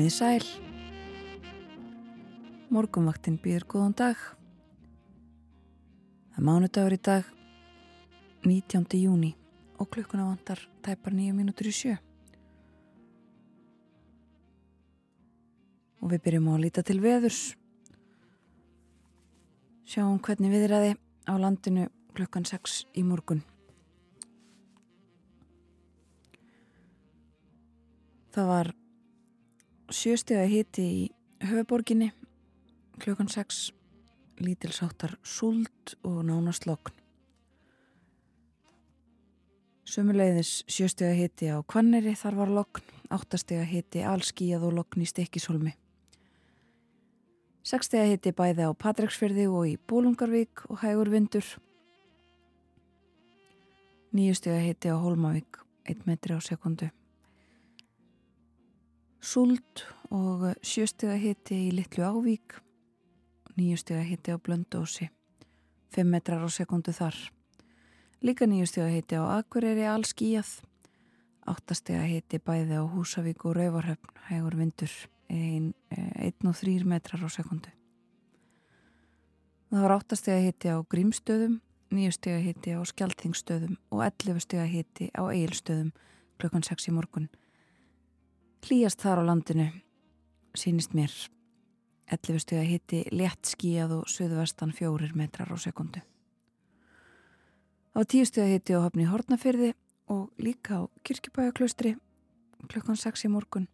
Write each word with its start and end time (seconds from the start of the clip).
Komið 0.00 0.14
í 0.14 0.16
sæl. 0.16 0.44
Morgunvaktin 2.72 3.34
býður 3.36 3.66
góðan 3.68 3.96
dag. 3.98 4.22
Það 6.30 6.38
er 6.40 6.46
mánudagur 6.46 6.96
í 6.96 6.98
dag, 7.04 7.28
19. 8.46 8.86
júni 8.96 9.34
og 9.76 9.90
klukkuna 9.92 10.24
vantar 10.30 10.64
tæpar 10.80 11.12
nýju 11.12 11.36
mínútur 11.36 11.68
í 11.68 11.74
sjö. 11.76 11.98
Og 16.00 16.14
við 16.14 16.24
byrjum 16.30 16.48
á 16.48 16.52
að 16.56 16.64
líta 16.64 16.86
til 16.88 17.00
veðurs. 17.04 17.44
Sjáum 19.84 20.16
hvernig 20.24 20.56
viðræði 20.56 20.96
á 21.28 21.32
landinu 21.36 21.90
klukkan 22.16 22.48
6 22.48 22.86
í 22.96 23.04
morgun. 23.04 23.44
Það 28.32 28.54
var 28.56 28.78
sjöstega 29.90 30.46
hiti 30.46 30.82
í 30.86 31.02
höfuborginni 31.46 32.10
klukkan 33.00 33.28
6 33.28 33.70
lítilsáttar 34.40 35.16
sult 35.22 35.96
og 36.04 36.22
nánast 36.24 36.66
lokn. 36.68 36.94
Sumuleiðis 39.90 40.60
sjöstega 40.70 41.16
hiti 41.18 41.50
á 41.50 41.58
Kvanneri 41.66 42.14
þar 42.14 42.36
var 42.38 42.52
lokn, 42.60 42.84
áttastega 43.10 43.64
hiti 43.66 44.04
allskíjað 44.06 44.68
og 44.68 44.76
lokn 44.78 45.02
í 45.02 45.08
Stekishólmi. 45.10 45.74
Sekstega 47.66 48.06
hiti 48.06 48.32
bæði 48.32 48.70
á 48.70 48.72
Patræksfyrði 48.72 49.48
og 49.50 49.66
í 49.68 49.74
Bólungarvík 49.90 50.64
og 50.70 50.80
Hægur 50.84 51.10
Vindur. 51.10 51.44
Nýjustega 54.14 54.62
hiti 54.62 54.94
á 54.94 54.96
Hólmavík, 54.96 55.60
1 55.90 56.06
metri 56.06 56.38
á 56.38 56.40
sekundu. 56.40 56.88
Súld 59.20 59.82
og 60.08 60.46
sjöstega 60.64 61.12
hitti 61.20 61.66
í 61.66 61.72
Littlu 61.76 62.06
Ávík, 62.08 62.54
nýjustega 63.52 64.00
hitti 64.00 64.32
á 64.32 64.40
Blöndósi, 64.40 65.10
5 65.92 66.08
metrar 66.08 66.40
á 66.40 66.48
sekundu 66.48 66.94
þar. 66.96 67.12
Líka 68.24 68.48
nýjustega 68.48 68.88
hitti 68.88 69.20
á 69.20 69.28
Akureyri 69.36 69.84
allskíjað, 69.84 70.62
8 71.44 71.76
stega 71.76 72.06
hitti 72.08 72.40
bæði 72.40 72.80
á 72.80 72.84
Húsavík 72.88 73.44
og 73.44 73.58
Rauvarhöfn, 73.58 74.08
hægur 74.30 74.56
vindur, 74.56 74.94
1 75.28 75.74
og 76.48 76.56
3 76.56 76.88
metrar 76.88 77.20
á 77.20 77.28
sekundu. 77.28 77.68
Það 79.68 79.84
var 79.84 79.96
8 80.00 80.16
stega 80.16 80.40
hitti 80.48 80.72
á 80.72 80.80
Grímstöðum, 80.80 81.60
9 81.92 82.16
stega 82.16 82.40
hitti 82.40 82.72
á 82.72 82.80
Skjaltingstöðum 82.88 83.76
og 83.92 84.00
11 84.00 84.40
stega 84.48 84.64
hitti 84.64 85.12
á 85.12 85.28
Egilstöðum 85.28 85.92
klukkan 86.40 86.64
6 86.64 86.88
í 86.88 86.96
morgun. 86.96 87.28
Hlýjast 88.60 89.00
þar 89.00 89.24
á 89.24 89.28
landinu 89.30 89.66
sínist 90.54 90.92
mér 90.94 91.10
11 92.12 92.42
stuða 92.42 92.62
hitti 92.66 93.00
létt 93.14 93.48
skíjað 93.48 93.94
og 94.00 94.10
söðvestan 94.10 94.74
fjórir 94.76 95.14
metrar 95.16 95.50
á 95.50 95.56
sekundu. 95.58 96.02
Á 97.96 98.00
10 98.04 98.28
stuða 98.28 98.50
hitti 98.50 98.76
á 98.76 98.84
hafni 98.84 99.06
Hortnafyrði 99.08 99.72
og 100.12 100.30
líka 100.38 100.82
á 100.82 100.90
Kirkjubæjaklaustri 101.06 101.96
klukkan 102.68 103.00
6 103.00 103.24
í 103.26 103.30
morgun. 103.32 103.68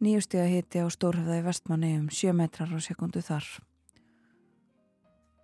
9 0.00 0.22
stuða 0.22 0.46
hitti 0.52 0.84
á 0.84 0.86
Stórhafða 0.86 1.40
í 1.40 1.46
vestmanni 1.48 1.96
um 1.98 2.06
7 2.08 2.36
metrar 2.38 2.70
á 2.70 2.78
sekundu 2.78 3.24
þar. 3.24 3.44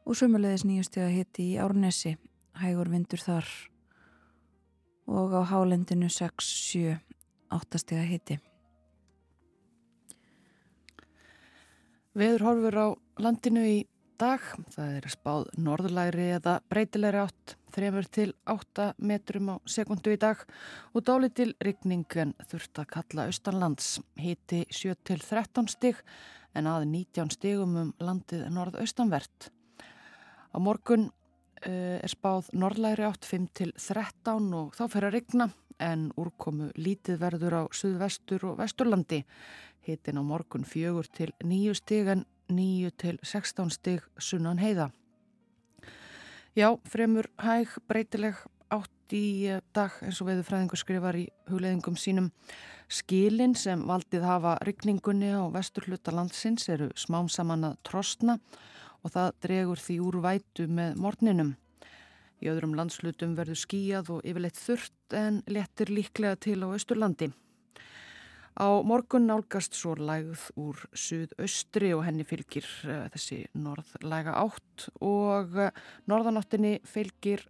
Og 0.06 0.14
sömulegis 0.16 0.64
9 0.64 0.86
stuða 0.86 1.10
hitti 1.10 1.50
í 1.54 1.58
Árnesi, 1.58 2.14
hægur 2.60 2.92
vindur 2.92 3.20
þar 3.20 3.48
og 5.04 5.34
á 5.36 5.42
hálendinu 5.44 6.08
6-7 6.08 7.00
áttastega 7.54 8.04
hitti. 8.08 8.38
Veður 12.14 12.46
horfur 12.46 12.78
á 12.78 12.86
landinu 13.18 13.64
í 13.66 13.78
dag. 14.20 14.42
Það 14.74 14.92
er 14.98 15.08
spáð 15.10 15.48
norðlæri 15.58 16.28
eða 16.36 16.60
breytilegri 16.70 17.22
átt, 17.24 17.56
þremur 17.74 18.06
til 18.14 18.28
8 18.46 18.92
metrum 19.02 19.50
á 19.50 19.56
sekundu 19.66 20.14
í 20.14 20.20
dag 20.22 20.44
og 20.94 21.02
dáli 21.06 21.32
til 21.34 21.50
rigningen 21.58 22.36
þurft 22.46 22.78
að 22.78 22.90
kalla 22.92 23.26
austanlands. 23.30 23.98
Hiti 24.14 24.62
7 24.70 24.94
til 25.02 25.18
13 25.18 25.70
stig 25.74 25.98
en 26.54 26.70
að 26.70 26.86
19 26.92 27.34
stigum 27.34 27.74
um 27.82 27.92
landið 27.98 28.46
norðaustanvert. 28.54 29.50
Á 30.54 30.56
morgun 30.62 31.08
uh, 31.10 31.98
er 31.98 32.10
spáð 32.14 32.52
norðlæri 32.54 33.08
átt 33.08 33.26
5 33.26 33.50
til 33.58 33.74
13 33.74 34.54
og 34.54 34.78
þá 34.78 34.86
fer 34.86 35.08
að 35.08 35.16
rigna 35.18 35.50
en 35.82 36.10
úrkomu 36.20 36.70
lítið 36.76 37.20
verður 37.22 37.56
á 37.58 37.62
suðvestur 37.74 38.44
og 38.50 38.58
vesturlandi. 38.60 39.24
Hitin 39.84 40.20
á 40.20 40.22
morgun 40.22 40.64
fjögur 40.64 41.08
til 41.12 41.32
nýju 41.44 41.74
stig 41.74 42.08
en 42.08 42.24
nýju 42.48 42.90
til 42.96 43.18
16 43.22 43.70
stig 43.70 44.04
sunnan 44.18 44.58
heiða. 44.58 44.90
Já, 46.54 46.70
fremur 46.86 47.26
hæg 47.42 47.72
breytileg 47.88 48.38
átt 48.70 49.14
í 49.14 49.50
dag 49.74 49.96
eins 50.02 50.20
og 50.22 50.28
veður 50.30 50.46
fræðingur 50.48 50.80
skrifar 50.80 51.18
í 51.18 51.26
hugleðingum 51.50 51.96
sínum. 51.98 52.30
Skilin 52.88 53.56
sem 53.58 53.82
valdið 53.88 54.24
hafa 54.28 54.54
rykningunni 54.62 55.32
á 55.34 55.42
vesturhluta 55.50 56.14
landsins 56.14 56.68
eru 56.68 56.90
smám 56.94 57.28
saman 57.32 57.72
að 57.72 57.80
trostna 57.82 58.38
og 59.02 59.12
það 59.12 59.34
dregur 59.44 59.82
því 59.82 59.98
úr 60.06 60.20
vætu 60.24 60.68
með 60.68 60.96
morninum. 61.00 61.54
Í 62.44 62.50
öðrum 62.52 62.74
landslutum 62.76 63.32
verður 63.38 63.56
skíjað 63.56 64.10
og 64.18 64.26
yfirleitt 64.28 64.58
þurft 64.60 65.16
en 65.16 65.40
letur 65.48 65.88
líklega 65.88 66.36
til 66.44 66.58
á 66.60 66.68
Östurlandi. 66.76 67.30
Á 68.54 68.68
morgun 68.86 69.24
nálgast 69.26 69.74
svo 69.74 69.96
lægð 69.98 70.42
úr 70.60 70.82
suðaustri 70.92 71.88
og 71.96 72.04
henni 72.06 72.26
fylgir 72.28 72.68
uh, 72.86 73.08
þessi 73.10 73.40
norðlæga 73.58 74.36
átt 74.38 74.84
og 75.02 75.56
uh, 75.58 75.72
norðanáttinni 76.06 76.76
fylgir 76.86 77.42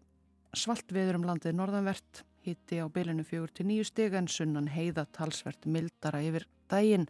svalt 0.57 0.95
veður 0.95 1.19
um 1.19 1.27
landið 1.29 1.59
norðanvert, 1.59 2.23
hitti 2.47 2.79
á 2.81 2.87
bylinu 2.87 3.27
fjögur 3.27 3.53
til 3.53 3.67
nýju 3.69 3.89
stig 3.91 4.15
en 4.15 4.31
sunnan 4.31 4.71
heiða 4.71 5.05
talsvert 5.13 5.67
mildara 5.67 6.23
yfir 6.25 6.47
daginn. 6.71 7.09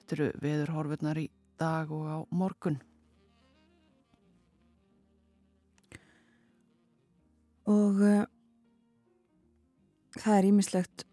Þetta 0.00 0.16
eru 0.16 0.30
veðurhorfurnar 0.42 1.20
í 1.20 1.28
dag 1.60 1.92
og 1.92 2.08
á 2.08 2.18
morgun. 2.32 2.80
Og 7.70 8.02
uh, 8.02 8.24
það 10.18 10.36
er 10.38 10.48
ímislegt 10.50 11.04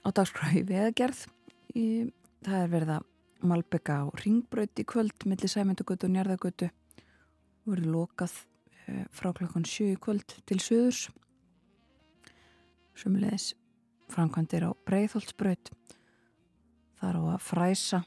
á 0.00 0.08
dagskrái 0.16 0.62
veðagerð 0.68 1.26
í, 1.76 2.10
það 2.46 2.60
er 2.62 2.70
verið 2.74 2.92
að 2.96 3.08
malbygga 3.50 3.96
á 4.00 4.06
ringbröð 4.20 4.82
í 4.82 4.86
kvöld 4.88 5.26
millir 5.28 5.52
sæmyndugötu 5.52 6.08
og 6.08 6.14
njarðagötu 6.14 6.68
og 6.68 7.72
verið 7.74 7.90
lokað 7.94 8.36
uh, 8.88 9.04
frá 9.12 9.32
klokkan 9.36 9.66
7 9.68 9.94
í 9.94 9.98
kvöld 10.00 10.36
til 10.48 10.60
söðurs 10.60 11.08
sumulegis 12.96 13.52
framkvæmdir 14.10 14.66
á 14.66 14.70
breyðholtsbröð 14.88 15.70
þar 17.00 17.20
á 17.20 17.22
að 17.36 17.44
fræsa 17.44 18.02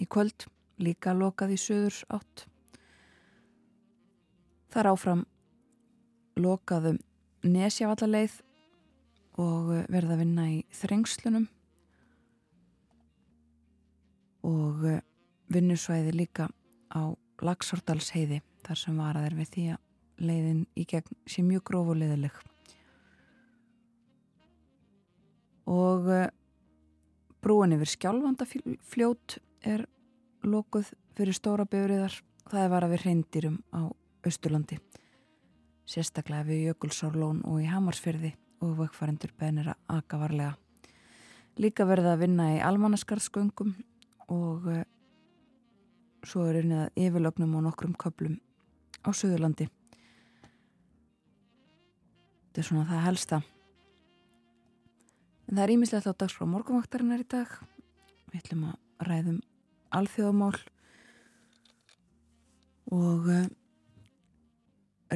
í 0.00 0.08
kvöld 0.08 0.48
líka 0.80 1.12
lokað 1.16 1.54
í 1.56 1.60
söðurs 1.60 2.02
átt 2.12 2.46
þar 4.72 4.92
áfram 4.94 5.22
lokaðum 6.40 7.00
nesjavallaleið 7.46 8.36
og 9.40 9.72
eh, 9.76 9.86
verða 9.92 10.16
að 10.16 10.22
vinna 10.24 10.46
í 10.50 10.60
þrengslunum. 10.80 11.48
Og 14.48 14.86
eh, 14.88 15.02
vinnusvæði 15.52 16.14
líka 16.16 16.48
á 16.92 17.02
Lagsordalsheiði 17.40 18.42
þar 18.66 18.78
sem 18.78 18.98
var 19.00 19.16
að 19.16 19.30
er 19.30 19.38
við 19.38 19.52
því 19.54 19.66
að 19.74 19.84
leiðin 20.20 20.64
í 20.76 20.84
gegn 20.88 21.20
sé 21.28 21.42
mjög 21.44 21.64
gróf 21.70 21.94
og 21.94 22.00
leiðileg 22.02 22.40
og 25.70 26.10
eh, 26.12 26.28
brúin 27.40 27.76
yfir 27.76 27.92
skjálfandafljót 27.94 29.38
er 29.66 29.86
lokuð 30.42 30.92
fyrir 31.16 31.36
stóra 31.36 31.66
byrjuðar 31.68 32.16
það 32.50 32.64
er 32.64 32.72
var 32.72 32.86
að 32.86 32.94
við 32.96 33.06
reyndirum 33.06 33.60
á 33.72 33.82
Östurlandi 34.26 34.80
sérstaklega 35.90 36.46
við 36.46 36.68
Jökulsárlón 36.68 37.42
og 37.50 37.58
í 37.64 37.66
Hamarsfyrði 37.66 38.30
og 38.62 38.76
vökkfærendur 38.78 39.32
beðnir 39.40 39.72
að 39.72 39.96
aka 39.96 40.20
varlega. 40.20 40.52
Líka 41.60 41.86
verða 41.88 42.14
að 42.14 42.22
vinna 42.24 42.46
í 42.54 42.60
almannaskarðsgöngum 42.62 43.72
og 44.30 44.68
uh, 44.70 44.84
svo 46.22 46.46
er 46.46 46.60
unnið 46.62 46.84
að 46.84 47.02
yfirlögnum 47.06 47.56
og 47.58 47.66
nokkrum 47.66 47.96
köplum 47.98 48.38
á 49.02 49.10
Suðurlandi. 49.10 49.66
Þetta 52.46 52.62
er 52.62 52.68
svona 52.70 52.86
það 52.86 53.06
helsta. 53.08 53.42
En 55.48 55.56
það 55.56 55.64
er 55.64 55.74
ímislegt 55.74 56.06
á 56.06 56.14
dags 56.14 56.38
frá 56.38 56.46
morgunvaktarinnar 56.46 57.24
í 57.24 57.30
dag. 57.34 57.50
Við 58.30 58.44
ætlum 58.44 58.68
að 58.70 59.06
ræðum 59.10 59.40
alþjóðamál 59.98 60.54
og 62.94 63.26
uh, 63.26 63.46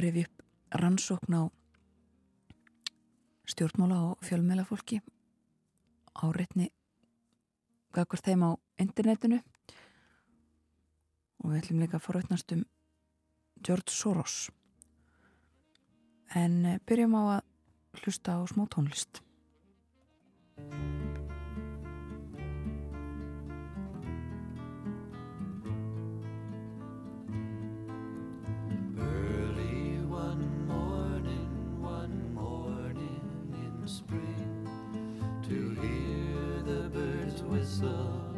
rifi 0.03 0.27
upp 0.27 0.34
rannsókn 0.81 1.37
á 1.39 1.43
stjórnmála 3.45 3.97
og 4.09 4.23
fjölmjöla 4.25 4.65
fólki 4.65 5.01
áreitni 6.15 6.71
gagvar 7.95 8.21
þeim 8.23 8.43
á 8.43 8.51
internetinu. 8.81 9.39
Og 11.43 11.51
við 11.51 11.61
ætlum 11.61 11.83
líka 11.83 11.99
að 11.99 12.05
forveitnast 12.07 12.55
um 12.55 12.65
George 13.61 13.93
Soros. 13.93 14.49
En 16.35 16.65
eh, 16.65 16.81
byrjum 16.87 17.15
á 17.15 17.23
að 17.37 18.01
hlusta 18.01 18.35
á 18.35 18.41
smá 18.49 18.65
tónlist 18.67 19.21
to 35.49 35.77
hear 35.79 36.63
the 36.65 36.89
birds 36.89 37.43
whistle, 37.43 38.33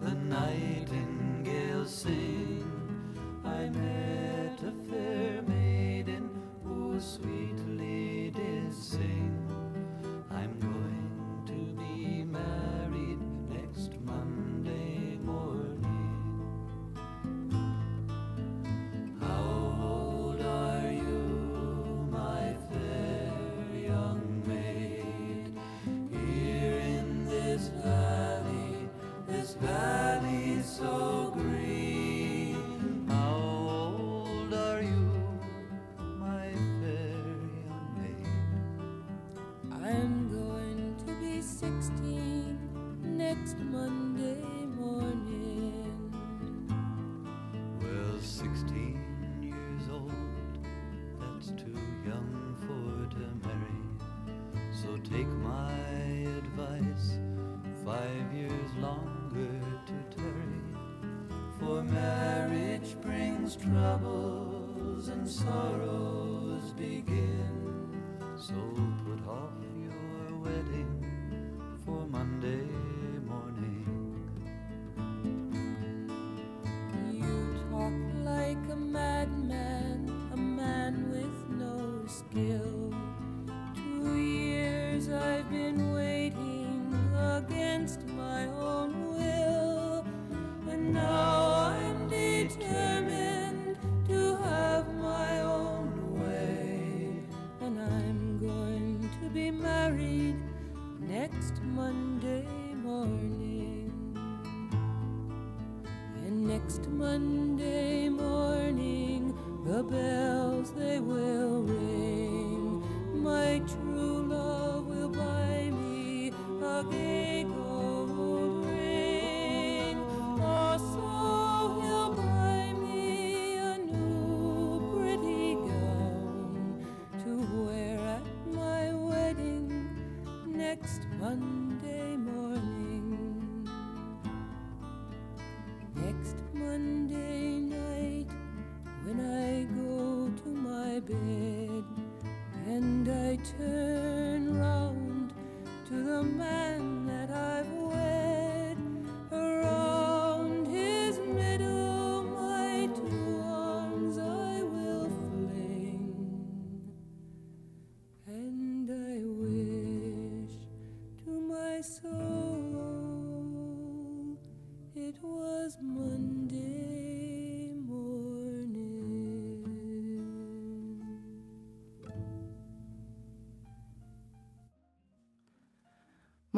the 0.00 0.12
nightingale 0.12 1.84
sing. 1.84 2.64
I 3.44 3.68
may 3.68 3.97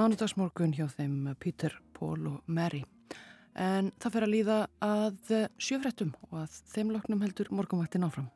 Mánudagsmorgun 0.01 0.71
hjá 0.73 0.87
þeim 0.89 1.35
Peter, 1.37 1.75
Paul 1.93 2.23
og 2.31 2.47
Mary. 2.49 2.79
En 3.53 3.91
það 4.01 4.15
fer 4.15 4.25
að 4.25 4.33
líða 4.33 4.57
að 4.81 5.33
sjöfrettum 5.61 6.15
og 6.31 6.39
að 6.47 6.55
þeim 6.73 6.93
loknum 6.95 7.21
heldur 7.21 7.51
morgunvaktin 7.53 8.07
áfram. 8.09 8.31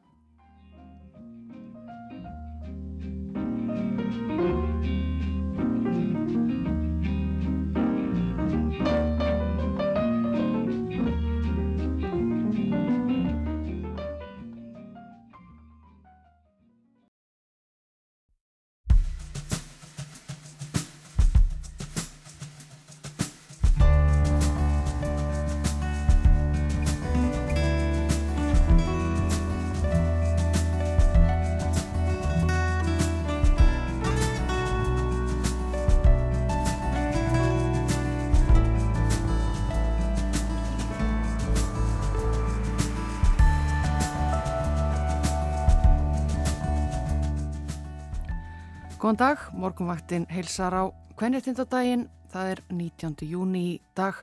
Góðan 49.05 49.19
dag, 49.21 49.41
morgunvaktin 49.53 50.23
heilsar 50.33 50.73
á 50.73 50.89
kvennitindadaginn, 51.21 52.07
það 52.33 52.51
er 52.55 52.61
19. 52.73 53.27
júni 53.29 53.61
í 53.61 53.73
dag 53.93 54.17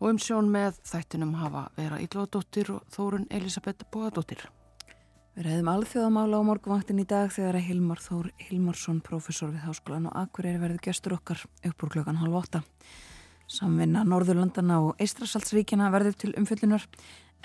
og 0.00 0.08
um 0.08 0.16
sjón 0.18 0.48
með 0.50 0.80
þættinum 0.82 1.36
hafa 1.38 1.60
vera 1.76 2.00
Ílóðadóttir 2.02 2.72
og 2.74 2.88
Þórun 2.90 3.28
Elisabeth 3.30 3.84
Bóðadóttir. 3.94 4.40
Við 5.36 5.46
reyðum 5.46 5.70
alþjóðamála 5.70 6.40
á 6.42 6.48
morgunvaktin 6.48 6.98
í 6.98 7.06
dag 7.06 7.30
þegar 7.30 7.60
að 7.60 7.68
Hilmar 7.68 8.02
Þór 8.02 8.32
Hilmarsson, 8.48 8.98
professor 9.06 9.52
við 9.52 9.62
Háskólan 9.62 10.08
og 10.10 10.16
Akureyri 10.18 10.58
verður 10.58 10.82
gestur 10.88 11.14
okkar 11.14 11.44
upp 11.70 11.84
úr 11.86 11.92
klokkan 11.94 12.18
halv 12.18 12.34
åtta. 12.40 12.62
Samvinna 13.46 14.02
Norðurlandana 14.10 14.80
og 14.88 15.04
Eistrasaltsríkjana 15.06 15.92
verður 15.94 16.18
til 16.24 16.32
umfyllunar 16.34 16.88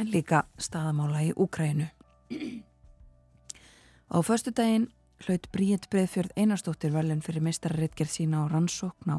en 0.02 0.10
líka 0.10 0.48
staðamála 0.58 1.28
í 1.28 1.30
Úkrænu. 1.38 1.92
Á 4.10 4.18
föstu 4.26 4.50
daginn 4.50 4.90
hlaut 5.26 5.48
Bríett 5.54 5.88
Breðfjörð 5.92 6.34
Einarstóttir 6.40 6.94
velun 6.94 7.22
fyrir 7.22 7.44
meistarriðgerð 7.46 8.12
sína 8.14 8.42
á 8.42 8.52
rannsókn 8.52 9.14
á 9.14 9.18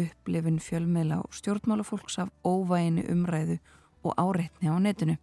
upplifin 0.00 0.58
fjölmiðla 0.62 1.20
og 1.22 1.34
stjórnmálafólks 1.38 2.18
af 2.22 2.32
óvæginu 2.42 3.04
umræðu 3.12 3.58
og 4.04 4.14
áreitni 4.18 4.70
á 4.70 4.76
netinu. 4.82 5.16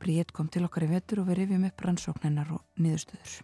Bríett 0.00 0.32
kom 0.32 0.48
til 0.48 0.64
okkar 0.64 0.86
í 0.86 0.90
vetur 0.94 1.22
og 1.22 1.30
við 1.30 1.42
rifjum 1.42 1.66
upp 1.68 1.82
rannsóknennar 1.84 2.52
og 2.56 2.62
niðurstöður. 2.80 3.40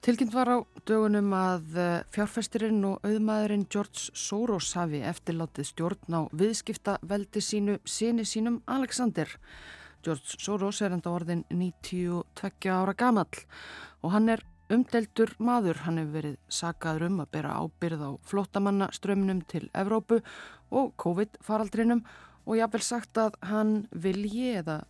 Tilkynnt 0.00 0.32
var 0.32 0.48
á 0.48 0.58
dögunum 0.88 1.28
að 1.36 1.76
eh, 1.76 2.04
fjárfestirinn 2.14 2.80
og 2.88 3.04
auðmaðurinn 3.04 3.66
George 3.68 4.14
Soros 4.16 4.72
hafi 4.78 5.02
eftirlátið 5.04 5.68
stjórn 5.68 6.16
á 6.16 6.20
viðskipta 6.32 6.96
veldi 7.04 7.42
sínu 7.44 7.76
síni 7.84 8.24
sínum 8.24 8.62
Alexander. 8.64 9.28
George 10.00 10.40
Soros 10.40 10.80
er 10.80 10.96
enda 10.96 11.12
orðin 11.12 11.44
92 11.52 12.72
ára 12.72 12.96
gamall 12.96 13.44
og 14.00 14.14
hann 14.16 14.32
er 14.32 14.40
umdeltur 14.72 15.32
maður. 15.42 15.82
Hann 15.84 16.00
hefur 16.00 16.16
verið 16.18 16.36
sagaður 16.52 17.06
um 17.08 17.20
að 17.24 17.30
bera 17.36 17.56
ábyrð 17.60 18.04
á 18.06 18.10
flottamannaströmmunum 18.30 19.42
til 19.50 19.68
Evrópu 19.74 20.20
og 20.70 20.94
COVID-faraldrinum 21.02 22.04
og 22.46 22.56
ég 22.56 22.64
haf 22.64 22.74
vel 22.74 22.84
sagt 22.84 23.20
að 23.20 23.36
hann 23.50 23.74
vilji 23.90 24.54
eða 24.62 24.80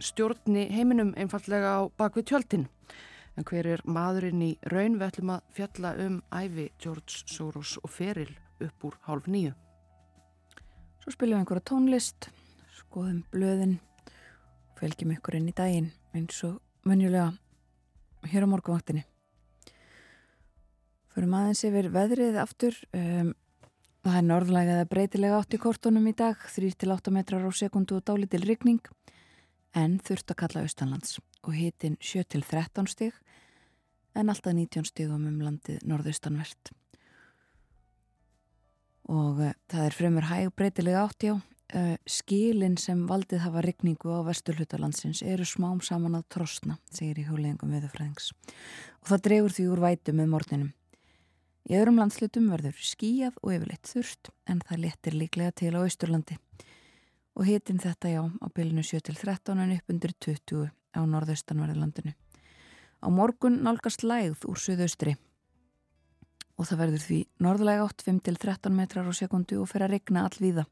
stjórni 0.00 0.68
heiminum 0.72 1.12
einfallega 1.16 1.76
á 1.76 1.80
bakvið 2.00 2.30
tjöldin. 2.30 2.68
En 3.36 3.46
hver 3.46 3.66
er 3.66 3.82
maðurinn 3.84 4.42
í 4.44 4.54
raun? 4.72 4.98
Við 5.00 5.06
ætlum 5.08 5.34
að 5.36 5.44
fjalla 5.56 5.92
um 6.06 6.22
æfi 6.34 6.70
George 6.80 7.24
Soros 7.30 7.76
og 7.82 7.92
feril 7.92 8.32
upp 8.60 8.84
úr 8.84 8.96
hálf 9.06 9.28
nýju. 9.30 9.52
Svo 11.00 11.14
spilum 11.14 11.38
við 11.38 11.44
einhverja 11.44 11.68
tónlist, 11.70 12.28
skoðum 12.76 13.22
blöðin 13.32 13.78
fylgjum 14.80 15.14
ykkur 15.16 15.36
inn 15.36 15.48
í 15.50 15.56
daginn 15.56 15.90
eins 16.16 16.40
og 16.48 16.60
munjulega 16.88 17.30
hér 18.28 18.44
á 18.44 18.48
morgunvaktinni. 18.50 19.04
Förum 21.10 21.34
aðeins 21.34 21.62
yfir 21.66 21.90
veðrið 21.92 22.38
aftur. 22.40 22.76
Um, 22.94 23.32
það 24.04 24.18
er 24.20 24.26
norðlega 24.26 24.76
eða 24.76 24.88
breytilega 24.90 25.38
átt 25.40 25.56
í 25.56 25.60
kortunum 25.60 26.06
í 26.08 26.14
dag, 26.16 26.38
3-8 26.54 27.12
metrar 27.14 27.44
á 27.44 27.50
sekundu 27.52 27.98
og 27.98 28.04
dálitil 28.08 28.42
rigning, 28.46 28.80
en 29.76 29.98
þurft 30.00 30.32
að 30.32 30.40
kalla 30.44 30.64
austanlands 30.64 31.18
og 31.44 31.56
hitin 31.56 31.98
7-13 32.00 32.88
stig, 32.90 33.16
en 34.14 34.32
alltaf 34.32 34.54
19 34.54 34.88
stigum 34.88 35.26
um 35.28 35.42
landið 35.44 35.82
norðaustanvert. 35.88 36.72
Og 39.10 39.42
uh, 39.42 39.54
það 39.70 39.86
er 39.86 39.96
fremur 39.96 40.28
hæg 40.30 40.54
breytilega 40.54 41.04
átt 41.04 41.26
já. 41.26 41.34
Uh, 41.70 41.94
skilin 42.02 42.74
sem 42.82 43.04
valdið 43.06 43.44
hafa 43.44 43.60
rigningu 43.62 44.10
á 44.10 44.26
vesturhlutalandsins 44.26 45.20
eru 45.22 45.44
smám 45.46 45.78
saman 45.86 46.16
að 46.18 46.24
trosna, 46.34 46.80
segir 46.90 47.20
í 47.22 47.26
hjóleðingum 47.28 47.70
viðurfræðings. 47.70 48.32
Og 49.04 49.12
það 49.12 49.22
dregur 49.28 49.54
því 49.54 49.66
úr 49.70 49.82
vætu 49.84 50.14
með 50.18 50.32
morninum. 50.32 50.72
Í 51.70 51.76
öðrum 51.78 52.00
landslutum 52.00 52.48
verður 52.50 52.74
skíjað 52.82 53.38
og 53.44 53.54
yfirleitt 53.54 53.86
þurft 53.86 54.32
en 54.50 54.64
það 54.66 54.82
letir 54.82 55.16
líklega 55.20 55.54
til 55.60 55.70
á 55.78 55.84
Austurlandi. 55.84 56.40
Og 57.38 57.46
hitin 57.46 57.78
þetta 57.78 58.10
já 58.16 58.22
á 58.26 58.46
bylunu 58.50 58.82
7-13 58.82 59.62
en 59.62 59.74
upp 59.76 59.94
undir 59.94 60.16
20 60.26 60.70
á 60.74 61.00
norðaustanverðilandinu. 61.06 62.16
Á 62.98 63.08
morgun 63.14 63.62
nálgast 63.62 64.02
lægð 64.02 64.42
úr 64.50 64.58
suðaustri 64.58 65.14
og 66.58 66.66
það 66.68 66.82
verður 66.82 67.04
því 67.06 67.20
norðlega 67.40 67.86
8 67.86 68.10
5-13 68.10 68.74
metrar 68.76 69.06
á 69.06 69.12
sekundu 69.16 69.62
og 69.62 69.70
fer 69.70 69.86
að 69.86 69.94
regna 69.94 70.26
allvíða. 70.26 70.66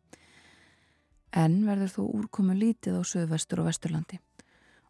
En 1.36 1.60
verður 1.66 1.92
þó 1.92 2.02
úrkomu 2.06 2.56
lítið 2.56 2.98
á 2.98 3.02
suðvestur 3.04 3.60
og 3.62 3.68
vesturlandi. 3.68 4.18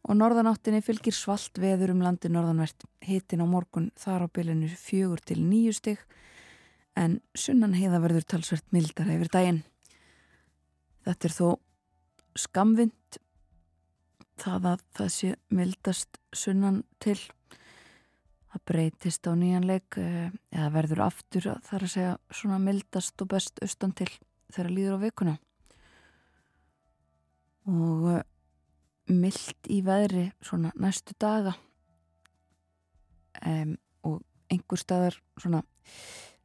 Og 0.06 0.14
norðanáttinni 0.16 0.80
fylgir 0.84 1.16
svalt 1.16 1.58
veður 1.58 1.92
um 1.96 2.02
landi 2.04 2.30
norðanvert. 2.30 2.86
Hitin 3.02 3.42
á 3.42 3.46
morgun 3.50 3.90
þar 3.98 4.24
á 4.24 4.28
bylunu 4.30 4.68
fjögur 4.70 5.20
til 5.24 5.40
nýju 5.42 5.74
stygg 5.74 6.04
en 6.98 7.18
sunnan 7.34 7.74
heiða 7.78 8.00
verður 8.02 8.26
talsvert 8.26 8.66
mildar 8.74 9.10
yfir 9.10 9.30
daginn. 9.34 9.64
Þetta 11.06 11.28
er 11.28 11.34
þó 11.34 11.48
skamvind 12.38 13.18
það 14.38 14.70
að 14.72 14.86
það 14.94 15.10
sé 15.16 15.32
mildast 15.50 16.20
sunnan 16.32 16.84
til. 17.02 17.18
Það 18.48 18.64
breytist 18.70 19.28
á 19.28 19.32
nýjanleik 19.36 19.98
eh, 20.00 20.30
eða 20.54 20.70
verður 20.72 21.04
aftur 21.10 21.50
er 21.50 21.82
að 21.82 21.90
segja 21.92 22.14
svona 22.30 22.62
mildast 22.62 23.20
og 23.20 23.34
best 23.34 23.60
austan 23.62 23.92
til 23.98 24.08
þegar 24.54 24.72
líður 24.72 24.96
á 24.96 25.04
vikuna 25.04 25.36
og 27.68 28.08
eh, 28.16 28.24
myllt 29.12 29.68
í 29.72 29.80
veðri 29.84 30.28
svona 30.44 30.72
næstu 30.76 31.16
daga. 31.20 31.54
Um, 33.38 33.76
og 34.02 34.22
einhver 34.50 34.80
staðar 34.80 35.14
svona 35.38 35.60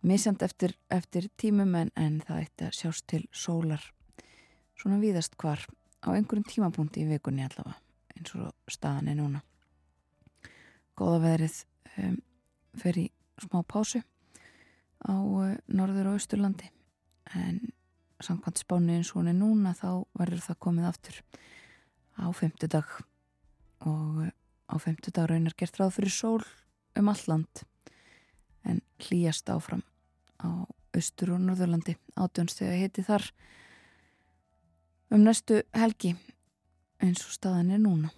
misjand 0.05 0.43
eftir, 0.45 0.75
eftir 0.93 1.29
tímum 1.41 1.73
en, 1.79 1.89
en 1.97 2.19
það 2.21 2.41
eitt 2.43 2.63
að 2.67 2.75
sjást 2.77 3.07
til 3.09 3.23
sólar 3.33 3.87
svona 4.77 4.99
víðast 5.01 5.37
hvar 5.41 5.63
á 6.03 6.07
einhverjum 6.11 6.45
tímapunkti 6.45 7.01
í 7.01 7.09
vikunni 7.09 7.45
allavega 7.45 7.79
eins 8.13 8.35
og 8.37 8.51
staðan 8.69 9.09
er 9.09 9.17
núna. 9.17 9.41
Góða 10.97 11.21
veðrið 11.23 11.59
um, 12.03 12.17
fer 12.77 12.99
í 13.01 13.05
smá 13.41 13.63
pásu 13.65 14.03
á 15.01 15.13
uh, 15.13 15.55
norður 15.67 16.11
og 16.11 16.19
austurlandi. 16.19 16.69
En 17.33 17.63
samkvæmt 18.23 18.61
spánu 18.61 18.95
eins 18.95 19.11
og 19.13 19.21
hún 19.21 19.31
er 19.31 19.37
núna 19.37 19.73
þá 19.77 20.05
verður 20.17 20.45
það 20.47 20.61
komið 20.65 20.89
aftur 20.89 21.19
á 22.17 22.25
femtudag 22.35 22.89
og 23.83 24.23
á 24.69 24.75
femtudag 24.79 25.29
raunar 25.29 25.55
gert 25.57 25.79
ráð 25.79 25.95
fyrir 25.97 26.13
sól 26.13 26.43
um 26.99 27.09
alland 27.09 27.63
en 28.63 28.81
hlýjast 29.03 29.49
áfram 29.51 29.83
á 30.39 30.65
austur 30.93 31.33
og 31.35 31.41
norðurlandi. 31.41 31.95
Átjónstega 32.15 32.77
heiti 32.77 33.03
þar 33.03 33.25
um 35.11 35.23
næstu 35.25 35.63
helgi 35.73 36.13
eins 37.03 37.23
og 37.25 37.33
staðan 37.33 37.73
er 37.73 37.81
núna. 37.81 38.13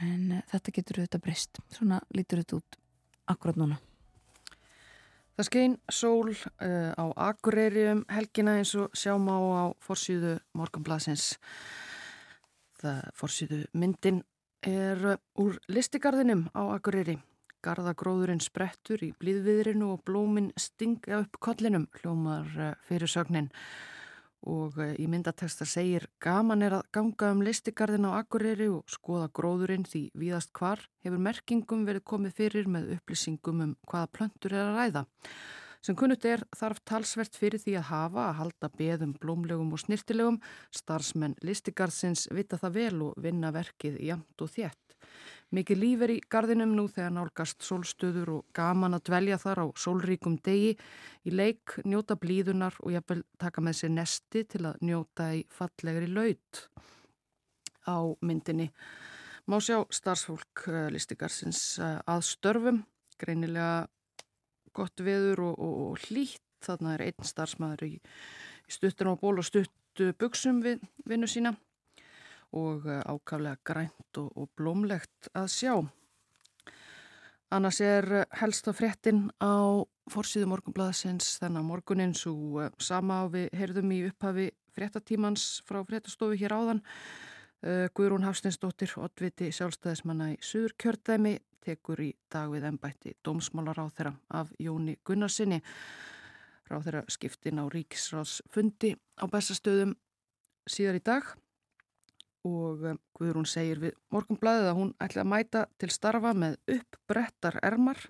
En 0.00 0.40
þetta 0.50 0.74
getur 0.74 1.02
auðvitað 1.02 1.26
breyst. 1.26 1.60
Svona 1.70 2.00
lítur 2.14 2.42
þetta 2.42 2.62
út 2.62 2.78
akkurat 3.30 3.58
núna 3.58 3.80
Það 5.34 5.48
skein 5.48 5.78
sól 5.90 6.28
uh, 6.30 6.92
á 6.94 7.04
Akureyri 7.30 7.88
um 7.90 8.04
helgina 8.08 8.58
eins 8.60 8.74
og 8.78 8.92
sjáum 8.94 9.26
á 9.26 9.38
á 9.38 9.64
forsýðu 9.82 10.36
morgunblasins 10.54 11.32
Það 12.84 13.04
fórsýðu 13.16 13.58
myndin 13.80 14.18
er 14.68 15.00
úr 15.40 15.56
listigarðinum 15.72 16.50
á 16.52 16.74
Akureyri. 16.74 17.14
Garðagróðurinn 17.64 18.42
sprettur 18.44 19.00
í 19.06 19.14
blíðviðrinu 19.16 19.94
og 19.94 20.02
blómin 20.04 20.50
stinga 20.60 21.22
upp 21.22 21.38
kollinum, 21.40 21.86
hljómar 21.96 22.50
eh, 22.60 22.74
fyrir 22.84 23.08
sögnin. 23.08 23.48
Og 24.50 24.76
eh, 24.82 24.92
í 25.00 25.06
myndateksta 25.08 25.64
segir 25.68 26.04
gaman 26.22 26.64
er 26.66 26.78
að 26.78 26.86
ganga 26.92 27.30
um 27.32 27.42
listigarðin 27.46 28.08
á 28.10 28.20
Akureyri 28.20 28.68
og 28.68 28.84
skoða 28.92 29.30
gróðurinn 29.32 29.86
því 29.88 30.06
víðast 30.20 30.52
hvar 30.56 30.82
hefur 31.04 31.22
merkingum 31.24 31.86
verið 31.88 32.04
komið 32.12 32.38
fyrir 32.40 32.68
með 32.68 32.96
upplýsingum 32.98 33.62
um 33.64 33.76
hvaða 33.88 34.10
plöntur 34.18 34.56
er 34.56 34.66
að 34.66 34.80
ræða. 34.80 35.04
Sem 35.84 35.96
kunnut 36.00 36.24
er 36.24 36.40
þarf 36.56 36.78
talsvert 36.88 37.34
fyrir 37.36 37.60
því 37.60 37.74
að 37.76 37.88
hafa 37.90 38.22
að 38.30 38.38
halda 38.38 38.70
beðum 38.78 39.10
blómlegum 39.20 39.72
og 39.76 39.82
snirtilegum, 39.82 40.38
starfsmenn 40.72 41.36
listigarðsins 41.44 42.24
vita 42.32 42.56
það 42.60 42.78
vel 42.78 43.02
og 43.10 43.18
vinna 43.20 43.50
verkið 43.52 43.98
jamt 44.00 44.44
og 44.44 44.52
þétt. 44.54 44.96
Mikið 45.54 45.78
líf 45.78 46.02
er 46.02 46.12
í 46.14 46.20
gardinum 46.32 46.72
nú 46.74 46.86
þegar 46.90 47.12
nálgast 47.14 47.62
sólstöður 47.62 48.30
og 48.38 48.44
gaman 48.56 48.96
að 48.96 49.04
dvelja 49.10 49.38
þar 49.38 49.60
á 49.62 49.66
sólríkum 49.78 50.38
degi, 50.42 50.72
í 51.28 51.30
leik, 51.34 51.76
njóta 51.84 52.16
blíðunar 52.18 52.78
og 52.80 52.94
jafnvel 52.94 53.20
taka 53.38 53.62
með 53.62 53.78
sér 53.80 53.92
nesti 53.94 54.44
til 54.50 54.64
að 54.70 54.80
njóta 54.82 55.28
í 55.36 55.44
fallegri 55.52 56.08
laut 56.10 56.64
á 57.86 58.00
myndinni. 58.24 58.70
Má 59.44 59.58
sjá 59.60 59.82
starfsfólk 59.92 60.64
eh, 60.72 60.88
listigarsins 60.94 61.76
eh, 61.78 62.00
að 62.08 62.24
störfum, 62.30 62.80
greinilega 63.20 63.84
gott 64.74 65.04
veður 65.04 65.50
og, 65.50 65.58
og, 65.60 65.76
og 65.90 66.08
hlýtt. 66.08 66.40
Þarna 66.64 66.94
er 66.94 67.02
einn 67.10 67.26
starfsmæður 67.28 67.82
í, 67.84 67.92
í 68.00 68.72
stuttur 68.72 69.12
á 69.12 69.14
ból 69.20 69.36
og 69.36 69.44
stuttu 69.44 70.14
buksum 70.16 70.62
við 70.64 70.80
vinnu 71.04 71.28
sína 71.28 71.52
og 72.54 72.86
eh, 72.86 73.02
ákaflega 73.02 73.58
grænt 73.66 74.20
og, 74.20 74.30
og 74.38 74.50
blómlegt 74.56 75.30
að 75.34 75.50
sjá. 75.52 75.74
Annars 77.54 77.80
er 77.84 78.08
eh, 78.20 78.26
helst 78.40 78.68
á 78.70 78.72
fréttin 78.76 79.28
á 79.42 79.82
fórsíðu 80.10 80.50
morgunbladasins 80.52 81.38
þennan 81.42 81.66
morgunin 81.66 82.14
svo 82.16 82.62
eh, 82.62 82.72
sama 82.78 83.24
við 83.32 83.50
heyrðum 83.58 83.94
í 83.94 84.02
upphafi 84.08 84.50
fréttatímans 84.74 85.62
frá 85.66 85.82
fréttastofu 85.86 86.38
hér 86.38 86.56
áðan. 86.56 86.84
Guðrún 87.96 88.26
Hafstinsdóttir, 88.26 88.90
oddviti 89.00 89.46
sjálfstæðismanna 89.56 90.26
í 90.34 90.40
Suður 90.44 90.74
kjördæmi, 90.82 91.30
tekur 91.64 92.02
í 92.04 92.10
dag 92.28 92.50
við 92.52 92.66
ennbætti 92.68 93.14
dómsmálar 93.24 93.80
á 93.80 93.88
þeirra 93.88 94.12
af 94.36 94.50
Jóni 94.60 94.98
Gunnarsinni. 95.00 95.62
Ráð 96.68 96.90
þeirra 96.90 97.02
skiptin 97.14 97.62
á 97.62 97.64
ríkisráðsfundi 97.72 98.90
á 99.16 99.24
bestastöðum 99.32 99.94
síðar 100.68 101.00
í 101.00 101.04
dag 101.08 101.32
og 102.44 102.84
eh, 102.84 102.98
Guðrún 103.16 103.48
segir 103.48 103.80
við 103.82 103.98
morgunblæðið 104.14 104.70
að 104.70 104.78
hún 104.78 104.94
ætla 105.02 105.24
að 105.24 105.30
mæta 105.32 105.66
til 105.80 105.90
starfa 105.92 106.34
með 106.36 106.58
uppbrettar 106.76 107.60
ermar 107.64 108.00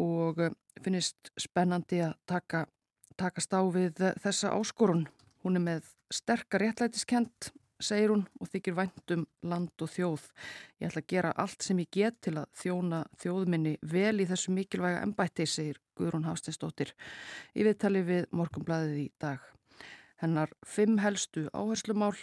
og 0.00 0.40
eh, 0.40 0.54
finnist 0.80 1.32
spennandi 1.38 2.02
að 2.06 2.14
taka, 2.30 2.66
takast 3.20 3.52
á 3.52 3.60
við 3.68 4.04
þessa 4.22 4.54
áskorun. 4.56 5.08
Hún 5.44 5.58
er 5.58 5.64
með 5.64 5.90
sterkar 6.12 6.62
réttlætiskent, 6.64 7.50
segir 7.80 8.12
hún, 8.12 8.26
og 8.40 8.50
þykir 8.52 8.76
væntum 8.76 9.26
land 9.46 9.82
og 9.82 9.90
þjóð. 9.90 10.26
Ég 10.80 10.90
ætla 10.90 11.02
að 11.04 11.12
gera 11.12 11.36
allt 11.40 11.64
sem 11.64 11.80
ég 11.80 11.90
get 11.94 12.18
til 12.24 12.36
að 12.40 12.50
þjóna 12.60 13.04
þjóðminni 13.22 13.76
vel 13.92 14.20
í 14.20 14.26
þessu 14.28 14.54
mikilvæga 14.56 15.04
embætti, 15.06 15.46
segir 15.48 15.80
Guðrún 15.96 16.28
Hástinsdóttir 16.28 16.92
í 17.56 17.64
viðtali 17.66 18.04
við 18.04 18.28
Morgumblæðið 18.36 19.00
í 19.04 19.08
dag. 19.20 19.40
Hennar 20.20 20.52
fimm 20.68 21.00
helstu 21.00 21.46
áherslumál 21.56 22.16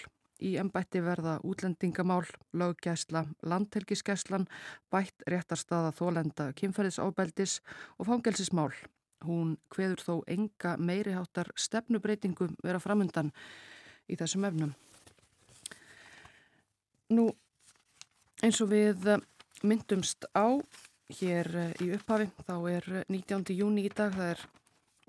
í 0.44 0.56
embætti 0.62 1.02
verða 1.04 1.38
útlendingamál, 1.46 2.26
löggæsla, 2.54 3.26
landhelgiskæslan, 3.42 4.48
bætt 4.92 5.26
réttarstaða 5.30 5.94
þólenda 5.98 6.52
kynferðisábeldis 6.58 7.60
og 7.98 8.10
fangelsismál. 8.10 8.74
Hún 9.26 9.56
hveður 9.74 10.04
þó 10.04 10.14
enga 10.30 10.76
meiriháttar 10.78 11.50
stefnubreitingum 11.58 12.58
vera 12.64 12.80
framundan 12.80 13.32
í 14.08 14.18
þessum 14.20 14.46
efnum. 14.46 14.76
Nú, 17.10 17.32
eins 18.44 18.62
og 18.62 18.70
við 18.74 19.10
myndumst 19.64 20.28
á 20.38 20.60
hér 21.18 21.50
í 21.82 21.90
upphafi, 21.96 22.30
þá 22.46 22.56
er 22.70 22.90
19. 23.08 23.56
júni 23.56 23.88
í 23.88 23.92
dag, 23.96 24.14
það 24.14 24.34
er 24.36 24.48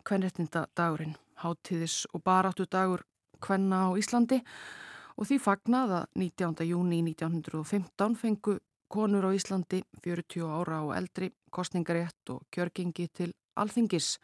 kvennrettinda 0.06 0.68
dagurinn, 0.78 1.16
hátíðis 1.42 2.06
og 2.14 2.22
baráttu 2.24 2.64
dagur 2.70 3.02
kvenna 3.44 3.88
á 3.90 3.98
Íslandi 3.98 4.40
og 4.40 4.87
því 5.26 5.38
fagnað 5.42 5.94
að 5.96 6.04
19. 6.22 6.66
júni 6.68 7.00
1915 7.02 8.16
fengu 8.20 8.58
konur 8.88 9.26
á 9.26 9.30
Íslandi 9.34 9.82
40 10.04 10.46
ára 10.46 10.82
og 10.86 10.94
eldri 10.96 11.32
kostningarétt 11.50 12.30
og 12.32 12.44
kjörgengi 12.54 13.08
til 13.10 13.32
alþingis. 13.58 14.16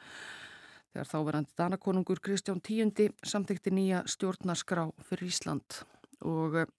Þegar 0.95 1.11
þáverandi 1.11 1.57
danakonungur 1.59 2.23
Kristján 2.23 2.63
X 2.63 3.11
samþykti 3.27 3.73
nýja 3.75 4.05
stjórnarskrá 4.07 4.87
fyrir 5.09 5.33
Ísland 5.33 5.83
og 6.23 6.61
eh, 6.63 6.71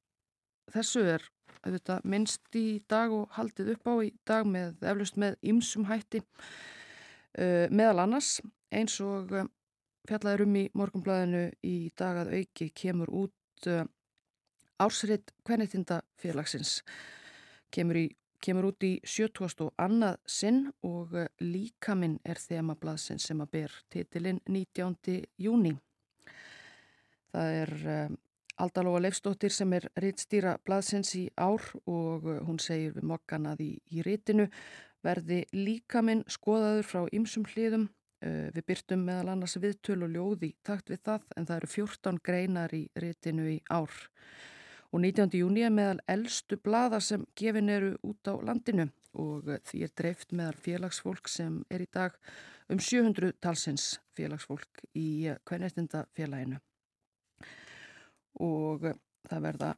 þessu 0.72 1.04
er 1.04 1.26
auðvitað, 1.66 2.06
minnst 2.06 2.56
í 2.56 2.82
dag 2.88 3.12
og 3.12 3.28
haldið 3.36 3.74
upp 3.76 3.90
á 3.90 3.94
í 4.06 4.14
dag 4.24 4.48
með 4.48 4.86
eflust 4.86 5.18
með 5.18 5.38
ymsum 5.42 5.88
hætti 5.90 6.22
uh, 6.22 7.66
meðal 7.74 8.04
annars 8.04 8.38
eins 8.70 9.00
og 9.02 9.34
uh, 9.34 9.48
fjallaður 10.06 10.46
um 10.46 10.60
í 10.62 10.66
morgumblæðinu 10.78 11.46
í 11.66 11.76
dag 11.98 12.22
að 12.22 12.36
auki 12.38 12.70
kemur 12.70 13.10
út 13.24 13.70
Ársriðt 14.76 15.32
Kvennettindafélagsins 15.48 16.82
kemur, 17.72 17.96
í, 17.96 18.08
kemur 18.44 18.74
út 18.74 18.84
í 18.84 18.98
70. 19.08 19.70
annað 19.80 20.18
sinn 20.28 20.66
og 20.84 21.14
eh, 21.16 21.30
líkaminn 21.40 22.18
er 22.28 22.42
þemablaðsinn 22.44 23.22
sem 23.24 23.40
að 23.40 23.54
ber 23.54 23.76
titilinn 23.94 24.42
19. 24.52 25.22
júni. 25.40 25.72
Það 27.32 27.56
er 27.62 27.72
um, 27.94 28.18
Aldalóa 28.66 29.00
Leifstóttir 29.04 29.52
sem 29.52 29.72
er 29.76 29.88
rittstýra 30.00 30.58
blaðsins 30.68 31.14
í 31.20 31.24
ár 31.40 31.64
og 31.88 32.28
uh, 32.28 32.42
hún 32.44 32.60
segir 32.60 32.98
við 32.98 33.08
mokkan 33.08 33.48
að 33.52 33.64
í, 33.64 33.72
í 33.96 34.04
rittinu 34.04 34.50
verði 35.06 35.46
líkaminn 35.56 36.26
skoðaður 36.28 36.90
frá 36.90 37.08
ymsum 37.16 37.46
hliðum. 37.48 37.88
Við 38.26 38.64
byrtum 38.66 39.04
meðal 39.06 39.36
annars 39.36 39.54
viðtöl 39.62 40.00
og 40.08 40.16
ljóði 40.16 40.48
takt 40.66 40.88
við 40.90 41.04
það 41.06 41.26
en 41.38 41.46
það 41.46 41.60
eru 41.60 41.68
14 41.70 42.20
greinar 42.26 42.74
í 42.74 42.80
rittinu 42.98 43.44
í 43.52 43.58
ár 43.70 44.00
og 44.96 45.02
19. 45.02 45.34
júni 45.36 45.66
er 45.68 45.74
meðal 45.76 45.98
eldstu 46.08 46.56
blada 46.64 47.02
sem 47.04 47.26
gefin 47.36 47.68
eru 47.68 47.98
út 48.08 48.30
á 48.32 48.40
landinu 48.48 48.86
og 49.20 49.50
því 49.68 49.82
er 49.84 49.92
dreift 49.92 50.30
meðal 50.32 50.56
félagsfólk 50.64 51.28
sem 51.28 51.58
er 51.70 51.82
í 51.84 51.88
dag 51.92 52.14
um 52.72 52.80
700 52.80 53.34
talsins 53.44 53.98
félagsfólk 54.16 54.86
í 54.96 55.34
kvennettinda 55.44 56.06
félaginu. 56.16 56.62
Og 58.40 58.86
það, 59.28 59.42
verða, 59.44 59.72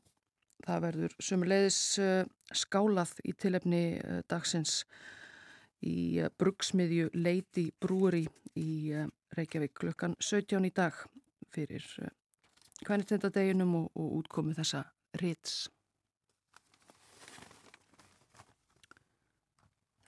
það 0.68 0.84
verður 0.86 1.16
sumulegis 1.30 1.80
eh, 2.02 2.30
skálað 2.54 3.16
í 3.26 3.34
tilefni 3.34 3.82
eh, 3.98 4.20
dagsins 4.30 4.84
í 5.82 6.20
eh, 6.22 6.30
brugsmiðju 6.30 7.10
Leiti 7.18 7.72
Brúri 7.74 8.22
í 8.58 8.94
Reykjavík 9.34 9.74
klukkan 9.82 10.14
17 10.22 10.70
í 10.70 10.72
dag 10.78 10.94
fyrir 11.54 11.90
kvennettindadeginum 12.86 13.76
og, 13.82 13.90
og 13.98 14.22
útkomu 14.22 14.54
þessa 14.58 14.86
rits. 15.22 15.68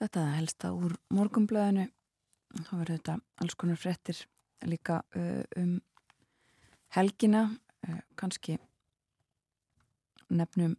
Þetta 0.00 0.24
helsta 0.38 0.72
úr 0.72 0.94
morgumblæðinu. 1.12 1.90
Það 2.56 2.78
verður 2.80 2.96
þetta 2.96 3.16
alls 3.42 3.56
konar 3.60 3.78
frettir 3.78 4.20
líka 4.66 5.02
uh, 5.16 5.44
um 5.60 5.76
helgina, 6.96 7.44
uh, 7.86 8.00
kannski 8.18 8.56
nefnum 10.32 10.74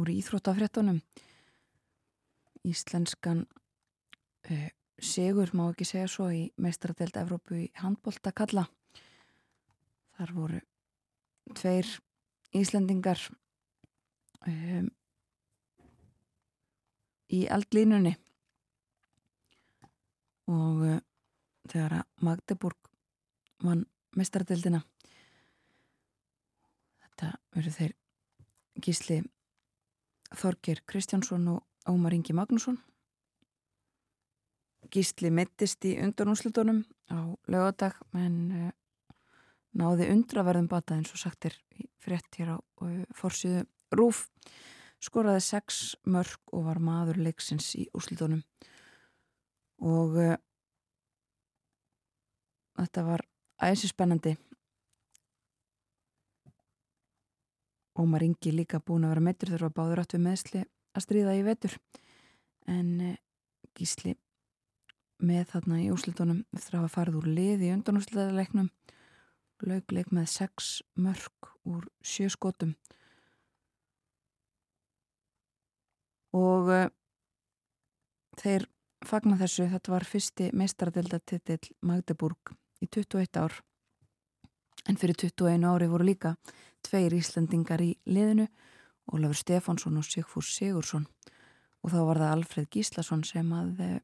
úr 0.00 0.10
íþróttafrettunum. 0.16 1.02
Íslenskan 2.66 3.44
uh, 3.44 4.68
segur, 5.00 5.52
má 5.52 5.68
ekki 5.70 5.86
segja 5.88 6.08
svo, 6.10 6.30
í 6.32 6.48
meistaradelt 6.60 7.20
Evrópu 7.20 7.60
í 7.60 7.70
handbólta 7.80 8.32
kalla. 8.36 8.66
Þar 10.16 10.34
voru 10.36 10.60
tveir 11.56 11.88
Íslandingar 12.56 13.20
um, 14.46 14.88
í 17.30 17.44
eldlínunni. 17.46 18.16
Og 20.50 20.84
uh, 20.86 21.00
þegar 21.70 22.00
að 22.00 22.24
Magdeburg 22.26 22.90
vann 23.62 23.84
mestardildina 24.18 24.80
þetta 27.20 27.36
verður 27.54 27.76
þeir 27.76 27.94
gísli 28.80 29.20
Þorgir 30.40 30.80
Kristjánsson 30.86 31.48
og 31.50 31.90
Ómar 31.90 32.14
Ingi 32.14 32.32
Magnússon. 32.36 32.78
Gísli 34.90 35.30
mittist 35.34 35.84
í 35.84 35.96
undanúslutunum 36.00 36.84
á 37.10 37.18
lögadag 37.50 37.98
en 38.14 38.36
uh, 38.54 38.70
náði 39.78 40.10
undraverðum 40.10 40.68
bata 40.70 40.96
eins 40.96 41.12
og 41.14 41.20
sagt 41.20 41.46
er 41.50 41.56
frétt 42.02 42.40
hér 42.40 42.54
á 42.54 42.58
uh, 42.58 43.02
forsiðu 43.14 43.64
Rúf 43.94 44.26
skoraði 45.02 45.42
sex 45.42 45.80
mörg 46.06 46.52
og 46.54 46.66
var 46.68 46.80
maður 46.82 47.20
leiksins 47.24 47.72
í 47.78 47.86
úslitónum 47.96 48.42
og 49.80 50.16
uh, 50.20 50.36
þetta 52.80 53.04
var 53.06 53.24
æsi 53.60 53.90
spennandi. 53.90 54.36
Ómar 58.00 58.24
Ingi 58.24 58.52
líka 58.54 58.80
búin 58.80 59.04
að 59.04 59.14
vera 59.14 59.24
meittur 59.24 59.52
þurfa 59.52 59.74
báður 59.76 60.02
átt 60.04 60.14
við 60.16 60.24
meðsli 60.24 60.62
að 60.96 61.04
stríða 61.04 61.36
í 61.36 61.44
vetur. 61.44 61.74
En 62.70 62.92
uh, 63.10 63.16
gísli 63.76 64.14
með 65.20 65.50
þarna 65.52 65.82
í 65.82 65.90
úslitónum 65.92 66.44
eftir 66.56 66.76
að 66.76 66.84
hafa 66.84 66.94
farið 66.94 67.20
úr 67.20 67.28
lið 67.28 67.66
í 67.66 67.74
undanúslitaðarleiknum 67.74 68.70
laugleik 69.66 70.10
með 70.14 70.28
sex 70.32 70.80
mörg 70.94 71.50
úr 71.68 71.86
sjö 72.02 72.28
skotum. 72.32 72.74
Og 76.36 76.70
uh, 76.70 76.86
þeir 78.38 78.68
fagna 79.06 79.38
þessu, 79.40 79.66
þetta 79.72 79.92
var 79.92 80.06
fyrsti 80.06 80.50
meistaradildatitill 80.56 81.72
Magdeburg 81.86 82.54
í 82.80 82.86
21 82.86 83.40
ár. 83.40 83.56
En 84.88 84.96
fyrir 84.96 85.18
21 85.18 85.66
ári 85.66 85.90
voru 85.90 86.06
líka 86.06 86.36
tveir 86.86 87.12
Íslandingar 87.16 87.82
í 87.84 87.92
liðinu 88.08 88.46
Ólafur 89.10 89.36
Stefánsson 89.36 89.98
og 89.98 90.06
Sigfús 90.06 90.52
Sigursson 90.54 91.06
og 91.80 91.92
þá 91.92 92.00
var 92.06 92.20
það 92.20 92.34
Alfred 92.36 92.68
Gíslason 92.72 93.24
sem 93.26 93.52
að 93.56 93.84
uh, 93.84 93.98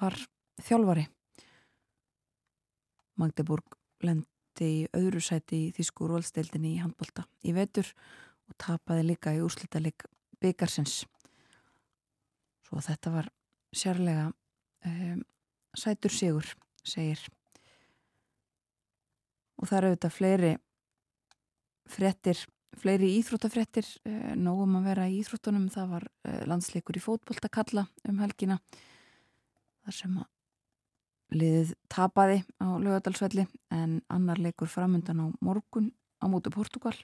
var 0.00 0.16
þjálfari. 0.64 1.06
Magdeburg 3.20 3.76
lend 4.02 4.26
lendi 4.54 4.84
í 4.84 4.88
öðru 4.94 5.20
sæti 5.20 5.68
í 5.68 5.72
Þísku 5.74 6.06
rólsteildinni 6.06 6.76
í 6.76 6.82
handbólta 6.82 7.26
í 7.42 7.52
vetur 7.52 7.86
og 8.48 8.54
tapaði 8.56 9.08
líka 9.08 9.34
í 9.34 9.40
úrslitaleg 9.42 10.04
byggarsins 10.40 11.04
svo 12.62 12.80
þetta 12.80 13.10
var 13.10 13.30
sérlega 13.74 14.30
um, 14.86 15.22
sætur 15.74 16.10
sigur 16.10 16.46
segir. 16.84 17.18
Og 19.58 19.66
það 19.68 19.78
eru 19.78 19.88
auðvitað 19.90 20.14
fleiri 20.14 20.52
frettir 21.88 22.44
fleiri 22.74 23.12
íþróttafrettir 23.20 23.86
eh, 24.04 24.34
nógum 24.34 24.74
að 24.80 24.88
vera 24.88 25.06
í 25.06 25.20
íþróttunum. 25.20 25.68
Það 25.70 25.90
var 25.92 26.06
eh, 26.26 26.42
landsleikur 26.46 26.98
í 26.98 27.02
fótbolta 27.02 27.48
kalla 27.48 27.86
um 28.08 28.18
helgina 28.18 28.58
þar 29.84 29.94
sem 29.94 30.16
að 30.18 30.33
liðið 31.34 31.74
tapaði 31.92 32.42
á 32.62 32.66
lögadalsvelli 32.78 33.46
en 33.74 34.00
annar 34.12 34.40
leikur 34.40 34.70
framöndan 34.70 35.22
á 35.22 35.26
morgun 35.44 35.92
á 36.22 36.26
mótu 36.30 36.52
Portugal 36.54 36.94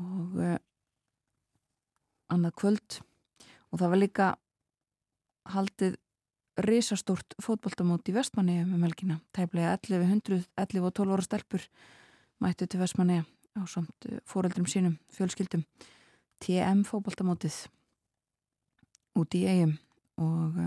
og 0.00 0.36
uh, 0.38 0.58
annað 2.30 2.56
kvöld 2.60 3.00
og 3.70 3.80
það 3.80 3.90
var 3.92 4.00
líka 4.00 4.28
haldið 5.50 5.98
risastórt 6.60 7.36
fótboltamót 7.40 8.08
í 8.10 8.14
Vestmanni 8.14 8.60
um 8.62 8.82
helgina. 8.84 9.20
Tæplega 9.32 9.72
1100, 9.78 10.44
11 10.58 10.86
og 10.86 10.94
12 10.98 11.14
ára 11.14 11.24
stelpur 11.24 11.66
mættu 12.42 12.66
til 12.66 12.80
Vestmanni 12.82 13.20
á 13.56 13.62
samt 13.66 14.08
fóreldrum 14.28 14.68
sínum, 14.68 14.98
fjölskyldum. 15.14 15.64
TM 16.40 16.84
fótboltamótið 16.88 17.64
út 19.20 19.36
í 19.36 19.44
eigum 19.48 19.76
og 20.20 20.60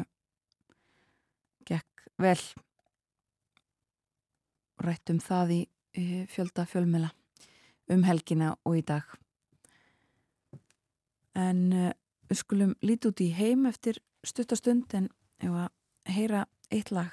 vel 2.22 2.40
rættum 4.84 5.20
það 5.24 5.54
í 5.58 5.62
fjölda 6.30 6.66
fjölmela 6.68 7.12
um 7.94 8.04
helgina 8.08 8.54
og 8.66 8.80
í 8.80 8.86
dag. 8.86 9.04
En 11.38 11.62
uh, 11.74 11.92
við 12.30 12.40
skulum 12.40 12.74
líti 12.86 13.10
út 13.10 13.22
í 13.24 13.30
heim 13.36 13.68
eftir 13.70 14.00
stuttastund 14.24 14.94
en 14.98 15.10
heyra 16.08 16.46
eitt 16.72 16.92
lag. 16.92 17.12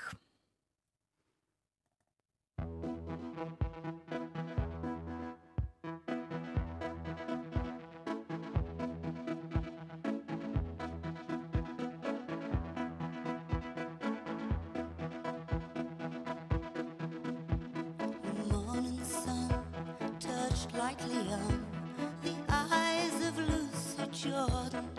The 21.08 22.34
eyes 22.48 23.26
of 23.26 23.38
Lucy 23.38 24.28
Jordan 24.28 24.90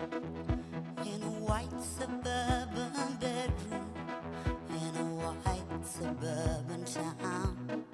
in 1.04 1.22
a 1.22 1.34
white 1.46 1.82
suburban 1.82 3.16
bedroom 3.20 3.92
in 4.70 4.96
a 5.00 5.04
white 5.22 5.86
suburban 5.86 6.84
town. 6.84 7.84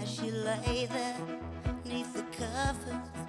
As 0.00 0.08
she 0.10 0.30
lay 0.30 0.86
there 0.86 1.18
neath 1.84 2.14
the 2.14 2.22
covers, 2.36 3.25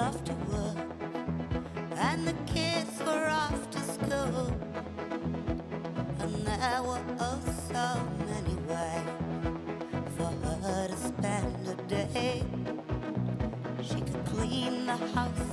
off 0.00 0.16
work, 0.48 0.76
and 1.96 2.26
the 2.26 2.32
kids 2.46 2.98
were 3.04 3.28
off 3.28 3.70
to 3.70 3.80
school. 3.80 4.46
And 6.20 6.46
there 6.46 6.82
were 6.82 7.02
oh 7.18 7.40
so 7.68 7.86
many 8.30 8.56
ways 8.70 9.08
for 10.16 10.32
her 10.64 10.88
to 10.88 10.96
spend 10.96 11.68
a 11.68 11.74
day. 11.82 12.42
She 13.82 14.00
could 14.00 14.24
clean 14.24 14.86
the 14.86 14.96
house 15.16 15.50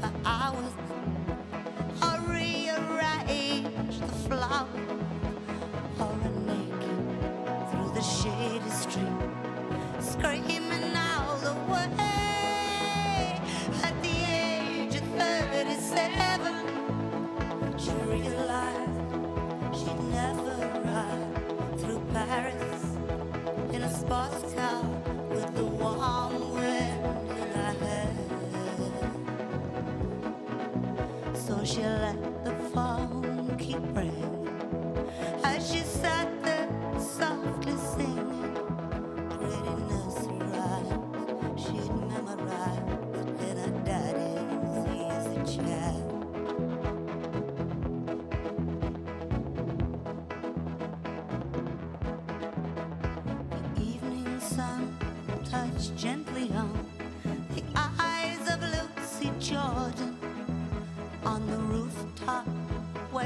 for 0.00 0.12
hours 0.24 0.72
or 2.06 2.16
rearrange 2.32 4.00
the 4.00 4.14
flowers 4.26 5.02
or 6.00 6.14
naked 6.46 7.02
through 7.70 7.92
the 7.94 8.02
shady 8.02 8.70
street 8.70 9.22
screaming 10.00 10.61
Paris 22.32 22.84
in 23.74 23.82
a 23.82 23.90
sports 23.90 24.54
car 24.54 24.91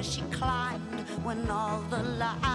she 0.06 0.20
climbed 0.30 1.00
when 1.24 1.50
all 1.50 1.80
the 1.90 2.02
laughter 2.18 2.45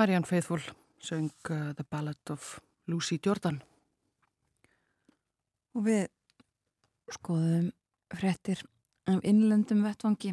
Marianne 0.00 0.24
Faithfull 0.24 0.62
söng 0.98 1.28
uh, 1.50 1.74
The 1.76 1.84
Ballad 1.84 2.30
of 2.30 2.58
Lucy 2.88 3.18
Jordan. 3.26 3.58
Og 5.76 5.84
við 5.84 6.06
skoðum 7.12 7.66
fréttir 8.08 8.62
af 9.10 9.20
innlendum 9.28 9.82
vettvangi 9.84 10.32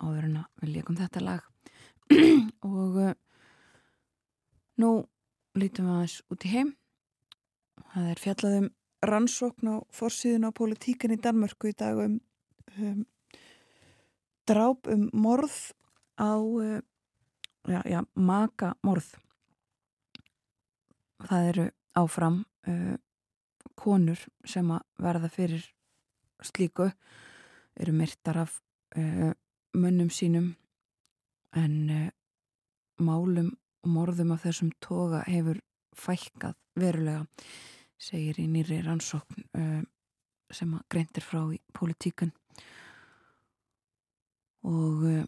áður 0.00 0.26
en 0.26 0.36
að 0.40 0.64
við 0.64 0.74
leikum 0.74 0.98
þetta 0.98 1.22
lag 1.22 1.46
og 2.72 2.98
uh, 3.04 3.14
nú 4.82 4.90
lítum 5.54 5.86
við 5.86 5.94
aðeins 5.94 6.18
út 6.34 6.48
í 6.48 6.52
heim 6.56 6.74
það 7.94 8.12
er 8.16 8.22
fjallaðum 8.26 8.68
rannsókn 9.14 9.72
á 9.72 9.76
fórsíðun 9.94 10.50
á 10.50 10.58
politíkan 10.58 11.14
í 11.14 11.22
Danmörku 11.22 11.70
í 11.70 11.78
dag 11.78 12.02
um, 12.02 12.18
um 12.82 13.02
dráp 14.50 14.90
um 14.90 15.06
morð 15.14 15.60
á 16.18 16.34
uh, 16.34 16.80
já, 17.68 17.82
já, 17.84 18.00
maka 18.14 18.74
morð 18.82 19.12
það 21.28 21.48
eru 21.50 21.66
áfram 22.00 22.40
uh, 22.68 22.96
konur 23.76 24.20
sem 24.44 24.70
að 24.72 24.86
verða 25.00 25.30
fyrir 25.32 25.66
slíku 26.44 26.88
eru 27.80 27.94
myrtar 27.96 28.44
af 28.44 28.60
uh, 28.96 29.32
mönnum 29.76 30.10
sínum 30.10 30.54
en 31.56 31.76
uh, 31.90 32.08
málum 33.00 33.52
og 33.84 33.92
morðum 33.94 34.34
af 34.34 34.44
þessum 34.44 34.72
toga 34.80 35.22
hefur 35.26 35.60
fækkað 35.96 36.56
verulega 36.78 37.24
segir 38.00 38.38
í 38.40 38.46
nýri 38.48 38.80
rannsókn 38.84 39.44
uh, 39.56 39.82
sem 40.50 40.72
að 40.74 40.86
greintir 40.92 41.24
frá 41.24 41.42
í 41.52 41.60
politíkun 41.76 42.32
og 44.68 45.04
uh, 45.08 45.24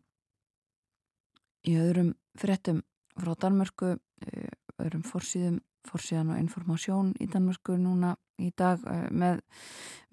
í 1.68 1.77
öðrum 1.81 2.12
frettum 2.38 2.83
frá 3.18 3.35
Danmörku 3.44 3.94
uh, 3.94 4.51
öðrum 4.83 5.05
fórsíðum 5.07 5.61
fórsíðan 5.87 6.31
og 6.31 6.38
informásjón 6.38 7.14
í 7.20 7.27
Danmörku 7.31 7.75
núna 7.81 8.14
í 8.38 8.53
dag 8.57 8.83
uh, 8.87 9.09
með 9.11 9.42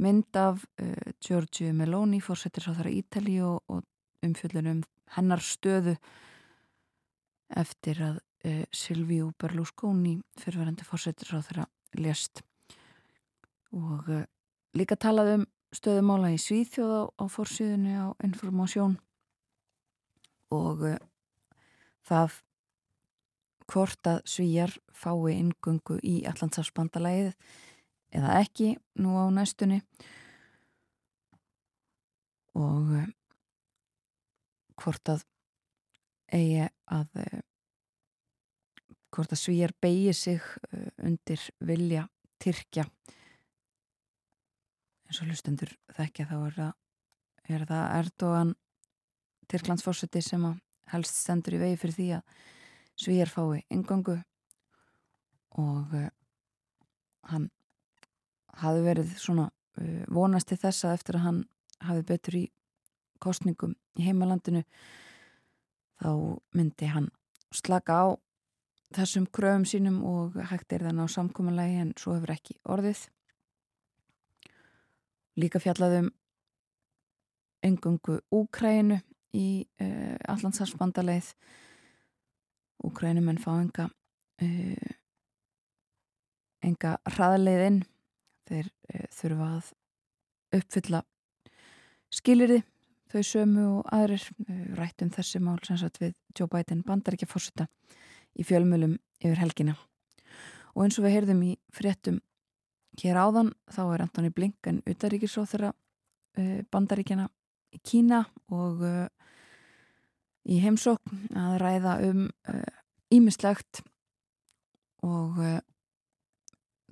mynd 0.02 0.40
af 0.40 0.64
Giorgio 1.22 1.74
Meloni 1.76 2.22
fórsetir 2.24 2.66
sá 2.66 2.72
þar 2.74 2.90
að 2.90 2.98
Ítali 3.02 3.38
og, 3.46 3.60
og 3.70 3.84
umfjöldunum 4.26 4.82
hennar 5.16 5.44
stöðu 5.44 5.96
eftir 7.60 8.02
að 8.06 8.20
Silvíu 8.72 9.34
Berlusconi 9.36 10.14
fyrirverandi 10.40 10.86
fórsetir 10.88 11.28
sá 11.28 11.42
þar 11.44 11.66
að 11.66 11.72
lést. 11.98 12.44
Og 13.76 14.10
uh, 14.10 14.26
líka 14.78 14.98
talað 14.98 15.34
um 15.38 15.46
stöðumála 15.76 16.32
í 16.34 16.40
Svíþjóða 16.42 17.06
á, 17.06 17.08
á 17.22 17.26
fórsíðunni 17.30 17.94
á 17.94 18.08
informásjón 18.26 18.98
og 20.56 20.82
uh, 20.82 20.98
það 22.10 22.38
hvort 23.69 24.10
að 24.10 24.22
Svíjar 24.34 24.74
fái 24.98 25.36
ingungu 25.36 26.00
í 26.02 26.19
Allandsafsbandalæðið 26.30 27.36
eða 28.17 28.39
ekki 28.41 28.72
nú 29.02 29.13
á 29.22 29.26
næstunni. 29.34 29.84
Og 32.58 32.95
uh, 32.98 33.06
hvort 34.82 35.13
að 35.13 35.28
eigi 36.34 36.65
að 36.89 37.13
hvort 39.13 39.34
að 39.34 39.41
Svíjar 39.41 39.74
beigi 39.82 40.13
sig 40.13 40.45
undir 41.02 41.41
vilja 41.65 42.06
Tyrkja. 42.39 42.86
Eins 45.10 45.19
og 45.19 45.30
hlustendur 45.30 45.72
þekkja 45.98 46.28
þá 46.30 46.36
er 46.38 46.58
það, 46.58 46.74
er 47.50 47.65
Erdogan 48.00 48.54
Tyrklandsfórseti 49.50 50.22
sem 50.24 50.45
að 50.45 50.60
helst 50.93 51.19
stendur 51.21 51.58
í 51.58 51.62
vegi 51.62 51.80
fyrir 51.82 51.97
því 51.97 52.08
að 52.17 52.36
svíjar 52.99 53.32
fái 53.32 53.63
yngangu 53.71 54.17
og 55.60 55.95
uh, 55.95 56.10
hann 57.32 57.49
hafi 58.60 58.86
verið 58.86 59.13
svona 59.19 59.49
uh, 59.49 60.04
vonast 60.12 60.49
til 60.52 60.60
þessa 60.62 60.93
eftir 60.97 61.19
að 61.19 61.25
hann 61.28 61.43
hafi 61.86 62.06
betur 62.08 62.39
í 62.39 62.45
kostningum 63.23 63.75
í 63.99 64.08
heimalandinu 64.08 64.63
þá 65.99 66.12
myndi 66.56 66.89
hann 66.89 67.10
slaka 67.56 67.95
á 67.95 68.08
þessum 68.95 69.28
kröfum 69.30 69.65
sínum 69.67 69.99
og 70.08 70.38
hægt 70.49 70.73
er 70.73 70.88
þann 70.88 71.04
á 71.04 71.06
samkominlegi 71.12 71.82
en 71.84 71.91
svo 71.99 72.15
hefur 72.15 72.34
ekki 72.34 72.56
orðið. 72.65 73.04
Líka 75.39 75.62
fjallaðum 75.62 76.10
engungu 77.63 78.19
Úkrænu 78.34 78.99
í 79.36 79.65
uh, 79.82 80.15
Allandsharsbandaleið. 80.32 81.34
Úkrænumenn 82.88 83.42
fá 83.42 83.52
enga, 83.58 83.89
uh, 84.42 84.94
enga 86.65 86.96
hraðleiðinn. 87.15 87.84
Þeir 88.50 88.70
uh, 88.70 89.06
þurfa 89.20 89.50
að 89.60 89.74
uppfylla 90.60 91.04
skilirði 92.10 92.63
þau 93.10 93.22
sömu 93.26 93.65
og 93.68 93.92
aðrir 93.94 94.24
rættum 94.78 95.12
þessi 95.13 95.42
mál 95.42 95.60
sem 95.65 95.78
sagt 95.78 96.00
við 96.02 96.15
Joe 96.34 96.50
Biden 96.50 96.82
bandar 96.86 97.13
ekki 97.13 97.28
að 97.28 97.36
fórseta 97.36 97.68
í 98.34 98.46
fjölmjölum 98.46 98.96
yfir 99.22 99.42
helgina. 99.44 99.76
Og 100.74 100.86
eins 100.86 100.98
og 100.98 101.06
við 101.06 101.15
heyrðum 101.18 101.44
í 101.46 101.52
fréttum 101.74 102.18
Hér 103.00 103.20
áðan 103.22 103.54
þá 103.72 103.82
er 103.94 104.02
Antoni 104.04 104.32
Blinken 104.34 104.82
utaríkisróþara 104.89 105.70
uh, 105.72 106.60
bandaríkjana 106.72 107.30
í 107.76 107.80
Kína 107.86 108.24
og 108.52 108.82
í 110.50 110.60
heimsókn 110.64 111.36
að 111.38 111.58
ræða 111.62 111.96
um 112.10 112.24
ímislegt 113.14 113.82
uh, 113.82 113.90
og 115.10 115.38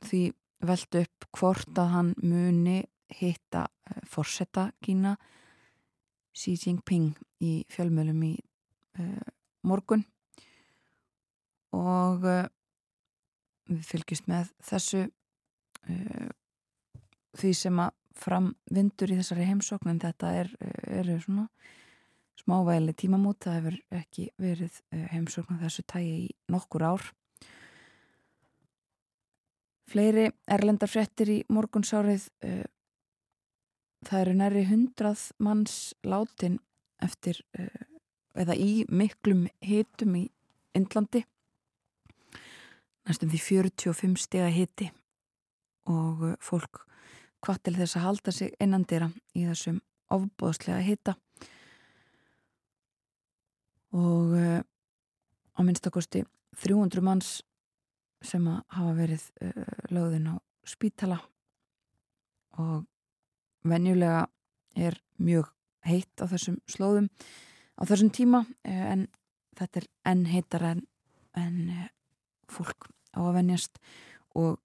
því 0.06 0.22
veldu 0.67 1.02
upp 1.04 1.28
hvort 1.38 1.80
að 1.82 1.91
hann 1.93 2.12
muni 2.22 2.80
hitta 3.17 3.65
forsetta 4.10 4.70
Kína 4.84 5.15
Xi 6.38 6.54
Jinping 6.58 7.15
í 7.41 7.63
fjölmjölum 7.72 8.24
í 8.28 8.34
morgun. 9.65 10.04
Og 11.78 12.26
við 13.67 13.84
fylgjast 13.88 14.28
með 14.30 14.52
þessu 14.65 15.04
uh, 15.08 16.30
því 17.38 17.54
sem 17.58 17.82
að 17.84 17.93
framvindur 18.17 19.13
í 19.13 19.20
þessari 19.20 19.46
heimsókn 19.46 19.91
en 19.91 20.02
þetta 20.02 20.32
er, 20.39 20.54
eru 20.89 21.20
svona 21.22 21.46
smávæli 22.38 22.93
tímamút, 22.97 23.39
það 23.43 23.58
hefur 23.60 23.78
ekki 24.00 24.28
verið 24.41 24.80
uh, 24.93 25.06
heimsókn 25.13 25.60
þessu 25.62 25.86
tægi 25.89 26.15
í 26.26 26.28
nokkur 26.54 26.86
ár. 26.88 27.06
Fleiri 29.88 30.28
erlendar 30.52 30.91
frettir 30.91 31.32
í 31.32 31.38
morgunsárið 31.54 32.28
uh, 32.45 32.65
það 34.08 34.23
eru 34.23 34.36
næri 34.41 34.65
hundrað 34.69 35.30
manns 35.43 35.78
látin 36.06 36.60
eftir 37.04 37.43
eða 38.38 38.56
í 38.58 38.86
miklum 38.89 39.45
hitum 39.62 40.15
í 40.17 40.23
Indlandi. 40.78 41.23
Næstum 43.08 43.30
því 43.32 43.41
45 43.45 44.17
stega 44.21 44.50
hiti 44.54 44.89
og 45.89 46.23
fólk 46.43 46.84
hvað 47.43 47.62
til 47.63 47.76
þess 47.78 47.97
að 47.97 48.06
halda 48.06 48.34
sig 48.34 48.56
innandira 48.63 49.10
í 49.38 49.45
þessum 49.47 49.80
ofbóðslega 50.13 50.82
hitta 50.84 51.15
og 53.97 54.33
uh, 54.38 54.62
á 55.57 55.60
minnstakosti 55.65 56.23
300 56.62 57.03
manns 57.05 57.41
sem 58.25 58.45
að 58.49 58.62
hafa 58.73 58.93
verið 58.97 59.25
uh, 59.45 59.65
lögðin 59.93 60.31
á 60.33 60.36
spítala. 60.67 61.19
Og 62.57 62.86
venjulega 63.67 64.25
er 64.77 64.97
mjög 65.21 65.49
heitt 65.88 66.21
á 66.21 66.25
þessum 66.29 66.60
slóðum 66.69 67.10
á 67.77 67.81
þessum 67.89 68.12
tíma 68.13 68.43
uh, 68.45 68.86
en 68.93 69.07
þetta 69.57 69.81
er 69.81 69.89
enn 70.13 70.25
heitar 70.29 70.67
en, 70.73 70.83
en 71.33 71.57
fólk 72.51 72.89
á 73.17 73.21
að 73.25 73.39
venjast. 73.39 73.81
Og 74.38 74.60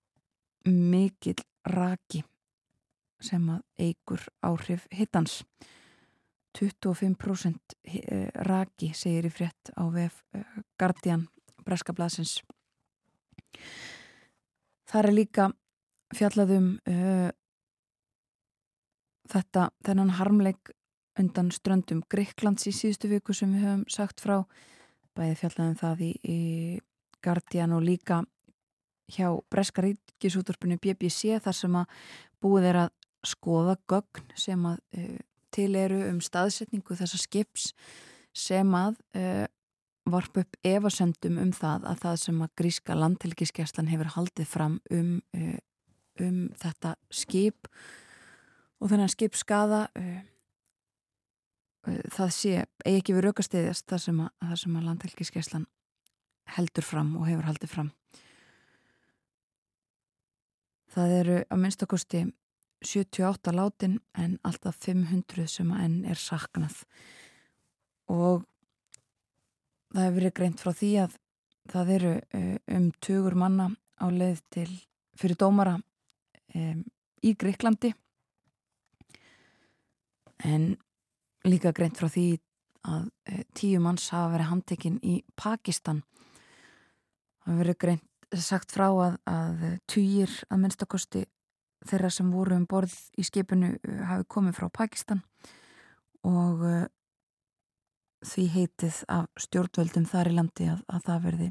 mikill 0.68 1.40
raki 1.66 2.22
sem 3.22 3.44
að 3.54 3.62
eigur 3.80 4.24
áhrif 4.44 4.88
hittans 4.92 5.42
25% 6.58 7.76
eh, 7.84 8.28
raki 8.48 8.92
segir 8.94 9.28
í 9.28 9.32
frétt 9.32 9.72
á 9.74 9.82
VF 9.88 10.22
eh, 10.36 10.58
Guardian 10.78 11.26
Breskablasins 11.64 12.40
þar 14.92 15.08
er 15.08 15.16
líka 15.16 15.48
fjallaðum 16.12 16.68
uh, 16.88 17.30
þetta 19.32 19.70
þennan 19.86 20.14
harmleik 20.18 20.72
undan 21.20 21.50
ströndum 21.52 22.02
Greiklands 22.12 22.66
í 22.68 22.74
síðustu 22.76 23.10
viku 23.10 23.36
sem 23.36 23.52
við 23.52 23.66
höfum 23.66 23.84
sagt 23.92 24.22
frá. 24.24 24.42
Bæði 25.16 25.38
fjallaðum 25.42 25.78
það 25.80 26.04
í, 26.06 26.12
í 26.24 26.38
Guardian 27.24 27.74
og 27.76 27.84
líka 27.84 28.22
hjá 29.12 29.28
Breska 29.52 29.84
ríkisútorpinu 29.84 30.78
BBC 30.80 31.36
þar 31.44 31.56
sem 31.56 31.76
að 31.76 31.98
búið 32.42 32.68
er 32.70 32.80
að 32.86 32.94
skoða 33.28 33.76
gögn 33.88 34.32
sem 34.40 34.64
að 34.68 34.80
uh, 34.98 35.20
til 35.54 35.72
eru 35.78 36.00
um 36.08 36.20
staðsetningu 36.24 36.96
þessa 36.98 37.20
skips 37.20 37.72
sem 38.36 38.74
að 38.76 38.96
uh, 39.18 39.44
varp 40.08 40.40
upp 40.40 40.56
evasöndum 40.66 41.38
um 41.38 41.52
það 41.54 41.86
að 41.92 42.00
það 42.06 42.16
sem 42.24 42.40
að 42.42 42.54
gríska 42.58 42.96
landhelgiskeslan 42.98 43.90
hefur 43.92 44.14
haldið 44.16 44.48
fram 44.50 44.80
um, 44.90 45.14
uh, 45.36 45.58
um 46.22 46.40
þetta 46.58 46.96
skip 47.12 47.70
og 48.82 48.90
þennan 48.90 49.12
skip 49.12 49.38
skada 49.38 49.86
það 51.82 52.30
sé 52.34 52.52
eigi 52.86 52.98
ekki 53.00 53.14
við 53.16 53.24
raukasteyðast 53.26 53.88
þar 53.90 54.02
sem 54.04 54.20
að, 54.22 54.30
að 54.46 54.84
landhelgiskeslan 54.86 55.66
heldur 56.56 56.86
fram 56.86 57.16
og 57.18 57.26
hefur 57.28 57.48
haldið 57.48 57.72
fram. 57.72 57.90
Það 60.92 61.14
eru 61.18 61.36
að 61.48 61.62
minnstakosti 61.62 62.22
78 62.84 63.52
látin 63.54 63.98
en 64.18 64.38
alltaf 64.44 64.76
500 64.84 65.48
sem 65.50 65.70
enn 65.76 66.02
er 66.08 66.18
saknað. 66.18 66.82
Og 68.12 68.44
það 69.92 70.06
hefur 70.06 70.18
verið 70.18 70.34
greint 70.38 70.62
frá 70.62 70.72
því 70.76 70.92
að 71.04 71.18
það 71.72 71.92
eru 71.96 72.12
uh, 72.18 72.54
um 72.76 72.88
tugur 73.00 73.36
manna 73.38 73.68
á 74.02 74.06
leið 74.10 74.40
til 74.50 74.70
fyrir 75.18 75.38
dómara 75.38 75.76
um, 75.78 76.80
í 77.22 77.34
Greiklandi 77.38 77.92
en 80.42 80.72
líka 81.46 81.70
greint 81.76 81.98
frá 82.00 82.08
því 82.10 82.26
að 82.88 83.04
uh, 83.06 83.42
tíu 83.54 83.82
manns 83.84 84.08
hafa 84.10 84.32
verið 84.34 84.50
handtekinn 84.50 84.98
í 85.06 85.20
Pakistan. 85.38 86.02
Það 87.42 87.52
hefur 87.52 87.62
verið 87.62 87.78
greint 87.84 88.08
sagt 88.42 88.72
frá 88.72 88.88
að, 88.88 89.16
að 89.28 89.62
týjir 89.92 90.32
að 90.48 90.62
minnstakosti 90.64 91.26
þeirra 91.88 92.10
sem 92.12 92.32
voru 92.32 92.56
um 92.56 92.66
borð 92.68 92.94
í 93.18 93.24
skipinu 93.26 93.74
uh, 93.76 94.02
hafi 94.10 94.28
komið 94.30 94.58
frá 94.58 94.68
Pakistan 94.82 95.22
og 96.26 96.66
uh, 96.66 96.84
því 98.22 98.44
heitið 98.54 99.00
af 99.10 99.26
stjórnvöldum 99.40 100.06
þar 100.08 100.30
í 100.30 100.36
landi 100.36 100.68
að, 100.70 100.84
að 100.86 101.08
það 101.08 101.24
verði 101.26 101.48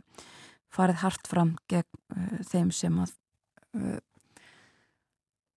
farið 0.72 1.02
hart 1.04 1.28
fram 1.28 1.52
gegn 1.72 2.00
uh, 2.16 2.40
þeim 2.48 2.72
sem 2.76 3.02
að 3.04 3.14
uh, 3.78 4.00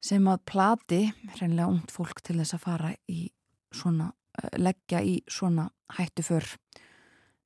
sem 0.04 0.26
að 0.28 0.42
plati 0.50 1.00
hreinlega 1.36 1.70
ungt 1.70 1.94
fólk 1.94 2.20
til 2.24 2.36
þess 2.40 2.56
að 2.58 2.64
fara 2.66 2.90
í 3.08 3.28
svona, 3.74 4.10
uh, 4.10 4.50
leggja 4.58 5.02
í 5.04 5.20
svona 5.30 5.68
hættu 5.96 6.26
fyrr 6.26 6.50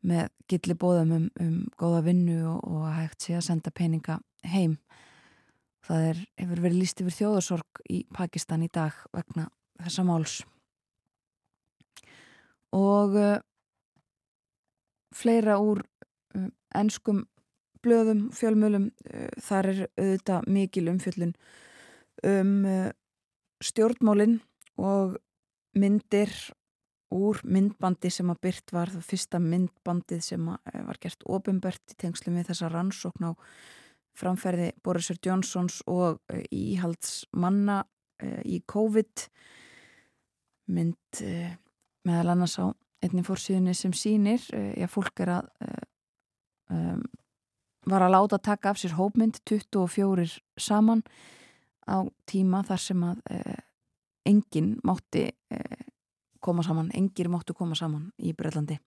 með 0.08 0.28
gilli 0.50 0.76
bóðum 0.78 1.14
um, 1.16 1.28
um 1.42 1.54
góða 1.78 2.04
vinnu 2.06 2.38
og, 2.48 2.64
og 2.64 2.88
hægt 2.94 3.26
sé 3.26 3.36
að 3.36 3.48
senda 3.50 3.74
peninga 3.74 4.20
heim 4.46 4.78
það 5.88 6.06
er, 6.10 6.20
hefur 6.42 6.62
verið 6.64 6.82
líst 6.82 7.02
yfir 7.02 7.16
þjóðarsorg 7.16 7.82
í 7.88 8.02
Pakistan 8.14 8.64
í 8.66 8.70
dag 8.72 8.96
vegna 9.14 9.48
þessa 9.80 10.04
máls. 10.04 10.36
Og 12.76 13.16
uh, 13.16 13.38
fleira 15.16 15.56
úr 15.64 15.80
uh, 16.36 16.50
enskum 16.76 17.24
blöðum, 17.84 18.26
fjölmölum 18.36 18.90
uh, 18.90 19.30
þar 19.40 19.72
er 19.72 19.82
auðvitað 19.96 20.52
mikil 20.58 20.88
umfjöllun 20.92 21.34
um 22.26 22.64
stjórnmálin 23.62 24.40
og 24.74 25.12
myndir 25.78 26.32
úr 27.14 27.38
myndbandi 27.46 28.10
sem 28.10 28.26
að 28.32 28.40
byrt 28.42 28.72
var 28.74 28.90
það 28.90 29.04
fyrsta 29.06 29.38
myndbandið 29.38 30.24
sem 30.26 30.48
var 30.50 30.98
gert 30.98 31.22
ofinbært 31.30 31.94
í 31.94 31.98
tengslu 32.02 32.34
með 32.34 32.50
þessa 32.50 32.72
rannsókn 32.74 33.28
á 33.30 33.32
framferði 34.18 34.72
Borisur 34.84 35.20
Johnsons 35.24 35.80
og 35.86 36.18
uh, 36.18 36.42
íhaldsmanna 36.50 37.84
í 38.50 38.56
COVID. 38.66 39.20
Mynd 40.74 41.20
meðal 42.02 42.32
annars 42.32 42.56
á 42.58 42.66
einni 42.98 43.22
fórsíðunni 43.22 43.76
sem 43.78 43.92
sínir 43.94 44.42
já, 44.50 44.88
fólk 44.90 45.22
er 45.22 45.30
að 45.36 45.52
um, 46.74 47.04
var 47.88 48.04
að 48.04 48.14
láta 48.14 48.38
taka 48.38 48.72
af 48.72 48.80
sér 48.80 48.96
hópmynd 48.98 49.40
24 49.48 50.38
saman 50.60 51.02
á 51.88 52.04
tíma 52.28 52.62
þar 52.66 52.82
sem 52.82 53.04
að 53.06 53.22
uh, 53.32 53.60
enginn 54.28 54.74
mátti 54.84 55.28
uh, 55.28 55.84
koma 56.40 56.62
saman, 56.62 56.90
engir 56.94 57.30
máttu 57.32 57.56
koma 57.56 57.76
saman 57.78 58.10
í 58.18 58.34
Breitlandi 58.36 58.78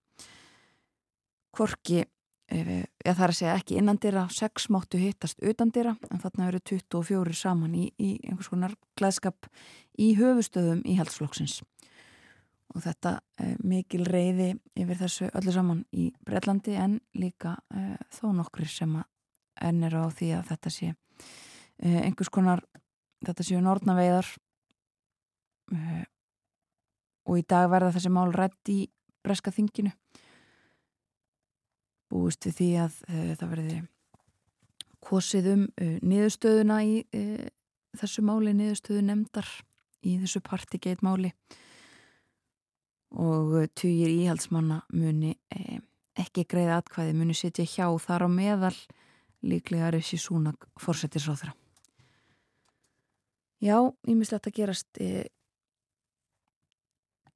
Korki 1.52 2.06
það 2.52 3.24
er 3.24 3.32
að 3.32 3.38
segja 3.38 3.56
ekki 3.56 3.78
innandira, 3.80 4.26
sex 4.34 4.68
máttu 4.74 5.00
hittast 5.00 5.40
utandira, 5.40 5.96
en 6.12 6.20
þarna 6.20 6.50
eru 6.50 6.60
24 6.68 7.36
saman 7.38 7.76
í, 7.80 7.86
í 7.96 8.18
einhvers 8.28 8.52
konar 8.52 8.76
glæðskap 9.00 9.48
í 10.00 10.12
höfustöðum 10.20 10.84
í 10.84 10.98
heldsflokksins 11.00 11.62
og 12.72 12.84
þetta 12.86 13.18
uh, 13.20 13.56
mikil 13.68 14.06
reyði 14.08 14.54
yfir 14.80 15.00
þessu 15.02 15.30
öllu 15.36 15.54
saman 15.56 15.82
í 15.92 16.10
Breitlandi 16.26 16.76
en 16.80 17.00
líka 17.18 17.58
uh, 17.76 17.98
þó 18.14 18.32
nokkur 18.38 18.68
sem 18.70 18.96
enn 19.62 19.84
er 19.88 19.98
á 19.98 20.08
því 20.08 20.32
að 20.38 20.54
þetta 20.54 20.74
sé 20.74 20.92
uh, 20.92 22.00
einhvers 22.06 22.32
konar 22.32 22.64
þetta 23.26 23.46
séu 23.46 23.62
nortnaveiðar 23.62 24.28
og 27.32 27.38
í 27.40 27.44
dag 27.48 27.70
verða 27.72 27.94
þessi 27.96 28.10
mál 28.12 28.32
rætt 28.34 28.72
í 28.74 28.80
breska 29.24 29.54
þinginu 29.56 29.94
búist 32.12 32.46
við 32.48 32.58
því 32.60 32.70
að 32.84 33.02
það 33.40 33.52
verði 33.56 33.82
kosið 35.02 35.52
um 35.56 35.66
niðurstöðuna 36.06 36.80
í 36.86 36.96
þessu 37.98 38.24
máli 38.28 38.54
niðurstöðu 38.56 39.04
nefndar 39.08 39.50
í 40.06 40.18
þessu 40.22 40.42
partigeit 40.46 41.02
máli 41.06 41.32
og 43.12 43.56
týjir 43.76 44.12
íhaldsmanna 44.14 44.84
muni 44.94 45.34
ekki 46.20 46.46
greiða 46.50 46.80
atkvæði 46.82 47.16
muni 47.18 47.36
setja 47.36 47.66
hjá 47.68 47.88
þar 48.04 48.28
á 48.28 48.30
meðal 48.32 48.76
líklega 49.42 49.90
Rissi 49.92 50.20
Súnag 50.22 50.68
fórsetisráðra. 50.80 51.56
Já, 53.62 53.78
ímislegt 54.10 54.48
að 54.50 54.58
gerast 54.58 55.02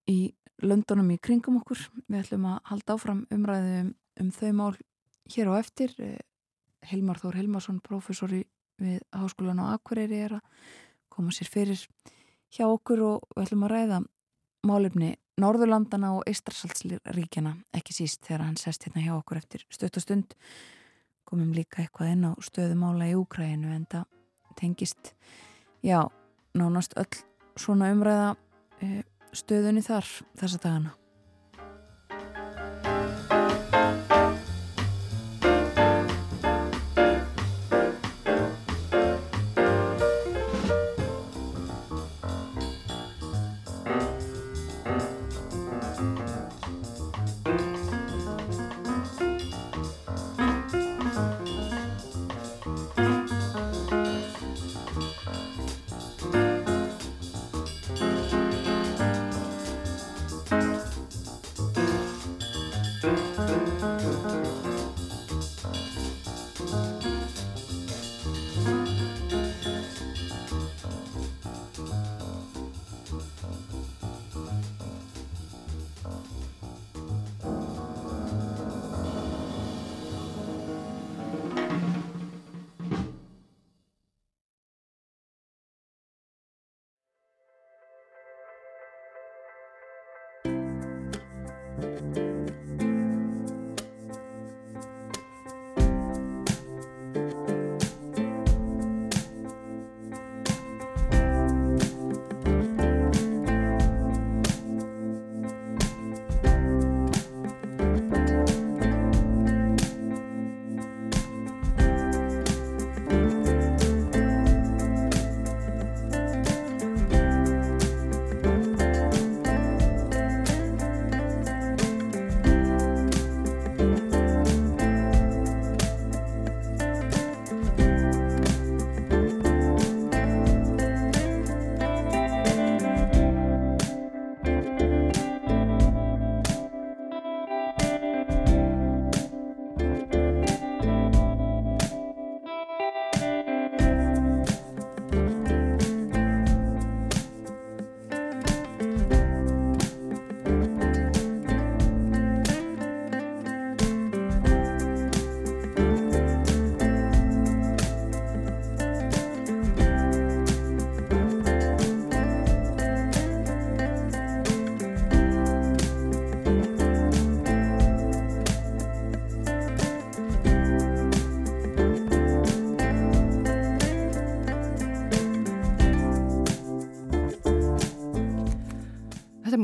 í 0.09 0.17
löndunum 0.65 1.11
í 1.13 1.19
kringum 1.21 1.59
okkur. 1.61 1.81
Við 2.07 2.21
ætlum 2.23 2.47
að 2.49 2.59
halda 2.71 2.95
áfram 2.97 3.21
umræðu 3.33 3.93
um, 4.21 4.31
þau 4.31 4.51
mál 4.57 4.73
hér 5.33 5.51
á 5.51 5.53
eftir. 5.59 5.93
E, 5.99 6.17
Hilmar 6.85 7.17
Þór 7.17 7.39
Hilmarsson, 7.39 7.79
professori 7.81 8.43
við 8.81 9.01
Háskólan 9.15 9.61
á 9.63 9.73
Akureyri 9.73 10.19
er 10.27 10.37
að 10.37 10.65
koma 11.09 11.33
sér 11.33 11.49
fyrir 11.49 11.79
hjá 12.53 12.67
okkur 12.67 13.03
og 13.05 13.29
við 13.35 13.45
ætlum 13.45 13.65
að 13.67 13.73
ræða 13.73 14.01
málefni 14.65 15.13
Norðurlandana 15.41 16.13
og 16.15 16.29
Eistarsaltsríkjana 16.29 17.55
ekki 17.75 17.95
síst 17.95 18.23
þegar 18.27 18.45
hann 18.45 18.59
sest 18.59 18.85
hérna 18.87 19.03
hjá 19.03 19.13
okkur 19.17 19.39
eftir 19.41 19.65
stöttastund 19.73 20.35
komum 21.27 21.51
líka 21.55 21.81
eitthvað 21.83 22.13
inn 22.13 22.27
á 22.29 22.31
stöðumála 22.43 23.09
í 23.11 23.15
Úkræinu 23.19 23.73
en 23.75 23.87
það 23.91 24.05
tengist 24.55 25.11
já, 25.83 26.05
nánast 26.55 26.95
öll 26.99 27.23
svona 27.59 27.91
umræða 27.91 28.35
eh, 28.79 29.01
stöðunni 29.35 29.83
þar 29.83 30.07
þessa 30.39 30.61
dagana 30.63 30.95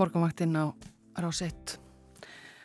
morgunvaktinn 0.01 0.55
á 0.57 0.73
rás 1.21 1.43
1. 1.45 1.77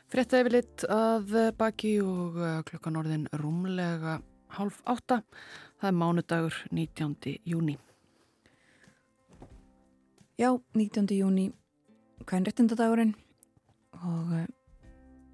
Frétta 0.08 0.38
yfir 0.40 0.54
lit 0.54 0.84
að 0.88 1.34
baki 1.58 1.98
og 2.00 2.38
uh, 2.40 2.60
klukkan 2.64 2.96
orðin 2.96 3.26
rúmlega 3.36 4.14
hálf 4.56 4.78
átta. 4.88 5.18
Það 5.76 5.90
er 5.90 5.98
mánudagur 6.00 6.56
19. 6.70 7.34
júni. 7.44 7.74
Já, 10.40 10.48
19. 10.72 11.12
júni, 11.18 11.50
hvern 12.24 12.48
réttindadagurinn 12.48 13.12
og 14.00 14.32
uh, 14.38 14.48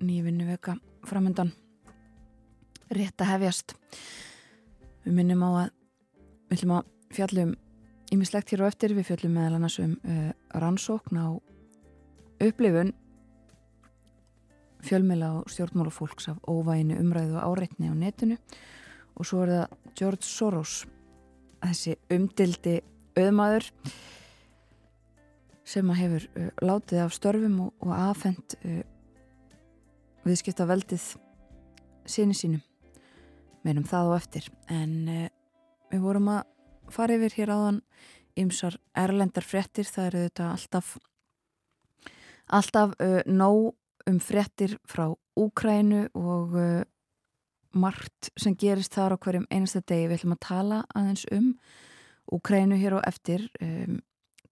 nýju 0.03 0.26
vinnu 0.26 0.48
veka 0.50 0.74
framöndan 1.07 1.55
rétt 2.90 3.22
að 3.22 3.34
hefjast. 3.36 3.76
Við 5.07 5.18
minnum 5.20 5.46
á 5.46 5.50
að 5.50 5.70
við 6.50 6.59
ætlum 6.59 6.76
að 6.80 6.90
fjallum 7.14 7.57
ímislegt 8.12 8.50
hér 8.50 8.66
á 8.66 8.70
eftir, 8.72 8.98
við 8.98 9.12
fjallum 9.12 9.38
meðal 9.38 9.61
annars 9.61 9.78
um 9.84 9.96
uh, 10.03 10.30
rannsókn 10.59 11.22
á 11.22 11.51
upplifun 12.43 12.93
fjölmjöla 14.82 15.28
og 15.38 15.51
stjórnmálafólks 15.51 16.28
af 16.28 16.38
óvæginu 16.49 16.99
umræðu 16.99 17.36
og 17.38 17.45
áreitni 17.53 17.90
á 17.90 17.95
netinu. 17.95 18.36
Og 19.14 19.26
svo 19.26 19.43
er 19.43 19.53
það 19.53 19.76
George 19.99 20.26
Soros 20.26 20.86
þessi 21.62 21.95
umdildi 22.11 22.80
auðmaður 23.16 23.68
sem 25.64 25.90
að 25.90 26.01
hefur 26.01 26.26
uh, 26.36 26.49
látið 26.62 27.05
af 27.05 27.14
störfum 27.14 27.61
og, 27.66 27.70
og 27.80 27.93
aðfend 27.95 28.57
uh, 28.66 28.80
viðskipta 30.26 30.66
veldið 30.66 31.05
síni 32.07 32.34
sínum. 32.34 32.64
Meinum 33.62 33.86
það 33.86 34.11
og 34.11 34.16
eftir. 34.18 34.51
En 34.66 34.97
uh, 35.07 35.28
við 35.93 36.03
vorum 36.03 36.32
að 36.34 36.43
fara 36.90 37.14
yfir 37.14 37.38
hér 37.38 37.55
áðan 37.55 37.80
ymsar 38.43 38.80
erlendar 38.99 39.47
frettir 39.47 39.86
það 39.86 40.09
eru 40.11 40.26
þetta 40.26 40.51
alltaf 40.57 40.97
alltaf 42.53 42.94
uh, 43.00 43.20
nóg 43.26 43.72
um 44.11 44.18
frettir 44.20 44.76
frá 44.88 45.09
Úkrænu 45.38 46.09
og 46.18 46.57
uh, 46.59 46.82
margt 47.72 48.32
sem 48.36 48.57
gerist 48.59 48.92
þar 48.96 49.16
á 49.16 49.22
hverjum 49.22 49.48
einasta 49.50 49.80
degi. 49.80 50.11
Við 50.11 50.20
ætlum 50.20 50.36
að 50.36 50.44
tala 50.48 50.82
aðeins 50.92 51.24
um 51.32 51.55
Úkrænu 52.32 52.78
hér 52.80 52.98
og 52.98 53.07
eftir. 53.09 53.48
Um, 53.62 54.03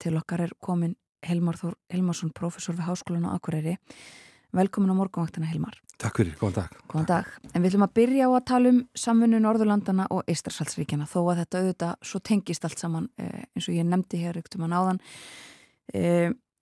til 0.00 0.16
okkar 0.16 0.46
er 0.46 0.56
komin 0.64 0.96
Helmar 1.26 1.58
Þór 1.60 1.76
Helmarsson, 1.92 2.32
professor 2.32 2.74
við 2.78 2.88
Háskólan 2.88 3.28
á 3.28 3.36
Akureyri. 3.36 3.76
Velkomin 4.56 4.90
á 4.90 4.96
morgunvaktana 4.98 5.46
Helmar 5.46 5.76
Takk 6.00 6.16
fyrir, 6.16 6.36
góðan 6.40 6.54
dag. 6.56 6.76
Góðan 6.88 7.08
dag. 7.10 7.26
En 7.52 7.60
við 7.60 7.74
ætlum 7.74 7.84
að 7.84 7.96
byrja 7.98 8.26
á 8.26 8.30
að 8.32 8.44
tala 8.48 8.70
um 8.72 8.78
samfunnu 8.96 9.40
Norðurlandana 9.44 10.06
og 10.14 10.30
Eistarsalsríkjana 10.32 11.08
þó 11.10 11.18
að 11.26 11.42
þetta 11.42 11.60
auðvitað 11.60 12.06
svo 12.08 12.20
tengist 12.24 12.64
allt 12.64 12.80
saman 12.80 13.10
eh, 13.20 13.42
eins 13.52 13.68
og 13.68 13.76
ég 13.76 13.84
nefndi 13.84 14.22
hér 14.22 14.38
yktum 14.40 14.64
að 14.64 14.72
náðan 14.72 15.02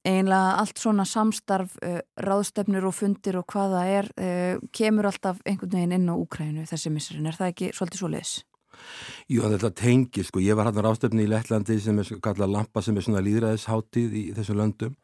einlega 0.08 0.56
allt 0.60 0.80
svona 0.80 1.04
samstarf 1.08 1.76
eh, 1.84 2.00
ráðstefnur 2.24 2.88
og 2.88 2.96
fundir 2.96 3.38
og 3.40 3.48
hvaða 3.52 3.84
er 3.92 4.10
eh, 4.16 4.60
kemur 4.74 5.08
alltaf 5.10 5.42
einhvern 5.44 5.74
veginn 5.76 5.96
inn 5.98 6.12
á 6.12 6.14
Úkrænu 6.16 6.66
þessi 6.68 6.92
missurinn. 6.94 7.28
Er 7.28 7.38
það 7.38 7.52
ekki 7.54 7.72
svolítið 7.76 8.02
svo 8.02 8.12
leiðis? 8.14 8.34
Jú, 9.28 9.42
þetta 9.44 9.70
tengir, 9.76 10.24
sko, 10.24 10.40
ég 10.40 10.56
var 10.56 10.70
hann 10.70 10.80
á 10.80 10.86
rástefni 10.86 11.26
í 11.26 11.28
Lettlandi 11.28 11.76
sem 11.84 11.98
er 12.00 12.08
kallað 12.24 12.54
Lampa 12.54 12.80
sem 12.80 12.96
er 12.96 13.04
svona 13.04 13.20
líðræðisháttíð 13.26 14.14
í 14.16 14.22
þessum 14.36 14.56
löndum. 14.62 14.94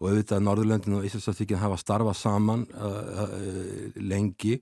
Og 0.00 0.08
auðvitað 0.10 0.42
Norðurlöndin 0.44 0.96
og 0.98 1.04
Íslandsaftíkin 1.06 1.58
hafa 1.60 1.76
starfað 1.78 2.16
saman 2.18 2.64
uh, 2.74 3.24
uh, 3.24 3.98
lengi. 4.00 4.56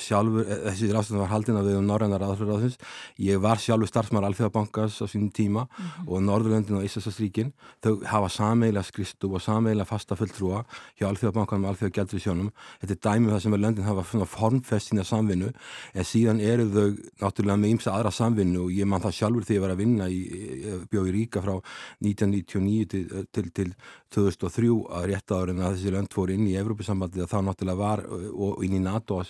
Sjálfur, 0.00 0.42
eh, 0.44 0.62
þessi 0.68 0.90
rástefni 0.94 1.20
var 1.22 1.30
haldin 1.32 1.58
að 1.58 1.70
við 1.70 1.78
um 1.80 1.86
Norrænar 1.88 2.24
aðhverjaðins 2.26 2.78
ég 3.22 3.40
var 3.42 3.62
sjálfur 3.62 3.90
starfsmar 3.90 4.26
Alþjóðabankars 4.28 5.00
á 5.02 5.06
sínum 5.10 5.30
tíma. 5.34 5.66
Mm 5.66 5.84
-hmm. 5.84 6.08
og 6.08 6.22
Norðurlöndin 6.26 6.78
og 6.78 6.84
Íslandsaftíkin 6.86 7.52
þau 7.82 8.04
hafa 8.04 8.28
sameila 8.28 8.82
skristu 8.82 9.34
og 9.34 9.42
sameila 9.42 9.84
fasta 9.84 10.16
fulltrúa 10.16 10.64
hjá 10.98 11.06
Alþjóðabankanum 11.08 11.64
og 11.64 11.70
Alþjóðagjaldrisjónum 11.74 12.50
þetta 12.80 12.94
er 12.94 13.02
dæmið 13.06 13.28
um 13.28 13.34
það 13.34 13.42
sem 13.42 13.54
löndin 13.54 13.84
hafa 13.84 14.26
formfest 14.26 14.90
sína 14.90 15.04
samvinnu. 15.04 15.52
En 15.94 16.04
síðan 16.04 16.40
eru 16.40 16.66
þau 16.70 16.96
náttúrulega 17.20 17.56
með 17.56 17.70
ímsa 17.80 17.94
aðra 17.96 18.12
samvinnu 18.12 18.66
og 18.66 18.74
ég 18.76 18.88
man 18.88 19.00
það 19.00 19.16
sjálfur 19.16 19.46
þegar 19.48 19.56
ég 19.56 19.64
var 19.64 19.72
að 19.72 19.80
vinna 19.80 20.08
í, 20.12 20.20
bjóð 20.92 21.08
í 21.08 21.14
Ríka 21.14 21.42
frá 21.44 21.54
1999 22.04 22.88
til, 22.92 23.04
til, 23.32 23.46
til 23.56 23.68
2003 24.12 24.72
að 24.98 25.06
rétt 25.08 25.32
áður 25.32 25.54
en 25.54 25.62
að 25.64 25.76
þessi 25.78 25.94
lönd 25.94 26.12
fór 26.14 26.32
inn 26.34 26.46
í 26.50 26.56
Evrópusambandið 26.60 27.24
að 27.24 27.32
þá 27.32 27.38
náttúrulega 27.48 27.80
var 27.80 28.04
og 28.10 28.64
inn 28.66 28.76
í 28.76 28.82
NATO 28.84 29.22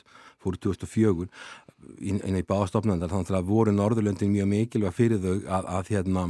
fór 0.42 0.58
2004 0.58 1.28
inn, 2.00 2.18
inn 2.18 2.40
í 2.40 2.46
bástofnandar 2.46 3.12
þannig 3.12 3.38
að 3.38 3.50
voru 3.52 3.74
Norðurlöndin 3.76 4.34
mjög 4.34 4.50
mikilvæg 4.50 4.96
fyrir 4.96 5.22
þau 5.22 5.36
að, 5.46 5.70
að 5.78 5.94
hérna 5.94 6.26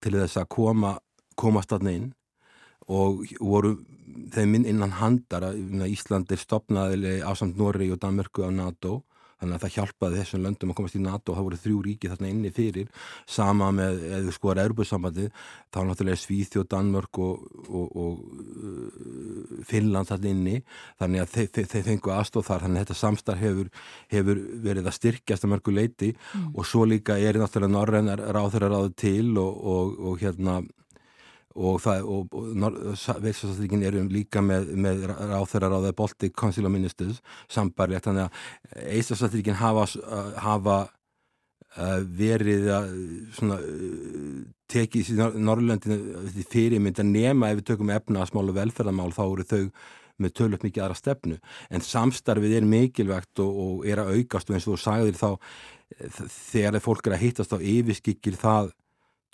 til 0.00 0.16
þess 0.16 0.40
að 0.40 0.50
koma 0.56 0.96
komast 1.40 1.72
aðna 1.76 1.96
inn 1.98 2.10
og 2.90 3.22
voru 3.38 3.76
þeim 4.34 4.56
innan 4.64 4.96
handar 4.98 5.44
að 5.50 5.86
Ísland 5.86 6.32
er 6.32 6.40
stopnaðileg 6.40 7.22
á 7.22 7.30
samt 7.38 7.58
Norri 7.60 7.90
og 7.92 8.00
Danmörku 8.02 8.42
á 8.46 8.50
NATO 8.50 9.02
þannig 9.40 9.56
að 9.56 9.64
það 9.64 9.74
hjálpaði 9.76 10.20
þessum 10.20 10.44
löndum 10.44 10.72
að 10.72 10.78
komast 10.78 10.96
í 10.98 11.02
NATO 11.02 11.32
og 11.32 11.38
það 11.38 11.46
voru 11.48 11.60
þrjú 11.64 11.82
ríki 11.86 12.10
þarna 12.12 12.30
inni 12.30 12.52
fyrir 12.54 12.88
sama 13.28 13.70
með, 13.74 14.02
eða 14.18 14.34
sko 14.36 14.52
er 14.52 14.62
Erbjörnssambandi 14.64 15.28
þá 15.70 15.78
náttúrulega 15.88 16.20
Svíþjóð, 16.20 16.66
Danmörk 16.74 17.20
og, 17.24 17.46
og, 17.68 17.96
og 18.04 18.24
uh, 18.40 19.62
Finnland 19.68 20.10
þarna 20.10 20.34
inni 20.34 20.56
þannig 21.00 21.24
að 21.24 21.36
þeir, 21.36 21.70
þeir 21.74 21.86
fengu 21.88 22.14
aðstóð 22.16 22.48
þar 22.50 22.66
þannig 22.66 22.80
að 22.80 22.84
þetta 22.86 22.98
samstarf 23.00 23.44
hefur, 23.44 23.70
hefur 24.12 24.42
verið 24.66 24.90
að 24.90 24.98
styrkjast 24.98 25.46
að 25.46 25.54
mörgu 25.54 25.76
leiti 25.76 26.12
mm. 26.12 26.50
og 26.54 26.68
svo 26.68 26.84
líka 26.88 27.18
er 27.18 27.40
náttúrulega 27.40 27.76
norrænar 27.76 28.26
ráður 28.36 28.68
að 28.68 28.76
ráðu 28.76 28.94
til 29.00 29.30
og, 29.40 29.96
og 30.10 30.20
hérna 30.20 30.60
og 31.54 31.86
og, 31.86 32.28
og 32.30 33.22
veidsastríkin 33.22 33.82
eru 33.82 34.04
líka 34.08 34.42
með, 34.42 34.70
með 34.78 35.06
ráþærar 35.10 35.74
á 35.74 35.78
það 35.86 35.96
Baltic 35.98 36.34
Council 36.38 36.68
of 36.68 36.72
Ministers 36.72 37.20
sambarlegt 37.50 38.06
þannig 38.06 38.28
að 38.28 38.90
Eistastríkin 38.94 39.58
hafa, 39.58 39.86
hafa 40.38 40.76
uh, 41.76 42.00
verið 42.04 42.70
að 42.74 42.92
uh, 43.50 43.64
tekið 44.70 45.10
í 45.10 45.16
Norrlöndinu 45.42 46.44
fyrirmynd 46.52 47.02
að 47.02 47.10
nema 47.10 47.50
ef 47.50 47.60
við 47.60 47.72
tökum 47.72 47.90
efnaðasmál 47.90 48.46
og 48.46 48.56
velferðamál 48.60 49.10
þá 49.16 49.24
eru 49.26 49.48
þau 49.50 49.64
með 50.20 50.34
tölvöld 50.36 50.64
mikið 50.66 50.84
aðra 50.84 50.98
stefnu. 50.98 51.36
En 51.72 51.82
samstarfið 51.82 52.58
er 52.58 52.66
mikilvægt 52.68 53.40
og, 53.42 53.60
og 53.64 53.86
er 53.88 54.02
að 54.02 54.18
aukast 54.18 54.50
og 54.50 54.56
eins 54.56 54.66
og 54.68 54.76
þú 54.76 54.82
sagðir 54.84 55.16
þá 55.16 55.30
þegar 56.52 56.82
fólk 56.84 57.08
er 57.08 57.16
að 57.16 57.24
hittast 57.24 57.54
á 57.56 57.58
yfirskikir 57.58 58.36
það 58.38 58.70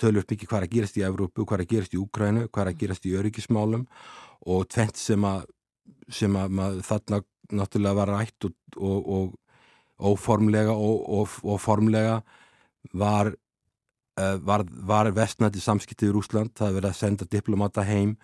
tölvöld 0.01 0.29
mikið 0.31 0.51
hvað 0.51 0.61
er 0.61 0.67
að 0.67 0.75
gerast 0.77 0.99
í 0.99 1.05
Evrópu, 1.07 1.45
hvað 1.45 1.59
er 1.59 1.65
að 1.65 1.73
gerast 1.73 1.97
í 1.97 2.01
Úkrænu, 2.01 2.47
hvað 2.51 2.63
er 2.63 2.73
að 2.73 2.81
gerast 2.83 3.09
í 3.09 3.15
öryggismálum 3.17 3.87
og 4.47 4.69
tvent 4.73 5.01
sem 5.01 5.25
að, 5.27 5.49
sem 6.13 6.37
að 6.37 6.81
þarna 6.87 7.23
náttúrulega 7.57 7.99
var 8.01 8.13
rætt 8.15 8.49
og, 8.49 8.55
og, 8.77 9.11
og 9.99 10.23
og, 10.77 11.37
og 11.43 11.61
formlega 11.61 12.21
var, 12.93 13.33
uh, 14.21 14.37
var, 14.47 14.65
var 14.69 15.13
vestnætti 15.15 15.61
samskiptið 15.61 16.11
í 16.11 16.15
Rúsland, 16.15 16.53
það 16.57 16.81
verið 16.81 16.91
að 16.91 17.01
senda 17.01 17.25
diplomata 17.31 17.83
heim 17.87 18.17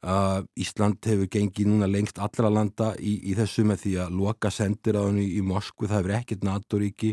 Uh, 0.00 0.40
Ísland 0.56 0.96
hefur 1.04 1.28
gengið 1.28 1.66
núna 1.68 1.84
lengst 1.84 2.16
allra 2.24 2.48
landa 2.48 2.94
í, 2.96 3.18
í 3.28 3.34
þessu 3.36 3.66
með 3.68 3.82
því 3.82 3.90
að 4.00 4.14
loka 4.16 4.48
sendir 4.48 4.96
á 4.96 5.04
henni 5.04 5.26
í, 5.28 5.42
Moskvu, 5.44 5.90
það 5.90 5.98
hefur 5.98 6.14
ekkert 6.16 6.46
NATO-ríki 6.48 7.10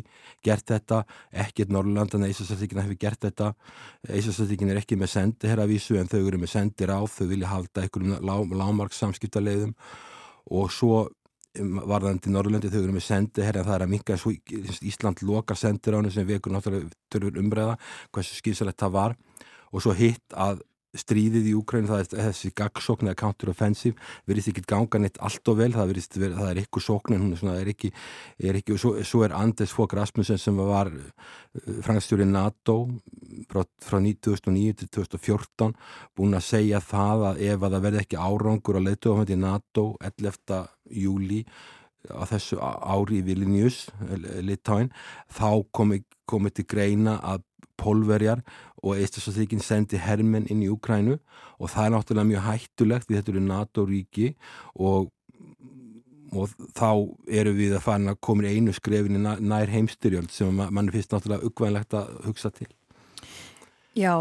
gert 0.47 0.71
þetta, 0.71 1.01
ekkert 1.43 1.73
Norrlanda 1.75 2.15
en 2.15 2.29
Íslandsallíkina 2.29 2.85
hefur 2.85 2.99
gert 3.01 3.25
þetta. 3.27 3.49
Íslandsallíkina 4.07 4.71
er 4.71 4.79
ekki 4.79 4.95
með 5.01 5.11
sendi 5.17 5.51
herra 5.51 5.65
vísu 5.67 5.97
en 5.99 6.07
þau 6.07 6.21
eru 6.21 6.39
með 6.39 6.53
sendir 6.53 6.93
á, 6.95 7.03
þau 7.03 7.27
vilja 7.33 7.51
halda 7.51 7.83
einhverjum 7.83 8.23
lá, 8.23 8.35
lámarks 8.63 9.03
samskiptaleiðum 9.03 9.75
og 10.55 10.71
svo 10.71 11.03
um, 11.59 11.83
varðandi 11.91 12.31
Norrlandi 12.31 12.71
þau 12.71 12.79
eru 12.85 12.95
með 12.95 13.07
sendi 13.09 13.43
herra 13.43 13.65
en 13.65 13.67
það 13.67 13.79
er 13.81 13.87
að 13.89 13.93
minka 13.97 14.19
Ísland 14.93 15.27
lokar 15.27 15.59
sendir 15.59 15.91
á 15.91 15.99
henni 15.99 16.15
sem 16.15 16.23
við 16.31 16.39
ekkur 16.39 16.55
náttúrulega 16.55 16.95
törfur 17.11 17.43
umræða 17.43 17.75
hversu 18.15 18.39
skýrsalegt 18.39 18.79
það 18.79 18.95
var. 18.95 19.19
Og 19.75 19.83
svo 19.83 19.91
hitt 19.91 20.39
að 20.39 20.63
stríðið 21.01 21.49
í 21.51 21.53
Úkræn, 21.57 21.87
það 21.89 22.03
er 22.03 22.27
þessi 22.27 22.51
gagsókn 22.57 23.09
eða 23.09 23.19
counter-offensive, 23.21 23.97
verðist 24.29 24.51
ekki 24.51 24.65
ganga 24.69 25.01
neitt 25.01 25.19
allt 25.23 25.51
og 25.51 25.59
vel, 25.61 25.69
það, 25.75 25.91
verist, 25.93 26.17
það 26.17 26.49
er 26.49 26.61
eitthvað 26.61 26.85
sókn 26.87 27.17
en 27.17 27.25
hún 27.25 27.53
er, 27.53 27.71
ekki, 27.73 27.91
er 28.43 28.59
ekki 28.59 28.77
svo, 28.81 28.93
svo 29.07 29.23
er 29.27 29.35
Anders 29.37 29.75
Fogh 29.75 29.97
Rasmussen 29.97 30.41
sem 30.41 30.59
var 30.59 30.91
uh, 30.91 31.07
frangstjóri 31.85 32.27
NATO 32.29 32.77
frá, 33.51 33.63
frá 33.83 33.97
2009 34.01 34.77
til 34.81 34.91
2014 34.99 35.73
búin 36.17 36.37
að 36.37 36.47
segja 36.49 36.83
það 36.83 37.25
að 37.31 37.41
ef 37.47 37.63
að 37.63 37.77
það 37.77 37.87
verði 37.87 38.03
ekki 38.03 38.21
árangur 38.21 38.79
að 38.79 38.87
leita 38.89 39.13
ofan 39.13 39.31
til 39.31 39.41
NATO 39.41 39.87
11. 40.03 40.61
júli 41.05 41.41
á 42.07 42.23
þessu 42.29 42.59
ári 42.61 43.19
í 43.19 43.25
Vilnius 43.25 43.87
Litáin, 44.45 44.91
þá 45.27 45.65
komi 45.75 46.03
komið 46.27 46.59
til 46.59 46.67
greina 46.71 47.17
að 47.23 47.43
pólverjar 47.79 48.41
og 48.83 48.97
Eistasáttíkin 48.97 49.61
sendi 49.63 49.99
hermenn 50.01 50.47
inn 50.51 50.63
í 50.65 50.71
Ukrænu 50.71 51.17
og 51.57 51.71
það 51.73 51.85
er 51.85 51.93
náttúrulega 51.95 52.31
mjög 52.31 52.47
hættulegt 52.47 53.07
því 53.07 53.19
þetta 53.19 53.33
eru 53.33 53.45
NATO-ríki 53.47 54.27
og, 54.75 55.09
og 56.33 56.53
þá 56.77 56.89
eru 57.41 57.55
við 57.57 57.77
að 57.77 57.85
fara 57.87 58.13
að 58.13 58.21
koma 58.29 58.45
í 58.45 58.57
einu 58.57 58.75
skrefin 58.75 59.19
í 59.19 59.23
nær 59.23 59.73
heimstyrjöld 59.73 60.33
sem 60.33 60.61
mann 60.61 60.93
finnst 60.93 61.15
náttúrulega 61.15 61.49
uggvænlegt 61.49 61.97
að 61.97 62.13
hugsa 62.27 62.53
til. 62.53 62.69
Já, 63.97 64.13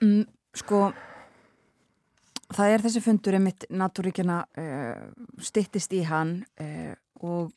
mm, 0.00 0.24
sko 0.54 0.88
það 2.54 2.72
er 2.72 2.84
þessi 2.86 3.02
fundur 3.02 3.36
einmitt 3.38 3.66
natúríkjana 3.74 4.40
uh, 4.46 5.06
stittist 5.42 5.94
í 5.96 6.04
hann 6.06 6.38
uh, 6.62 6.94
og 7.26 7.50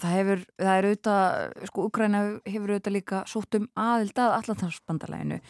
það 0.00 0.14
hefur, 0.18 0.44
það 0.60 0.78
er 0.78 0.88
auðvitað, 0.90 1.56
sko, 1.70 1.88
Ukræna 1.88 2.22
hefur 2.44 2.72
auðvitað 2.74 2.96
líka 2.96 3.22
sótt 3.30 3.58
um 3.58 3.68
aðild 3.80 4.20
að 4.20 4.36
Allantarsbandalæginu 4.40 5.40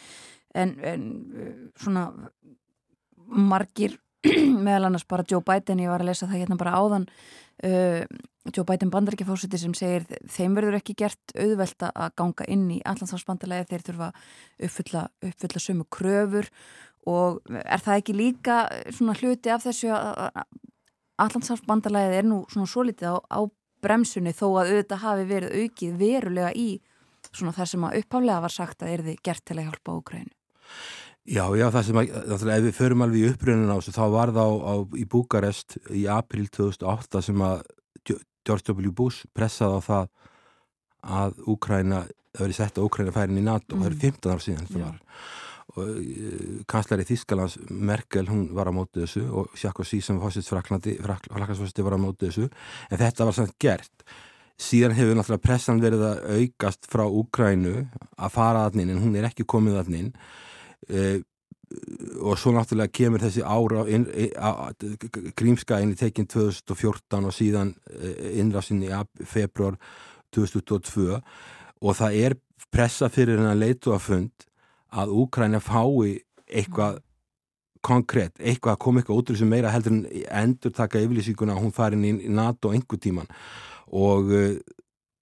en, 0.57 0.75
en 0.93 1.07
uh, 1.35 1.55
svona 1.83 2.07
margir 3.27 3.99
meðal 4.67 4.89
annars 4.89 5.07
bara 5.09 5.27
Joe 5.29 5.43
Biden, 5.45 5.83
ég 5.83 5.93
var 5.93 6.03
að 6.03 6.13
lesa 6.13 6.29
það 6.31 6.43
hérna 6.43 6.59
bara 6.61 6.79
áðan 6.79 7.07
uh, 7.67 8.03
Joe 8.55 8.67
Biden 8.69 8.93
bandarækjafósiti 8.95 9.59
sem 9.59 9.75
segir 9.75 10.07
þeim 10.31 10.55
verður 10.57 10.79
ekki 10.79 10.95
gert 10.99 11.35
auðvelta 11.35 11.91
að 11.95 12.15
ganga 12.21 12.47
inn 12.53 12.69
í 12.77 12.83
Allantarsbandalægi 12.87 13.71
þeir 13.73 13.87
þurfa 13.89 14.11
uppfylla, 14.69 15.03
uppfylla 15.27 15.63
sömu 15.63 15.87
kröfur. 15.91 16.51
Og 17.07 17.41
er 17.51 17.83
það 17.83 18.01
ekki 18.01 18.15
líka 18.19 18.61
svona 18.95 19.15
hluti 19.19 19.51
af 19.55 19.67
þessu 19.67 19.91
að 19.95 20.47
Allandsafsbandalæðið 21.23 22.19
er 22.19 22.27
nú 22.29 22.43
svona 22.53 22.69
svo 22.69 22.85
litið 22.85 23.15
á, 23.15 23.17
á 23.41 23.41
bremsunni 23.85 24.33
þó 24.37 24.47
að 24.49 24.71
auðvitað 24.73 25.03
hafi 25.03 25.27
verið 25.31 25.57
aukið 25.63 25.99
verulega 26.01 26.53
í 26.57 26.69
svona 27.33 27.55
þar 27.57 27.71
sem 27.71 27.87
að 27.87 27.99
uppháflega 28.01 28.45
var 28.45 28.55
sagt 28.55 28.85
að 28.85 28.93
er 28.93 29.05
þið 29.07 29.19
gert 29.29 29.45
til 29.45 29.59
að 29.59 29.69
hjálpa 29.69 29.97
Ókrænu. 30.01 30.33
Já, 31.27 31.43
já, 31.59 31.67
það 31.75 31.87
sem 31.89 31.99
að, 31.99 32.11
náttúrulega, 32.31 32.59
ef 32.61 32.67
við 32.69 32.77
förum 32.77 33.03
alveg 33.03 33.19
í 33.19 33.31
uppröðunum 33.33 33.73
á 33.75 33.79
þessu, 33.81 33.95
þá 33.97 34.05
var 34.15 34.33
það 34.37 34.47
á, 34.47 34.55
á, 34.63 34.75
í 34.95 35.07
Búkarest 35.11 35.79
í 35.91 36.05
april 36.07 36.45
2008 36.55 37.23
sem 37.27 37.43
að 37.43 37.65
George 38.47 38.77
W. 38.77 38.93
Bush 38.95 39.27
pressaði 39.35 39.81
á 39.83 39.87
það 39.89 40.13
að 41.17 41.41
Úkræna, 41.51 42.05
það 42.31 42.45
verið 42.47 42.61
sett 42.61 42.79
að 42.79 42.87
Úkræna 42.87 43.15
færin 43.17 43.41
í 43.41 43.45
NATO, 43.47 43.75
mm. 43.75 43.83
það 43.83 43.91
eru 43.91 44.01
15 44.05 44.37
ár 44.37 44.45
síðan 44.45 44.69
þetta 44.69 44.85
var 44.85 45.03
kanslari 46.71 47.05
Þískalands 47.07 47.59
Merkel, 47.69 48.27
hún 48.31 48.49
var 48.57 48.71
á 48.71 48.73
mótið 48.73 49.05
þessu 49.05 49.25
og 49.29 49.59
Sarkozy 49.59 50.01
sem 50.05 50.21
fósist 50.23 50.49
Fraklandsfósiti 50.51 51.85
var 51.85 51.99
á 51.99 52.01
mótið 52.01 52.31
þessu. 52.31 52.49
En 52.91 53.03
þetta 53.03 53.29
var 53.29 53.37
samt 53.37 53.55
gert. 53.61 54.07
Síðan 54.57 54.97
hefur 54.97 55.19
náttúrulega 55.19 55.45
pressan 55.45 55.83
verið 55.83 56.05
að 56.09 56.23
aukast 56.39 56.89
frá 56.89 57.05
Úkrænu 57.05 57.75
að 58.17 58.33
fara 58.33 58.65
að 58.65 58.81
inn 58.81 58.95
en 58.95 59.03
hún 59.03 59.19
er 59.21 59.29
ekki 59.29 59.45
komið 59.45 59.81
að 59.83 59.97
inn. 60.01 60.13
Uh, 60.89 61.19
og 62.23 62.39
svo 62.39 62.53
náttúrulega 62.55 62.95
kemur 62.95 63.21
þessi 63.25 63.43
ára 63.43 63.83
grímskæðinni 65.37 65.99
tekinn 65.99 66.29
2014 66.31 67.27
og 67.27 67.35
síðan 67.35 67.73
innrafsinn 68.39 68.85
í 68.87 68.93
februar 69.27 69.75
2022 70.35 71.17
og 71.17 71.97
það 71.99 72.19
er 72.23 72.37
pressa 72.71 73.11
fyrir 73.13 73.41
hennar 73.41 73.59
leitu 73.59 73.93
að 74.93 75.13
Úkræna 75.23 75.61
fái 75.63 76.21
eitthvað 76.47 77.03
konkrétt, 77.87 78.41
eitthvað 78.41 78.75
að 78.75 78.83
koma 78.83 79.01
eitthvað 79.01 79.21
út 79.21 79.31
þessu 79.31 79.47
meira 79.49 79.71
heldur 79.75 79.95
en 79.95 80.05
endur 80.43 80.75
taka 80.75 81.03
yfirlýsinguna 81.03 81.55
að 81.55 81.63
hún 81.63 81.75
fari 81.75 81.99
inn 81.99 82.21
í 82.21 82.33
NATO 82.33 82.73
einhver 82.75 83.01
tíman 83.03 83.29
og, 83.95 84.33
eh, 84.35 84.57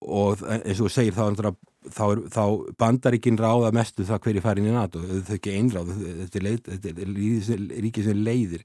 og 0.00 0.44
eins 0.48 0.80
og 0.80 0.92
segir 0.92 1.16
þá, 1.16 1.52
þá, 1.92 2.04
þá 2.32 2.44
bandaríkin 2.80 3.40
ráða 3.40 3.72
mestu 3.76 4.06
það 4.08 4.22
hverju 4.26 4.44
fari 4.44 4.62
inn 4.62 4.70
í 4.72 4.76
NATO. 4.76 5.02
Þau 5.04 5.34
er 5.34 5.36
ekki 5.38 5.56
einráð, 5.58 5.92
þetta 6.22 6.40
er, 6.40 7.02
er 7.04 7.82
ríkið 7.84 8.08
sem 8.08 8.24
leiðir. 8.24 8.64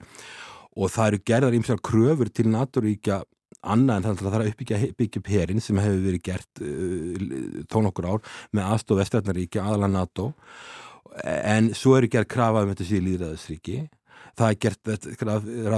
Og 0.79 0.91
það 0.93 1.11
eru 1.11 1.21
gerðar 1.27 1.57
ímsar 1.57 1.83
kröfur 1.83 2.31
til 2.31 2.47
NATO-ríkja 2.53 3.23
annað 3.59 3.97
en 3.97 4.05
það 4.05 4.19
þarf 4.23 4.39
að 4.39 4.51
uppbyggja, 4.53 4.81
byggja 4.95 5.19
upp 5.19 5.31
herin 5.33 5.63
sem 5.63 5.79
hefur 5.81 6.03
verið 6.05 6.21
gert 6.29 6.61
uh, 6.63 7.63
tón 7.71 7.89
okkur 7.89 8.07
ár 8.07 8.21
með 8.55 8.69
aðstof 8.69 9.01
Vestrætnaríkja 9.01 9.65
aðalega 9.65 9.91
NATO 9.97 10.27
en 11.23 11.71
svo 11.77 11.97
eru 11.97 12.11
gerð 12.11 12.29
krafa 12.35 12.63
um 12.63 12.73
þetta 12.73 12.89
síðan 12.89 13.09
líðræðisríki 13.09 13.79
það 14.39 14.51
er 14.51 14.57
gert, 14.63 14.89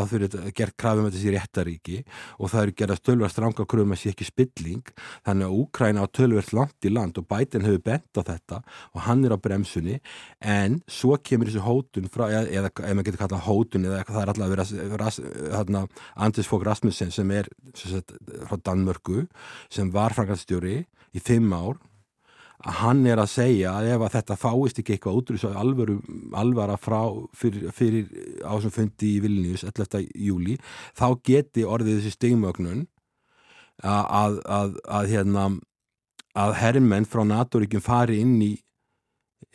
fyrir, 0.10 0.36
gert 0.56 0.76
krafa 0.80 1.02
um 1.02 1.08
þetta 1.08 1.22
síðan 1.22 1.38
réttaríki 1.38 1.98
og 2.38 2.52
það 2.52 2.64
eru 2.64 2.76
gerð 2.82 2.96
að 2.96 3.02
stölva 3.02 3.30
stranga 3.32 3.66
kröfum 3.74 3.96
að 3.96 4.02
sé 4.02 4.14
ekki 4.14 4.28
spilling. 4.28 4.94
Þannig 5.28 5.48
að 5.48 5.58
Úkræna 5.62 6.06
á 6.06 6.14
tölvert 6.14 6.54
langt 6.56 6.88
í 6.88 6.94
land 6.94 7.20
og 7.22 7.28
Biden 7.30 7.66
hefur 7.68 7.84
bent 7.86 8.22
á 8.22 8.22
þetta 8.32 8.62
og 8.92 9.04
hann 9.08 9.26
er 9.26 9.36
á 9.36 9.39
bremsunni. 9.42 10.00
En 10.39 10.80
svo 10.92 11.18
kemur 11.18 11.50
þessu 11.50 11.66
hótun 11.66 12.10
frá, 12.12 12.28
eða, 12.30 12.72
ef 12.72 12.82
maður 12.82 13.10
getur 13.10 13.24
kallað 13.26 13.46
hótun 13.48 13.88
eða 13.89 14.04
það 14.10 14.24
er 14.24 14.34
alltaf 14.34 14.48
að 14.48 14.56
vera 14.96 15.86
Anders 16.28 16.50
Fogh 16.50 16.66
Rasmussen 16.68 17.14
sem 17.14 17.32
er 17.36 17.50
sem 17.74 17.96
sagt, 17.98 18.16
frá 18.50 18.60
Danmörku 18.62 19.26
sem 19.72 19.92
var 19.94 20.16
frangatstjóri 20.18 20.84
í 21.12 21.24
fimm 21.24 21.52
ár. 21.54 21.80
að 21.82 21.91
hann 22.62 23.05
er 23.09 23.20
að 23.22 23.32
segja 23.32 23.74
að 23.74 23.89
ef 23.95 24.05
að 24.05 24.16
þetta 24.16 24.38
fáist 24.38 24.80
ekki 24.82 24.95
eitthvað 24.95 25.18
út 25.18 25.32
úr 25.32 25.38
þessu 25.39 25.51
alvöru, 25.57 25.97
alvara 26.38 26.78
frá 26.78 26.99
fyrir, 27.38 27.72
fyrir 27.74 28.09
ásum 28.45 28.74
fundi 28.74 29.16
í 29.16 29.22
Vilnius 29.24 29.66
11. 29.66 30.05
júli 30.14 30.57
þá 30.97 31.07
geti 31.26 31.66
orðið 31.66 31.99
þessi 31.99 32.16
stigmögnun 32.18 32.86
að, 33.82 34.03
að, 34.05 34.39
að, 34.45 34.76
að 34.99 35.12
hérna 35.16 35.45
að 36.38 36.57
herrmenn 36.62 37.07
frá 37.09 37.24
NATO-ríkjum 37.28 37.84
fari 37.84 38.22
inn 38.24 38.38
í 38.45 38.51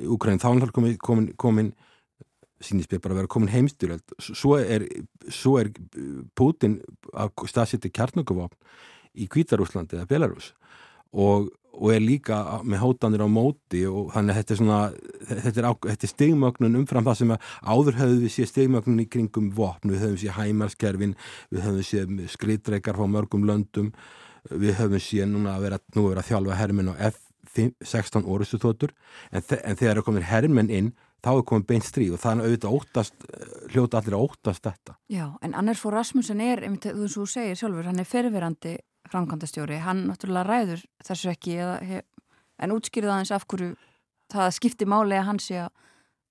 Ukraín, 0.03 0.41
þá 0.43 0.51
er 0.51 0.73
komin, 0.75 0.97
komin, 1.01 1.29
komin 1.41 1.71
sínist 2.61 2.91
mér 2.93 3.01
bara 3.05 3.15
að 3.15 3.21
vera 3.23 3.33
komin 3.33 3.53
heimstyrjöld 3.53 4.17
svo 4.25 4.57
er, 4.59 4.85
svo 5.33 5.57
er 5.61 5.71
Putin 6.37 6.81
að 7.15 7.47
staðsetja 7.53 7.93
kjarnökuvapn 7.95 8.59
í 9.17 9.29
Kvítarúslandi 9.33 9.99
eða 9.99 10.11
Belarus 10.11 10.51
og 11.13 11.53
og 11.77 11.93
er 11.93 12.03
líka 12.03 12.39
með 12.65 12.83
hótanir 12.83 13.25
á 13.25 13.29
móti 13.31 13.83
og 13.89 14.13
þannig 14.15 14.33
að 14.33 14.39
þetta 14.41 14.55
er 14.55 14.61
svona 14.61 14.81
þetta 15.31 15.63
er, 15.63 15.69
er 15.93 16.11
stigmögnun 16.13 16.79
umfram 16.81 17.07
það 17.07 17.19
sem 17.21 17.35
áður 17.37 17.99
höfðu 18.01 18.19
við 18.25 18.35
séð 18.35 18.51
stigmögnun 18.53 19.05
í 19.05 19.09
kringum 19.13 19.51
vopn, 19.57 19.93
við 19.93 20.05
höfum 20.05 20.21
séð 20.23 20.37
hæmarskerfin 20.39 21.17
við 21.53 21.65
höfum 21.67 21.89
séð 21.91 22.15
skriðdreikar 22.37 22.99
frá 22.99 23.09
mörgum 23.11 23.47
löndum, 23.49 23.93
við 24.51 24.79
höfum 24.81 25.03
séð 25.03 25.33
núna 25.35 25.57
að 25.57 25.67
vera, 25.69 25.81
nú 25.97 26.07
að 26.07 26.13
vera 26.15 26.25
að 26.25 26.31
þjálfa 26.31 26.61
hermin 26.63 26.93
á 26.93 26.95
F-16 27.11 28.25
orustuþótur 28.25 28.95
en, 29.31 29.43
en 29.43 29.77
þegar 29.77 30.01
er 30.01 30.07
komin 30.07 30.31
hermin 30.31 30.73
inn 30.73 30.95
þá 31.27 31.33
er 31.35 31.47
komin 31.49 31.67
beint 31.67 31.87
stríð 31.87 32.17
og 32.17 32.23
það 32.23 32.33
er 32.41 32.47
auðvitað 32.47 32.77
óttast 32.77 33.25
hljóta 33.73 34.01
allir 34.01 34.17
að 34.17 34.27
óttast 34.29 34.67
þetta. 34.67 34.97
Já, 35.11 35.25
en 35.43 35.57
Anders 35.59 35.81
Fór 35.83 35.97
Rasmussen 35.97 36.43
er, 36.45 36.63
þú 36.85 37.25
segir 37.27 37.59
sjálfur, 37.59 37.89
hann 37.89 38.03
er 38.03 38.07
ferverandi 38.09 38.77
framkvæmdastjóri, 39.13 39.81
hann 39.85 40.05
náttúrulega 40.11 40.47
ræður 40.47 40.85
þessu 41.07 41.33
ekki 41.33 41.59
eða, 41.63 42.03
en 42.63 42.77
útskýrið 42.77 43.13
aðeins 43.13 43.35
af 43.37 43.47
hverju 43.51 43.75
það 44.33 44.55
skiptir 44.57 44.91
máli 44.91 45.19
að 45.19 45.29
hann 45.31 45.43
sé 45.43 45.59
að 45.65 45.73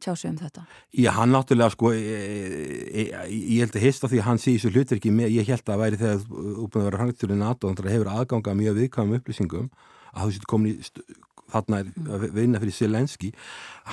tjá 0.04 0.12
sig 0.20 0.30
um 0.30 0.40
þetta. 0.40 0.66
Já, 0.92 1.10
hann 1.16 1.32
náttúrulega 1.32 1.74
sko, 1.74 1.92
ég, 1.96 2.88
ég, 2.92 3.14
ég 3.32 3.62
held 3.64 3.78
að 3.80 3.86
hista 3.86 4.10
því 4.12 4.22
að 4.22 4.28
hann 4.30 4.42
sé 4.42 4.56
þessu 4.56 4.74
hlutir 4.74 5.00
ekki 5.00 5.14
með, 5.16 5.38
ég 5.38 5.48
held 5.48 5.64
að 5.64 5.72
það 5.72 5.84
væri 5.84 6.02
þegar 6.02 6.26
þú 6.26 6.66
búin 6.74 6.82
að 6.82 6.90
vera 6.90 7.36
í 7.36 7.40
NATO, 7.40 7.70
þannig 7.70 7.80
að 7.80 7.86
það 7.86 7.96
hefur 7.96 8.12
aðganga 8.16 8.58
mjög 8.60 8.82
viðkvæmum 8.82 9.22
upplýsingum 9.22 9.70
að 10.16 10.26
þú 10.26 10.36
sétt 10.36 10.50
komin 10.52 10.76
í 10.76 11.16
þarna 11.52 11.82
er 11.82 11.92
að 12.16 12.26
vinna 12.36 12.62
fyrir 12.62 12.76
Selenski 12.76 13.32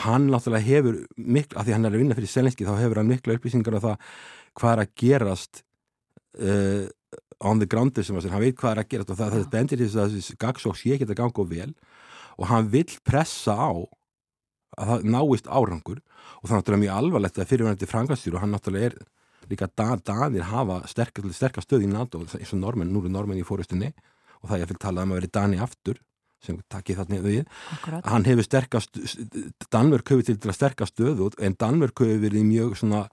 hann 0.05 0.31
náttúrulega 0.33 0.67
hefur 0.67 1.01
miklu, 1.17 1.59
af 1.59 1.67
því 1.67 1.77
hann 1.77 1.87
er 1.87 1.95
að 1.95 2.03
vinna 2.03 2.17
fyrir 2.17 2.33
Selenski 2.33 2.67
þá 2.67 2.75
hefur 2.81 3.03
hann 3.03 3.11
miklu 3.11 3.37
upplýsingar 3.37 3.77
á 3.77 3.85
það 3.87 4.09
hvað 4.59 4.73
er 4.73 4.83
að 4.83 4.95
gerast 5.03 5.63
uh, 6.41 6.87
on 7.43 7.63
the 7.63 7.69
ground 7.69 7.99
sem 7.99 8.19
að 8.19 8.31
hann 8.33 8.45
veit 8.45 8.59
hvað 8.59 8.77
er 8.77 8.83
að 8.83 8.93
gera 8.93 9.07
og 9.07 9.19
það, 9.19 9.35
það 9.35 9.49
bendir 9.55 9.81
til 9.81 9.89
þess 9.89 10.03
að 10.03 10.15
þessi 10.17 10.39
gagsóks 10.45 10.85
ég 10.89 11.03
geta 11.03 11.19
ganga 11.19 11.43
og 11.43 11.51
vel 11.51 11.73
og 12.39 12.49
hann 12.51 12.71
vill 12.73 12.91
pressa 13.05 13.57
á 13.59 13.73
að 14.79 14.93
það 14.93 15.09
náist 15.15 15.51
árangur 15.51 16.01
og 16.01 16.47
það 16.47 16.55
er 16.55 16.61
náttúrulega 16.61 16.85
mjög 16.85 17.01
alvarlegt 17.01 17.41
að 17.43 17.51
fyrirvændi 17.51 17.91
frangastýru 17.91 18.39
og 18.39 18.45
hann 18.45 18.55
náttúrulega 18.57 18.93
er 18.93 18.97
líka 19.51 19.69
danir 19.77 20.47
hafa 20.49 20.81
sterkast 20.89 21.67
stöð 21.67 21.85
í 21.85 21.91
NATO 21.91 22.23
eins 22.23 22.55
og 22.55 22.63
normenn, 22.63 22.93
nú 22.93 23.03
er 23.05 23.13
normenn 23.13 23.41
í 23.41 23.47
fórustunni 23.47 23.93
og 24.43 24.51
það 24.51 24.57
er 24.57 24.65
að 24.65 24.73
fylg 24.73 24.83
talað 24.83 25.07
um 25.07 25.15
að 25.15 25.21
veri 25.21 25.33
Dani 25.37 25.61
aftur 25.63 26.01
sem 26.43 26.59
takkir 26.73 26.99
þarna 26.99 27.21
við 27.23 27.43
Akkurat. 27.77 28.07
hann 28.11 28.27
hefur 28.27 28.47
sterkast 28.47 28.99
Danmörk 29.71 30.11
hefur 30.11 30.27
til 30.27 30.39
að 30.41 30.57
sterkast 30.59 30.97
stöð 30.97 31.37
en 31.39 31.59
Danmörk 31.59 32.03
hefur 32.03 32.23
verið 32.25 32.49
mjög 32.49 32.79
svona 32.81 33.05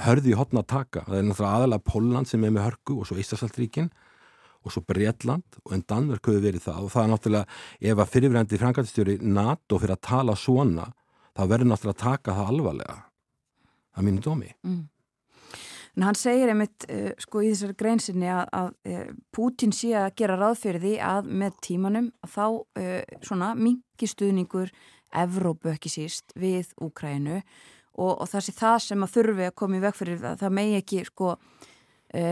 hörði 0.00 0.32
í 0.32 0.38
hotna 0.38 0.62
að 0.62 0.70
taka. 0.72 1.04
Það 1.08 1.18
er 1.18 1.26
náttúrulega 1.28 1.58
aðalega 1.58 1.86
Póland 1.92 2.30
sem 2.30 2.44
er 2.44 2.54
með 2.54 2.66
hörku 2.68 2.98
og 3.00 3.08
svo 3.08 3.18
Íslandsaltríkin 3.20 3.90
og 4.62 4.72
svo 4.72 4.84
Breitland 4.86 5.58
og 5.64 5.74
en 5.74 5.84
Danverk 5.88 6.30
hefur 6.30 6.44
verið 6.44 6.66
það 6.68 6.86
og 6.86 6.92
það 6.94 7.04
er 7.04 7.12
náttúrulega 7.12 7.92
ef 7.92 8.02
að 8.02 8.12
fyrirverandi 8.14 8.60
frangatistjóri 8.62 9.18
NATO 9.26 9.80
fyrir 9.82 9.96
að 9.96 10.04
tala 10.08 10.36
svona 10.38 10.86
þá 11.32 11.42
verður 11.42 11.70
náttúrulega 11.72 11.96
að 11.96 12.04
taka 12.04 12.36
það 12.38 12.52
alvarlega 12.54 12.96
að 13.92 14.08
mínu 14.08 14.24
dómi. 14.24 14.50
Mm. 14.64 14.82
En 15.92 16.06
hann 16.06 16.16
segir 16.16 16.48
einmitt 16.48 16.86
uh, 16.88 17.10
sko 17.20 17.42
í 17.44 17.50
þessari 17.50 17.76
greinsinni 17.76 18.30
að, 18.32 18.46
að 18.56 18.70
uh, 18.88 19.12
Pútin 19.34 19.74
sé 19.76 19.92
að 19.98 20.14
gera 20.22 20.38
ráðfyrir 20.40 20.80
því 20.80 20.94
að 21.04 21.28
með 21.42 21.58
tímanum 21.66 22.08
að 22.24 22.32
þá 22.32 22.46
uh, 22.48 23.20
svona 23.20 23.52
mingi 23.58 24.08
stuðningur 24.08 24.72
Evrópu 25.12 25.68
ekki 25.74 25.92
síst 25.92 26.32
við 26.40 26.70
Úkrænu 26.80 27.42
og, 27.98 28.14
og 28.22 28.30
það 28.30 28.46
sé 28.46 28.54
það 28.56 28.78
sem 28.86 29.04
að 29.04 29.12
þurfi 29.16 29.48
að 29.48 29.58
koma 29.62 29.78
í 29.78 29.82
veg 29.82 29.98
fyrir 29.98 30.22
það, 30.22 30.40
það 30.40 30.56
megi 30.58 30.80
ekki 30.80 31.04
sko 31.08 31.34
e, 32.14 32.24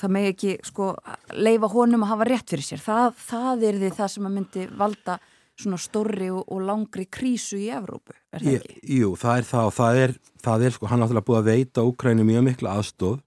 það 0.00 0.14
megi 0.16 0.32
ekki 0.32 0.56
sko 0.64 0.90
leifa 1.36 1.70
honum 1.74 2.06
að 2.06 2.12
hafa 2.14 2.28
rétt 2.30 2.54
fyrir 2.54 2.66
sér 2.66 2.84
það, 2.84 3.22
það 3.26 3.66
er 3.68 3.80
því 3.82 3.94
það 4.00 4.12
sem 4.14 4.28
að 4.28 4.36
myndi 4.38 4.66
valda 4.80 5.18
svona 5.60 5.78
stórri 5.78 6.32
og, 6.34 6.42
og 6.50 6.64
langri 6.66 7.06
krísu 7.06 7.60
í 7.60 7.68
Evrópu, 7.70 8.16
er 8.34 8.42
það 8.42 8.56
ekki? 8.58 8.80
jú, 8.96 9.12
það 9.20 9.36
er 9.38 9.48
það 9.52 9.68
og 9.68 9.76
það 9.76 10.00
er, 10.02 10.14
það 10.42 10.66
er 10.66 10.76
sko, 10.76 10.90
hann 10.90 11.02
náttúrulega 11.04 11.28
búið 11.28 11.40
að 11.40 11.50
veita 11.52 11.84
Úkrænu 11.86 12.26
mjög 12.26 12.46
mikla 12.48 12.74
aðstóð 12.80 13.20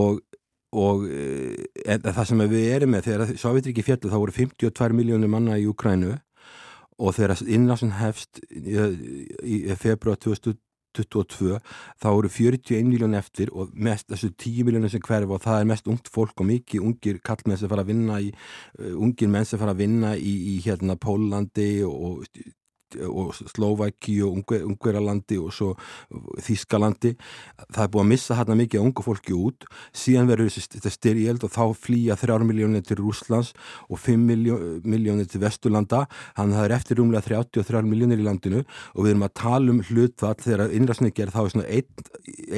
og, 0.00 0.18
og 0.74 1.04
en 1.06 2.08
það 2.08 2.26
sem 2.32 2.44
við 2.50 2.66
erum 2.72 2.94
með, 2.96 3.06
þegar 3.06 3.34
Sovjetriki 3.44 3.86
fjallu 3.86 4.10
þá 4.10 4.18
voru 4.24 4.36
52 4.40 4.98
miljónir 4.98 5.30
manna 5.30 5.60
í 5.60 5.68
Úkrænu 5.70 6.16
og 7.02 7.16
þegar 7.16 7.42
innlásin 7.46 7.96
hefst 7.98 8.42
í, 8.48 8.76
í, 9.42 9.56
í 9.66 9.76
februar 9.80 10.20
2022 10.22 11.58
þá 11.98 12.08
voru 12.08 12.30
41 12.30 12.88
miljón 12.88 13.18
eftir 13.18 13.52
og 13.52 13.74
mest 13.74 14.08
þessu 14.12 14.30
10 14.30 14.68
miljónir 14.68 14.92
sem 14.92 15.02
hverfa 15.02 15.38
og 15.38 15.44
það 15.44 15.60
er 15.60 15.70
mest 15.72 15.90
ungt 15.90 16.10
fólk 16.12 16.44
og 16.44 16.50
mikið 16.52 16.88
ungir 16.88 17.20
kallmenn 17.24 17.60
sem 17.60 17.70
fara 17.72 17.84
að 17.84 17.92
vinna 17.94 18.22
í 18.22 18.32
uh, 18.32 18.94
ungir 18.94 19.30
menn 19.32 19.48
sem 19.48 19.60
fara 19.60 19.74
að 19.74 19.84
vinna 19.84 20.16
í, 20.16 20.34
í 20.54 20.58
hérna 20.66 20.98
Pólandi 21.00 21.70
og 21.88 22.02
og 22.12 22.42
Slóvæki 23.52 24.18
og 24.26 24.42
Ungverjalandi 24.42 25.38
og 25.42 25.52
svo 25.54 25.72
Þískalandi 26.42 27.14
það 27.72 27.84
er 27.84 27.90
búið 27.92 28.04
að 28.04 28.10
missa 28.12 28.36
hérna 28.38 28.56
mikið 28.58 28.82
ungu 28.82 29.04
fólki 29.04 29.34
út. 29.36 29.66
Síðan 29.96 30.30
verður 30.30 30.52
þetta 30.52 30.92
styrjöld 30.92 31.46
og 31.46 31.52
þá 31.54 31.62
flýja 31.84 32.16
þrjár 32.20 32.44
miljónir 32.48 32.84
til 32.86 32.98
Rúslands 33.00 33.52
og 33.88 34.00
5 34.02 34.26
miljónir 34.84 35.28
til 35.30 35.42
Vesturlanda. 35.42 36.04
Þannig 36.36 36.56
að 36.56 36.60
það 36.60 36.68
er 36.68 36.76
eftir 36.76 37.00
rúmlega 37.00 37.26
33 37.28 37.82
miljónir 37.88 38.22
í 38.22 38.26
landinu 38.26 38.62
og 38.62 39.04
við 39.04 39.14
erum 39.14 39.26
að 39.26 39.34
tala 39.42 39.72
um 39.72 39.82
hlutfall 39.88 40.38
þegar 40.42 40.74
innræsningi 40.76 41.24
er 41.24 41.32
þá 41.32 41.40
er 41.44 41.52
svona 41.54 41.68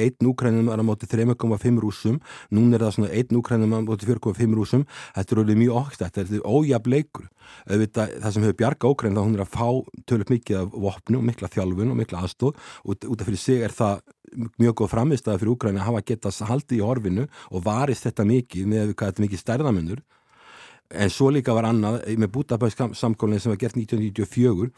1 0.05 0.23
núkrænum 0.25 0.71
er 0.71 0.81
á 0.81 0.85
móti 0.85 1.09
3,5 1.09 1.81
rúsum 1.81 2.19
núna 2.53 2.77
er 2.77 2.85
það 2.85 2.95
svona 2.97 3.13
1 3.13 3.33
núkrænum 3.35 3.75
á 3.75 3.79
móti 3.85 4.09
4,5 4.09 4.57
rúsum 4.57 4.85
þetta 5.15 5.35
er 5.35 5.41
alveg 5.43 5.61
mjög 5.61 5.79
okkt 5.81 6.05
þetta 6.05 6.25
er 6.25 6.45
ójab 6.45 6.89
leikur. 6.91 7.29
Það 7.65 8.31
sem 8.33 8.45
hefur 8.45 8.59
bjarga 8.59 8.89
ókræn 8.89 9.17
þá 9.17 9.21
hún 9.23 9.37
er 9.37 9.45
að 9.45 9.53
fá 9.53 9.67
tölupp 10.25 10.33
mikið 10.33 10.59
af 10.59 10.73
vopnu 10.73 11.19
og 11.19 11.25
mikla 11.25 11.49
þjálfun 11.49 11.91
og 11.91 11.99
mikla 11.99 12.23
aðstóð 12.23 12.55
og 12.85 13.05
út 13.05 13.21
af 13.21 13.27
fyrir 13.27 13.39
sig 13.39 13.63
er 13.63 13.71
það 13.71 14.01
mjög 14.59 14.75
góð 14.81 14.91
framistæða 14.91 15.39
fyrir 15.39 15.53
Úgræni 15.53 15.79
að 15.79 15.87
hafa 15.87 16.01
getað 16.05 16.41
haldið 16.49 16.77
í 16.77 16.83
orfinu 16.83 17.27
og 17.51 17.63
varist 17.63 18.05
þetta 18.05 18.25
mikið 18.25 18.67
með 18.67 18.93
hvað 18.95 19.11
þetta 19.11 19.25
mikið 19.25 19.39
stærðamennur 19.43 20.01
en 20.89 21.09
svo 21.09 21.31
líka 21.33 21.53
var 21.55 21.65
annað 21.69 22.03
með 22.19 22.31
Budapest 22.35 22.81
samkólinn 22.97 23.41
sem 23.41 23.51
var 23.51 23.59
gert 23.61 23.77
1994 23.79 24.69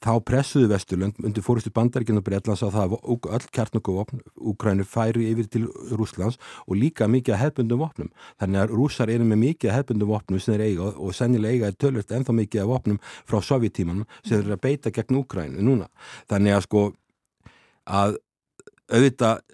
þá 0.00 0.12
pressuðu 0.24 0.70
Vesturlund 0.70 1.18
undir 1.20 1.44
fórustu 1.44 1.72
bandaríkinn 1.76 2.20
og 2.20 2.24
Breitlands 2.24 2.62
að 2.64 2.76
það 2.78 2.94
öll 3.36 3.48
kjarnokuvopn 3.52 4.22
Úgrænu 4.50 4.86
færi 4.88 5.26
yfir 5.28 5.50
til 5.52 5.66
Rúslands 5.92 6.40
og 6.66 6.78
líka 6.80 7.08
mikið 7.10 7.36
að 7.36 7.42
hefbundum 7.42 7.82
vopnum. 7.84 8.08
Þannig 8.40 8.62
að 8.62 8.74
rúsar 8.80 9.12
eru 9.12 9.28
með 9.28 9.42
mikið 9.44 9.70
að 9.70 9.76
hefbundum 9.76 10.12
vopnum 10.14 10.40
sem 10.40 10.54
þeir 10.54 10.64
eiga 10.70 10.88
og 10.96 11.14
sennilega 11.16 11.52
eiga 11.52 11.68
er 11.68 11.78
tölvöld 11.84 12.16
ennþá 12.16 12.36
mikið 12.38 12.64
að 12.64 12.72
vopnum 12.72 13.00
frá 13.28 13.38
sovjetímanum 13.44 14.08
sem 14.24 14.40
eru 14.40 14.56
að 14.56 14.64
beita 14.64 14.94
gegn 14.96 15.20
Úgrænu 15.20 15.66
núna. 15.68 15.90
Þannig 16.32 16.56
að 16.56 16.66
sko 16.68 16.86
að 17.84 18.16
auðvitað 18.88 19.44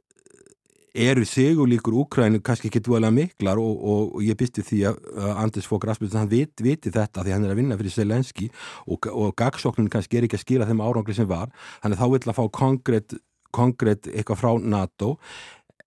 eru 0.97 1.25
sigurlíkur 1.29 1.95
Úkrænu 2.03 2.41
kannski 2.45 2.71
ekki 2.71 2.83
dvoðlega 2.87 3.15
miklar 3.15 3.61
og, 3.61 3.77
og, 3.77 4.17
og 4.17 4.25
ég 4.25 4.39
býsti 4.39 4.65
því 4.65 4.81
að 4.91 4.99
Anders 5.35 5.69
Fogh 5.69 5.87
Rasmussen 5.89 6.23
hann 6.23 6.33
vit, 6.33 6.55
viti 6.65 6.93
þetta 6.95 7.25
því 7.25 7.35
hann 7.37 7.47
er 7.47 7.55
að 7.55 7.61
vinna 7.61 7.79
fyrir 7.79 7.95
Selenski 7.95 8.49
og, 8.87 9.09
og 9.13 9.35
gagsóknun 9.39 9.91
kannski 9.93 10.19
er 10.19 10.27
ekki 10.27 10.41
að 10.41 10.45
skila 10.47 10.69
þeim 10.69 10.83
árangli 10.85 11.17
sem 11.17 11.29
var. 11.29 11.53
Þannig 11.85 12.01
þá 12.01 12.07
vil 12.15 12.23
að 12.23 12.39
fá 12.39 12.45
konkrétt 12.61 13.19
konkrétt 13.57 14.09
eitthvað 14.13 14.41
frá 14.43 14.51
NATO. 14.61 15.15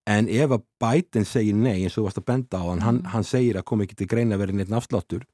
En 0.10 0.30
ef 0.32 0.56
að 0.56 0.64
Biden 0.82 1.28
segir 1.28 1.58
nei 1.58 1.84
eins 1.84 1.94
og 1.94 2.02
þú 2.02 2.06
varst 2.08 2.22
að 2.22 2.30
benda 2.32 2.62
á 2.62 2.66
hann, 2.72 2.86
hann, 2.86 3.02
hann 3.14 3.28
segir 3.28 3.60
að 3.60 3.68
kom 3.70 3.84
ekki 3.86 4.00
til 4.00 4.10
greina 4.10 4.40
verið 4.42 4.58
neitt 4.58 4.72
náttsláttur 4.74 5.28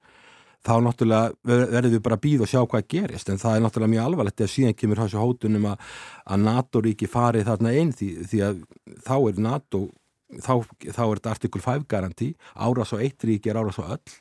þá 0.66 0.74
náttúrulega 0.82 1.34
verður 1.46 1.94
við 1.94 2.04
bara 2.06 2.18
að 2.18 2.24
býða 2.26 2.46
og 2.46 2.52
sjá 2.52 2.62
hvað 2.66 2.88
gerist. 2.92 3.30
En 3.30 3.42
það 3.42 3.58
er 3.58 3.66
náttúrulega 3.66 3.94
mjög 3.94 4.10
alvarlegt 4.10 4.46
ef 4.46 4.54
síðan 4.54 4.78
kemur 4.80 5.02
þessu 5.04 5.22
hótunum 5.22 5.70
að, 5.72 5.90
að 6.26 6.46
NATO-ríki 6.50 7.10
farið 7.12 7.50
þarna 7.52 7.74
einn 7.80 7.94
því, 7.96 8.10
því 8.32 8.44
að 8.50 8.62
þá 9.06 9.16
er 9.18 9.42
NATO 9.48 9.82
þá, 10.42 10.54
þá 10.90 11.04
er 11.06 11.18
þetta 11.20 11.36
artikul 11.36 11.66
5 11.66 11.90
garanti 11.92 12.32
árás 12.56 12.96
á 12.96 12.98
eitt 12.98 13.28
ríki 13.30 13.52
er 13.52 13.62
árás 13.62 13.82
á 13.82 13.86
öll. 13.86 14.16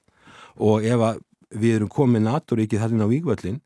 Og 0.60 0.84
ef 0.84 1.06
við 1.54 1.78
erum 1.78 1.92
komið 1.92 2.26
NATO-ríki 2.28 2.80
þarna 2.82 3.08
á 3.08 3.12
víkvöldin 3.12 3.62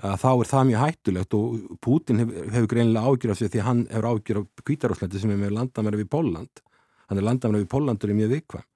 þá 0.00 0.30
er 0.32 0.48
það 0.48 0.68
mjög 0.70 0.82
hættulegt 0.82 1.34
og 1.36 1.78
Putin 1.84 2.22
hefur, 2.22 2.50
hefur 2.50 2.68
greinilega 2.72 3.06
ágjur 3.06 3.32
af 3.34 3.38
sig 3.38 3.50
því 3.52 3.64
hann 3.66 3.82
hefur 3.90 4.08
ágjur 4.08 4.40
af 4.40 4.62
Kvítarúslandi 4.64 5.20
sem 5.20 5.30
er 5.30 5.40
með 5.40 5.52
landamæri 5.58 6.00
við 6.00 6.08
Póland 6.14 6.62
hann 7.10 7.20
er 7.20 7.26
landamæri 7.26 7.66
við 7.66 7.72
Pólandur 7.74 8.10
er 8.10 8.18
mjög 8.18 8.32
vikvæm 8.32 8.68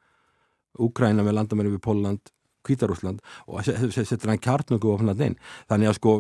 Úkræna 0.87 1.25
með 1.25 1.39
landamæri 1.39 1.73
við 1.73 1.83
Póland 1.89 2.33
Kvítarúsland 2.67 3.23
og 3.47 3.67
setur 3.67 4.33
hann 4.33 4.43
kjartnöku 4.43 4.93
og 4.93 5.05
inn. 5.15 5.39
Þannig 5.71 5.93
að 5.93 5.99
sko 6.01 6.17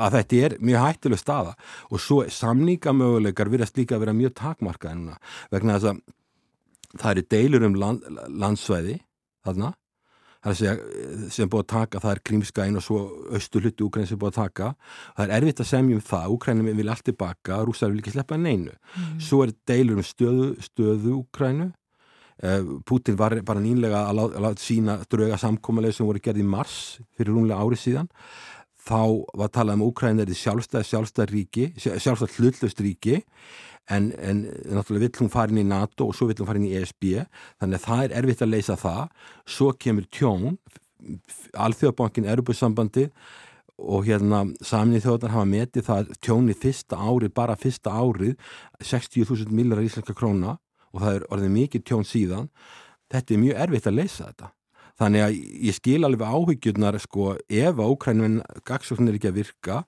að 0.00 0.16
þetta 0.16 0.40
er 0.46 0.56
mjög 0.64 0.86
hættileg 0.86 1.20
staða. 1.20 1.56
Og 1.90 2.00
svo 2.00 2.22
samningamöguleikar 2.24 3.50
virðast 3.52 3.76
líka 3.78 3.98
að 3.98 4.06
vera 4.06 4.16
mjög 4.16 4.36
takmarkað 4.40 4.96
núna 4.96 5.18
vegna 5.52 5.76
þess 5.76 5.92
að 5.92 6.00
það 7.00 7.10
eru 7.12 7.26
deilur 7.34 7.66
um 7.68 7.76
land, 7.78 8.08
landsvæði 8.28 8.96
þarna 9.46 9.74
segja, 10.40 10.76
sem 11.28 11.44
er 11.44 11.50
búið 11.52 11.64
að 11.66 11.72
taka, 11.74 12.00
það 12.00 12.14
er 12.14 12.20
Krímskæn 12.24 12.78
og 12.80 12.84
svo 12.84 13.00
östu 13.36 13.60
hluti 13.60 13.84
Úkræn 13.84 14.06
sem 14.08 14.16
er 14.16 14.22
búið 14.22 14.30
að 14.32 14.38
taka. 14.38 14.68
Það 15.18 15.24
er 15.26 15.34
erfitt 15.36 15.60
að 15.60 15.68
semja 15.68 15.98
um 15.98 16.06
það, 16.10 16.36
Úkrænum 16.36 16.70
vil 16.78 16.92
allt 16.92 17.04
tilbaka, 17.04 17.58
rúsar 17.68 17.92
vil 17.92 18.00
ekki 18.00 18.14
sleppa 18.14 18.38
neinu. 18.40 18.72
Mm. 18.96 19.20
svo 19.20 19.42
er 19.44 19.52
deilur 19.68 20.00
um 20.00 20.06
stöðu, 20.06 20.48
stöðu 20.64 21.18
Úkrænu 21.20 21.68
Putin 22.88 23.18
var 23.20 23.36
bara 23.44 23.60
nýlega 23.60 24.06
að 24.08 24.16
láta 24.16 24.40
lá, 24.40 24.52
sína 24.56 24.96
drauga 25.12 25.36
samkómuleg 25.40 25.92
sem 25.92 26.06
voru 26.08 26.22
gerði 26.24 26.40
í 26.40 26.48
mars 26.48 26.76
fyrir 27.18 27.34
rúnlega 27.34 27.60
árið 27.60 27.82
síðan. 27.82 28.08
Þá 28.80 29.00
var 29.36 29.50
talað 29.52 29.76
um 29.76 29.82
Úkræn 29.90 30.22
því 30.22 30.36
sjálfstæð, 30.40 30.86
sjálfstæð 30.88 31.34
ríki 31.34 31.66
sjálfstæð 31.76 32.38
hlutlust 32.38 32.80
ríki 32.80 33.18
en, 33.92 34.08
en 34.16 34.46
náttúrulega 34.72 35.04
vill 35.04 35.20
hún 35.20 35.32
farin 35.32 35.60
í 35.60 35.66
NATO 35.68 36.08
og 36.08 36.16
svo 36.16 36.30
vill 36.30 36.38
hún 36.40 36.48
farin 36.48 36.64
í 36.64 36.72
ESB 36.78 37.26
þannig 37.60 37.76
að 37.76 37.84
það 37.84 38.04
er 38.06 38.16
erfitt 38.22 38.46
að 38.46 38.52
leysa 38.54 38.78
það. 38.80 39.02
Svo 39.44 39.74
kemur 39.76 40.08
tjón 40.08 40.56
Alþjóðbankin, 41.60 42.28
Erubusambandi 42.28 43.06
og 43.80 44.08
hérna 44.08 44.42
saminni 44.64 45.00
þjóðar 45.00 45.32
hafa 45.36 45.48
metið 45.48 45.86
það 45.86 46.10
tjóni 46.20 46.56
fyrsta 46.56 46.98
árið, 47.00 47.32
bara 47.36 47.56
fyrsta 47.56 47.92
árið 47.96 48.34
60.000 48.84 49.52
millar 49.56 49.80
íslenska 49.84 50.16
króna 50.16 50.58
og 50.94 51.04
það 51.04 51.18
er 51.18 51.26
orðið 51.34 51.52
mikið 51.56 51.84
tjón 51.88 52.08
síðan. 52.08 52.48
Þetta 53.10 53.34
er 53.34 53.44
mjög 53.44 53.62
erfitt 53.66 53.88
að 53.90 53.96
leysa 53.98 54.30
þetta. 54.30 54.50
Þannig 55.00 55.24
að 55.24 55.36
ég 55.64 55.76
skil 55.78 56.00
alveg 56.04 56.34
áhyggjurnar 56.34 56.98
sko 57.00 57.30
ef 57.48 57.78
að 57.78 57.92
Ókrænum 57.94 58.40
gagsókn 58.68 59.08
er 59.08 59.16
ekki 59.16 59.30
að 59.30 59.38
virka 59.38 59.78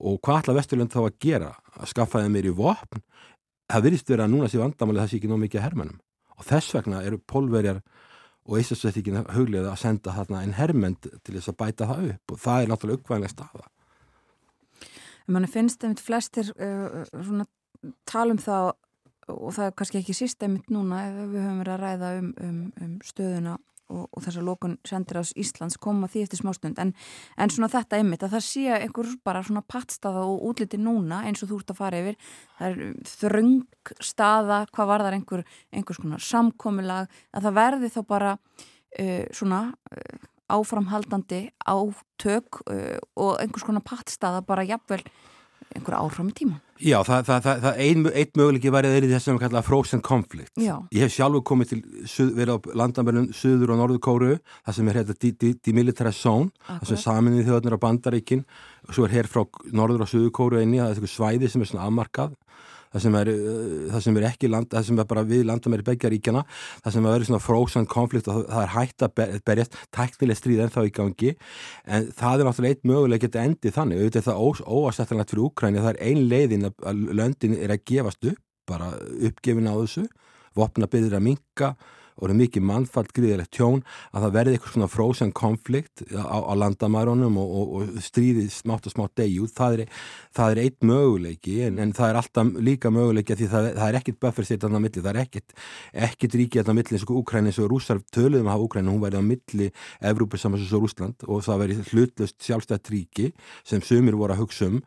og 0.00 0.16
hvað 0.24 0.40
ætla 0.40 0.56
Vesturlund 0.56 0.94
þá 0.94 1.02
að 1.02 1.18
gera? 1.20 1.50
Að 1.76 1.90
skaffa 1.90 2.22
þeim 2.24 2.38
meiri 2.38 2.54
vopn? 2.56 3.02
Það 3.68 3.84
virðist 3.88 4.12
vera 4.12 4.24
að 4.24 4.32
núna 4.32 4.48
sé 4.48 4.60
vandamáli 4.62 5.02
það 5.02 5.10
sé 5.10 5.18
ekki 5.20 5.30
nóg 5.32 5.42
mikið 5.42 5.60
að 5.60 5.66
hermennum 5.68 6.00
og 6.34 6.46
þess 6.48 6.74
vegna 6.74 7.02
eru 7.06 7.20
pólverjar 7.30 7.82
og 8.44 8.60
Íslandsveitikinn 8.60 9.28
huglega 9.36 9.72
að 9.72 9.82
senda 9.84 10.14
þarna 10.16 10.42
en 10.44 10.56
hermend 10.56 11.06
til 11.06 11.36
þess 11.36 11.52
að 11.52 11.58
bæta 11.60 11.88
það 11.88 12.08
upp 12.14 12.34
og 12.34 12.40
það 12.44 12.62
er 12.62 12.72
náttúrulega 12.72 13.00
uppvæðilega 13.00 13.32
staða. 13.32 13.68
Manni 15.24 15.48
finnst 15.48 15.84
einmitt 15.84 16.02
flestir 16.04 16.50
uh, 16.56 17.44
tala 18.08 18.34
um 18.34 18.40
það 18.40 18.72
og 19.32 19.54
það 19.56 19.68
er 19.68 19.76
kannski 19.78 20.00
ekki 20.00 20.16
systemitt 20.16 20.72
núna 20.72 21.04
ef 21.08 21.20
við 21.32 21.44
höfum 21.44 21.62
verið 21.62 21.74
að 21.76 21.84
ræða 21.84 22.10
um, 22.18 22.34
um, 22.44 22.58
um 22.84 22.98
stöðuna 23.04 23.54
og, 23.92 24.04
og 24.08 24.24
þess 24.24 24.40
að 24.40 24.46
lókun 24.48 24.76
sendir 24.86 25.18
ás 25.20 25.32
Íslands 25.40 25.78
koma 25.80 26.08
því 26.10 26.24
eftir 26.24 26.40
smástund. 26.40 26.78
En, 26.80 26.92
en 27.36 27.52
svona 27.52 27.70
þetta 27.72 27.98
einmitt 28.00 28.24
að 28.24 28.36
það 28.36 28.44
sé 28.46 28.64
einhver 28.78 29.10
bara 29.26 29.42
svona 29.44 29.64
pattstaða 29.66 30.24
og 30.28 30.44
útliti 30.50 30.80
núna 30.80 31.22
eins 31.28 31.44
og 31.44 31.52
þú 31.52 31.60
ert 31.60 31.74
að 31.74 31.80
fara 31.80 32.02
yfir. 32.02 32.20
Það 32.58 32.70
er 32.70 32.94
þröng 33.14 33.56
staða 34.10 34.60
hvað 34.74 34.92
var 34.92 35.06
þar 35.06 35.18
einhver, 35.18 35.44
einhvers 35.74 36.00
konar 36.02 36.24
samkomilag 36.24 37.18
að 37.34 37.48
það 37.48 37.58
verði 37.60 37.92
þá 37.94 38.00
bara 38.14 38.32
uh, 38.38 39.26
svona 39.34 39.60
uh, 39.92 40.24
áframhaldandi 40.54 41.44
átök 41.64 42.64
uh, 42.64 42.98
og 43.20 43.38
einhvers 43.42 43.68
konar 43.68 43.84
pattstaða 43.86 44.44
bara 44.46 44.66
jafnvel 44.68 45.04
einhver 45.74 45.98
áfram 45.98 46.30
í 46.30 46.36
tíma 46.42 46.60
Já, 46.82 46.98
það, 47.06 47.20
það, 47.28 47.44
það, 47.44 47.60
það 47.62 47.80
ein, 47.84 48.06
eitt 48.18 48.38
möguleiki 48.38 48.70
var 48.74 48.86
að 48.86 48.96
þeirri 48.96 49.10
þess 49.12 49.28
að 49.28 49.36
við 49.36 49.42
kallaðum 49.44 49.66
frozen 49.68 50.00
conflict. 50.04 50.52
Já. 50.58 50.72
Ég 50.90 51.04
hef 51.04 51.12
sjálfur 51.14 51.44
komið 51.46 51.70
til, 51.70 51.78
verið 52.34 52.50
á 52.50 52.58
landamörnum 52.80 53.28
Suður 53.36 53.72
og 53.72 53.78
Norður 53.78 54.00
Kóru, 54.02 54.32
það 54.66 54.78
sem 54.78 54.90
er 54.90 54.98
hérna 54.98 55.54
demilitarized 55.68 56.24
zone, 56.26 56.50
það 56.66 56.88
sem 56.90 56.98
er 56.98 57.02
saminnið 57.04 57.48
þjóðnir 57.48 57.78
á 57.78 57.84
bandaríkin 57.84 58.42
og 58.88 58.96
svo 58.96 59.06
er 59.06 59.14
hér 59.14 59.30
frá 59.30 59.44
Norður 59.70 60.04
og 60.04 60.10
Suður 60.10 60.34
Kóru 60.34 60.58
einni, 60.58 60.82
það 60.82 60.90
er 60.90 60.98
eitthvað 60.98 61.14
svæði 61.14 61.52
sem 61.52 61.62
er 61.62 61.70
svona 61.70 61.86
afmarkað 61.86 62.34
það 62.94 63.04
sem 63.04 63.18
er, 63.18 63.30
það 63.90 64.04
sem 64.06 64.18
er 64.20 64.26
ekki 64.30 64.50
land, 64.52 64.70
það 64.72 64.86
sem 64.88 65.00
er 65.02 65.08
bara 65.10 65.24
við 65.26 65.44
landum 65.48 65.74
er 65.74 65.82
í 65.82 65.86
begjaríkjana 65.88 66.44
það 66.84 66.96
sem 66.96 67.08
er 67.08 67.16
verið 67.16 67.30
svona 67.30 67.42
frozen 67.42 67.88
conflict 67.90 68.30
og 68.30 68.44
það 68.46 68.62
er 68.62 68.72
hægt 68.74 69.06
að 69.06 69.22
berjast 69.48 69.78
tæknileg 69.94 70.38
stríð 70.38 70.64
en 70.64 70.74
þá 70.74 70.80
í 70.84 70.94
gangi 70.94 71.34
en 71.84 72.08
það 72.14 72.44
er 72.44 72.48
náttúrulega 72.48 72.78
eitt 72.78 72.88
möguleg 72.88 73.24
geta 73.26 73.44
endið 73.44 73.76
þannig, 73.78 74.04
auðvitað 74.04 74.28
það 74.28 74.78
óastættanlegt 74.78 75.34
fyrir 75.34 75.46
Úkræni 75.48 75.82
það 75.82 75.92
er 75.94 76.02
ein 76.08 76.22
leiðin 76.30 76.70
að 76.70 77.04
löndin 77.18 77.58
er 77.58 77.74
að 77.74 77.84
gefast 77.90 78.30
upp, 78.30 78.40
bara 78.70 78.94
uppgefin 79.28 79.68
á 79.68 79.74
þessu 79.74 80.06
vopna 80.54 80.88
byrðir 80.90 81.18
að 81.18 81.26
minka 81.26 81.74
og 82.20 82.28
er 82.28 82.36
mikið 82.38 82.64
mannfall 82.68 83.06
gríðilegt 83.14 83.52
tjón 83.56 83.82
að 84.12 84.26
það 84.26 84.34
verði 84.36 84.54
eitthvað 84.54 84.74
svona 84.74 84.90
frozen 84.90 85.32
konflikt 85.34 86.04
á, 86.14 86.38
á 86.38 86.52
landamærunum 86.58 87.38
og, 87.40 87.54
og, 87.60 87.72
og 87.78 88.04
stríðið 88.04 88.50
smátt 88.54 88.88
og 88.88 88.94
smátt 88.94 89.16
degi 89.18 89.40
út, 89.42 89.54
það 89.54 89.78
er, 89.78 89.94
það 90.36 90.54
er 90.54 90.62
eitt 90.64 90.86
möguleiki 90.86 91.56
en, 91.68 91.80
en 91.82 91.94
það 91.96 92.10
er 92.10 92.20
alltaf 92.20 92.52
líka 92.68 92.92
möguleiki 92.94 93.38
því 93.38 93.50
það, 93.54 93.70
það 93.80 93.88
er 93.88 94.00
ekkit 94.00 94.20
buffer 94.22 94.48
sér 94.48 94.62
þarna 94.64 94.82
á 94.82 94.84
milli, 94.86 95.04
það 95.04 95.10
er 95.14 95.22
ekkit, 95.24 95.56
ekkit 96.08 96.38
ríki 96.40 96.60
þarna 96.62 96.76
á 96.76 96.78
milli 96.80 96.98
eins 96.98 97.08
og 97.08 97.16
Úkræni 97.22 97.50
eins 97.50 97.62
og 97.62 97.70
rússar 97.72 98.02
töluðum 98.14 98.50
að 98.50 98.56
hafa 98.56 98.68
Úkræni, 98.68 98.94
hún 98.94 99.02
væri 99.02 99.22
á 99.22 99.24
milli 99.24 99.70
Evrópus 100.04 100.44
samans 100.44 100.70
og 100.70 100.86
Rúsland 100.86 101.26
og 101.26 101.42
það 101.46 101.64
veri 101.64 101.80
hlutlust 101.90 102.38
sjálfstætt 102.44 102.92
ríki 102.94 103.32
sem 103.66 103.82
sumir 103.84 104.18
voru 104.18 104.36
að 104.36 104.44
hugsa 104.44 104.70
um. 104.70 104.80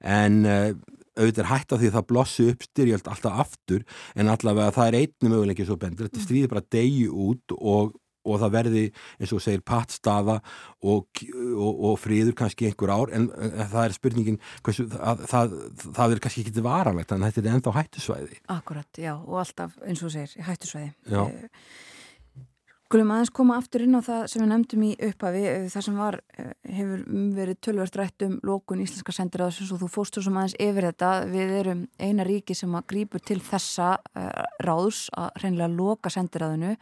En 0.00 0.40
uh, 0.48 0.72
auðvitað 1.20 1.42
er 1.44 1.50
hægt 1.52 1.72
af 1.72 1.80
því 1.80 1.90
að 1.90 1.96
það 1.98 2.06
blossi 2.12 2.46
upp 2.50 2.66
styrjöld 2.66 3.10
alltaf 3.12 3.42
aftur 3.44 3.82
en 4.16 4.32
allavega 4.32 4.76
það 4.76 4.90
er 4.90 5.00
einnig 5.00 5.34
möguleikið 5.34 5.68
svo 5.70 5.80
bendur 5.80 6.08
þetta 6.08 6.24
stríði 6.24 6.52
bara 6.52 6.64
degi 6.76 7.04
út 7.10 7.54
og, 7.56 7.92
og 8.26 8.40
það 8.42 8.54
verði 8.56 8.84
eins 9.18 9.34
og 9.36 9.44
segir 9.44 9.64
pattstafa 9.66 10.38
og, 10.40 11.22
og, 11.50 11.84
og 11.90 12.00
friður 12.00 12.36
kannski 12.40 12.70
einhver 12.70 12.94
ár 12.94 13.14
en 13.16 13.28
það 13.30 13.82
er 13.84 13.96
spurningin 13.96 14.40
hversu, 14.66 14.88
að, 14.96 15.26
það, 15.30 15.54
það 15.86 16.16
er 16.16 16.24
kannski 16.26 16.46
ekki 16.46 16.66
varanlegt 16.66 17.14
en 17.14 17.28
þetta 17.28 17.44
er 17.44 17.52
ennþá 17.54 17.76
hættusvæði. 17.78 18.42
Akkurat, 18.56 18.90
já, 19.00 19.14
og 19.16 19.40
alltaf 19.44 19.78
eins 19.86 20.04
og 20.04 20.12
segir 20.14 20.48
hættusvæði. 20.48 20.92
Já. 21.10 21.22
Eh, 21.28 21.88
Skulum 22.90 23.12
aðeins 23.14 23.30
koma 23.30 23.54
aftur 23.54 23.84
inn 23.84 23.94
á 23.94 24.02
það 24.02 24.22
sem 24.32 24.40
við 24.42 24.48
nefndum 24.50 24.80
í 24.82 24.88
upphafi, 25.06 25.40
eh, 25.46 25.66
það 25.70 25.82
sem 25.86 25.98
var, 26.02 26.16
eh, 26.34 26.54
hefur 26.74 27.02
verið 27.36 27.58
tölvert 27.62 27.96
rætt 28.00 28.22
um 28.26 28.32
lókun 28.42 28.80
íslenska 28.82 29.12
sendiráðsins 29.14 29.70
og 29.70 29.78
þú 29.78 29.88
fóstur 29.94 30.24
sem 30.24 30.34
aðeins 30.34 30.56
yfir 30.58 30.86
þetta. 30.88 31.10
Við 31.30 31.52
erum 31.60 31.88
eina 32.00 32.24
ríki 32.26 32.56
sem 32.56 32.72
að 32.74 32.86
grípur 32.90 33.22
til 33.22 33.38
þessa 33.38 34.00
uh, 34.16 34.42
ráðs 34.58 35.08
að 35.14 35.30
reynilega 35.38 35.76
loka 35.76 36.10
sendiráðinu. 36.10 36.76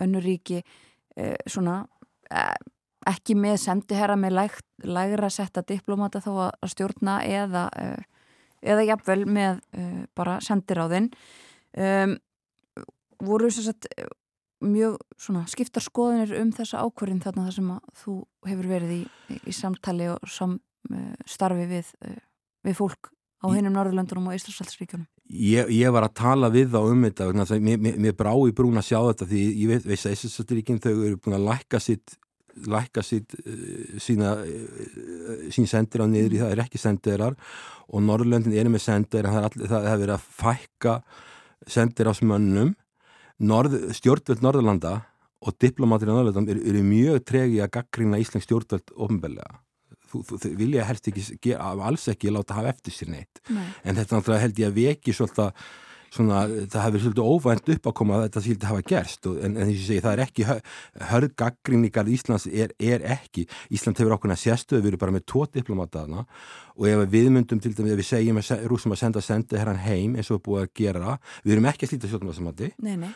Önnu 0.00 0.24
ríki 0.24 0.64
svona, 1.46 1.86
ekki 3.06 3.36
með 3.38 3.60
sendiherra 3.62 4.16
með 4.18 4.32
læg, 4.32 4.58
lægra 4.82 5.30
setta 5.30 5.62
diplomata 5.62 6.18
þó 6.18 6.50
að 6.50 6.66
stjórna 6.66 7.20
eða, 7.22 7.70
eða 8.60 8.88
jafnvel 8.90 9.24
með 9.24 9.62
bara 10.16 10.40
sendiráðin. 10.42 11.12
Um, 11.78 12.18
voru 13.22 13.46
þess 13.54 13.70
að 13.70 14.10
mjög 14.64 14.98
svona, 15.20 15.44
skiptar 15.50 15.84
skoðinir 15.84 16.34
um 16.40 16.52
þessa 16.54 16.84
ákverðin 16.84 17.22
þarna 17.24 17.48
þar 17.48 17.56
sem 17.56 17.72
að 17.74 17.90
þú 18.02 18.14
hefur 18.50 18.70
verið 18.70 18.94
í, 18.96 19.02
í 19.36 19.54
samtali 19.54 20.08
og 20.12 20.30
sam, 20.30 20.56
uh, 20.90 21.10
starfi 21.28 21.66
við, 21.70 21.90
uh, 22.04 22.16
við 22.66 22.78
fólk 22.80 23.10
á 23.44 23.46
hinnum 23.52 23.76
Norðurlöndunum 23.76 24.30
og 24.30 24.38
Íslandshaldsríkjunum 24.38 25.06
ég, 25.28 25.70
ég 25.76 25.94
var 25.94 26.08
að 26.08 26.16
tala 26.20 26.50
við 26.52 26.74
þá 26.74 26.80
um 26.82 27.06
þetta 27.06 27.30
mér, 27.60 27.80
mér, 27.80 27.98
mér 28.06 28.16
brá 28.18 28.32
í 28.34 28.54
brún 28.56 28.80
að 28.80 28.88
sjá 28.90 28.98
þetta 29.00 29.30
því 29.32 29.46
ég 29.62 29.72
veit, 29.72 29.88
veist 29.88 30.08
að 30.08 30.16
Íslandshaldsríkin 30.18 30.84
þau 30.84 30.92
eru 30.94 31.18
búin 31.18 31.38
að 31.38 31.48
lækka 31.50 31.82
sitt 31.82 32.18
lækka 32.70 33.02
sitt 33.02 33.34
uh, 33.40 33.98
sína 34.00 34.36
sín 35.52 35.68
sendir 35.68 36.04
á 36.04 36.06
niður 36.08 36.36
í 36.36 36.42
það 36.44 36.54
er 36.54 36.64
ekki 36.64 36.80
sendirar 36.80 37.36
og 37.90 38.04
Norðurlöndin 38.04 38.56
eru 38.56 38.72
með 38.72 38.86
sendir 38.86 39.28
það 39.28 39.50
hefur 39.58 40.04
verið 40.04 40.16
að 40.16 40.28
fækka 40.40 40.96
sendir 41.66 42.08
á 42.08 42.12
smönnum 42.14 42.74
Norð, 43.42 43.76
stjórnvöld 43.96 44.44
Norðurlanda 44.44 44.94
og 45.44 45.56
diplomatir 45.60 46.10
í 46.10 46.14
Norðurlanda 46.14 46.54
eru, 46.54 46.64
eru 46.70 46.82
mjög 46.86 47.24
tregi 47.26 47.60
að 47.64 47.72
gaggrína 47.78 48.20
Íslands 48.22 48.46
stjórnvöld 48.46 48.94
ofnbellega. 48.94 49.60
Þú, 50.10 50.20
þú, 50.28 50.38
þú 50.44 50.50
vilja 50.60 50.84
helst 50.86 51.08
ekki, 51.10 51.54
alls 51.58 52.06
ekki 52.12 52.30
láta 52.30 52.54
hafa 52.54 52.70
eftir 52.70 52.94
sér 52.94 53.10
neitt. 53.10 53.40
Nei. 53.50 53.66
En 53.82 53.98
þetta 53.98 54.20
náttúrulega 54.20 54.44
held 54.44 54.60
ég 54.62 54.70
að 54.70 54.78
veki 54.78 55.14
svolítið 55.16 55.64
svona, 56.14 56.44
það 56.70 56.86
hefur 56.86 57.02
svolítið 57.04 57.30
óvænt 57.30 57.70
upp 57.74 57.88
að 57.90 57.96
koma 58.00 58.18
að 58.18 58.26
þetta 58.26 58.42
svolítið 58.44 58.70
hafa 58.70 58.86
gerst 58.90 59.28
og, 59.30 59.38
en, 59.38 59.56
en 59.56 59.64
því 59.64 59.70
að 59.70 59.74
ég 59.74 59.86
segi 59.88 60.04
það 60.04 60.14
er 60.14 60.22
ekki 60.24 60.46
hörð 61.10 61.34
gaggrinningar 61.42 62.10
Íslands 62.14 62.46
er, 62.50 62.74
er 62.78 63.06
ekki. 63.16 63.46
Ísland 63.74 64.00
hefur 64.00 64.16
okkurna 64.16 64.38
sérstöðu, 64.38 64.84
við 64.84 64.92
erum 64.92 65.02
bara 65.04 65.16
með 65.16 65.26
tvo 65.32 65.46
diplomataðna 65.54 66.24
og 66.74 66.88
ef 66.90 67.04
við 67.10 67.28
myndum 67.30 67.60
til 67.62 67.70
dæmis, 67.74 67.92
ef 67.94 68.00
við 68.00 68.08
segjum 68.08 68.40
að 68.40 68.64
rúsum 68.70 68.94
að 68.94 69.00
senda 69.04 69.22
sendi 69.22 69.58
herran 69.60 69.78
heim 69.78 70.16
eins 70.18 70.30
og 70.30 70.40
við 70.40 70.44
búum 70.48 70.62
að 70.62 70.72
gera 70.80 71.16
við 71.44 71.54
erum 71.54 71.68
ekki 71.70 71.86
að 71.86 71.92
slíta 71.92 72.10
sjóðnarsamandi 72.10 72.70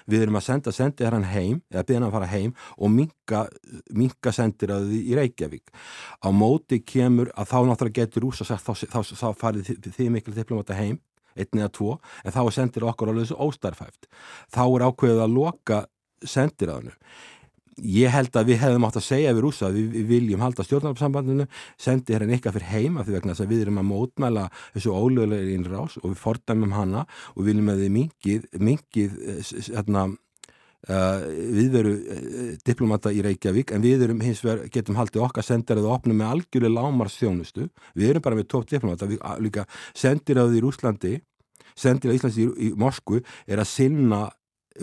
við 0.06 0.22
erum 0.22 0.38
að 0.38 0.46
senda 0.46 0.74
sendi 0.74 1.06
herran 1.06 1.26
heim 1.26 1.58
eða 1.72 1.96
hann 1.96 2.06
að 2.06 2.14
fara 2.14 2.30
heim 2.30 2.54
og 2.76 2.92
minka, 2.94 3.42
minka 3.90 4.32
sendir 4.34 4.74
að 4.76 4.92
því 4.92 5.00
í 5.02 5.18
Reykjavík. 5.18 5.74
Á 6.22 6.28
móti 6.30 6.80
kemur 6.86 7.32
að 7.34 7.50
þá 7.50 7.58
náttúrulega 7.66 8.04
getur 8.04 8.28
rúsa 8.28 8.46
sagt 8.46 8.62
þá, 8.62 8.72
þá, 8.78 9.00
þá, 9.02 9.14
þá 9.18 9.28
farið 9.42 9.72
þið, 9.72 9.92
þið 9.98 10.14
miklu 10.14 10.38
diplomata 10.38 10.78
heim 10.78 11.00
einn 11.38 11.62
eða 11.62 11.72
tvo, 11.78 11.96
en 12.24 12.34
þá 12.34 12.42
sendir 12.54 12.86
okkur 12.88 13.12
alveg 13.12 13.26
þessu 13.26 13.40
óstarfæft. 13.48 14.08
Þá 14.54 14.62
er 14.66 14.86
ákveðið 14.88 15.24
að 15.24 15.34
loka 15.34 15.80
sendiráðinu. 16.26 16.94
Ég 17.78 18.10
held 18.10 18.34
að 18.34 18.48
við 18.50 18.58
hefðum 18.58 18.86
átt 18.88 18.96
að 18.98 19.04
segja 19.06 19.32
við 19.36 19.44
rúsa 19.44 19.68
að 19.68 19.76
við, 19.78 19.98
viljum 20.08 20.40
halda 20.42 20.64
stjórnarpsambandinu, 20.66 21.44
sendi 21.78 22.14
hérna 22.16 22.34
eitthvað 22.34 22.56
fyrir 22.56 22.72
heima 22.72 23.04
því 23.06 23.14
vegna 23.14 23.34
þess 23.36 23.44
að 23.44 23.52
við 23.52 23.60
erum 23.64 23.78
að 23.78 23.86
mótmæla 23.92 24.46
þessu 24.74 24.94
ólögulegri 24.96 25.54
innrás 25.54 25.94
og 26.00 26.08
við 26.08 26.22
fordæmum 26.24 26.74
hana 26.74 27.04
og 27.36 27.46
viljum 27.46 27.70
að 27.70 27.84
við 27.84 27.92
mingið, 27.94 28.48
mingið 28.58 29.14
hérna, 29.68 30.08
Uh, 30.86 31.24
við 31.58 31.72
verum 31.74 31.94
uh, 31.98 32.50
diplomata 32.62 33.10
í 33.10 33.18
Reykjavík 33.26 33.72
en 33.74 33.82
við 33.82 34.04
erum 34.06 34.20
hins 34.22 34.44
vegar 34.46 34.68
getum 34.70 34.94
haldið 34.94 35.24
okkar 35.26 35.42
sendir 35.42 35.80
að 35.80 35.88
opna 35.90 36.14
með 36.14 36.30
algjörlega 36.36 36.70
lámarsþjónustu 36.76 37.64
við 37.98 38.12
erum 38.12 38.22
bara 38.22 38.38
með 38.38 38.46
tótt 38.54 38.70
diplomata 38.70 39.08
við 39.10 39.18
líka 39.42 39.64
að 39.66 40.52
því 40.52 40.60
í 40.60 40.62
Rúslandi 40.62 41.12
sendir 41.74 42.12
að 42.12 42.20
Íslandi 42.20 42.44
í, 42.44 42.68
í 42.68 42.70
Moskvu 42.78 43.18
er 43.50 43.58
að 43.58 43.70
sinna 43.72 44.20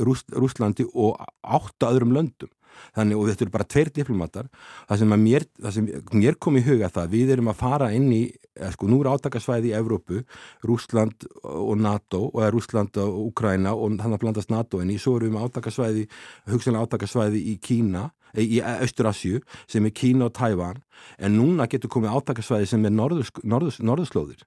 Rús, 0.04 0.26
Rúslandi 0.36 0.84
og 0.92 1.24
átta 1.40 1.94
öðrum 1.94 2.12
löndum 2.18 2.52
þannig 2.96 3.20
og 3.20 3.30
þetta 3.30 3.46
eru 3.46 3.54
bara 3.54 3.68
tveir 3.70 3.92
diplomatar. 3.96 4.50
Það 4.90 5.02
sem, 5.02 5.16
mér, 5.26 5.46
það 5.62 5.78
sem 5.78 5.90
mér 6.14 6.40
kom 6.42 6.60
í 6.60 6.64
huga 6.66 6.90
það 6.94 7.14
við 7.16 7.36
erum 7.36 7.52
að 7.52 7.62
fara 7.62 7.92
inn 7.96 8.08
í 8.14 8.22
eh, 8.30 8.72
sko 8.74 8.90
nú 8.92 9.02
er 9.04 9.12
átakasvæði 9.14 9.72
í 9.72 9.76
Evrópu 9.80 10.24
Rúsland 10.66 11.28
og 11.44 11.76
NATO 11.82 12.26
og 12.32 12.50
Rúsland 12.56 13.00
og 13.04 13.22
Ukraina 13.30 13.76
og 13.76 14.00
þannig 14.00 14.20
að 14.20 14.26
blandast 14.26 14.54
NATO 14.54 14.82
en 14.84 14.94
í. 14.94 15.00
Svo 15.02 15.18
erum 15.20 15.38
við 15.38 15.50
átakasvæði 15.50 16.08
hugsanlega 16.52 16.90
átakasvæði 16.90 17.46
í 17.54 17.60
Kína 17.64 18.10
eh, 18.34 18.44
í 18.46 18.64
Östurasju 18.76 19.44
sem 19.68 19.86
er 19.86 19.96
Kína 19.96 20.30
og 20.30 20.36
Tævan 20.38 20.84
en 21.20 21.40
núna 21.40 21.70
getur 21.72 21.92
komið 21.92 22.20
átakasvæði 22.20 22.74
sem 22.74 22.86
er 22.88 22.96
norðurslóðir 22.96 24.46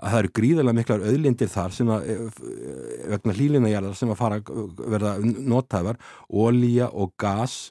að 0.00 0.10
það 0.10 0.20
eru 0.20 0.32
gríðarlega 0.38 0.78
miklar 0.80 1.06
auðlindir 1.06 1.50
þar 1.52 1.74
sem 1.76 1.94
að 1.94 2.10
eh, 2.10 2.42
vegna 3.14 3.36
hlýlinnajarðar 3.38 3.96
sem 3.98 4.12
að 4.12 4.20
fara 4.20 4.42
verða 4.44 5.16
notæðar, 5.22 6.00
ólíja 6.28 6.90
og 6.92 7.14
gas 7.20 7.70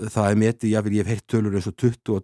það 0.00 0.30
er 0.30 0.40
metið, 0.40 0.74
ég 0.74 1.00
hef 1.00 1.10
heitt 1.10 1.26
tölur 1.28 1.56
eins 1.58 1.68
og 1.70 1.76
20 1.76 2.22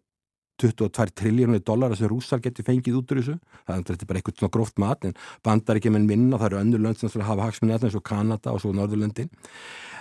22 0.57 1.13
triljónir 1.13 1.61
dólar 1.61 1.93
sem 1.97 2.09
rúsar 2.09 2.41
getur 2.41 2.65
fengið 2.65 2.95
út 3.01 3.13
úr 3.13 3.21
þessu. 3.21 3.37
Það 3.69 3.93
er 3.93 4.07
bara 4.09 4.21
eitthvað 4.21 4.39
svona 4.41 4.55
gróft 4.57 4.79
mat 4.81 5.05
en 5.05 5.17
bandar 5.45 5.77
ekki 5.77 5.93
með 5.93 6.07
minna, 6.09 6.39
það 6.41 6.49
eru 6.49 6.61
önnur 6.63 6.85
lönd 6.87 7.01
sem 7.01 7.25
hafa 7.29 7.49
hagsminni 7.51 7.77
eins 7.77 7.97
og 7.97 8.05
Kanada 8.07 8.55
og 8.55 8.63
svo 8.63 8.73
Norðurlöndin 8.73 9.29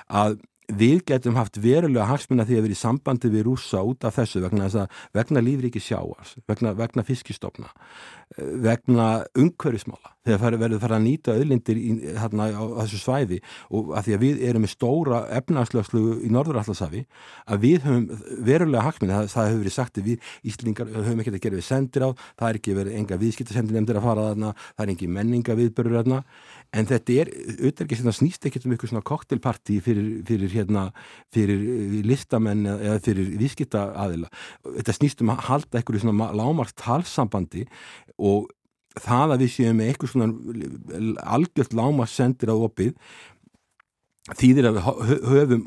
að 0.08 0.38
við 0.66 1.04
getum 1.06 1.36
haft 1.38 1.60
verulega 1.62 2.08
hagsmunna 2.10 2.46
því 2.48 2.58
að 2.58 2.66
vera 2.66 2.74
í 2.74 2.80
sambandi 2.80 3.30
við 3.30 3.46
rúsa 3.46 3.84
út 3.86 4.06
af 4.08 4.16
þessu 4.18 4.42
vegna, 4.42 4.70
vegna 5.14 5.44
lífriki 5.44 5.82
sjáars, 5.84 6.36
vegna, 6.50 6.74
vegna 6.74 7.04
fiskistofna, 7.06 7.70
eh, 7.70 8.14
vegna 8.38 9.26
umhverfismála. 9.38 10.12
Þegar 10.26 10.56
verður 10.58 10.82
það 10.82 10.94
að 10.96 11.04
nýta 11.04 11.34
öðlindir 11.38 11.78
í, 11.78 11.92
hérna, 12.18 12.48
á, 12.50 12.64
á 12.66 12.82
þessu 12.82 12.98
svæði 13.04 13.38
og 13.70 13.92
að 13.94 14.08
því 14.08 14.16
að 14.16 14.24
við 14.24 14.40
erum 14.50 14.64
með 14.66 14.72
stóra 14.74 15.20
efnarslöfslu 15.38 16.02
í 16.26 16.32
Norðurallarsafi 16.34 17.04
að 17.46 17.62
við 17.68 17.86
höfum 17.86 18.08
verulega 18.48 18.86
hagsmunna, 18.88 19.20
það, 19.20 19.30
það 19.36 19.50
hefur 19.52 19.62
verið 19.62 19.76
sagt 19.76 20.02
við 20.08 20.32
Íslingar 20.50 20.92
höfum 20.96 21.22
ekkert 21.22 21.38
að 21.38 21.46
gera 21.46 21.60
við 21.60 21.68
sendir 21.70 22.08
á, 22.08 22.10
það 22.42 22.50
er 22.50 22.60
ekki 22.60 22.78
verið 22.80 23.00
enga 23.04 23.20
viðskiptasendir 23.22 23.78
nefndir 23.78 24.02
að 24.02 24.08
fara 24.10 24.28
þarna, 24.32 24.52
það 24.74 24.86
er 24.88 24.94
engi 24.96 25.12
menninga 25.20 25.58
viðbörur 25.62 25.98
þarna 26.00 26.22
en 26.76 26.90
þetta 26.90 27.20
er, 27.22 27.32
auðvitað 27.60 27.86
ekki 27.86 28.16
snýst 28.18 28.48
ekkert 28.50 28.66
um 28.66 28.74
eitthvað 28.74 28.92
svona 28.92 29.06
koktelparti 29.06 29.78
fyrir, 29.86 30.10
fyrir, 30.28 30.52
hérna, 30.52 30.88
fyrir 31.34 31.62
listamenn 32.08 32.66
eða 32.74 32.98
fyrir 33.06 33.30
vískita 33.40 33.86
aðila 34.02 34.32
þetta 34.66 34.96
snýst 34.98 35.24
um 35.24 35.32
að 35.36 35.46
halda 35.50 35.80
eitthvað 35.80 36.04
svona 36.04 36.32
lámarkt 36.36 36.86
halsambandi 36.88 37.66
og 38.18 38.49
það 38.95 39.36
að 39.36 39.43
við 39.43 39.53
séum 39.55 39.80
með 39.80 39.91
eitthvað 39.91 40.11
svona 40.13 41.16
algjört 41.36 41.76
lámarkt 41.76 42.16
sendir 42.16 42.51
á 42.51 42.55
opið 42.55 42.93
þýðir 44.39 44.70
að 44.70 44.78
við 44.80 45.26
höfum 45.32 45.66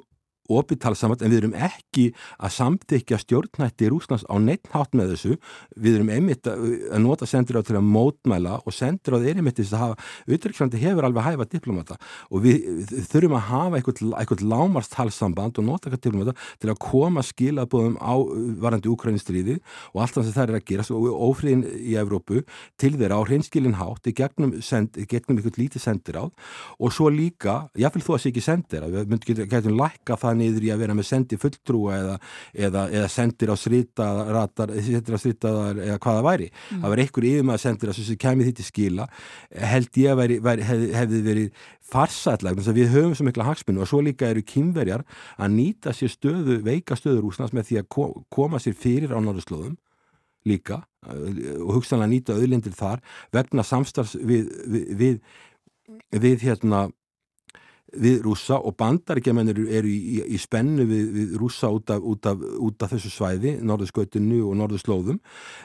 opitalsamvætt 0.48 1.22
en 1.24 1.32
við 1.32 1.42
erum 1.42 1.56
ekki 1.68 2.08
að 2.38 2.54
samþykja 2.56 3.20
stjórnætti 3.22 3.90
Rúslands 3.92 4.26
á 4.28 4.34
neittnátt 4.40 4.96
með 4.96 5.14
þessu. 5.14 5.38
Við 5.76 5.98
erum 5.98 6.12
einmitt 6.12 6.48
að, 6.48 6.64
að 6.92 7.02
nota 7.04 7.28
sendir 7.28 7.60
á 7.60 7.62
til 7.66 7.76
að 7.78 7.88
mótmæla 7.88 8.58
og 8.64 8.74
sendir 8.74 9.16
á 9.16 9.22
þeir 9.22 9.42
einmitt 9.42 9.60
þess 9.60 9.76
að 9.76 9.84
hafa, 9.84 10.08
auðvitað 10.28 10.78
hefur 10.82 11.08
alveg 11.08 11.26
hæfa 11.26 11.48
diplomata 11.52 11.98
og 12.30 12.44
við, 12.44 12.66
við 12.88 13.08
þurfum 13.12 13.36
að 13.38 13.46
hafa 13.48 13.80
eitthvað, 13.80 14.44
lámarstalsamband 14.48 15.60
og 15.60 15.66
nota 15.68 15.88
eitthvað 15.88 16.04
diplomata 16.06 16.36
til 16.62 16.72
að 16.72 16.80
koma 16.82 17.24
skilabóðum 17.26 17.98
á 18.00 18.14
varandi 18.62 18.90
Ukraínistriði 18.92 19.58
og 19.92 20.02
allt 20.04 20.18
það 20.18 20.28
sem 20.28 20.36
það 20.36 20.52
er 20.52 20.58
að 20.58 20.66
gera 20.70 20.86
og 20.98 21.22
ófriðin 21.28 21.64
í 21.78 21.96
Evrópu 22.00 22.42
til 22.80 22.94
þeirra 22.96 23.20
á 23.20 23.22
hreinskilin 23.28 23.78
hátt 23.78 24.08
í 24.08 24.14
gegnum, 24.16 24.56
send, 24.64 24.96
gegnum 25.10 25.38
eitthvað 25.38 25.60
lítið 25.62 25.84
sendir 25.84 26.20
á 26.20 26.24
og 26.24 26.94
svo 26.94 27.10
líka, 27.12 27.68
jáfnveil 27.78 28.04
þó 28.06 28.12
að 28.16 28.22
sé 28.22 28.32
ekki 28.32 28.44
sendir 28.44 28.84
á, 28.84 28.88
við 28.88 29.48
getum 29.50 29.78
lækka 29.78 30.18
það 30.20 30.37
niður 30.38 30.68
í 30.68 30.72
að 30.74 30.82
vera 30.84 30.96
með 30.98 31.08
sendi 31.08 31.38
fulltrúa 31.40 31.96
eða, 31.98 32.16
eða, 32.66 32.84
eða 33.00 33.08
sendir 33.12 33.52
á 33.52 33.56
srítadar 33.58 35.80
eða 35.84 35.98
hvaða 36.02 36.26
væri 36.26 36.50
mm. 36.50 36.82
það 36.82 36.94
var 36.94 37.02
einhver 37.04 37.28
yfir 37.32 37.48
maður 37.48 37.64
sendir 37.64 37.92
að 37.92 37.98
sem 37.98 38.22
kemur 38.26 38.48
því 38.48 38.54
til 38.58 38.68
skila 38.68 39.08
held 39.72 40.00
ég 40.02 40.12
að 40.12 40.20
væri, 40.22 40.38
væri, 40.44 40.68
hef, 40.68 40.86
hefði 40.98 41.24
verið 41.26 41.66
farsætlega 41.88 42.76
við 42.76 42.92
höfum 42.92 43.16
svo 43.16 43.26
mikla 43.28 43.48
hagsmunni 43.48 43.82
og 43.82 43.90
svo 43.90 44.00
líka 44.04 44.28
eru 44.28 44.44
kynverjar 44.44 45.04
að 45.38 45.54
nýta 45.56 45.94
sér 45.96 46.12
stöðu 46.12 46.58
veika 46.64 46.98
stöður 46.98 47.28
úsnast 47.30 47.56
með 47.56 47.70
því 47.70 47.82
að 47.82 47.90
koma 48.34 48.60
sér 48.62 48.76
fyrir 48.78 49.14
á 49.14 49.18
norðurslóðum 49.20 49.76
líka 50.48 50.82
og 51.08 51.74
hugstanlega 51.76 52.12
nýta 52.12 52.36
auðlindir 52.36 52.76
þar 52.76 53.02
vegna 53.34 53.64
samstarfs 53.66 54.16
við, 54.18 54.48
við, 54.68 54.86
við, 55.00 55.20
við 56.24 56.46
hérna 56.48 56.88
við 57.96 58.20
rúsa 58.26 58.58
og 58.58 58.76
bandaríkjaman 58.78 59.52
eru, 59.52 59.64
í, 59.88 59.96
í, 59.96 60.18
í 60.34 60.40
spennu 60.40 60.84
við, 60.88 61.06
við 61.14 61.36
rúsa 61.40 61.70
út 61.72 61.92
af, 61.94 62.02
út, 62.04 62.28
af, 62.28 62.42
út 62.68 62.84
af 62.84 62.92
þessu 62.94 63.12
svæði, 63.14 63.54
norðurskautinu 63.64 64.42
og 64.48 64.58
norðurslóðum. 64.60 65.22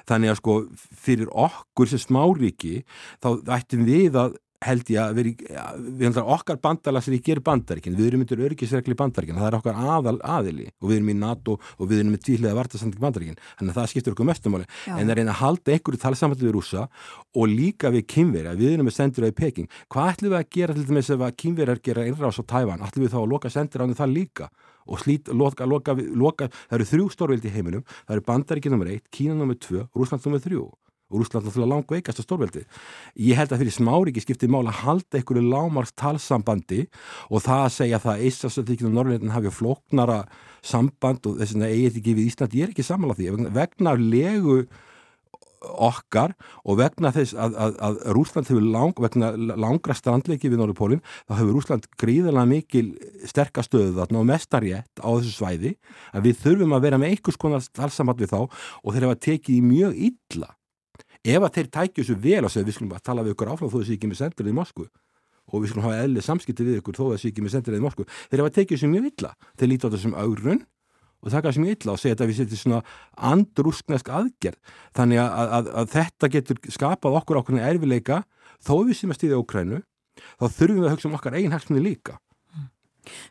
Þannig 0.10 0.34
að 0.34 0.40
sko 0.40 0.58
fyrir 1.04 1.34
okkur 1.34 1.92
sem 1.92 2.04
smáríki 2.04 2.84
þá 3.24 3.30
ættum 3.58 3.86
við 3.90 4.20
að 4.20 4.40
held 4.68 4.90
ég 4.94 5.00
að 5.02 5.18
veri, 5.20 5.34
við 5.40 6.06
höfum 6.08 6.32
okkar 6.36 6.60
bandalagsríki 6.64 7.36
er 7.36 7.42
bandaríkin, 7.46 7.96
við 7.98 8.10
erum 8.10 8.24
myndir 8.24 8.44
örgisregli 8.48 8.98
bandaríkin, 9.00 9.40
það 9.40 9.50
er 9.50 9.58
okkar 9.60 9.80
aðal 9.80 10.16
aðili. 10.20 10.68
Og 10.82 10.90
við 10.90 11.00
erum 11.00 11.12
í 11.14 11.18
NATO 11.20 11.58
og 11.78 11.90
við 11.90 12.02
erum 12.02 12.14
með 12.16 12.24
tvíhlega 12.28 12.58
vartasanding 12.58 13.04
bandaríkin, 13.04 13.40
þannig 13.60 13.74
að 13.74 13.80
það 13.80 13.90
skiptur 13.94 14.16
okkur 14.16 14.30
mestumáli, 14.30 14.68
en 14.90 15.08
það 15.08 15.24
einn 15.24 15.34
að 15.34 15.40
halda 15.42 15.76
einhverju 15.76 16.02
talsamhaldi 16.04 16.48
við 16.48 16.56
rúsa 16.58 16.86
og 17.34 17.50
líka 17.50 17.94
við 17.94 18.06
kynverja, 18.14 18.58
við 18.60 18.76
erum 18.76 18.90
með 18.90 18.98
sendur 18.98 19.28
á 19.28 19.32
í 19.32 19.38
Peking. 19.38 19.72
Hvað 19.92 20.12
ætlum 20.14 20.34
við 20.34 20.40
að 20.40 20.52
gera 20.58 20.78
til 20.78 21.02
ef 21.04 21.26
að 21.28 21.36
kynverjar 21.44 21.84
gera 21.84 22.06
einrás 22.08 22.40
á 22.40 22.44
Tævan, 22.44 22.86
ætlum 22.86 23.08
við 23.08 23.16
þá 23.16 23.20
að 23.24 23.32
loka 23.34 23.54
sendur 23.54 23.84
á 23.84 23.86
það 23.94 24.14
líka? 24.14 24.50
Og 24.84 25.00
slít, 25.00 25.30
loka, 25.32 25.64
loka, 25.64 25.96
loka, 25.96 26.50
það 26.68 26.78
eru 26.78 26.88
þrjú 26.90 27.10
stórveldi 27.14 27.48
í 27.48 27.54
heiminum, 27.56 27.86
það 28.04 28.18
eru 28.18 28.26
bandaríkin 28.28 28.76
nr. 28.76 28.90
1, 28.98 29.06
Kína 29.16 29.38
nr. 29.40 29.56
2, 29.56 29.86
Rúsland 29.96 30.28
nr. 30.28 30.44
3 30.44 30.60
og 31.14 31.22
Rúsland 31.22 31.46
náttúrulega 31.48 31.72
langt 31.72 31.94
veikast 31.94 32.20
á 32.20 32.24
stórveldi. 32.26 32.64
Ég 33.22 33.38
held 33.38 33.54
að 33.54 33.64
fyrir 33.64 33.78
smáriki 33.78 34.24
skiptið 34.24 34.54
mál 34.54 34.66
að 34.66 34.80
halda 34.84 35.20
einhverju 35.20 35.44
lámarst 35.46 35.96
talsambandi 36.00 36.88
og 37.30 37.46
það 37.46 37.68
að 37.68 37.76
segja 37.78 38.02
það 38.04 38.16
að 38.16 38.26
Íslandsöldíkinn 38.32 38.90
og 38.90 38.98
Norrlundin 38.98 39.36
hafi 39.36 39.54
flóknara 39.54 40.24
samband 40.64 41.30
og 41.30 41.38
þess 41.42 41.60
að 41.60 41.70
eigið 41.70 42.02
ekki 42.02 42.18
við 42.18 42.32
Ísland, 42.32 42.58
ég 42.58 42.66
er 42.66 42.74
ekki 42.74 42.88
samanláð 42.88 43.22
því. 43.22 43.52
Vegna 43.54 43.96
legu 44.00 44.64
okkar 45.64 46.34
og 46.68 46.80
vegna 46.80 47.12
þess 47.16 47.36
að, 47.40 47.56
að, 47.60 47.78
að 47.88 48.00
Rúsland 48.18 48.50
hefur 48.52 48.66
lang, 48.74 48.98
vegna 49.06 49.32
langra 49.38 49.96
strandleiki 49.98 50.52
við 50.52 50.62
Norrpólinn, 50.62 51.04
þá 51.28 51.36
hefur 51.40 51.58
Rúsland 51.58 51.88
gríðarlega 52.02 52.50
mikil 52.50 52.86
sterkastöðu 53.30 53.94
þarna 54.00 54.22
og 54.22 54.28
mestarétt 54.30 55.04
á 55.04 55.08
þessu 55.08 55.36
svæði 55.38 55.76
að 56.12 56.28
við 56.28 56.42
þurfum 56.44 56.76
að 56.78 56.88
vera 56.88 57.00
með 57.02 57.14
einhvers 57.16 57.40
konar 57.40 57.72
talsamband 57.72 58.24
við 58.24 58.34
þá 58.36 58.42
og 58.44 58.90
þeir 58.92 59.08
hefa 59.08 59.22
tekið 59.30 59.56
í 59.56 59.64
mjög 59.70 60.04
illa 60.10 60.52
ef 61.24 61.40
að 61.40 61.56
þeir 61.58 61.72
tækju 61.78 62.04
þessu 62.04 62.20
vel 62.20 62.44
og 62.44 62.52
segja 62.52 62.68
við 62.68 62.78
skulum 62.78 62.94
að 62.98 63.06
tala 63.08 63.24
við 63.24 63.36
ykkur 63.36 63.52
áfram 63.54 63.72
þó 63.72 63.80
þessi 63.80 63.98
ekki 63.98 64.10
með 64.12 64.20
sendirið 64.20 64.52
í 64.52 64.58
Moskvu. 64.58 64.88
Og 65.54 65.64
við 65.64 65.72
skulum 65.72 65.88
hafa 65.88 66.04
eðlið 66.04 66.26
samskipti 66.28 66.68
við 66.68 66.80
ykkur 66.82 67.00
þó 67.00 67.04
þessi 67.14 67.32
ekki 67.32 67.44
með 67.46 67.56
sendirið 67.56 67.80
í 67.80 67.86
Moskvu. 67.86 68.06
Þeir 68.32 68.44
hafa 68.44 68.54
tekið 68.58 68.78
þessu 68.78 68.90
mjög 68.92 69.10
illa. 69.12 69.32
Þeir 69.60 69.72
líti 69.72 69.84
á 69.84 69.88
þetta 69.88 70.02
sem 70.04 70.18
augrun 70.20 70.62
og 71.24 71.32
taka 71.32 71.50
þessu 71.50 71.64
mjög 71.64 71.78
illa 71.78 71.94
og 71.94 72.02
segja 72.02 72.16
þetta 72.16 72.26
að 72.26 72.32
við 72.32 72.40
setjum 72.42 72.62
svona 72.64 72.82
andrúsknesk 73.32 74.12
aðgerð. 74.20 74.76
Þannig 74.98 75.24
að, 75.24 75.32
að, 75.40 75.54
að, 75.58 75.72
að 75.80 75.94
þetta 75.94 76.32
getur 76.36 76.62
skapað 76.76 77.18
okkur 77.22 77.40
okkur 77.44 77.64
erfileika 77.64 78.20
þó 78.60 78.76
við 78.84 79.00
sem 79.00 79.14
að 79.14 79.20
stýðja 79.22 79.40
Ókrænu 79.40 79.80
þá 80.40 80.46
þurfum 80.58 80.82
við 80.82 80.90
að 80.90 80.96
hugsa 80.98 81.10
um 81.10 81.18
okkar 81.20 81.40
eigin 81.40 81.56
hagsmunni 81.56 81.86
líka. 81.86 82.20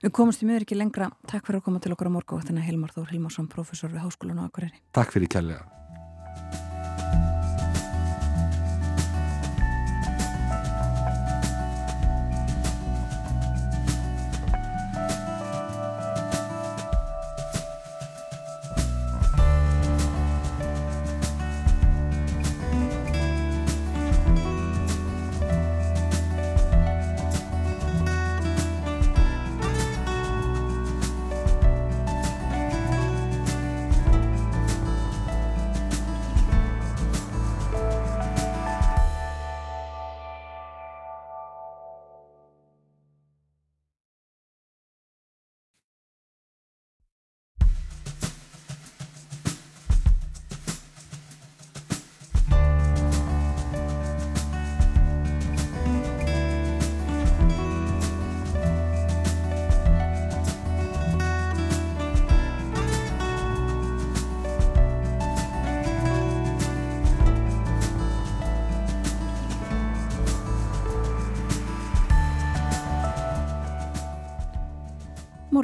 Við 0.03 0.13
komumst 0.13 0.43
í 0.45 0.49
miður 0.49 0.67
ekki 0.67 0.77
lengra. 0.77 1.13
Takk 1.29 1.47
fyrir 1.49 1.63
að 1.63 1.69
koma 1.69 1.81
til 1.81 1.95
okkar 1.95 2.13
á 2.13 2.17
morgu 2.17 2.41
Hilmar 2.41 2.93
Þór 2.93 3.13
Hilmarsson, 3.13 3.49
professor 3.49 3.93
við 3.93 4.05
Háskólan 4.05 4.43
og 4.43 4.51
Akureyri. 4.51 4.83
Takk 4.93 5.17
fyrir 5.17 5.33
kærlega 5.33 5.82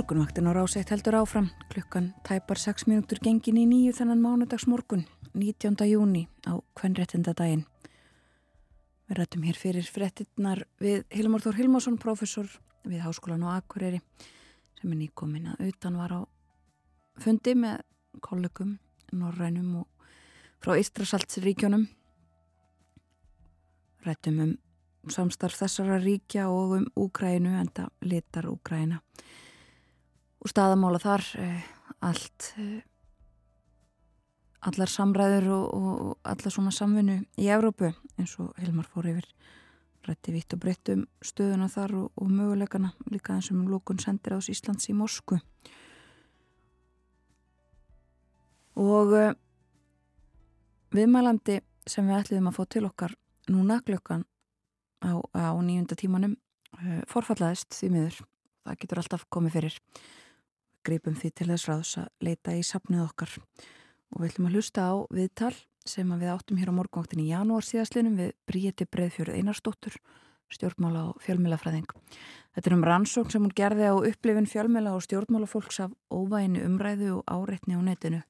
Morgunvaktin 0.09 0.49
á 0.49 0.57
ráseitt 0.57 0.89
heldur 0.89 1.21
áfram 1.21 1.51
klukkan 1.69 2.15
tæpar 2.25 2.57
6 2.57 2.89
minútur 2.89 3.19
gengin 3.21 3.59
í 3.61 3.67
nýju 3.69 3.93
þennan 3.93 4.23
mánudags 4.25 4.65
morgun 4.65 5.03
19. 5.37 5.77
júni 5.85 6.23
á 6.49 6.57
kvennréttinda 6.73 7.35
daginn. 7.37 7.67
Við 9.05 9.19
rættum 9.19 9.43
hér 9.45 9.59
fyrir 9.61 9.85
frettinnar 9.85 10.63
við 10.81 11.05
Hilmar 11.13 11.45
Þór 11.45 11.59
Hilmarsson, 11.61 11.99
professor 12.01 12.49
við 12.89 13.03
Háskólan 13.05 13.45
og 13.45 13.53
Akureyri 13.53 14.01
sem 14.81 14.95
er 14.95 14.97
nýkomin 14.97 15.51
að 15.53 15.75
utan 15.75 15.99
var 16.01 16.15
á 16.17 16.21
fundi 17.21 17.53
með 17.53 17.83
kollegum, 18.25 18.79
norrænum 19.13 19.83
og 19.83 20.09
frá 20.65 20.73
Ístrasaltsríkjónum. 20.81 21.85
Rættum 24.09 24.41
um 24.41 24.57
samstarf 25.13 25.61
þessara 25.61 26.01
ríkja 26.01 26.49
og 26.49 26.79
um 26.79 26.89
Úgrænu 26.97 27.53
en 27.61 27.69
það 27.77 27.93
litar 28.09 28.49
Úgræna 28.49 29.03
og 30.39 30.53
staðamála 30.53 31.01
þar 31.03 31.25
eh, 31.43 31.67
allt 32.05 32.53
eh, 32.59 32.83
allar 34.69 34.91
samræður 34.91 35.51
og, 35.55 35.67
og 35.75 36.15
allar 36.27 36.55
svona 36.55 36.75
samvinnu 36.75 37.21
í 37.39 37.49
Evrópu 37.55 37.93
eins 38.19 38.35
og 38.43 38.55
Hilmar 38.59 38.89
fór 38.91 39.11
yfir 39.13 39.29
rætti 40.09 40.33
vitt 40.35 40.55
og 40.55 40.63
breytt 40.63 40.91
um 40.95 41.05
stöðuna 41.25 41.69
þar 41.71 41.95
og, 41.99 42.09
og 42.17 42.31
möguleikana 42.33 42.93
líka 43.13 43.37
eins 43.37 43.51
og 43.53 43.59
um 43.59 43.69
lókun 43.71 44.01
sendir 44.03 44.35
ás 44.35 44.49
Íslands 44.51 44.89
í 44.89 44.97
Moskvu. 44.97 45.39
Og 48.79 49.13
uh, 49.13 49.33
viðmælandi 50.95 51.59
sem 51.89 52.07
við 52.09 52.23
ætliðum 52.23 52.51
að 52.51 52.59
fá 52.59 52.65
til 52.71 52.85
okkar 52.89 53.15
núna 53.51 53.81
klukkan 53.85 54.25
á, 55.03 55.19
á 55.35 55.53
nýjunda 55.61 55.99
tímanum 55.99 56.37
forfallaðist 57.09 57.75
því 57.75 57.89
miður. 57.95 58.19
Það 58.65 58.81
getur 58.83 59.01
alltaf 59.03 59.25
komið 59.33 59.57
fyrir 59.57 59.79
greipum 60.89 61.17
því 61.19 61.33
til 61.37 61.51
þess 61.53 61.69
ráðs 61.69 61.97
að 62.03 62.09
leita 62.25 62.57
í 62.57 62.63
sapnið 62.67 63.05
okkar 63.05 63.35
og 63.39 64.23
við 64.23 64.31
ætlum 64.31 64.49
að 64.49 64.57
hlusta 64.57 64.87
á 64.89 64.95
viðtal 65.13 65.57
sem 65.89 66.15
við 66.21 66.33
áttum 66.33 66.61
hér 66.61 66.73
á 66.73 66.79
morgunvaktin 66.79 67.25
í 67.25 67.29
janúar 67.31 67.65
síðastlinum 67.65 68.17
við 68.19 68.33
Bríeti 68.49 68.89
Breðfjörð 68.89 69.37
Einarstóttur 69.37 70.01
stjórnmála 70.53 71.05
og 71.13 71.23
fjölmjölafræðing. 71.25 71.89
Þetta 72.57 72.71
er 72.71 72.77
um 72.77 72.85
rannsókn 72.87 73.33
sem 73.33 73.45
hún 73.45 73.55
gerði 73.57 73.91
á 73.93 73.95
upplifin 73.95 74.49
fjölmjöla 74.49 74.95
og 74.97 75.05
stjórnmálafólks 75.05 75.81
af 75.85 75.95
óvæginu 76.11 76.65
umræðu 76.67 77.19
og 77.19 77.25
áreitni 77.29 77.77
á 77.77 77.81
netinu. 77.85 78.23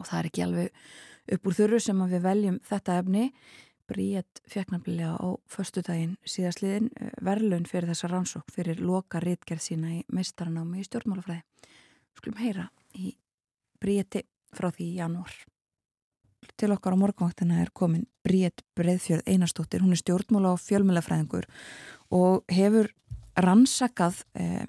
Og 0.00 0.08
það 0.08 0.18
er 0.18 0.28
ekki 0.30 0.44
alveg 0.46 0.80
upp 1.36 1.46
úr 1.46 1.58
þurru 1.58 1.80
sem 1.84 2.04
við 2.08 2.24
veljum 2.24 2.60
þetta 2.66 2.98
efni. 3.02 3.26
Bríett 3.90 4.40
fekk 4.46 4.70
nafnilega 4.70 5.16
á 5.18 5.28
förstudaginn 5.50 6.14
síðastliðin 6.22 6.90
eh, 6.94 7.10
verðlun 7.26 7.66
fyrir 7.66 7.90
þessa 7.90 8.10
rannsókn 8.12 8.54
fyrir 8.54 8.82
loka 8.82 9.18
rítgerð 9.22 9.64
sína 9.64 9.94
í 9.96 10.02
meistaranámi 10.14 10.82
í 10.82 10.86
stjórnmálafræði. 10.86 11.42
Skulum 12.18 12.38
heyra 12.38 12.68
í 12.94 13.16
Bríetti 13.80 14.22
frá 14.54 14.70
því 14.70 14.86
í 14.86 14.98
janúar. 15.00 15.34
Til 16.60 16.70
okkar 16.74 16.94
á 16.94 17.02
morgunvaktina 17.02 17.60
er 17.64 17.72
komin 17.74 18.06
Bríett 18.24 18.62
Breðfjörð 18.78 19.26
Einarstóttir. 19.26 19.82
Hún 19.82 19.96
er 19.96 20.00
stjórnmála 20.00 20.54
og 20.54 20.62
fjölmjölafræðingur 20.62 21.48
og 22.14 22.44
hefur 22.52 22.92
rannsakað 23.40 24.22
eh, 24.38 24.66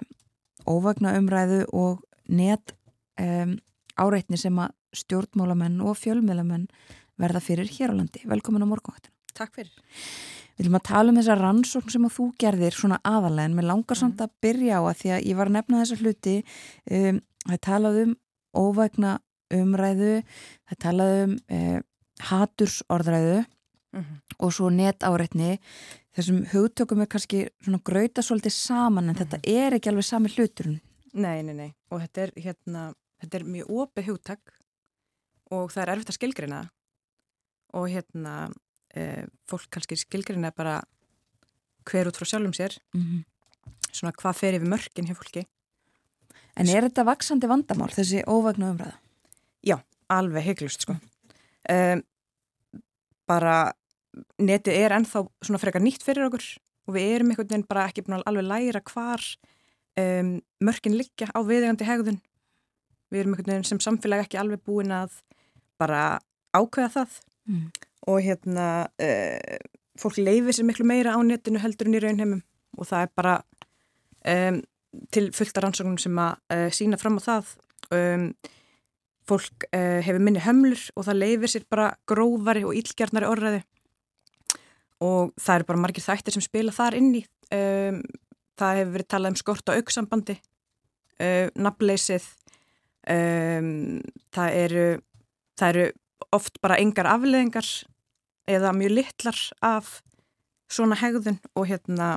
óvagna 0.66 1.14
umræðu 1.18 1.62
og 1.72 2.02
net 2.28 2.74
eh, 3.20 3.54
áreitni 3.96 4.40
sem 4.40 4.58
að 4.58 4.74
stjórnmálamenn 4.96 5.80
og 5.84 5.96
fjölmjölamenn 6.00 6.68
verða 7.20 7.42
fyrir 7.44 7.70
hér 7.70 7.92
á 7.92 7.98
landi. 8.00 8.24
Velkomin 8.28 8.64
á 8.64 8.68
morgunvaktina. 8.68 9.11
Takk 9.38 9.54
fyrir. 9.58 9.72
Við 10.52 10.66
viljum 10.66 10.78
að 10.78 10.86
tala 10.88 11.12
um 11.12 11.18
þessa 11.20 11.38
rannsókn 11.40 11.94
sem 11.94 12.06
að 12.06 12.16
þú 12.16 12.26
gerðir 12.42 12.76
svona 12.76 12.98
aðalega 13.08 13.48
en 13.48 13.56
mér 13.56 13.68
langar 13.70 13.98
samt 13.98 14.20
að 14.20 14.34
byrja 14.44 14.78
á 14.78 14.82
að 14.84 14.98
því 15.00 15.14
að 15.14 15.26
ég 15.30 15.38
var 15.38 15.50
að 15.50 15.56
nefna 15.56 15.80
þessa 15.80 16.00
hluti 16.02 16.36
um, 16.98 17.22
það 17.48 17.62
talaði 17.68 18.04
um 18.06 18.14
óvægna 18.52 19.16
umræðu 19.52 20.12
það 20.68 20.82
talaði 20.86 21.24
um 21.24 21.34
um 21.58 21.82
hatursorðræðu 22.22 23.42
Mm 23.92 24.00
-hmm. 24.00 24.36
og 24.38 24.52
svo 24.52 24.70
netáreitni 24.70 25.58
þessum 26.16 26.46
hugtökum 26.48 27.02
er 27.02 27.06
kannski 27.06 27.48
svona 27.60 27.78
gröta 27.84 28.22
svolítið 28.22 28.52
saman 28.52 29.08
en 29.08 29.14
þetta 29.14 29.38
er 29.44 29.74
ekki 29.74 29.90
alveg 29.90 30.04
sami 30.04 30.28
hluturinn 30.28 30.80
Nei, 31.12 31.42
nei, 31.42 31.54
nei. 31.54 31.70
Og 31.92 32.00
þetta 32.00 32.22
er, 32.22 32.30
hérna, 32.36 32.82
þetta 33.20 33.38
er 33.38 33.44
mjög 33.44 33.72
opið 33.82 34.06
hugtak 34.08 34.54
og 35.52 35.72
það 35.72 35.82
er 35.82 35.92
erfitt 35.92 36.12
að 36.12 36.16
skilgrina 36.16 36.60
og 37.76 37.88
hérna 37.92 38.36
e, 38.96 39.26
fólk 39.48 39.70
kannski 39.70 39.96
skilgrina 39.96 40.52
bara 40.56 40.80
hver 41.88 42.08
út 42.10 42.16
frá 42.16 42.26
sjálfum 42.26 42.52
sér 42.52 42.78
mm 42.94 43.02
-hmm. 43.02 43.22
svona 43.92 44.12
hvað 44.12 44.36
fer 44.36 44.54
yfir 44.54 44.68
mörkin 44.68 45.06
hjá 45.06 45.14
fólki 45.14 45.46
En 46.54 46.68
er 46.68 46.84
þetta 46.84 47.04
vaksandi 47.04 47.48
vandamál 47.48 47.88
þessi 47.88 48.24
óvægna 48.28 48.70
umræða? 48.72 49.02
alveg 50.12 50.46
heiklust 50.46 50.84
sko 50.84 50.96
um, 50.96 52.02
bara 53.28 53.56
netið 54.42 54.76
er 54.76 54.96
ennþá 54.98 55.24
svona 55.44 55.60
frekar 55.62 55.84
nýtt 55.84 56.04
fyrir 56.04 56.26
okkur 56.28 56.44
og 56.88 56.96
við 56.96 57.14
erum 57.14 57.32
einhvern 57.32 57.48
veginn 57.48 57.68
bara 57.68 57.86
ekki 57.88 58.04
búin 58.04 58.18
að 58.18 58.26
alveg 58.30 58.48
læra 58.50 58.82
hvar 58.92 59.24
um, 60.02 60.34
mörkin 60.64 60.98
liggja 60.98 61.30
á 61.32 61.40
viðegandi 61.40 61.88
hegðun 61.88 62.20
við 63.12 63.22
erum 63.22 63.36
einhvern 63.36 63.54
veginn 63.54 63.70
sem 63.70 63.82
samfélag 63.82 64.26
ekki 64.26 64.40
alveg 64.40 64.64
búin 64.66 64.92
að 64.94 65.20
bara 65.80 66.20
ákveða 66.52 66.96
það 67.00 67.20
Mm. 67.42 67.72
Og 68.08 68.22
hérna 68.24 68.66
uh, 69.00 69.58
fólk 70.00 70.18
leifir 70.18 70.56
sér 70.56 70.66
miklu 70.66 70.86
meira 70.88 71.14
á 71.14 71.20
netinu 71.22 71.60
heldur 71.62 71.88
en 71.88 71.96
í 71.96 72.02
raunheimum. 72.02 72.42
Og 72.78 72.88
það 72.88 73.06
er 73.06 73.12
bara 73.18 73.34
um, 74.32 74.62
til 75.14 75.28
fullta 75.36 75.62
rannsóknum 75.62 76.00
sem 76.00 76.18
að 76.18 76.40
uh, 76.54 76.68
sína 76.74 76.98
fram 77.00 77.20
á 77.20 77.22
það. 77.22 77.52
Um, 77.92 78.26
fólk 79.28 79.68
uh, 79.70 80.00
hefur 80.02 80.22
minni 80.24 80.42
hömlur 80.42 80.88
og 80.96 81.06
það 81.06 81.20
leifir 81.20 81.52
sér 81.52 81.68
bara 81.70 81.92
grófari 82.08 82.64
og 82.66 82.74
ílgjarnari 82.78 83.28
orðræði 83.28 83.62
og 85.02 85.32
það 85.38 85.56
eru 85.56 85.66
bara 85.68 85.82
margir 85.82 86.04
þættir 86.04 86.34
sem 86.36 86.44
spila 86.44 86.74
þar 86.74 86.96
inn 86.98 87.12
í. 87.18 87.22
Um, 87.52 88.00
það 88.58 88.80
hefur 88.80 88.92
verið 88.96 89.10
talað 89.14 89.34
um 89.34 89.38
skort 89.40 89.70
á 89.70 89.76
auksambandi 89.78 90.38
nafnleysið 91.54 92.24
það 94.34 94.54
eru 94.58 94.86
það 95.58 95.68
eru 95.68 95.84
oft 96.34 96.60
bara 96.64 96.78
engar 96.82 97.08
afleðingar 97.10 97.68
eða 98.50 98.72
mjög 98.76 98.96
litlar 98.96 99.38
af 99.62 100.00
svona 100.72 100.96
hegðun 100.98 101.38
og 101.54 101.66
hérna 101.68 102.16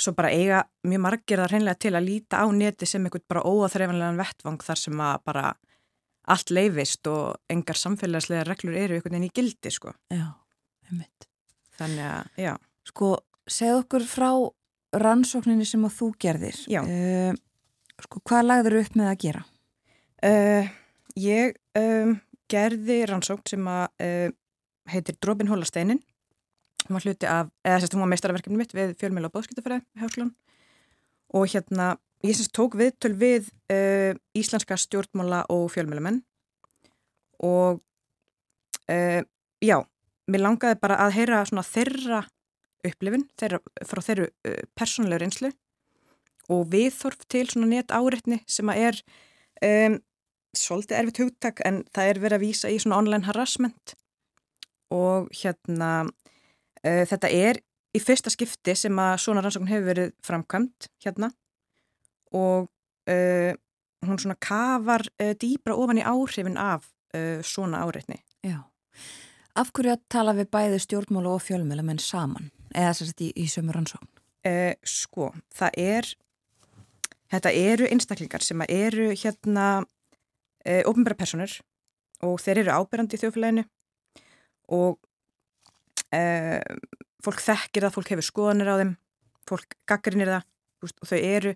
svo 0.00 0.14
bara 0.16 0.30
eiga 0.32 0.62
mjög 0.86 1.02
margir 1.04 1.42
það 1.42 1.52
hreinlega 1.52 1.80
til 1.84 1.92
að 1.94 2.06
líta 2.06 2.40
á 2.40 2.46
neti 2.52 2.88
sem 2.88 3.04
eitthvað 3.04 3.26
bara 3.28 3.44
óaþreifanlegan 3.44 4.20
vettvang 4.20 4.62
þar 4.64 4.80
sem 4.80 5.02
að 5.04 5.26
bara 5.28 5.44
allt 6.30 6.52
leifist 6.54 7.08
og 7.10 7.52
engar 7.52 7.78
samfélagslega 7.78 8.46
reglur 8.48 8.76
eru 8.78 8.96
einhvern 8.96 9.16
veginn 9.16 9.28
í 9.28 9.34
gildi 9.34 9.72
sko. 9.74 9.92
Já, 10.12 10.26
einmitt. 10.88 11.28
Þannig 11.78 12.06
að, 12.06 12.32
já. 12.44 12.52
Sko, 12.90 13.12
segð 13.50 13.82
okkur 13.82 14.06
frá 14.08 14.30
rannsókninni 15.00 15.66
sem 15.68 15.84
að 15.86 15.96
þú 15.98 16.10
gerðir. 16.22 16.58
Já. 16.70 16.82
Uh, 16.84 17.32
sko, 18.04 18.22
hvað 18.28 18.46
lagður 18.46 18.78
upp 18.82 18.98
með 19.00 19.12
að 19.12 19.22
gera? 19.24 19.44
Uh, 20.20 20.70
ég 21.20 21.56
um, 21.80 22.14
gerði 22.50 23.00
rannsókn 23.08 23.54
sem 23.54 23.70
að 23.70 23.86
uh, 24.04 24.28
heitir 24.90 25.16
Drópin 25.22 25.50
Hólasteinin. 25.50 26.02
Hún 26.86 26.96
var 26.96 27.06
hluti 27.06 27.28
af, 27.28 27.50
eða 27.64 27.80
sérst 27.82 27.96
hún 27.96 28.04
var 28.04 28.12
meistarverkefni 28.12 28.58
mitt 28.58 28.72
við 28.74 28.94
fjölmjöla 29.00 29.28
og 29.30 29.36
bóðskiptafræði 29.36 29.84
Hásklan 30.00 30.32
og 31.36 31.46
hérna 31.52 31.92
ég 32.26 32.36
syns 32.36 32.50
tók 32.52 32.76
viðtöl 32.78 33.14
við 33.18 33.48
uh, 33.72 34.16
íslenska 34.36 34.76
stjórnmála 34.80 35.44
og 35.52 35.68
fjölmjölamenn 35.74 36.20
og 37.40 37.80
uh, 38.90 39.22
já, 39.62 39.76
mér 40.28 40.44
langaði 40.44 40.80
bara 40.82 40.98
að 41.04 41.16
heyra 41.20 41.44
svona 41.48 41.64
þeirra 41.66 42.24
upplifin, 42.86 43.26
þeirra, 43.40 43.60
frá 43.86 44.02
þeirru 44.04 44.28
uh, 44.28 44.60
persónulegur 44.76 45.26
einslu 45.28 45.52
og 46.50 46.66
viðþorf 46.72 47.26
til 47.30 47.46
svona 47.48 47.70
net 47.70 47.94
áreitni 47.94 48.40
sem 48.50 48.70
að 48.72 48.86
er 48.88 49.02
um, 49.64 50.00
svolítið 50.56 50.98
erfitt 50.98 51.22
hugtak 51.22 51.60
en 51.66 51.84
það 51.94 52.10
er 52.10 52.22
verið 52.24 52.38
að 52.40 52.44
vísa 52.48 52.72
í 52.72 52.78
svona 52.82 52.98
online 52.98 53.28
harassment 53.28 53.94
og 54.94 55.30
hérna 55.34 55.90
uh, 56.06 57.04
þetta 57.06 57.30
er 57.30 57.60
í 57.94 58.02
fyrsta 58.02 58.30
skipti 58.32 58.74
sem 58.78 58.98
að 59.02 59.16
svona 59.24 59.42
rannsókn 59.44 59.70
hefur 59.70 59.88
verið 59.90 60.12
framkvæmt 60.26 60.90
hérna 61.04 61.30
og 62.36 62.68
uh, 63.10 63.52
hún 64.06 64.20
svona 64.20 64.38
kafar 64.42 65.06
uh, 65.20 65.32
dýbra 65.38 65.76
ofan 65.78 66.02
í 66.02 66.06
áhrifin 66.06 66.58
af 66.60 66.88
svona 67.42 67.80
áreitni. 67.82 68.20
Já. 68.46 68.60
Af 69.58 69.72
hverju 69.74 69.96
að 69.96 70.02
tala 70.14 70.30
við 70.36 70.46
bæði 70.54 70.76
stjórnmála 70.84 71.32
og 71.34 71.40
fjölmjöla 71.42 71.82
menn 71.82 71.98
saman? 71.98 72.52
Eða 72.70 72.92
sérst 73.00 73.24
í, 73.26 73.32
í 73.34 73.48
sömur 73.50 73.74
rannsókn? 73.74 74.06
Sko, 74.86 75.32
það 75.50 75.80
er, 75.82 76.10
þetta 77.34 77.52
eru 77.64 77.88
einstaklingar 77.90 78.46
sem 78.46 78.62
að 78.62 78.76
eru 78.76 79.08
hérna 79.10 79.66
ofnbæra 80.86 81.18
personur 81.18 81.56
og 82.22 82.38
þeir 82.44 82.62
eru 82.62 82.78
ábyrjandi 82.78 83.18
í 83.18 83.22
þjóflæðinu 83.24 83.66
og 84.70 84.98
uh, 86.14 86.60
fólk 87.24 87.42
þekkir 87.44 87.86
það, 87.86 87.94
fólk 87.96 88.12
hefur 88.14 88.26
skoðanir 88.26 88.70
á 88.70 88.80
þeim, 88.80 88.94
fólk 89.48 89.76
gaggrinir 89.90 90.32
það 90.32 90.46
veist, 90.84 90.98
og 91.02 91.10
þau 91.10 91.18
eru, 91.18 91.54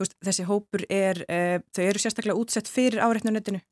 veist, 0.00 0.16
þessi 0.28 0.46
hópur 0.50 0.86
er, 0.92 1.22
uh, 1.26 1.58
þau 1.74 1.82
eru 1.86 2.02
sérstaklega 2.02 2.38
útsett 2.38 2.70
fyrir 2.70 3.02
áreitnunetinu 3.04 3.62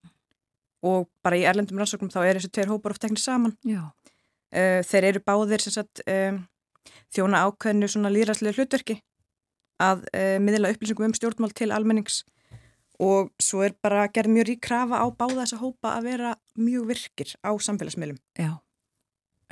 og 0.84 1.08
bara 1.24 1.38
í 1.40 1.46
erlendum 1.48 1.80
rannsóknum 1.80 2.12
þá 2.12 2.20
er 2.24 2.38
þessi 2.38 2.52
tveir 2.52 2.70
hópar 2.72 2.92
oft 2.92 3.02
teknir 3.04 3.22
saman. 3.22 3.56
Uh, 3.64 4.80
þeir 4.86 5.10
eru 5.10 5.24
báðir 5.24 5.64
sagt 5.64 6.04
þjóna 7.14 7.46
ákveðinu 7.48 7.88
svona 7.88 8.10
líðræslega 8.12 8.58
hlutverki 8.58 8.98
að 9.82 10.04
miðla 10.44 10.70
upplýsingum 10.74 11.08
um 11.08 11.14
stjórnmál 11.16 11.54
til 11.56 11.70
almennings 11.74 12.20
og 13.02 13.32
svo 13.42 13.64
er 13.66 13.74
bara 13.82 14.06
gerð 14.14 14.30
mjög 14.34 14.48
rík 14.48 14.60
krafa 14.62 15.00
á 15.02 15.06
báða 15.10 15.42
þessa 15.42 15.60
hópa 15.62 15.94
að 15.96 16.06
vera 16.10 16.34
mjög 16.54 16.86
virkir 16.92 17.34
á 17.42 17.50
samfélagsmiðlum. 17.58 18.18
Já, 18.38 18.60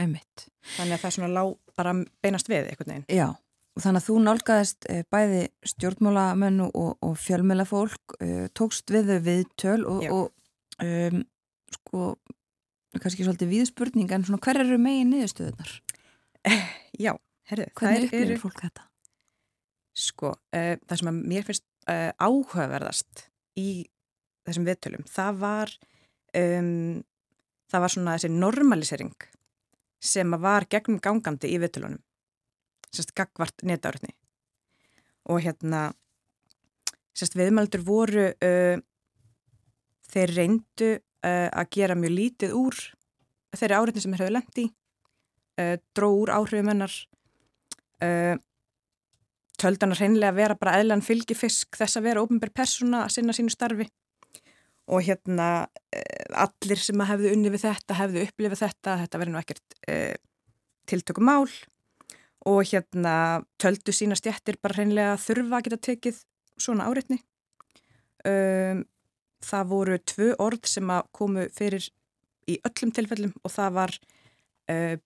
einmitt. 0.00 0.46
Þannig 0.76 0.96
að 0.96 1.02
það 1.02 1.08
er 1.08 1.16
svona 1.16 1.32
lág 1.36 1.54
bara 1.78 1.94
beinast 2.24 2.50
við 2.50 2.68
einhvern 2.70 2.92
veginn. 2.92 3.08
Já, 3.12 3.26
og 3.72 3.84
þannig 3.84 4.02
að 4.02 4.06
þú 4.08 4.18
nálgæðist 4.26 4.88
eh, 4.92 5.02
bæði 5.12 5.42
stjórnmálamennu 5.72 6.68
og, 6.68 6.92
og 7.04 7.16
fjölmjöla 7.20 7.66
fólk, 7.68 8.16
eh, 8.20 8.46
tókst 8.58 8.92
við 8.92 9.12
þau 9.12 9.18
viðtöl 9.28 9.80
og, 9.88 10.04
Já. 10.04 10.12
og 10.18 10.86
um, 10.86 11.24
sko, 11.76 12.06
kannski 13.00 13.26
svolítið 13.26 13.52
viðspurning, 13.56 14.12
en 14.12 14.26
svona 14.28 14.42
hver 14.44 14.62
eru 14.64 14.80
megin 14.80 15.12
niðurstöðunar? 15.14 15.76
Já, 17.06 17.14
herru, 17.50 17.68
Hvernig 17.78 18.08
þær 18.08 18.08
upplifir 18.10 18.42
fólk 18.42 18.64
þetta? 18.66 18.88
sko, 19.92 20.32
uh, 20.56 20.74
það 20.88 20.98
sem 20.98 21.10
að 21.10 21.22
mér 21.28 21.44
finnst 21.44 21.66
uh, 21.92 22.10
áhugaverðast 22.16 23.26
í 23.60 23.68
þessum 24.46 24.64
viðtölum, 24.66 25.04
það 25.08 25.40
var 25.42 25.72
um, 26.38 27.02
það 27.70 27.84
var 27.84 27.94
svona 27.94 28.16
þessi 28.16 28.32
normalisering 28.32 29.28
sem 30.02 30.34
að 30.34 30.44
var 30.46 30.66
gegnum 30.70 31.00
gangandi 31.02 31.52
í 31.52 31.60
viðtölunum 31.62 32.02
sérst 32.92 33.14
gagvart 33.16 33.64
netáröfni 33.64 34.12
og 35.30 35.42
hérna 35.44 35.92
sérst 37.16 37.36
viðmældur 37.38 37.84
voru 37.86 38.28
uh, 38.32 38.76
þeir 40.12 40.34
reyndu 40.36 40.92
uh, 40.98 41.48
að 41.48 41.70
gera 41.78 41.96
mjög 41.98 42.16
lítið 42.18 42.56
úr 42.58 42.78
þeirri 43.56 43.78
áreitni 43.78 44.02
sem 44.04 44.14
þeir 44.14 44.24
höfðu 44.26 44.36
lendi 44.36 44.66
uh, 45.60 45.76
dró 45.96 46.08
úr 46.16 46.34
áhrifum 46.34 46.72
hennar 46.72 46.96
uh, 48.04 48.36
töldan 49.62 49.94
að 49.94 50.02
hreinlega 50.02 50.36
vera 50.36 50.58
bara 50.58 50.78
eðlan 50.80 51.04
fylgifisk 51.04 51.78
þess 51.78 51.98
að 51.98 52.08
vera 52.08 52.22
ofnbær 52.24 52.52
persóna 52.54 53.04
að 53.06 53.14
sinna 53.16 53.36
sínu 53.36 53.52
starfi. 53.52 53.86
Og 54.90 55.04
hérna 55.06 55.48
uh, 55.68 56.21
allir 56.38 56.80
sem 56.80 57.00
að 57.02 57.12
hefðu 57.12 57.34
unni 57.36 57.52
við 57.52 57.64
þetta 57.66 57.98
hefðu 57.98 58.24
upplifið 58.26 58.62
þetta, 58.64 58.96
þetta 59.02 59.20
verið 59.22 59.34
nú 59.34 59.40
ekkert 59.42 59.76
uh, 59.88 60.14
tiltökum 60.90 61.28
mál 61.28 61.46
og 62.48 62.64
hérna 62.66 63.14
töldu 63.62 63.94
sína 63.94 64.16
stjættir 64.18 64.58
bara 64.62 64.80
hreinlega 64.80 65.18
þurfa 65.22 65.58
að 65.58 65.68
geta 65.68 65.80
tekið 65.88 66.22
svona 66.60 66.88
áreitni. 66.90 67.20
Um, 68.26 68.82
það 69.42 69.70
voru 69.70 69.98
tvö 70.06 70.28
orð 70.42 70.66
sem 70.70 70.90
að 70.94 71.08
komu 71.14 71.46
fyrir 71.54 71.86
í 72.50 72.58
öllum 72.66 72.92
tilfellum 72.94 73.34
og 73.42 73.54
það 73.54 73.76
var 73.78 73.94
uh, 74.70 74.96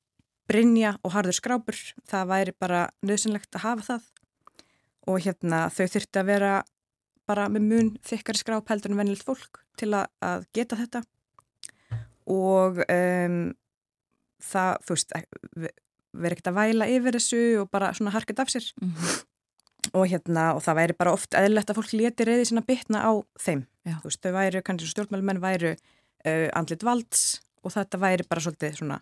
Brynja 0.47 0.95
og 1.03 1.13
Harður 1.13 1.37
Skrápur, 1.37 1.79
það 2.07 2.31
væri 2.31 2.55
bara 2.55 2.87
nöðsynlegt 3.05 3.57
að 3.59 3.65
hafa 3.67 3.87
það. 3.91 4.09
Og 5.11 5.23
hérna 5.23 5.67
þau 5.75 5.87
þurfti 5.91 6.21
að 6.23 6.31
vera 6.31 6.53
bara 7.27 7.49
með 7.51 7.69
mun 7.71 7.93
þykkari 8.07 8.41
skráp 8.41 8.71
heldur 8.71 8.95
en 8.95 9.01
vennilt 9.01 9.27
fólk 9.27 9.61
til 9.79 9.91
að, 9.99 10.07
að 10.23 10.47
geta 10.57 10.79
þetta 10.79 11.03
og 12.27 12.83
um, 12.83 13.39
það, 14.43 14.83
þú 14.87 14.97
veist, 14.97 15.17
verið 16.17 16.37
ekkert 16.37 16.51
að 16.51 16.59
væla 16.59 16.91
yfir 16.91 17.19
þessu 17.19 17.43
og 17.63 17.71
bara 17.73 17.93
svona 17.97 18.15
harkað 18.15 18.45
af 18.45 18.53
sér 18.53 18.67
mm 18.81 18.93
-hmm. 18.93 19.25
og 19.93 20.07
hérna 20.11 20.55
og 20.55 20.63
það 20.63 20.79
væri 20.81 20.99
bara 20.99 21.13
oft 21.13 21.35
eðlert 21.35 21.71
að 21.71 21.79
fólk 21.79 21.93
leti 21.93 22.25
reyði 22.25 22.45
sína 22.45 22.67
bitna 22.67 23.05
á 23.05 23.13
þeim, 23.39 23.67
Já. 23.85 23.97
þú 24.01 24.09
veist, 24.09 24.23
þau 24.23 24.33
væri 24.33 24.63
kannski 24.63 24.89
stjórnmælumenn 24.89 25.41
væru 25.41 25.77
uh, 26.27 26.49
andlit 26.53 26.83
valds 26.83 27.41
og 27.63 27.73
þetta 27.73 27.99
væri 27.99 28.29
bara 28.29 28.41
svolítið 28.41 28.77
svona 28.77 29.01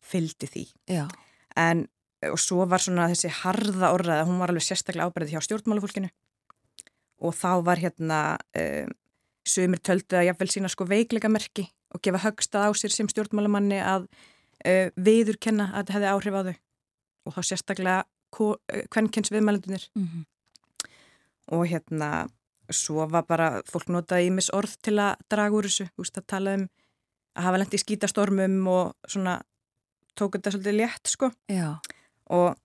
fyldi 0.00 0.46
því. 0.46 0.64
Já. 0.88 1.08
En, 1.56 1.88
og 2.22 2.38
svo 2.38 2.66
var 2.66 2.78
svona 2.78 3.08
þessi 3.08 3.28
harða 3.42 3.92
orðað, 3.94 4.26
hún 4.26 4.38
var 4.38 4.48
alveg 4.48 4.62
sérstaklega 4.62 5.06
ábyrðið 5.06 5.34
hjá 5.34 5.40
stjórnmálufólkinu 5.40 6.10
og 7.24 7.34
þá 7.34 7.64
var 7.64 7.80
hérna 7.80 8.38
um, 8.60 8.92
sömur 9.46 9.80
töldu 9.82 10.18
að 10.18 10.28
jáfnvel 10.30 10.50
sína 10.52 10.70
sko 10.72 10.86
veikleika 10.88 11.30
merki 11.32 11.68
og 11.94 12.02
gefa 12.02 12.24
högstað 12.26 12.68
á 12.68 12.70
sér 12.76 12.94
sem 12.94 13.08
stjórnmálumanni 13.10 13.78
að 13.80 14.08
uh, 14.66 14.88
viðurkenna 14.96 15.70
að 15.72 15.86
þetta 15.86 15.96
hefði 15.96 16.12
áhrif 16.12 16.38
á 16.38 16.42
þau 16.46 16.56
og 17.26 17.36
þá 17.36 17.42
sérstaklega 17.42 17.98
kvennkens 18.92 19.30
viðmælundunir 19.32 19.86
mm 19.94 20.06
-hmm. 20.06 20.24
og 21.56 21.66
hérna 21.70 22.28
svo 22.70 23.06
var 23.06 23.24
bara 23.28 23.62
fólk 23.70 23.88
notaði 23.88 24.26
í 24.26 24.34
mis 24.34 24.50
orð 24.50 24.76
til 24.82 24.98
að 24.98 25.16
draga 25.30 25.54
úr 25.54 25.68
þessu, 25.68 25.86
þú 25.94 26.02
veist 26.02 26.18
að 26.18 26.26
tala 26.26 26.54
um 26.58 26.68
að 27.36 27.44
hafa 27.46 27.58
lendi 27.58 27.76
í 27.76 27.82
skítastormum 27.84 28.68
og 28.72 28.94
svona 29.08 29.40
tók 30.16 30.36
þetta 30.36 30.50
svolítið 30.54 30.78
létt 30.80 31.10
sko 31.12 31.30
Já. 31.48 31.78
og 32.32 32.56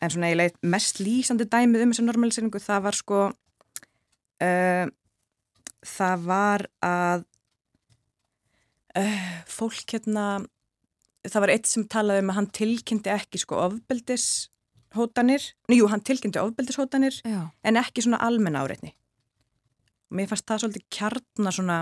en 0.00 0.10
svona 0.10 0.34
leitt 0.36 0.58
mest 0.62 1.00
lýsandi 1.00 1.48
dæmið 1.48 1.82
um 1.82 1.92
þessu 1.92 2.04
normaliseringu 2.04 2.60
það 2.60 2.82
var 2.82 2.98
sko 2.98 3.20
uh, 4.44 4.86
það 5.84 6.26
var 6.28 6.66
að 6.84 7.24
uh, 8.98 9.30
fólk 9.50 9.94
hérna 9.94 10.26
það 11.24 11.44
var 11.44 11.52
eitt 11.54 11.70
sem 11.70 11.86
talaði 11.88 12.24
um 12.24 12.32
að 12.32 12.38
hann 12.40 12.50
tilkynnti 12.58 13.12
ekki 13.14 13.40
sko 13.40 13.60
ofbeldishótanir 13.64 15.46
jú 15.72 15.88
hann 15.92 16.04
tilkynnti 16.04 16.42
ofbeldishótanir 16.42 17.20
Já. 17.24 17.40
en 17.64 17.80
ekki 17.80 18.04
svona 18.04 18.20
almenna 18.24 18.64
áreitni 18.64 18.94
mér 20.14 20.28
fannst 20.30 20.46
það 20.48 20.64
svolítið 20.64 20.86
kjarnar 20.94 21.56
svona 21.56 21.78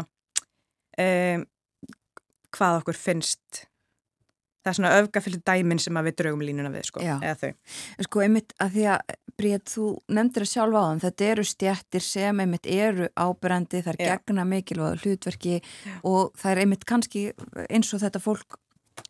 um, 1.02 1.44
hvað 2.52 2.80
okkur 2.82 2.98
finnst 2.98 3.66
það 4.62 4.70
er 4.70 4.78
svona 4.78 4.94
öfgafylgði 5.00 5.42
dæmin 5.48 5.82
sem 5.82 6.00
við 6.06 6.16
draugum 6.20 6.46
línuna 6.46 6.70
við 6.72 6.88
sko, 6.88 7.02
Já. 7.04 7.16
eða 7.18 7.34
þau. 7.40 7.76
Sko 8.06 8.24
einmitt 8.26 8.56
að 8.62 8.78
því 8.78 8.88
að 8.94 9.18
Bríð, 9.32 9.62
þú 9.64 9.84
nefndir 10.12 10.44
að 10.44 10.50
sjálfa 10.50 10.80
á 10.80 10.84
þann, 10.86 10.98
þetta 11.06 11.28
eru 11.32 11.44
stjættir 11.48 12.04
sem 12.04 12.40
einmitt 12.44 12.66
eru 12.68 13.06
ábyrrandi, 13.16 13.80
það 13.80 13.94
er 13.94 14.02
Já. 14.04 14.10
gegna 14.12 14.44
mikilvæg 14.44 15.06
hlutverki 15.06 15.54
Já. 15.62 15.94
og 16.04 16.34
það 16.38 16.50
er 16.52 16.60
einmitt 16.66 16.84
kannski 16.86 17.22
eins 17.64 17.94
og 17.96 18.02
þetta 18.04 18.20
fólk 18.22 18.58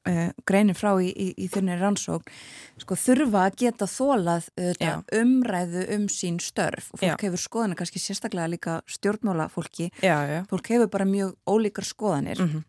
uh, 0.07 0.31
greinir 0.49 0.79
frá 0.79 0.93
í, 1.03 1.11
í, 1.11 1.29
í 1.43 1.51
þunni 1.51 1.75
rannsókn, 1.81 2.39
sko 2.85 3.01
þurfa 3.03 3.45
að 3.49 3.59
geta 3.65 3.91
þólað 3.91 4.49
uh, 4.63 5.03
umræðu 5.19 5.89
um 5.99 6.07
sín 6.07 6.39
störf 6.41 6.93
og 6.95 7.03
fólk 7.03 7.27
hefur 7.27 7.43
skoðanir 7.43 7.83
kannski 7.83 8.05
sérstaklega 8.07 8.53
líka 8.55 8.79
stjórnmála 8.87 9.51
fólki, 9.53 9.91
fólk 10.01 10.71
hefur 10.71 10.93
bara 10.95 11.09
mjög 11.09 11.35
ólíkar 11.51 11.89
skoðanir 11.89 12.47
Mm 12.47 12.63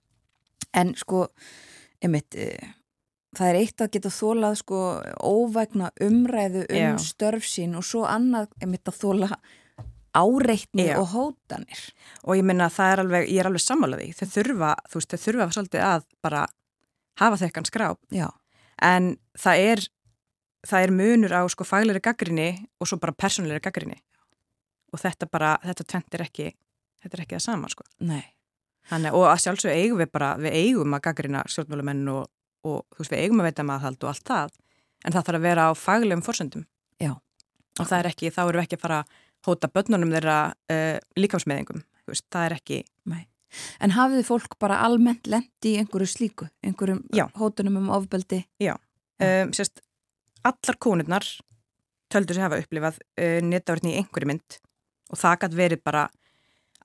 en 0.74 0.96
sko 0.98 1.28
einmitt, 2.04 2.36
uh, 2.36 2.72
það 3.38 3.50
er 3.50 3.60
eitt 3.62 3.84
að 3.84 3.92
geta 3.96 4.12
þólað 4.14 4.60
sko 4.62 4.80
óvægna 5.24 5.92
umræðu 6.04 6.66
um 6.68 6.80
Já. 6.80 6.94
störf 7.02 7.48
sín 7.50 7.78
og 7.80 7.86
svo 7.88 8.06
annað 8.10 8.52
einmitt 8.62 8.90
að 8.90 9.00
þóla 9.02 9.30
áreitni 10.14 10.88
Já. 10.92 10.98
og 11.02 11.10
hótanir 11.14 11.82
Og 12.24 12.38
ég 12.38 12.46
minna 12.46 12.70
að 12.70 12.78
það 12.78 12.92
er 12.92 13.04
alveg, 13.04 13.32
ég 13.32 13.42
er 13.42 13.50
alveg 13.50 13.64
sammálaði, 13.66 14.12
þau 14.14 14.28
þurfa, 14.36 14.76
þú 14.90 15.00
veist, 15.00 15.16
þau 15.16 15.26
þurfa 15.26 15.50
svolítið 15.58 15.86
að 15.88 16.06
bara 16.22 16.46
hafa 17.22 17.42
þekkan 17.42 17.70
skráp, 17.70 18.00
Já, 18.14 18.28
en 18.82 19.16
það 19.40 19.66
er, 19.72 19.84
það 20.70 20.88
er 20.88 20.96
munur 21.00 21.34
á 21.34 21.42
sko 21.50 21.66
faglegri 21.68 22.04
gaggrinni 22.06 22.50
og 22.80 22.90
svo 22.90 23.00
bara 23.02 23.16
persónulegri 23.18 23.66
gaggrinni. 23.66 24.00
Og 24.94 25.02
þetta 25.02 25.26
bara, 25.26 25.56
þetta 25.66 25.86
tvent 25.90 26.16
er 26.18 26.24
ekki, 26.28 26.48
þetta 27.02 27.18
er 27.18 27.26
ekki 27.26 27.38
það 27.40 27.46
sama 27.48 27.74
sko. 27.74 27.86
nei 28.06 28.24
Þannig, 28.92 29.16
og 29.16 29.28
að 29.30 29.42
sjálfsög 29.46 29.74
eigum 29.74 30.02
við 30.02 30.10
bara, 30.12 30.34
við 30.42 30.58
eigum 30.60 30.96
að 30.98 31.04
gaggrina 31.08 31.44
stjórnmálumenn 31.50 32.08
og, 32.12 32.24
og 32.68 32.80
þú 32.92 33.04
veist, 33.04 33.14
við 33.14 33.22
eigum 33.24 33.44
að 33.44 33.50
veita 33.50 33.68
maðhald 33.68 34.04
og 34.04 34.12
allt 34.12 34.26
það, 34.28 34.56
en 35.04 35.16
það 35.16 35.28
þarf 35.30 35.40
að 35.40 35.46
vera 35.48 35.68
á 35.68 35.72
faglegum 35.80 36.26
forsöndum. 36.26 36.66
Já. 37.00 37.14
Og 37.80 37.86
það 37.88 38.00
er 38.00 38.10
ekki, 38.12 38.32
þá 38.34 38.42
erum 38.44 38.60
við 38.60 38.66
ekki 38.68 38.80
að 38.80 38.84
fara 38.84 39.04
að 39.04 39.22
hóta 39.48 39.70
börnunum 39.72 40.12
þeirra 40.14 40.40
uh, 40.52 40.98
líkamsmeðingum, 41.20 41.86
þú 42.04 42.14
veist, 42.16 42.28
það 42.32 42.50
er 42.50 42.58
ekki, 42.60 42.82
Nei. 43.10 43.24
En 43.84 43.94
hafið 43.94 44.26
fólk 44.28 44.56
bara 44.62 44.80
almennt 44.82 45.28
lendi 45.30 45.76
í 45.76 45.80
einhverju 45.82 46.10
slíku, 46.10 46.48
einhverjum 46.66 47.04
Já. 47.14 47.28
hótunum 47.38 47.78
um 47.84 47.92
ofbeldi? 47.94 48.44
Já. 48.62 48.76
um, 49.22 49.52
sérst, 49.54 49.84
allar 50.42 50.80
konurnar 50.82 51.28
töldur 52.14 52.38
sem 52.38 52.46
hafa 52.46 52.62
upplifað 52.62 53.00
uh, 53.00 53.40
netaverðni 53.46 53.94
í 53.94 54.02
einhverju 54.02 54.32
mynd 54.32 54.58
og 55.14 55.22
það 55.22 55.40
gætt 55.44 55.58
verið 55.60 55.84
bara 55.86 56.08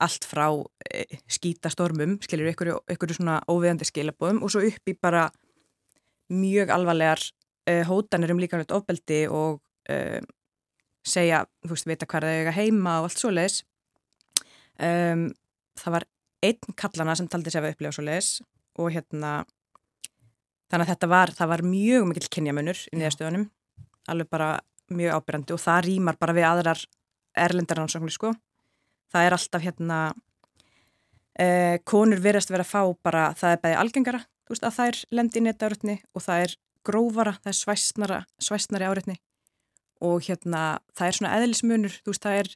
allt 0.03 0.25
frá 0.27 0.47
uh, 0.53 1.19
skítastormum, 1.31 2.17
skiljur 2.23 2.51
ykkur, 2.53 2.73
ykkur 2.95 3.15
svona 3.17 3.39
óviðandi 3.51 3.87
skilabóðum 3.89 4.43
og 4.45 4.53
svo 4.53 4.63
upp 4.67 4.91
í 4.91 4.95
bara 4.95 5.27
mjög 6.29 6.71
alvarlegar 6.73 7.23
uh, 7.69 7.83
hótanir 7.89 8.33
um 8.33 8.41
líkanlegt 8.41 8.73
ofbeldi 8.75 9.25
og 9.27 9.59
uh, 9.91 10.19
segja, 11.05 11.43
þú 11.65 11.73
veist, 11.73 11.89
vita 11.89 12.07
hvað 12.09 12.27
það 12.27 12.41
eiga 12.41 12.55
heima 12.55 12.99
og 12.99 13.09
allt 13.09 13.21
svo 13.21 13.31
leiðis. 13.33 13.61
Um, 14.79 15.29
það 15.79 15.95
var 15.97 16.05
einn 16.45 16.75
kallana 16.79 17.15
sem 17.19 17.27
taldi 17.27 17.51
sér 17.51 17.65
að 17.65 17.73
upplifa 17.75 17.95
svo 17.97 18.05
leiðis 18.07 18.29
og 18.79 18.93
hérna 18.95 19.41
þannig 20.69 20.85
að 20.85 20.91
þetta 20.93 21.09
var, 21.11 21.33
það 21.35 21.51
var 21.51 21.65
mjög 21.65 22.05
mikill 22.07 22.29
kynjamunur 22.35 22.83
í 22.93 22.99
niðurstöðunum, 22.99 23.47
alveg 24.11 24.29
bara 24.31 24.49
mjög 24.93 25.17
ábyrjandi 25.17 25.55
og 25.55 25.63
það 25.63 25.81
rýmar 25.87 26.19
bara 26.21 26.35
við 26.37 26.47
aðrar 26.49 26.83
erlendar 27.37 27.81
rannsóknir 27.81 28.13
sko. 28.13 28.33
Það 29.09 29.25
er 29.25 29.35
alltaf 29.35 29.63
hérna 29.63 29.99
eh, 31.39 31.77
konur 31.87 32.21
verðast 32.23 32.51
vera 32.53 32.65
að 32.65 32.73
fá 32.73 32.81
bara, 33.03 33.29
það 33.37 33.55
er 33.55 33.63
bæði 33.63 33.79
algengara, 33.83 34.21
þú 34.45 34.55
veist, 34.55 34.67
að 34.67 34.75
það 34.77 34.91
er 34.91 34.99
lendi 35.19 35.39
í 35.39 35.45
netaurutni 35.45 35.97
og 36.13 36.25
það 36.25 36.45
er 36.45 36.55
grófara, 36.89 37.35
það 37.43 37.51
er 37.51 37.59
svæsnara, 37.59 38.19
svæsnari 38.41 38.87
áreitni 38.89 39.17
og 40.05 40.23
hérna 40.29 40.63
það 40.95 41.07
er 41.07 41.17
svona 41.17 41.33
eðlismunur, 41.37 41.97
þú 42.03 42.13
veist, 42.13 42.23
það 42.23 42.41
er, 42.43 42.51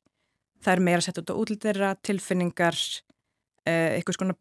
það 0.64 0.74
er 0.76 0.84
meira 0.88 1.04
sett 1.04 1.20
út 1.20 1.34
á 1.34 1.36
útlitera, 1.36 1.90
tilfinningar, 2.06 2.80
eh, 3.68 3.98
eitthvað 3.98 4.20
svona 4.20 4.38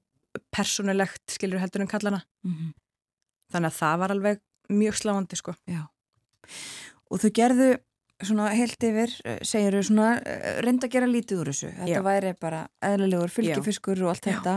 persónulegt, 0.55 1.25
skilur 1.35 1.61
heldur 1.61 1.83
en 1.83 1.91
kallana. 1.91 2.23
Mm 2.45 2.53
-hmm. 2.53 2.73
Þannig 3.53 3.71
að 3.71 3.79
það 3.81 3.99
var 3.99 4.11
alveg 4.11 4.41
mjög 4.69 4.95
sláandi 4.97 5.37
sko. 5.37 5.55
Já. 5.67 5.89
Og 7.11 7.21
þau 7.21 7.31
gerðu 7.31 7.79
svona 8.27 8.51
heilt 8.57 8.85
yfir, 8.87 9.13
segir 9.47 9.77
þau 9.77 9.87
svona 9.89 10.09
eh, 10.21 10.61
reynda 10.65 10.89
að 10.89 10.95
gera 10.97 11.09
lítið 11.11 11.43
úr 11.43 11.51
þessu. 11.53 11.71
Þetta 11.79 11.97
Já. 11.97 12.03
væri 12.07 12.33
bara 12.41 12.63
eðlulegur 12.85 13.33
fylgifiskur 13.33 14.03
og 14.05 14.13
allt 14.13 14.29
Já. 14.29 14.35
þetta. 14.35 14.55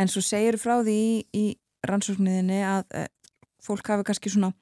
En 0.00 0.10
svo 0.10 0.22
segir 0.24 0.58
frá 0.60 0.78
því 0.80 0.96
í, 0.98 1.16
í 1.36 1.44
rannsókniðinni 1.86 2.60
að 2.66 2.96
e, 2.96 3.04
fólk 3.62 3.90
hafi 3.92 4.06
kannski 4.08 4.32
svona 4.32 4.52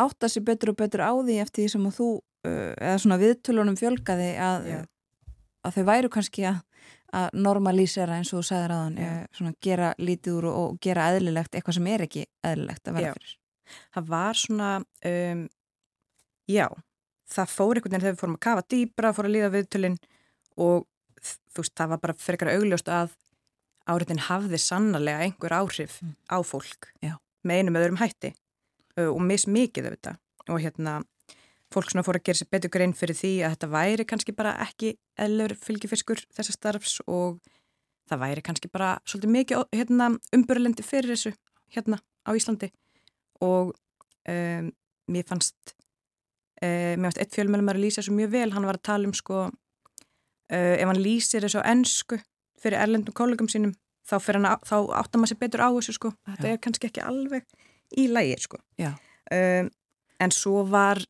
átta 0.00 0.28
sig 0.28 0.44
betur 0.44 0.72
og 0.72 0.78
betur 0.80 1.04
á 1.04 1.12
því 1.14 1.38
eftir 1.44 1.64
því 1.64 1.72
sem 1.74 1.90
þú, 1.94 2.08
eða 2.44 2.96
svona 3.00 3.18
viðtölunum 3.20 3.76
fjölgaði 3.78 4.30
að, 4.42 4.66
að 5.64 5.76
þau 5.78 5.84
væru 5.88 6.10
kannski 6.12 6.46
að, 6.50 6.58
að 7.14 7.38
normalísera 7.46 8.18
eins 8.18 8.32
og 8.34 8.42
þú 8.42 8.48
sagðir 8.50 8.74
aðan, 8.74 8.98
Já. 8.98 9.12
e, 9.12 9.30
svona 9.38 9.54
gera 9.68 9.92
lítið 10.00 10.40
úr 10.40 10.48
og, 10.50 10.58
og 10.64 10.80
gera 10.82 11.06
eðlilegt 11.12 11.54
eitthvað 11.54 11.78
sem 11.78 11.90
er 11.94 12.06
ekki 12.08 12.26
eðlilegt 12.50 12.90
að 12.90 12.98
vera 12.98 13.12
Já. 13.12 13.18
fyrir. 13.20 13.36
Það 13.94 14.10
var 14.10 14.40
svona, 14.40 14.72
um, 15.08 15.46
já, 16.50 16.66
það 17.30 17.52
fór 17.54 17.76
einhvern 17.78 17.90
veginn 17.94 18.04
þegar 18.04 18.14
við 18.16 18.22
fórum 18.22 18.36
að 18.38 18.44
kafa 18.46 18.64
dýbra, 18.74 19.12
fór 19.16 19.28
að 19.28 19.34
líða 19.34 19.52
viðtölinn 19.54 19.98
og 20.60 20.86
þú 21.24 21.62
veist, 21.62 21.74
það 21.78 21.88
var 21.94 22.00
bara 22.04 22.16
frekar 22.20 22.52
augljóst 22.52 22.90
að 22.92 23.14
áriðin 23.88 24.22
hafði 24.28 24.58
sannarlega 24.60 25.24
einhver 25.26 25.52
áhrif 25.56 25.98
Mm. 26.02 26.14
á 26.28 26.38
fólk 26.44 26.88
Já. 27.02 27.16
með 27.44 27.58
einum 27.60 27.76
eða 27.76 27.86
öðrum 27.88 28.00
hætti 28.00 28.34
og 28.96 29.20
mis 29.20 29.46
mikið 29.46 29.88
auðvitað 29.90 30.16
og 30.48 30.60
hérna 30.60 31.02
fólk 31.74 31.90
svona 31.90 32.04
fór 32.06 32.16
að 32.20 32.24
gera 32.28 32.38
sér 32.38 32.50
betur 32.52 32.70
grein 32.70 32.92
fyrir 32.94 33.16
því 33.18 33.32
að 33.44 33.54
þetta 33.56 33.68
væri 33.72 34.04
kannski 34.06 34.32
bara 34.36 34.52
ekki 34.62 34.94
eðlur 35.18 35.54
fylgifiskur 35.58 36.20
þessa 36.36 36.52
starfs 36.54 37.00
og 37.08 37.40
það 38.08 38.20
væri 38.20 38.42
kannski 38.46 38.68
bara 38.70 38.98
svolítið 39.04 39.32
mikið 39.34 39.64
hérna, 39.74 40.10
umbyrlendi 40.36 40.84
fyrir 40.86 41.14
þessu 41.16 41.32
hérna 41.74 41.98
á 42.24 42.30
Íslandi 42.36 42.70
og 43.40 43.72
um, 44.28 44.70
mér 45.10 45.26
fannst 45.26 45.74
um, 46.64 46.98
mér 46.98 47.10
fannst 47.10 47.22
eitt 47.22 47.36
fjölmjölum 47.36 47.70
að 47.72 47.82
lýsa 47.84 48.00
þessu 48.00 48.16
mjög 48.16 48.34
vel, 48.34 48.50
hann 48.54 48.68
var 48.68 48.78
að 48.80 48.86
tala 48.90 49.08
um 49.08 49.14
sko 49.16 49.40
uh, 49.44 50.74
ef 50.74 50.86
hann 50.88 51.02
lýsir 51.02 51.44
þessu 51.44 51.62
á 51.62 51.68
ennsku 51.72 52.18
fyrir 52.62 52.80
erlendum 52.80 53.16
kollegum 53.16 53.50
sínum 53.50 53.74
þá, 54.04 54.18
þá 54.20 54.76
áttar 55.00 55.20
maður 55.20 55.32
sér 55.32 55.40
betur 55.40 55.64
á 55.64 55.68
þessu 55.72 55.96
sko. 55.96 56.12
Þetta 56.28 56.48
Já. 56.48 56.52
er 56.52 56.60
kannski 56.64 56.90
ekki 56.90 57.04
alveg 57.04 57.46
í 58.00 58.06
lægi 58.10 58.36
sko. 58.44 58.60
Um, 58.80 59.70
en 60.20 60.34
svo 60.34 60.64
var 60.68 61.00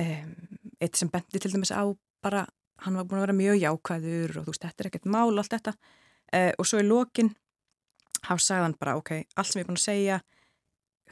um, 0.00 0.32
eitt 0.80 0.96
sem 0.96 1.10
bendi 1.12 1.40
til 1.40 1.52
dæmis 1.52 1.72
á 1.72 1.84
bara, 2.24 2.46
hann 2.84 2.96
var 2.96 3.06
búin 3.08 3.20
að 3.20 3.26
vera 3.28 3.36
mjög 3.36 3.60
jákvæður 3.60 4.40
og 4.40 4.48
þú 4.48 4.54
veist, 4.54 4.64
þetta 4.66 4.84
er 4.84 4.90
ekkert 4.90 5.10
mál 5.12 5.30
allt 5.36 5.54
þetta. 5.54 5.76
Uh, 6.30 6.52
og 6.56 6.68
svo 6.68 6.80
í 6.80 6.86
lokin 6.88 7.32
hann 8.28 8.40
sagði 8.40 8.68
hann 8.68 8.76
bara, 8.80 8.96
ok, 9.00 9.14
allt 9.36 9.50
sem 9.50 9.60
ég 9.60 9.64
er 9.64 9.70
búin 9.70 9.80
að 9.80 9.86
segja 9.86 10.20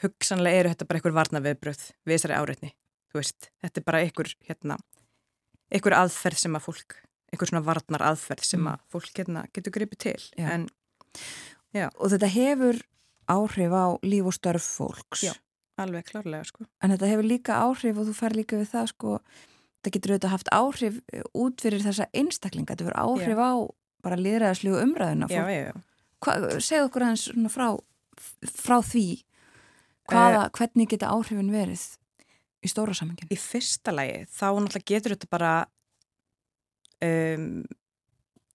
hugsanlega 0.02 0.60
eru 0.60 0.72
þetta 0.72 0.86
bara 0.88 1.00
einhver 1.00 1.16
varna 1.16 1.42
viðbröð 1.42 1.84
við 2.06 2.14
þessari 2.14 2.36
áreitni, 2.38 2.70
þú 3.08 3.20
veist 3.20 3.50
þetta 3.62 3.80
er 3.80 3.86
bara 3.88 4.02
einhver, 4.04 4.32
hérna 4.48 4.78
einhver 5.72 5.98
aðferð 5.98 6.44
sem 6.44 6.58
að 6.58 6.68
fólk 6.68 7.00
einhver 7.32 7.50
svona 7.50 7.64
varnar 7.66 8.06
aðferð 8.12 8.46
sem 8.46 8.62
mm. 8.62 8.70
að 8.72 8.86
fólk 8.94 9.10
hérna, 9.20 9.44
getur 9.52 9.74
gripið 9.74 10.04
til 10.06 10.22
en, 10.40 10.68
og 11.74 12.14
þetta 12.14 12.32
hefur 12.32 12.80
áhrif 13.28 13.74
á 13.76 13.86
líf 14.06 14.30
og 14.30 14.36
störf 14.36 14.72
fólks 14.78 15.28
já 15.28 15.34
Alveg 15.78 16.08
klárlega 16.10 16.46
sko. 16.46 16.66
En 16.82 16.90
þetta 16.90 17.10
hefur 17.12 17.26
líka 17.26 17.58
áhrif 17.62 18.00
og 18.00 18.08
þú 18.08 18.14
fær 18.16 18.34
líka 18.34 18.58
við 18.58 18.70
það 18.72 18.88
sko, 18.92 19.18
það 19.84 19.94
getur 19.94 20.14
auðvitað 20.14 20.32
haft 20.34 20.50
áhrif 20.54 20.96
eh, 21.12 21.26
út 21.38 21.62
fyrir 21.62 21.84
þessa 21.84 22.08
einstaklinga, 22.10 22.72
þetta 22.72 22.88
verður 22.88 23.02
áhrif 23.04 23.38
já. 23.38 23.46
á 23.46 23.54
bara 24.06 24.18
liðræðaslegu 24.18 24.80
umræðuna. 24.82 25.28
Já, 25.30 25.44
já, 25.46 25.60
já. 25.68 25.74
Segð 26.58 26.88
okkur 26.88 27.06
aðeins 27.06 27.52
frá, 27.54 27.68
frá 28.50 28.76
því, 28.82 29.06
hvaða, 30.10 30.44
uh, 30.48 30.52
hvernig 30.58 30.90
geta 30.90 31.12
áhrifin 31.14 31.52
verið 31.54 31.86
í 32.64 32.70
stóra 32.70 32.94
samengin? 32.96 33.30
Í 33.30 33.38
fyrsta 33.38 33.94
lagi, 33.94 34.24
þá 34.32 34.46
náttúrulega 34.58 34.88
getur 34.92 35.14
þetta 35.14 35.30
bara 35.30 35.52
um, 37.04 37.62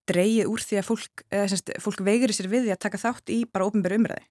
dreyið 0.10 0.50
úr 0.52 0.64
því 0.64 0.80
að 0.80 0.90
fólk, 0.90 1.24
semst, 1.32 1.72
fólk 1.84 2.04
veigir 2.04 2.34
sér 2.36 2.50
við 2.52 2.68
því 2.68 2.76
að 2.76 2.84
taka 2.86 3.02
þátt 3.02 3.32
í 3.32 3.40
bara 3.48 3.68
ofnbæru 3.70 4.02
umræði 4.02 4.26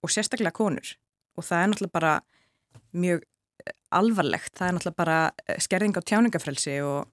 og 0.00 0.12
sérstaklega 0.12 0.56
konur. 0.56 0.94
Og 1.38 1.46
það 1.46 1.62
er 1.62 1.70
náttúrulega 1.70 1.96
bara 1.96 2.12
mjög 2.96 3.22
eh, 3.22 3.74
alvarlegt, 3.96 4.54
það 4.58 4.66
er 4.66 4.76
náttúrulega 4.76 5.02
bara 5.02 5.18
eh, 5.46 5.60
skerðing 5.62 6.00
á 6.00 6.02
tjáningafrelsi 6.10 6.78
og 6.86 7.10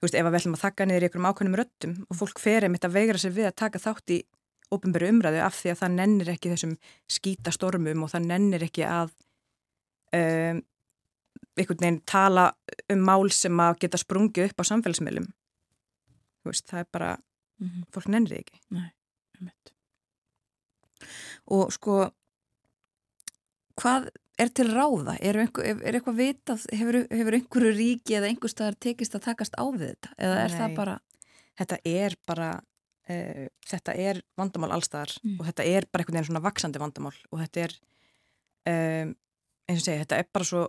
þú 0.00 0.06
veist, 0.06 0.16
ef 0.16 0.26
að 0.26 0.30
við 0.30 0.40
ætlum 0.40 0.58
að 0.58 0.64
þakka 0.64 0.86
niður 0.86 1.02
í 1.02 1.08
einhverjum 1.08 1.30
ákveðnum 1.30 1.58
röttum 1.60 1.96
og 2.06 2.20
fólk 2.20 2.42
ferir 2.42 2.72
mitt 2.72 2.86
að 2.86 2.94
vegra 2.96 3.20
sér 3.20 3.34
við 3.36 3.50
að 3.50 3.58
taka 3.64 3.82
þátt 3.82 4.14
í 4.14 4.20
ópenbæru 4.70 5.10
umræðu 5.10 5.42
af 5.42 5.58
því 5.58 5.72
að 5.72 5.80
það 5.80 5.96
nennir 5.96 6.30
ekki 6.30 6.52
þessum 6.52 6.76
skítastormum 7.10 8.04
og 8.06 8.12
það 8.12 8.28
nennir 8.30 8.64
ekki 8.68 8.86
að 8.86 9.10
um, 10.16 10.62
einhvern 11.58 11.82
veginn 11.82 12.00
tala 12.08 12.46
um 12.92 13.04
mál 13.04 13.30
sem 13.34 13.60
að 13.60 13.82
geta 13.84 14.00
sprungið 14.00 14.50
upp 14.50 14.62
á 14.62 14.70
samfélagsmiðlum 14.70 15.28
þú 16.40 16.52
veist, 16.52 16.66
það 16.70 16.80
er 16.80 16.88
bara 16.92 17.10
mm 17.16 17.68
-hmm. 17.68 17.84
fólk 17.92 18.08
nennir 18.08 18.38
ekki 18.40 18.60
Nei, 18.70 18.90
og 21.50 21.72
sko 21.72 22.10
hvað 23.80 24.08
er 24.40 24.50
til 24.54 24.70
ráða? 24.72 25.16
Er, 25.20 25.38
einhver, 25.42 25.68
er 25.68 25.98
eitthvað 25.98 26.18
vitað, 26.20 26.64
hefur, 26.72 26.98
hefur 27.10 27.36
einhverju 27.36 27.72
ríki 27.76 28.16
eða 28.16 28.30
einhver 28.30 28.52
staðar 28.52 28.78
tekist 28.80 29.16
að 29.16 29.26
takast 29.28 29.56
á 29.60 29.64
við 29.68 29.86
þetta? 29.90 30.12
Eða 30.16 30.42
er 30.44 30.54
Nei, 30.54 30.58
það 30.62 30.76
bara... 30.80 30.98
Þetta 31.60 31.76
er 31.84 32.14
bara, 32.24 32.50
uh, 33.12 33.46
þetta 33.68 33.94
er 34.00 34.22
vandamál 34.38 34.70
allstaðar 34.72 35.10
mm. 35.18 35.34
og 35.36 35.48
þetta 35.50 35.66
er 35.68 35.86
bara 35.90 36.00
einhvern 36.00 36.16
veginn 36.16 36.28
svona 36.30 36.44
vaksandi 36.46 36.80
vandamál 36.80 37.16
og 37.28 37.42
þetta 37.42 37.64
er, 37.66 37.74
um, 38.72 39.10
eins 39.70 39.82
og 39.82 39.86
segja, 39.86 40.04
þetta 40.04 40.20
er 40.20 40.28
bara 40.34 40.48
svo, 40.48 40.66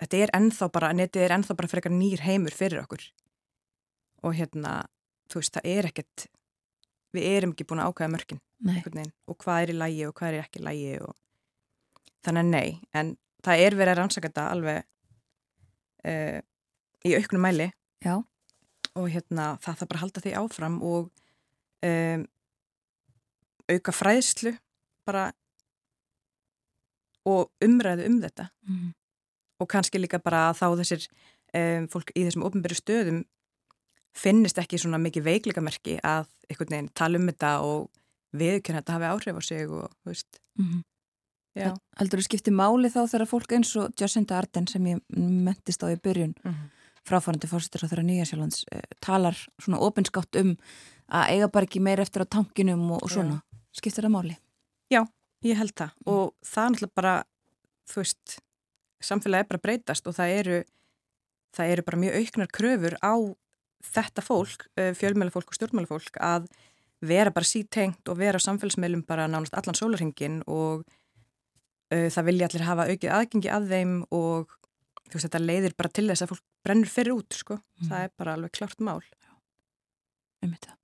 þetta 0.00 0.20
er 0.24 0.34
ennþá 0.38 0.68
bara, 0.74 0.92
netið 0.96 1.26
er 1.26 1.36
ennþá 1.36 1.56
bara 1.58 1.70
frekar 1.70 1.94
nýr 1.94 2.24
heimur 2.24 2.56
fyrir 2.56 2.82
okkur. 2.82 3.06
Og 4.24 4.36
hérna, 4.36 4.74
þú 5.30 5.40
veist, 5.40 5.56
það 5.56 5.72
er 5.72 5.88
ekkert, 5.90 6.26
við 7.16 7.28
erum 7.34 7.54
ekki 7.54 7.66
búin 7.68 7.82
að 7.82 7.92
ákvæða 7.92 8.14
mörkin 8.14 8.40
og 8.60 9.38
hvað 9.40 9.62
er 9.62 9.72
í 9.72 9.76
lægi 9.78 10.06
og 10.06 10.14
hvað 10.18 10.34
er 10.34 10.44
ekki 10.44 10.60
í 10.60 10.64
lægi 10.66 10.90
og 11.00 11.14
þannig 12.26 12.42
að 12.42 12.50
nei, 12.52 12.80
en 12.92 13.12
það 13.44 13.62
er 13.64 13.76
verið 13.78 13.92
að 13.92 13.98
rannsaka 14.00 14.28
þetta 14.28 14.44
alveg 14.52 14.82
uh, 16.04 16.40
í 17.08 17.14
auknum 17.16 17.46
mæli. 17.46 17.70
Já. 18.00 18.20
og 18.96 19.06
hérna 19.12 19.54
það 19.60 19.80
þarf 19.80 19.88
bara 19.90 19.98
að 19.98 20.02
halda 20.04 20.20
því 20.24 20.30
áfram 20.40 20.76
og 20.88 21.10
um, 21.84 22.22
auka 23.70 23.92
fræðslu 23.92 24.54
bara 25.08 25.26
og 27.28 27.50
umræðu 27.64 28.06
um 28.08 28.18
þetta 28.22 28.48
mm. 28.68 28.88
og 29.60 29.70
kannski 29.70 30.00
líka 30.00 30.20
bara 30.22 30.48
að 30.50 30.60
þá 30.60 30.66
þessir 30.82 31.06
um, 31.06 31.88
fólk 31.92 32.12
í 32.14 32.24
þessum 32.26 32.46
ofnbæru 32.48 32.78
stöðum 32.78 33.22
finnist 34.16 34.58
ekki 34.58 34.80
svona 34.80 35.00
mikið 35.02 35.26
veikleikamerki 35.28 35.98
að 36.02 36.30
einhvern 36.48 36.76
veginn 36.76 36.92
tala 36.98 37.20
um 37.20 37.28
þetta 37.30 37.52
og 37.66 37.88
viðkjörna 38.40 38.82
þetta 38.82 38.96
hafi 38.96 39.10
áhrif 39.10 39.38
á 39.38 39.42
sig 39.44 39.68
og 39.68 39.90
þú 40.00 40.14
veist 40.14 40.42
mm. 40.58 40.80
Heldur 41.98 42.20
þú 42.20 42.24
skipti 42.28 42.52
máli 42.54 42.88
þá 42.88 43.00
þegar 43.10 43.26
fólk 43.26 43.52
eins 43.56 43.72
og 43.76 43.90
Jacinda 43.98 44.36
Arden 44.38 44.68
sem 44.70 44.84
ég 44.86 45.00
mentist 45.18 45.82
á 45.82 45.90
í 45.90 45.98
byrjun 45.98 46.36
mm 46.46 46.60
fráfærandi 47.08 47.48
fórsettur 47.50 47.86
á 47.86 47.90
þeirra 47.90 48.04
Nýjasjálands 48.06 48.64
eh, 48.72 48.84
talar 49.04 49.36
svona 49.60 49.80
opinskátt 49.86 50.38
um 50.40 50.54
að 51.10 51.32
eiga 51.34 51.48
bara 51.52 51.68
ekki 51.68 51.82
meir 51.82 52.02
eftir 52.02 52.24
á 52.24 52.32
tankinum 52.36 52.84
og, 52.94 53.04
og 53.04 53.12
svona. 53.12 53.40
Skiptir 53.74 54.06
það 54.06 54.14
máli? 54.14 54.36
Já, 54.90 55.02
ég 55.46 55.58
held 55.60 55.74
það 55.76 55.92
mm. 55.96 56.12
og 56.12 56.32
það 56.46 56.64
er 56.64 56.74
náttúrulega 56.74 56.98
bara, 57.00 57.14
þú 57.90 58.02
veist, 58.02 58.38
samfélagi 59.10 59.46
er 59.46 59.50
bara 59.52 59.64
breytast 59.66 60.10
og 60.10 60.16
það 60.16 60.34
eru, 60.38 60.58
það 61.56 61.74
eru 61.74 61.86
bara 61.88 62.02
mjög 62.04 62.18
auknar 62.20 62.52
kröfur 62.58 62.98
á 63.00 63.14
þetta 63.90 64.24
fólk, 64.24 64.66
eh, 64.76 64.92
fjölmjölufólk 64.96 65.48
og 65.48 65.56
stjórnmjölufólk 65.56 66.20
að 66.20 66.50
vera 67.00 67.32
bara 67.32 67.48
sítengt 67.48 68.10
og 68.12 68.18
vera 68.20 68.36
á 68.36 68.44
samfélagsmeilum 68.44 69.06
bara 69.08 69.28
nánast 69.30 69.56
allan 69.56 69.78
sólarhengin 69.78 70.42
og 70.46 70.84
Uh, 71.90 72.06
það 72.06 72.26
vilja 72.28 72.46
allir 72.46 72.62
hafa 72.68 72.84
aukið 72.86 73.12
aðgengi 73.16 73.48
að 73.50 73.64
þeim 73.72 73.94
og 74.14 74.52
þú 75.10 75.16
veist 75.16 75.24
þetta 75.26 75.40
leiðir 75.42 75.72
bara 75.74 75.90
til 75.90 76.04
þess 76.06 76.22
að 76.22 76.30
fólk 76.30 76.44
brennur 76.62 76.92
fyrir 76.92 77.16
út 77.16 77.34
sko, 77.34 77.56
mm. 77.58 77.88
það 77.88 78.04
er 78.06 78.12
bara 78.22 78.34
alveg 78.36 78.52
klart 78.54 78.84
mál. 78.86 79.00
Um 80.44 80.52
þetta. 80.54 80.76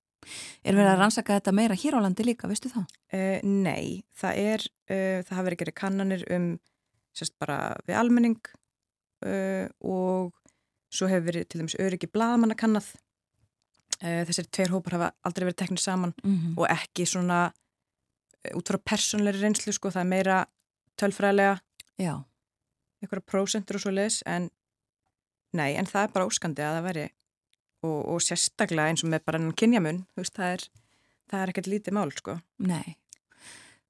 Er 0.63 0.75
verið 0.75 0.91
að 0.91 0.99
rannsaka 1.01 1.37
þetta 1.39 1.53
meira 1.55 1.77
hér 1.77 1.97
á 1.97 2.03
landi 2.03 2.25
líka, 2.27 2.49
veistu 2.49 2.71
það? 2.73 2.85
Uh, 3.13 3.37
nei, 3.43 4.03
það 4.17 4.41
er, 4.43 4.65
uh, 4.91 5.19
það 5.27 5.35
hafa 5.37 5.47
verið 5.49 5.61
gerið 5.63 5.77
kannanir 5.81 6.25
um 6.35 6.49
sérst 7.17 7.33
bara 7.41 7.75
við 7.87 7.97
almenning 7.97 8.41
og 9.17 10.35
svo 10.93 11.07
hefur 11.09 11.23
verið 11.25 11.47
til 11.49 11.61
dæmis 11.63 11.75
öryggi 11.81 12.05
bladamanna 12.13 12.53
kannad. 12.53 12.85
Þessir 13.97 14.45
tveir 14.53 14.69
hópar 14.69 14.93
hafa 14.93 15.07
aldrei 15.25 15.47
verið 15.47 15.57
teknið 15.63 15.81
saman 15.81 16.13
mm 16.21 16.35
-hmm. 16.35 16.53
og 16.59 16.67
ekki 16.69 17.07
svona 17.09 17.39
út 18.53 18.69
frá 18.69 18.77
personleiri 18.77 19.41
reynslu 19.41 19.73
sko, 19.73 19.89
það 19.89 20.03
er 20.03 20.11
meira 20.11 20.37
tölfræðilega 21.01 21.57
einhverja 23.01 23.25
prósentur 23.25 23.77
og 23.77 23.81
svo 23.81 23.93
leis 23.93 24.21
en 24.25 24.49
nei, 25.53 25.75
en 25.75 25.85
það 25.85 26.07
er 26.07 26.13
bara 26.13 26.27
óskandi 26.29 26.63
að 26.65 26.77
það 26.77 26.87
veri 26.89 27.05
og, 27.85 27.99
og 28.13 28.23
sérstaklega 28.23 28.91
eins 28.91 29.03
og 29.05 29.11
með 29.13 29.25
bara 29.27 29.41
enn 29.41 29.53
kynjamun 29.57 30.05
það 30.17 30.53
er, 30.53 30.65
er 31.41 31.53
ekkert 31.53 31.69
lítið 31.71 31.97
mál 31.97 32.11
sko. 32.15 32.39
Nei, 32.63 32.97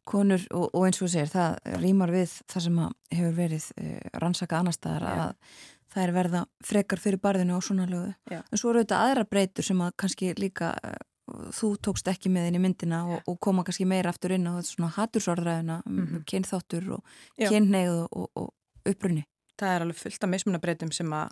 konur 0.08 0.44
og, 0.52 0.70
og 0.74 0.86
eins 0.88 1.02
og 1.02 1.12
segir, 1.14 1.32
það 1.32 1.58
rýmar 1.82 2.14
við 2.16 2.38
það 2.48 2.68
sem 2.68 2.80
hefur 3.18 3.36
verið 3.42 3.68
uh, 3.82 3.98
rannsaka 4.24 4.62
annar 4.62 4.78
staðar 4.78 5.10
að 5.12 5.36
það 5.88 6.04
er 6.04 6.16
verða 6.16 6.46
frekar 6.68 7.00
fyrir 7.02 7.22
barðinu 7.24 7.58
á 7.58 7.60
svona 7.64 7.86
lögu 7.88 8.12
en 8.38 8.60
svo 8.60 8.74
eru 8.74 8.84
þetta 8.84 9.04
aðra 9.06 9.24
breytur 9.30 9.66
sem 9.66 9.80
að 9.82 9.94
kannski 10.04 10.34
líka 10.38 10.74
uh, 10.76 10.98
þú 11.28 11.72
tókst 11.84 12.08
ekki 12.12 12.32
með 12.32 12.50
henni 12.50 12.62
myndina 12.64 13.02
og, 13.08 13.24
og 13.28 13.40
koma 13.44 13.66
kannski 13.68 13.88
meira 13.90 14.12
aftur 14.14 14.34
inn 14.36 14.48
á 14.48 14.60
svona 14.66 14.92
hattursorðræðina, 14.96 15.82
mm 15.86 16.06
-hmm. 16.06 16.24
kynþáttur 16.26 16.92
og 16.98 17.04
kynneið 17.38 18.08
og, 18.12 18.30
og 18.36 18.54
upprunni. 18.88 19.26
Það 19.60 19.76
er 19.76 19.82
alveg 19.82 19.98
fullt 19.98 20.24
af 20.24 20.30
mismunabreitum 20.30 20.92
sem 20.92 21.14
að 21.14 21.30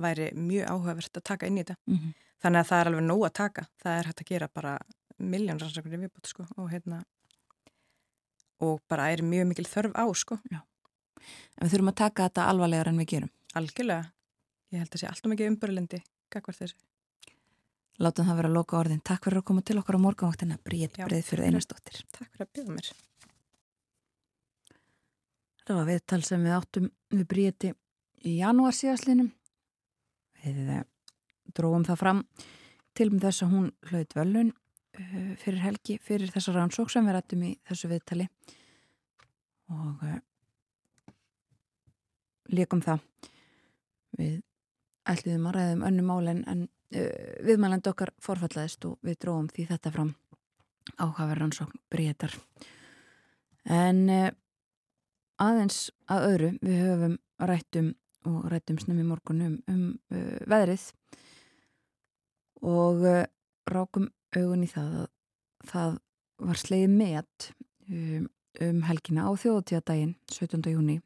væri 0.00 0.30
mjög 0.34 0.70
áhugavert 0.70 1.18
að 1.20 1.26
taka 1.30 1.46
inn 1.46 1.58
í 1.58 1.64
þetta. 1.64 1.76
Mm 1.86 1.98
-hmm. 1.98 2.14
Þannig 2.42 2.60
að 2.60 2.68
það 2.70 2.80
er 2.80 2.90
alveg 2.90 3.04
nóg 3.04 3.26
að 3.26 3.32
taka. 3.32 3.66
Það 3.82 3.98
er 3.98 4.06
hægt 4.06 4.20
að 4.20 4.30
gera 4.30 4.48
bara 4.48 4.78
miljón 5.18 5.60
rannsóknir 5.60 6.00
viðbútt 6.00 6.26
sko 6.26 6.46
og 6.56 6.70
hérna 6.70 7.04
og 8.60 8.80
bara 8.88 9.10
er 9.12 9.22
mjög 9.22 9.46
mikil 9.46 9.66
þörf 9.68 9.92
á 9.96 10.04
sko. 10.14 10.38
Já. 10.50 10.60
En 11.56 11.66
við 11.66 11.72
þurfum 11.72 11.92
að 11.92 12.00
taka 12.02 12.28
þetta 12.28 12.48
alvarlegar 12.50 12.88
en 12.88 12.98
við 12.98 13.08
gerum. 13.12 13.32
Algjörlega. 13.54 14.12
Ég 14.72 14.82
held 14.82 14.88
að 14.88 14.92
það 14.92 15.00
sé 15.00 15.08
alltaf 15.10 15.32
mikið 15.32 15.50
umbörlendi. 15.52 16.02
Gagvar 16.32 16.56
þessu. 16.56 16.76
Látum 18.02 18.28
það 18.28 18.36
vera 18.36 18.48
að 18.50 18.56
loka 18.58 18.78
orðin. 18.78 19.00
Takk 19.00 19.24
fyrir 19.24 19.40
að 19.40 19.46
koma 19.48 19.62
til 19.64 19.78
okkar 19.80 19.96
á 19.96 20.04
morgunvaktina. 20.04 20.58
Bríð, 20.64 20.98
breið 20.98 21.24
fyrir 21.24 21.48
einastóttir. 21.48 22.02
Takk 22.12 22.28
fyrir 22.32 22.46
að 22.46 22.52
bjóða 22.58 22.76
mér. 22.76 22.90
Það 25.66 25.80
var 25.80 25.88
viðtal 25.88 26.22
sem 26.22 26.44
við 26.44 26.56
áttum 26.56 26.90
við 27.10 27.26
Bríði 27.30 27.72
í 28.26 28.36
janúar 28.42 28.76
síðaslinum. 28.76 29.32
Við 30.46 30.70
eh, 30.70 30.84
dróum 31.56 31.84
það 31.86 32.00
fram 32.02 32.22
til 32.96 33.10
um 33.10 33.18
þess 33.20 33.44
að 33.44 33.52
hún 33.52 33.66
hlaut 33.90 34.14
völlun 34.16 34.52
uh, 34.52 35.32
fyrir 35.40 35.60
helgi, 35.64 35.98
fyrir 36.02 36.30
þessa 36.32 36.54
rannsók 36.54 36.92
sem 36.92 37.06
við 37.06 37.16
rættum 37.16 37.42
í 37.44 37.50
þessu 37.68 37.90
viðtali 37.90 38.28
og 39.74 40.04
uh, 40.06 40.20
líkum 42.54 42.82
það. 42.84 43.02
Við 44.16 44.38
ætliðum 45.10 45.50
að 45.50 45.58
ræðum 45.58 45.84
önnu 45.90 46.06
málinn 46.06 46.42
en 46.48 46.64
uh, 46.64 47.10
viðmælandi 47.46 47.92
okkar 47.92 48.14
forfallaðist 48.22 48.88
og 48.88 48.96
við 49.06 49.20
dróum 49.26 49.50
því 49.52 49.68
þetta 49.74 49.92
fram 49.98 50.14
áhafa 50.96 51.34
rannsókn 51.34 51.84
breytar. 51.92 52.32
En 53.66 54.06
uh, 54.08 54.30
aðeins 55.42 55.90
að 56.08 56.28
öðru 56.30 56.50
við 56.62 56.82
höfum 56.86 57.16
rættum 57.42 57.94
og 58.26 58.46
rættum 58.52 58.78
snum 58.82 59.00
í 59.02 59.06
morgunum 59.06 59.58
um 59.70 59.82
uh, 60.12 60.38
veðrið 60.50 60.88
og 62.66 63.04
uh, 63.06 63.24
rákum 63.70 64.10
augun 64.36 64.64
í 64.66 64.70
það 64.70 65.02
að 65.02 65.10
það 65.66 65.98
var 66.46 66.60
sleið 66.60 66.88
með 66.92 67.50
um, 67.88 68.26
um 68.62 68.80
helgina 68.86 69.26
á 69.26 69.32
þjóðtíðadaginn 69.40 70.16
17. 70.30 70.72
júni 70.74 71.00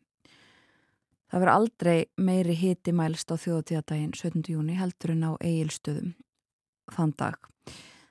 Það 1.30 1.44
verður 1.44 1.54
aldrei 1.54 1.98
meiri 2.18 2.54
hiti 2.58 2.92
mælst 2.96 3.30
á 3.30 3.38
þjóðtíðadaginn 3.38 4.16
17. 4.18 4.48
júni 4.50 4.74
heldur 4.74 5.12
en 5.14 5.28
á 5.30 5.32
eigilstöðum 5.38 6.16
þann 6.90 7.12
dag. 7.20 7.38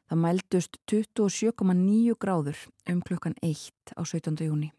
Það 0.08 0.22
mældust 0.24 0.80
27,9 0.88 2.16
gráður 2.16 2.62
um 2.88 3.02
klukkan 3.04 3.36
1 3.44 3.92
á 4.00 4.02
17. 4.08 4.40
júni 4.48 4.72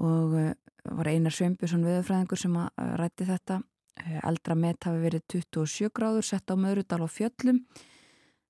og 0.00 0.32
uh, 0.40 0.54
var 0.98 1.10
Einar 1.10 1.34
Sveinbjörnsson 1.34 1.84
viðfræðingur 1.86 2.40
sem 2.40 2.56
að 2.60 2.94
rætti 3.00 3.26
þetta. 3.28 3.60
Uh, 3.96 4.18
eldra 4.28 4.56
met 4.58 4.88
hafi 4.88 5.02
verið 5.02 5.24
27 5.32 5.92
gráður 5.96 6.26
sett 6.28 6.52
á 6.52 6.54
Möðrudal 6.54 7.00
og 7.06 7.12
Fjöllum 7.12 7.62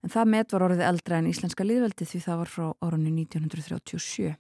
en 0.03 0.13
það 0.13 0.33
met 0.33 0.53
var 0.55 0.65
orðið 0.67 0.83
eldra 0.87 1.21
en 1.21 1.29
Íslenska 1.31 1.67
liðveldi 1.67 2.07
því 2.07 2.21
það 2.25 2.41
var 2.43 2.51
frá 2.51 2.67
árunni 2.83 3.13
1937 3.15 4.35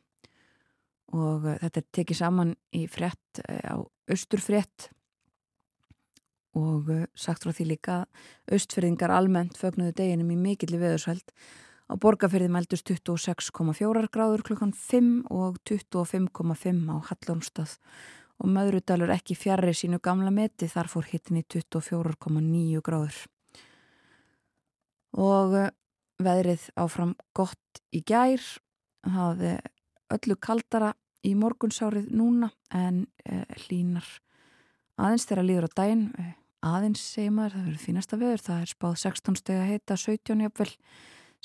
og 1.16 1.46
þetta 1.62 1.80
er 1.80 1.86
tekið 1.94 2.18
saman 2.18 2.52
í 2.74 2.84
frett 2.90 3.40
á 3.46 3.78
austurfrétt 4.10 4.88
og 6.56 6.90
sagt 7.18 7.44
frá 7.44 7.52
því 7.54 7.68
líka 7.72 7.96
austfyrðingar 8.50 9.14
almennt 9.14 9.58
fögnuðu 9.60 9.94
deginum 9.98 10.32
í 10.34 10.38
mikilli 10.40 10.80
veðursvæld 10.80 11.34
Á 11.86 11.94
borgarferði 12.02 12.50
mældust 12.50 12.88
26,4 12.90 14.08
gráður 14.10 14.42
klukkan 14.46 14.72
5 14.74 15.30
og 15.30 15.60
25,5 15.68 16.90
á 16.90 16.96
Hallónstað 17.10 17.76
og 18.42 18.50
Möðrudalur 18.52 19.12
ekki 19.14 19.36
fjarrri 19.38 19.72
sínu 19.76 20.00
gamla 20.02 20.32
meti 20.34 20.68
þar 20.68 20.90
fór 20.92 21.06
hittin 21.08 21.40
í 21.40 21.44
24,9 21.46 22.82
gráður. 22.84 23.20
Og 25.16 25.56
eh, 25.56 25.72
veðrið 26.20 26.68
áfram 26.76 27.14
gott 27.36 27.82
í 27.94 28.02
gær, 28.04 28.42
það 29.06 29.42
er 29.54 29.72
öllu 30.12 30.36
kaldara 30.42 30.92
í 31.26 31.34
morgunsárið 31.38 32.10
núna 32.14 32.50
en 32.74 33.06
eh, 33.24 33.46
hlínar 33.66 34.06
aðeins 34.96 35.26
þegar 35.28 35.46
líður 35.46 35.68
á 35.68 35.76
daginn, 35.80 36.06
eh, 36.18 36.34
aðeins 36.66 37.02
segir 37.14 37.34
maður, 37.36 37.56
það 37.56 37.66
verður 37.68 37.84
fínasta 37.84 38.20
veður, 38.20 38.44
það 38.46 38.62
er 38.62 38.72
spáð 38.72 38.96
16 39.04 39.38
steg 39.40 39.60
að 39.60 39.70
heita 39.70 39.98
17 40.00 40.44
jafnvel 40.46 40.72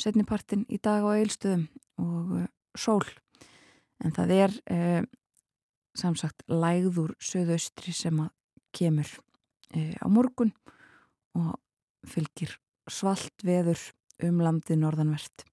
setnipartin 0.02 0.66
í 0.70 0.80
dag 0.82 1.06
á 1.06 1.10
eilstöðum 1.14 1.68
og 2.02 2.36
uh, 2.42 2.48
sól. 2.78 3.06
En 4.02 4.14
það 4.16 4.34
er 4.38 4.56
uh, 4.74 5.02
samsagt 5.98 6.44
lægður 6.50 7.14
söðaustri 7.22 7.94
sem 7.96 8.24
að 8.24 8.32
kemur 8.76 9.10
uh, 9.76 9.96
á 10.02 10.08
morgun 10.10 10.54
og 11.38 11.56
fylgir 12.08 12.58
svalt 12.90 13.46
veður 13.46 13.80
um 14.26 14.42
landið 14.42 14.82
norðanvert. 14.82 15.46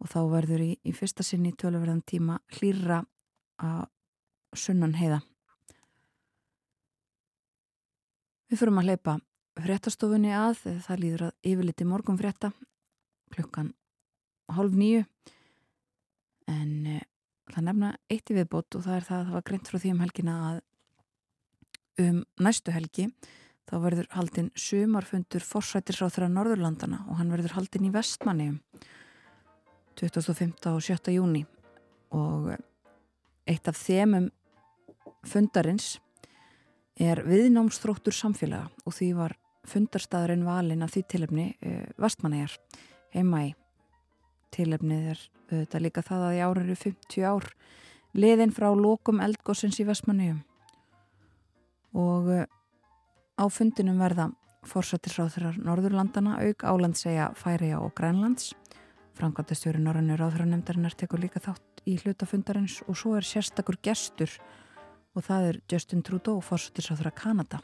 Og 0.00 0.08
þá 0.08 0.20
verður 0.32 0.64
í, 0.64 0.70
í 0.82 0.92
fyrsta 0.96 1.24
sinni 1.26 1.52
tölverðan 1.52 2.02
tíma 2.08 2.38
hlýra 2.56 3.02
að 3.60 3.84
sunnan 4.56 4.96
heiða. 4.96 5.20
Við 8.50 8.58
fyrum 8.58 8.80
að 8.80 8.88
hleypa 8.88 9.18
fréttastofunni 9.60 10.32
að 10.34 10.64
það 10.86 11.02
líður 11.04 11.24
að 11.28 11.50
yfirliti 11.52 11.86
morgun 11.86 12.18
frétta 12.18 12.50
klukkan 13.34 13.72
hálf 14.50 14.74
nýju 14.76 15.04
en 16.50 16.72
uh, 16.96 17.04
það 17.50 17.66
nefna 17.68 17.92
eitt 18.10 18.30
í 18.30 18.38
viðbót 18.38 18.78
og 18.78 18.86
það 18.86 18.96
er 18.96 19.06
það 19.08 19.20
að 19.20 19.28
það 19.28 19.36
var 19.38 19.46
greint 19.50 19.70
frá 19.70 19.78
því 19.82 19.92
um 19.94 20.02
helgina 20.04 20.38
að 20.48 20.60
um 22.00 22.18
næstu 22.40 22.74
helgi 22.74 23.06
þá 23.70 23.76
verður 23.84 24.08
haldinn 24.16 24.50
sumarfundur 24.58 25.44
forsættisráð 25.46 26.16
þeirra 26.16 26.30
Norðurlandana 26.34 27.04
og 27.06 27.20
hann 27.20 27.30
verður 27.32 27.56
haldinn 27.58 27.86
í 27.86 27.94
vestmanni 27.94 28.50
25. 30.00 30.54
og 30.70 30.82
7. 30.82 31.12
júni 31.14 31.44
og 32.16 32.50
eitt 33.50 33.68
af 33.68 33.78
þemum 33.78 34.30
fundarins 35.28 35.98
er 37.00 37.22
viðnámsþróttur 37.26 38.14
samfélaga 38.16 38.70
og 38.84 38.96
því 38.96 39.10
var 39.18 39.36
fundarstaðurinn 39.68 40.46
valin 40.46 40.84
af 40.84 40.94
því 40.94 41.04
tilefni 41.14 41.46
uh, 41.60 41.84
vestmannegar 42.00 42.56
heima 43.14 43.44
í. 43.48 43.50
Tilefnið 44.54 45.10
er 45.14 45.24
auðvitað 45.50 45.84
líka 45.84 46.04
það 46.06 46.26
að 46.26 46.36
í 46.36 46.42
ára 46.44 46.64
eru 46.64 46.76
50 46.78 47.26
ár 47.26 47.48
liðin 48.18 48.54
frá 48.54 48.68
lokum 48.74 49.20
eldgóðsins 49.22 49.78
í 49.82 49.86
Vestmanniðum 49.86 50.40
og 52.00 52.30
eh, 52.34 52.46
á 53.38 53.44
fundinum 53.50 53.98
verða 54.02 54.30
fórsættisráþurar 54.70 55.58
Norðurlandana 55.64 56.36
auk 56.44 56.64
álandsegja 56.68 57.30
Færiða 57.38 57.80
og 57.80 57.94
Grænlands. 57.96 58.52
Frankværtastjóri 59.16 59.80
Norrannu 59.82 60.16
ráþurannemdarinnar 60.20 60.94
tekur 60.96 61.22
líka 61.22 61.42
þátt 61.42 61.82
í 61.88 61.96
hlutafundarins 62.00 62.80
og 62.86 62.98
svo 62.98 63.16
er 63.18 63.26
sérstakur 63.26 63.80
gestur 63.82 64.32
og 65.16 65.26
það 65.26 65.48
er 65.48 65.60
Justin 65.72 66.04
Trudeau 66.06 66.40
fórsættisráþura 66.44 67.12
Kanada 67.16 67.60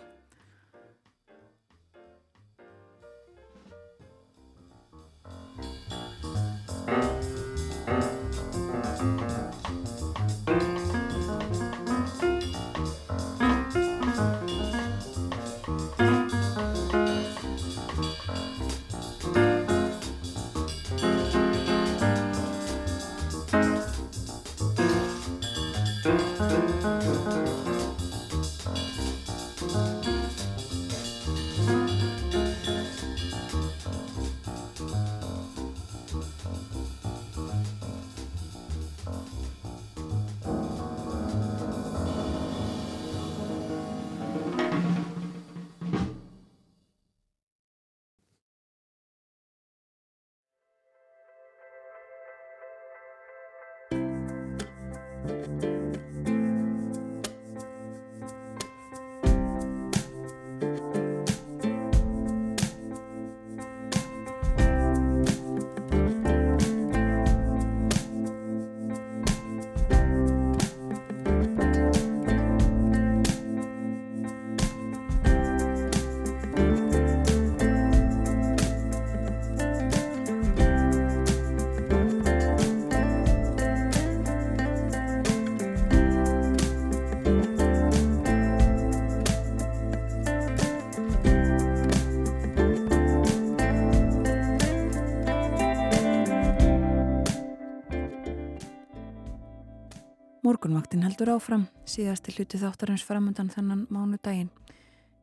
Morgunvaktin 100.66 101.04
heldur 101.06 101.28
áfram 101.30 101.64
síðasti 101.86 102.32
hluti 102.34 102.58
þáttarins 102.58 103.04
framöndan 103.06 103.52
þennan 103.52 103.84
mánu 103.86 104.16
daginn 104.18 104.48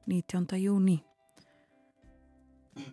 19. 0.08 0.56
júni. 0.56 1.02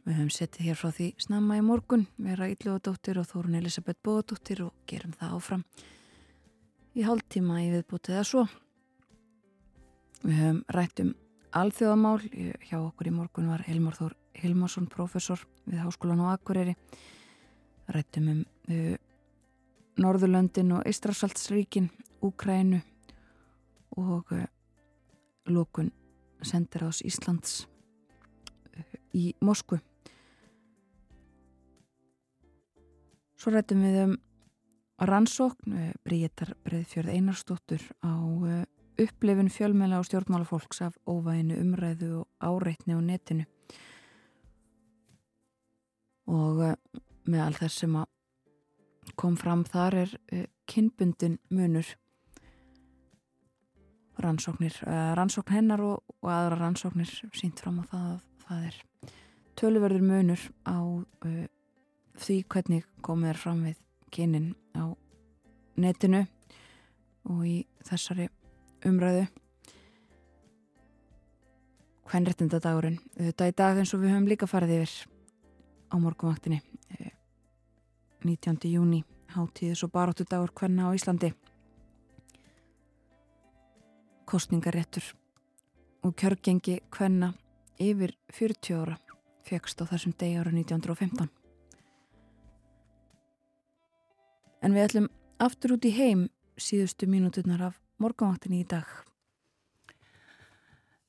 Við 0.02 0.16
höfum 0.16 0.32
settið 0.34 0.66
hér 0.66 0.80
frá 0.80 0.90
því 0.96 1.06
snamma 1.22 1.60
í 1.60 1.62
morgun, 1.62 2.08
vera 2.18 2.48
Ílluðadóttir 2.50 3.20
og 3.22 3.28
Þórun 3.30 3.54
Elisabeth 3.60 4.02
Bóðadóttir 4.02 4.64
og 4.64 4.74
gerum 4.90 5.14
það 5.20 5.36
áfram 5.38 5.62
í 6.98 7.06
hálftíma 7.06 7.60
í 7.62 7.70
viðbútið 7.76 8.18
að 8.18 8.28
svo. 8.32 8.44
Við 10.26 10.42
höfum 10.42 10.60
rætt 10.74 11.06
um 11.06 11.14
alþjóðamál, 11.62 12.18
hjá 12.66 12.78
okkur 12.80 13.14
í 13.14 13.16
morgun 13.20 13.54
var 13.54 13.66
Hilmar 13.70 14.02
Þór 14.02 14.18
Hilmarsson, 14.42 14.90
professor 14.90 15.46
við 15.70 15.84
Háskólan 15.86 16.26
og 16.26 16.34
Akureyri. 16.34 16.74
Rættum 17.94 18.34
um 18.34 18.44
uh, 18.74 18.94
Norðurlöndin 20.02 20.80
og 20.80 20.86
Ístrafsaldsríkin, 20.90 21.92
Úkrænu 22.20 22.80
og 23.96 24.32
uh, 24.32 24.44
lókun 25.46 25.90
sendir 26.42 26.84
ás 26.84 27.00
Íslands 27.04 27.66
uh, 28.76 28.96
í 29.16 29.32
Moskvu. 29.40 29.80
Svo 33.40 33.52
rættum 33.54 33.80
við 33.84 33.96
um 34.04 34.16
rannsókn, 35.00 35.72
uh, 35.72 35.92
Bríetar 36.04 36.54
Breðfjörð 36.64 37.14
Einarstóttur 37.14 37.86
á 38.04 38.12
upplifin 39.00 39.48
fjölmjöla 39.48 39.98
og 39.98 40.04
stjórnmálafólks 40.04 40.82
af 40.84 40.98
óvæginu 41.08 41.56
umræðu 41.56 42.10
og 42.20 42.28
áreitni 42.40 42.92
á 42.92 43.00
netinu 43.00 43.46
og 46.28 46.76
með 47.24 47.40
all 47.46 47.56
þess 47.56 47.80
sem 47.80 47.96
kom 49.16 49.40
fram 49.40 49.64
þar 49.64 49.96
er 50.04 50.12
kynbundin 50.68 51.38
munur 51.48 51.88
rannsóknir 54.24 54.76
uh, 54.86 55.12
rannsókn 55.18 55.54
hennar 55.54 55.82
og, 55.84 56.14
og 56.20 56.32
aðra 56.32 56.60
rannsóknir 56.64 57.10
sínt 57.36 57.60
fram 57.62 57.80
á 57.82 57.84
það 57.90 58.08
að 58.10 58.18
það 58.46 58.66
er 58.70 58.80
töluverður 59.60 60.06
munur 60.06 60.42
á 60.64 60.78
því 62.20 62.36
hvernig 62.52 62.88
komið 63.04 63.32
er 63.32 63.40
fram 63.40 63.62
við 63.68 63.78
kynin 64.10 64.50
á 64.74 64.84
netinu 65.80 66.24
og 67.30 67.44
í 67.46 67.56
þessari 67.86 68.28
umræðu 68.88 69.26
hvernrettindadagurinn 72.10 72.98
þetta 73.14 73.48
í 73.50 73.56
dag 73.56 73.80
eins 73.80 73.94
og 73.94 74.02
við 74.02 74.14
höfum 74.14 74.28
líka 74.30 74.48
farið 74.50 74.80
yfir 74.80 74.94
á 75.92 75.96
morgumvaktinni 76.02 76.60
19. 78.24 78.58
júni 78.68 79.04
hátíðis 79.34 79.84
og 79.86 79.92
baróttu 79.94 80.26
dagur 80.28 80.52
hvenna 80.56 80.90
á 80.90 80.96
Íslandi 80.96 81.32
kostningaréttur 84.30 85.10
og 86.06 86.14
kjörgengi 86.16 86.78
hvenna 86.94 87.34
yfir 87.80 88.14
40 88.32 88.80
ára 88.80 88.96
fegst 89.48 89.82
á 89.82 89.84
þessum 89.90 90.14
degi 90.16 90.38
ára 90.38 90.54
1915 90.54 91.30
en 94.62 94.76
við 94.76 94.86
ætlum 94.86 95.08
aftur 95.40 95.76
út 95.76 95.86
í 95.88 95.94
heim 95.96 96.26
síðustu 96.60 97.08
mínúturnar 97.08 97.70
af 97.70 97.78
morgunvaktinni 98.00 98.62
í 98.62 98.68
dag. 98.68 98.86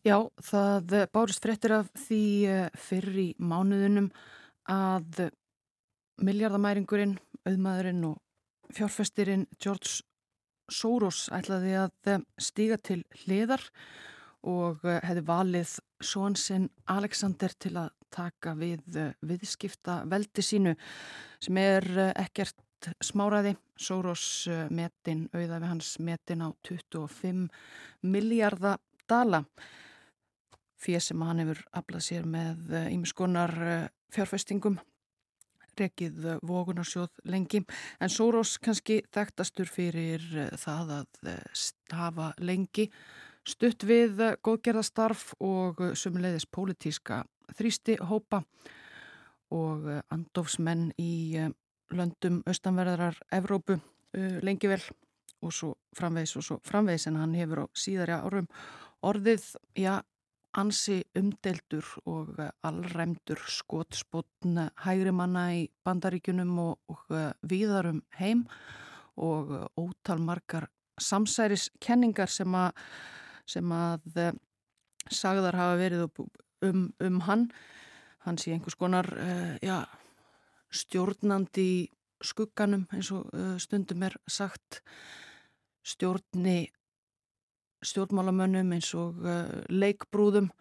Já, 0.02 0.18
það 0.41 0.95
bárist 1.14 1.43
fréttir 1.43 1.76
af 1.76 1.91
því 2.07 2.23
eh, 2.49 2.69
fyrr 2.73 3.18
í 3.22 3.27
mánuðunum 3.38 4.10
að 4.72 5.27
miljardamæringurinn, 6.22 7.18
auðmaðurinn 7.45 8.07
og 8.10 8.73
fjárfestirinn 8.73 9.45
George 9.61 10.02
Soros 10.72 11.27
ætlaði 11.34 11.76
að 11.84 12.11
eh, 12.14 12.26
stíga 12.39 12.80
til 12.81 13.02
hliðar 13.23 13.64
og 14.48 14.85
eh, 14.88 15.02
hefði 15.06 15.26
valið 15.27 15.77
svonsinn 16.02 16.69
Alexander 16.89 17.53
til 17.60 17.76
að 17.77 17.91
taka 18.11 18.56
við 18.60 18.81
viðskipta 19.23 20.02
veldi 20.11 20.43
sínu 20.43 20.73
sem 21.39 21.57
er 21.61 21.85
ekkert 22.10 22.60
smáraði, 23.03 23.56
Soros 23.81 24.48
eh, 24.49 24.68
metin, 24.73 25.26
auðafi 25.34 25.69
hans 25.69 25.95
metin 26.03 26.43
á 26.45 26.49
25 26.68 27.48
miljardar 28.02 28.80
dala. 29.10 29.43
Fyrir 30.81 31.03
sem 31.03 31.22
hann 31.22 31.41
hefur 31.43 31.61
aflað 31.77 32.06
sér 32.07 32.27
með 32.30 32.76
ímiskonar 32.91 33.56
eh, 33.61 33.73
eh, 33.84 33.89
fjárfestingum 34.14 34.80
rekið 35.80 36.27
vogunarsjóð 36.48 37.22
lengi. 37.31 37.64
En 38.02 38.11
Soros 38.11 38.57
kannski 38.61 39.02
þekktastur 39.14 39.69
fyrir 39.72 40.23
það 40.60 40.95
að 40.99 41.34
hafa 41.95 42.31
lengi 42.39 42.89
stutt 43.48 43.85
við 43.88 44.22
góðgerðastarf 44.45 45.31
og 45.41 45.81
sumulegðis 45.98 46.45
pólitíska 46.45 47.23
þrýsti 47.57 47.98
hópa 48.06 48.43
og 49.52 49.88
andofsmenn 50.14 50.91
í 51.02 51.39
löndum 51.91 52.41
austanverðarar 52.48 53.18
Evrópu 53.35 53.80
lengi 54.45 54.69
vel 54.72 54.81
og 55.41 55.53
svo 55.56 55.73
framvegs 55.98 56.35
og 56.38 56.45
svo 56.45 56.60
framvegs 56.68 57.07
en 57.10 57.18
hann 57.19 57.35
hefur 57.35 57.65
á 57.65 57.68
síðari 57.73 58.15
árum 58.15 58.48
orðið, 59.02 59.45
já, 59.76 60.02
ansi 60.60 61.02
umdeldur 61.18 61.86
og 62.06 62.36
uh, 62.40 62.49
allræmdur 62.68 63.40
skotspotn 63.48 64.60
hægri 64.84 65.14
manna 65.15 65.45
í 65.56 65.65
bandaríkunum 65.86 66.57
og, 66.60 66.80
og 66.91 67.14
uh, 67.15 67.30
viðarum 67.48 68.02
heim 68.19 68.45
og 69.15 69.52
uh, 69.56 69.65
ótalmarkar 69.80 70.68
samsæriskenningar 71.02 72.30
sem 72.30 72.56
að, 72.56 72.76
sem 73.49 73.72
að 73.73 74.19
sagðar 75.10 75.57
hafa 75.57 75.80
verið 75.80 76.03
um, 76.68 76.91
um 77.02 77.23
hann. 77.26 77.48
Hans 78.22 78.45
í 78.45 78.52
einhvers 78.53 78.78
konar, 78.78 79.07
já, 79.65 79.80
stjórnandi 80.69 81.90
skugganum 82.22 82.84
eins 82.94 83.10
og 83.15 83.32
stundum 83.57 84.03
er 84.06 84.14
sagt. 84.30 84.84
Stjórni 85.82 86.68
stjórnmálamönnum 87.86 88.76
eins 88.76 88.91
og 88.98 89.22
uh, 89.26 89.48
leikbrúðum 89.70 90.52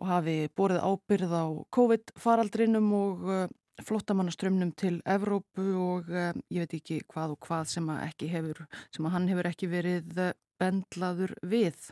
og 0.00 0.08
hafi 0.08 0.36
borið 0.56 0.84
ábyrð 0.84 1.34
á 1.36 1.44
COVID-faraldrinum 1.76 2.92
og 2.96 3.26
uh, 3.28 3.46
flottamannaströmmnum 3.80 4.74
til 4.76 4.98
Evrópu 5.08 5.64
og 5.80 6.08
ég 6.12 6.60
veit 6.60 6.74
ekki 6.76 6.98
hvað 7.08 7.32
og 7.32 7.46
hvað 7.46 7.70
sem 7.70 7.86
hefur, 8.28 8.58
sem 8.92 9.06
hann 9.08 9.28
hefur 9.30 9.48
ekki 9.48 9.70
verið 9.72 10.18
bendlaður 10.60 11.32
við 11.40 11.88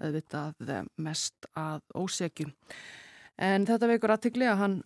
auðvitað 0.00 0.88
mest 0.96 1.50
að 1.52 1.82
ósegju. 1.92 2.48
En 3.36 3.68
þetta 3.68 3.90
veikur 3.90 4.14
aðtikli 4.14 4.48
að 4.48 4.60
hann 4.62 4.78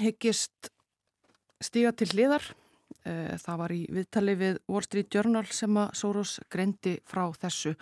hyggist 0.00 0.72
stíga 1.62 1.92
til 1.96 2.10
hliðar. 2.12 2.44
Eh, 3.02 3.34
það 3.42 3.58
var 3.58 3.72
í 3.74 3.80
viðtali 3.90 4.34
við 4.38 4.58
Wall 4.70 4.84
Street 4.86 5.10
Journal 5.10 5.46
sem 5.50 5.78
að 5.80 5.94
Soros 5.98 6.36
greindi 6.52 6.94
frá 7.08 7.24
þessu 7.34 7.72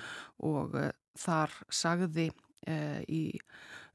og 0.48 0.76
eh, 0.80 0.94
þar 1.20 1.56
sagði 1.68 2.30
eh, 2.64 3.02
í 3.04 3.24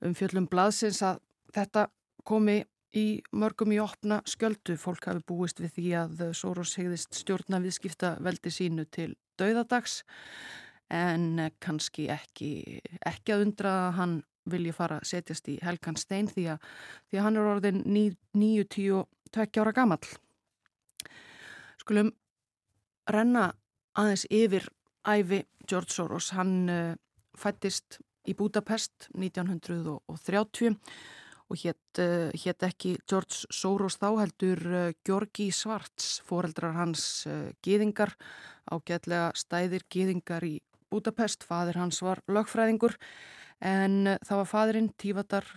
umfjöllum 0.06 0.46
blaðsins 0.52 1.02
að 1.06 1.24
þetta 1.56 1.88
komi 2.30 2.60
í 2.96 3.08
mörgum 3.34 3.74
í 3.74 3.80
opna 3.82 4.20
skjöldu. 4.30 4.76
Fólk 4.78 5.08
hafi 5.10 5.24
búist 5.26 5.64
við 5.64 5.74
því 5.80 5.88
að 6.04 6.22
Soros 6.38 6.76
hegðist 6.78 7.18
stjórna 7.18 7.60
viðskipta 7.64 8.16
veldi 8.22 8.54
sínu 8.54 8.86
til 8.86 9.16
dauðadags 9.42 10.04
en 10.94 11.42
kannski 11.58 12.06
ekki, 12.14 12.84
ekki 13.02 13.34
að 13.34 13.48
undra 13.48 13.74
að 13.88 13.98
hann 13.98 14.14
vilji 14.46 14.76
fara 14.78 15.00
að 15.02 15.10
setjast 15.10 15.50
í 15.50 15.58
Helgan 15.66 15.98
Stein 15.98 16.30
því 16.30 16.46
að, 16.54 16.70
því 17.10 17.18
að 17.18 17.26
hann 17.26 17.42
er 17.42 17.50
orðin 17.56 17.82
9-10 17.90 19.02
tvekkja 19.34 19.66
ára 19.66 19.74
gammal. 19.74 20.00
Skulum 21.86 22.08
renna 23.14 23.52
aðeins 23.94 24.24
yfir 24.34 24.64
æfi 25.06 25.44
George 25.70 25.94
Soros. 25.94 26.32
Hann 26.34 26.66
uh, 26.66 26.96
fættist 27.38 28.00
í 28.26 28.34
Budapest 28.34 29.06
1930 29.14 30.80
og 31.46 31.62
hétt 31.62 32.02
uh, 32.02 32.58
ekki 32.66 32.96
George 33.06 33.46
Soros 33.54 34.00
þá 34.02 34.08
heldur 34.24 34.66
uh, 34.66 34.88
Georgi 35.06 35.52
Svarts, 35.54 36.24
foreldrar 36.26 36.74
hans 36.80 37.28
gýðingar, 37.62 38.18
ágætlega 38.66 39.30
stæðir 39.38 39.86
gýðingar 39.86 40.50
í 40.50 40.58
Budapest. 40.90 41.46
Fadir 41.46 41.78
hans 41.78 42.02
var 42.02 42.26
lögfræðingur 42.26 42.98
en 43.62 44.16
það 44.26 44.42
var 44.42 44.54
fadirinn 44.58 44.94
Tívatar 44.98 45.54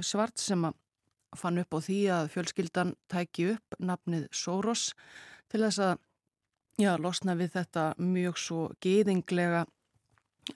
Svarts 0.00 0.48
sem 0.48 0.64
fann 1.36 1.60
upp 1.60 1.76
á 1.76 1.78
því 1.84 2.04
að 2.08 2.28
fjölskyldan 2.32 2.96
tæki 3.12 3.52
upp 3.52 3.82
nafnið 3.84 4.30
Soros 4.32 4.94
til 5.52 5.62
þess 5.64 5.82
að 5.84 5.94
já, 6.80 6.92
losna 7.00 7.36
við 7.38 7.54
þetta 7.56 7.90
mjög 8.00 8.40
svo 8.40 8.62
geðinglega 8.84 9.64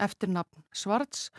eftirnafn 0.01 0.65
Svarts 0.73 1.31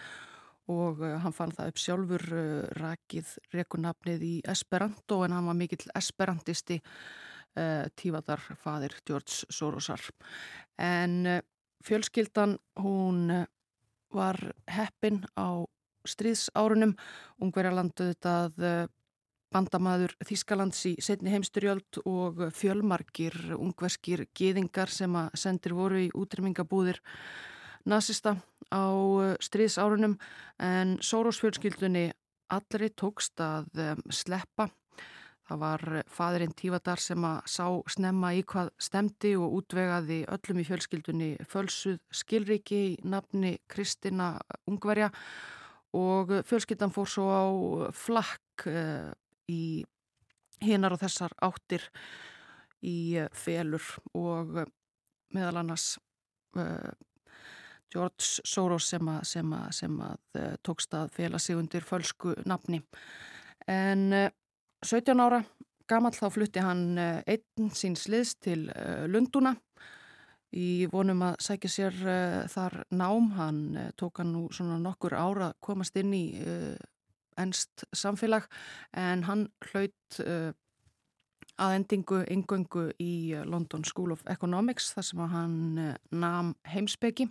og 0.70 1.02
uh, 1.04 1.18
hann 1.24 1.36
fann 1.36 1.54
það 1.56 1.74
upp 1.74 1.82
sjálfur 1.82 2.28
uh, 2.32 2.44
rakið 2.80 3.34
rekunafnið 3.54 4.28
í 4.28 4.36
Esperanto 4.54 5.24
en 5.26 5.36
hann 5.36 5.50
var 5.50 5.58
mikill 5.60 5.86
esperantisti 5.98 6.78
uh, 6.80 7.90
tífadarfadir 8.00 9.00
George 9.08 9.50
Sorosar. 9.52 10.06
En 10.80 11.42
fjölskyldan, 11.84 12.58
hún 12.80 13.32
eh, 13.32 13.46
var 14.14 14.38
heppin 14.68 15.24
á 15.38 15.66
stríðsárunum. 16.08 16.96
Ungverjalandu 17.42 18.12
þetta 18.12 18.36
eh, 18.58 18.86
bandamaður 19.54 20.16
Þískalands 20.26 20.82
í 20.90 20.94
setni 21.04 21.32
heimsturjöld 21.34 22.02
og 22.10 22.42
fjölmarkir 22.58 23.38
ungverskir 23.56 24.26
geðingar 24.36 24.92
sem 24.92 25.14
að 25.16 25.34
sendir 25.40 25.76
voru 25.78 26.02
í 26.04 26.12
útrymmingabúðir 26.18 27.00
nazista 27.90 28.38
á 28.74 28.86
eh, 29.24 29.36
stríðsárunum. 29.44 30.18
En 30.60 30.98
Soros 31.02 31.42
fjölskyldunni 31.44 32.10
allri 32.54 32.90
tókst 32.94 33.42
að 33.42 33.70
sleppa. 34.14 34.70
Það 35.44 35.60
var 35.60 35.82
fadurinn 36.08 36.54
Tífadar 36.56 37.02
sem 37.04 37.24
að 37.28 37.50
sá 37.52 37.66
snemma 37.92 38.30
í 38.38 38.44
hvað 38.48 38.70
stemdi 38.80 39.34
og 39.36 39.58
útvegaði 39.58 40.22
öllum 40.32 40.62
í 40.62 40.68
fjölskyldunni 40.70 41.32
fölsuð 41.52 42.00
skilriki 42.16 42.80
í 42.94 42.94
nafni 43.04 43.58
Kristina 43.68 44.38
Ungverja. 44.72 45.12
Og 45.94 46.32
fjölskyldan 46.48 46.94
fór 46.96 47.12
svo 47.12 47.28
á 47.28 47.44
flakk 47.94 48.66
uh, 48.72 49.12
í 49.52 49.84
hinnar 50.64 50.96
og 50.96 51.02
þessar 51.04 51.36
áttir 51.44 51.88
í 52.84 53.18
uh, 53.22 53.30
felur 53.34 53.84
og 54.14 54.62
uh, 54.64 54.70
meðal 55.34 55.64
annars 55.64 55.96
George 57.90 58.44
Soros 58.46 58.92
sem 58.92 59.08
að, 59.10 59.22
sem 59.26 59.54
að, 59.58 59.64
sem 59.74 59.96
að 60.06 60.42
tókst 60.62 60.94
að 60.94 61.08
fela 61.16 61.40
sig 61.42 61.58
undir 61.58 61.82
fölsku 61.82 62.36
nafni. 62.46 62.78
En 63.66 64.14
17 64.86 65.18
ára 65.18 65.40
gamall 65.90 66.16
þá 66.16 66.28
flutti 66.32 66.64
hann 66.64 66.98
eh, 67.00 67.22
einn 67.36 67.72
síns 67.76 68.08
liðs 68.12 68.36
til 68.44 68.68
eh, 68.72 69.06
Lunduna 69.10 69.54
í 70.54 70.86
vonum 70.92 71.24
að 71.26 71.40
sækja 71.42 71.70
sér 71.74 71.96
uh, 72.06 72.44
þar 72.46 72.76
nám. 72.94 73.32
Hann 73.34 73.62
uh, 73.74 73.88
tók 73.98 74.20
hann 74.22 74.36
nú 74.36 74.44
svona 74.54 74.76
nokkur 74.78 75.16
ára 75.18 75.48
að 75.48 75.56
komast 75.66 75.98
inn 75.98 76.12
í 76.14 76.28
uh, 76.46 76.76
ennst 77.38 77.86
samfélag 77.96 78.50
en 78.98 79.24
hann 79.28 79.48
hlaut 79.70 80.20
að 81.54 81.76
endingu 81.78 82.24
yngöngu 82.34 82.88
í 83.02 83.14
London 83.46 83.86
School 83.86 84.14
of 84.16 84.24
Economics 84.30 84.92
þar 84.96 85.08
sem 85.10 85.24
hann 85.34 85.58
nam 86.10 86.54
heimsbyggi 86.66 87.30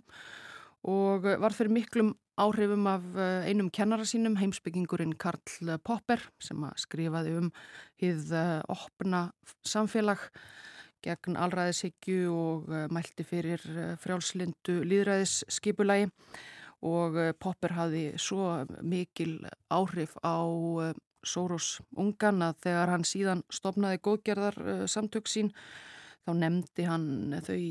og 0.87 1.27
var 1.39 1.55
fyrir 1.55 1.71
miklum 1.71 2.13
áhrifum 2.39 2.87
af 2.89 3.03
eh, 3.15 3.49
einum 3.49 3.69
kennara 3.69 4.05
sínum, 4.05 4.37
heimsbyggingurinn 4.39 5.15
Karl 5.21 5.77
Popper 5.85 6.21
sem 6.41 6.65
skrifaði 6.81 7.37
um 7.37 7.51
hið 8.01 8.33
eh, 8.33 8.59
opna 8.73 9.27
samfélag 9.67 10.25
gegn 11.03 11.37
allræðishyggju 11.37 12.33
og 12.33 12.73
eh, 12.73 12.87
mælti 12.93 13.25
fyrir 13.27 13.61
frjálslindu 14.01 14.81
líðræðisskipulagi 14.87 16.09
og 16.09 16.17
Popper 17.39 17.75
hafði 17.77 18.03
svo 18.19 18.65
mikil 18.83 19.37
áhrif 19.71 20.17
á 20.19 20.43
Soros 21.23 21.77
ungan 21.95 22.43
að 22.43 22.57
þegar 22.65 22.91
hann 22.91 23.05
síðan 23.07 23.43
stopnaði 23.47 24.01
góðgerðar 24.03 24.57
samtök 24.91 25.29
sín 25.31 25.53
þá 26.25 26.31
nefndi 26.35 26.87
hann 26.89 27.07
þau 27.45 27.61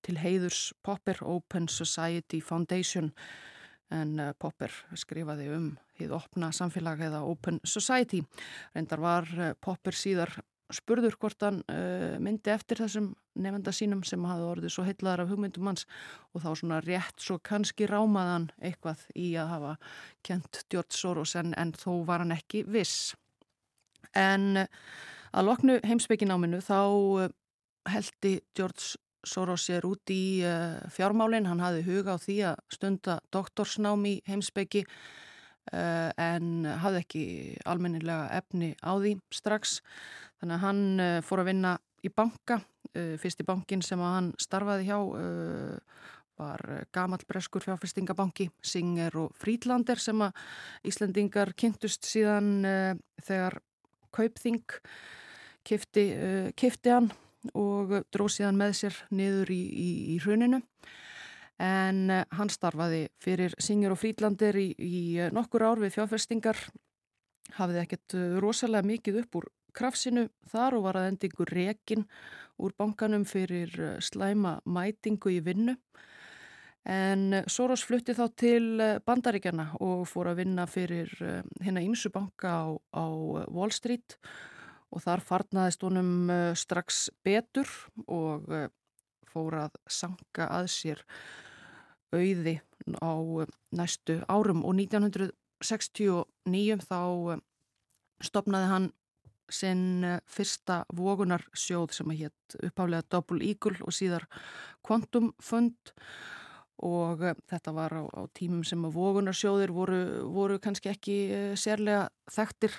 til 0.00 0.16
heiðurs 0.16 0.70
Popper 0.80 1.20
Open 1.28 1.68
Society 1.68 2.40
Foundation 2.40 3.12
en 3.92 4.16
Popper 4.40 4.72
skrifaði 4.96 5.50
um 5.52 5.70
hið 6.00 6.14
opna 6.16 6.48
samfélag 6.54 7.02
eða 7.10 7.24
Open 7.28 7.60
Society. 7.66 8.22
Reyndar 8.72 9.02
var 9.02 9.28
Popper 9.60 9.96
síðar 9.96 10.32
spurður 10.76 11.16
hvort 11.20 11.42
hann 11.46 11.60
uh, 11.70 12.16
myndi 12.22 12.52
eftir 12.52 12.80
þessum 12.82 13.10
nefnda 13.40 13.72
sínum 13.74 14.02
sem 14.06 14.24
hafði 14.26 14.48
orðið 14.50 14.74
svo 14.74 14.84
heitlaðar 14.86 15.24
af 15.24 15.32
hugmyndum 15.32 15.70
hans 15.70 15.86
og 16.34 16.44
þá 16.44 16.50
svona 16.60 16.80
rétt 16.84 17.22
svo 17.22 17.38
kannski 17.42 17.88
rámaðan 17.90 18.50
eitthvað 18.58 19.04
í 19.14 19.32
að 19.40 19.52
hafa 19.54 19.74
kent 20.26 20.64
George 20.70 20.96
Soros 20.96 21.36
en, 21.40 21.54
en 21.58 21.74
þó 21.76 22.02
var 22.08 22.24
hann 22.24 22.34
ekki 22.36 22.64
viss. 22.68 23.14
En 24.16 24.66
að 25.30 25.46
loknu 25.46 25.78
heimsbyggináminu 25.86 26.58
þá 26.64 26.80
heldi 27.90 28.40
George 28.56 28.98
Soros 29.26 29.66
er 29.68 29.84
út 29.84 30.10
í 30.12 30.40
uh, 30.46 30.80
fjármálinn, 30.92 31.48
hann 31.48 31.60
hafði 31.60 31.84
huga 31.88 32.16
á 32.16 32.18
því 32.20 32.36
að 32.52 32.62
stunda 32.72 33.18
doktorsnám 33.34 34.06
í 34.08 34.14
heimsbyggi 34.28 34.86
uh, 34.86 36.08
en 36.16 36.64
hafði 36.80 37.02
ekki 37.04 37.24
almennilega 37.68 38.30
efni 38.40 38.72
á 38.80 38.96
því 38.96 39.18
strax. 39.34 39.80
Þannig 40.40 40.56
að 40.56 40.64
hann 40.64 40.82
uh, 41.04 41.18
fór 41.26 41.42
að 41.42 41.50
vinna 41.52 41.76
í 42.00 42.08
banka, 42.08 42.62
fyrst 42.90 43.42
í 43.42 43.44
bankin 43.46 43.82
sem 43.84 44.00
hann 44.02 44.30
starfaði 44.40 44.86
hjá 44.88 44.96
var 46.40 46.62
gamal 46.96 47.20
breskur 47.28 47.62
fjárfestingabanki, 47.62 48.48
Singer 48.64 49.14
og 49.20 49.36
Frídlander 49.38 50.00
sem 50.00 50.24
að 50.24 50.40
Íslandingar 50.88 51.52
kynntust 51.60 52.08
síðan 52.08 52.64
þegar 53.20 53.60
Kaupþing 54.16 54.64
kifti, 55.68 56.06
kifti 56.58 56.96
hann 56.96 57.12
og 57.56 57.94
dróð 58.12 58.34
síðan 58.34 58.58
með 58.60 58.74
sér 58.80 58.98
niður 59.14 59.52
í, 59.54 59.60
í, 59.60 59.88
í 60.14 60.18
hruninu. 60.24 60.60
En 61.60 62.06
uh, 62.08 62.24
hann 62.38 62.52
starfaði 62.52 63.06
fyrir 63.20 63.54
Singer 63.60 63.92
og 63.92 64.00
Frídlandir 64.00 64.56
í, 64.56 64.70
í 64.80 65.00
uh, 65.20 65.28
nokkur 65.34 65.66
ár 65.68 65.82
við 65.82 65.98
fjárfestingar. 65.98 66.60
Hafði 67.58 67.82
ekkert 67.82 68.16
uh, 68.16 68.38
rosalega 68.40 68.88
mikið 68.88 69.22
upp 69.24 69.40
úr 69.42 69.50
krafsinu 69.74 70.28
þar 70.50 70.72
og 70.78 70.86
var 70.88 70.96
að 71.00 71.10
endingu 71.12 71.44
rekin 71.48 72.06
úr 72.60 72.72
bankanum 72.78 73.24
fyrir 73.28 73.72
slæma 74.04 74.58
mætingu 74.64 75.28
í 75.32 75.40
vinnu. 75.44 75.76
En 76.88 77.42
Soros 77.50 77.82
flutti 77.84 78.14
þá 78.16 78.26
til 78.40 78.80
bandaríkjana 79.04 79.66
og 79.84 80.06
fór 80.08 80.30
að 80.30 80.38
vinna 80.40 80.64
fyrir 80.68 81.10
hérna 81.60 81.82
ímsu 81.84 82.08
banka 82.12 82.48
á, 82.48 82.72
á 82.96 83.04
Wall 83.52 83.72
Street. 83.72 84.16
Og 84.90 84.98
þar 85.04 85.20
farnaðist 85.22 85.84
honum 85.86 86.30
eh, 86.32 86.54
strax 86.58 87.10
betur 87.24 87.68
og 88.10 88.48
eh, 88.50 88.68
fór 89.30 89.54
að 89.66 89.72
sanka 89.86 90.48
að 90.50 90.66
sér 90.74 90.98
auði 92.10 92.60
á 92.98 93.14
eh, 93.44 93.48
næstu 93.78 94.14
árum. 94.26 94.64
Og 94.66 94.74
1969 94.80 96.82
þá 96.88 97.00
stopnaði 98.20 98.66
hann 98.72 98.92
sinn 99.54 100.04
fyrsta 100.30 100.82
vogunarsjóð 100.96 101.94
sem 101.96 102.12
að 102.12 102.24
hétt 102.24 102.58
upphálega 102.70 103.08
Double 103.10 103.44
Eagle 103.46 103.78
og 103.84 103.94
síðar 103.94 104.26
Quantum 104.86 105.32
Fund. 105.42 105.94
Og 106.80 107.20
þetta 107.50 107.74
var 107.76 107.92
á, 107.92 108.02
á 108.08 108.22
tímum 108.32 108.64
sem 108.64 108.84
að 108.88 108.94
vogunarsjóðir 108.96 109.72
voru, 109.76 110.00
voru 110.32 110.56
kannski 110.62 110.88
ekki 110.94 111.16
sérlega 111.60 112.06
þekktir. 112.32 112.78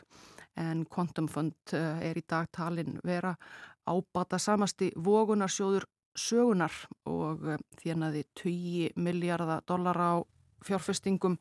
En 0.59 0.85
Quantum 0.85 1.29
Fund 1.31 1.73
eh, 1.73 2.09
er 2.09 2.17
í 2.17 2.23
dag 2.27 2.49
talin 2.51 2.97
vera 3.07 3.35
ábata 3.87 4.39
samasti 4.39 4.91
vogunarsjóður 4.99 5.85
sögunar 6.17 6.73
og 7.07 7.45
eh, 7.47 7.61
þérnaði 7.81 8.25
20 8.41 8.97
miljardar 8.99 9.63
dollara 9.67 10.09
á 10.11 10.17
fjárfestingum 10.65 11.37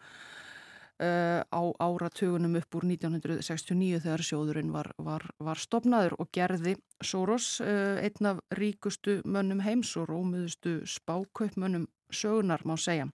uh, 1.00 1.40
á 1.42 1.62
áratugunum 1.80 2.56
upp 2.60 2.76
úr 2.78 2.86
1969 2.88 4.02
þegar 4.04 4.24
sjóðurinn 4.24 4.72
var, 4.74 4.92
var, 4.98 5.24
var 5.40 5.58
stopnaður 5.60 6.16
og 6.20 6.30
gerði 6.34 6.76
Soros 7.02 7.60
uh, 7.64 7.98
einn 8.04 8.30
af 8.32 8.42
ríkustu 8.56 9.20
mönnum 9.24 9.62
heims 9.64 9.96
og 10.00 10.10
rómuðustu 10.10 10.80
spákaupmönnum 10.84 11.88
sögunar 12.12 12.64
má 12.66 12.76
segja 12.80 13.08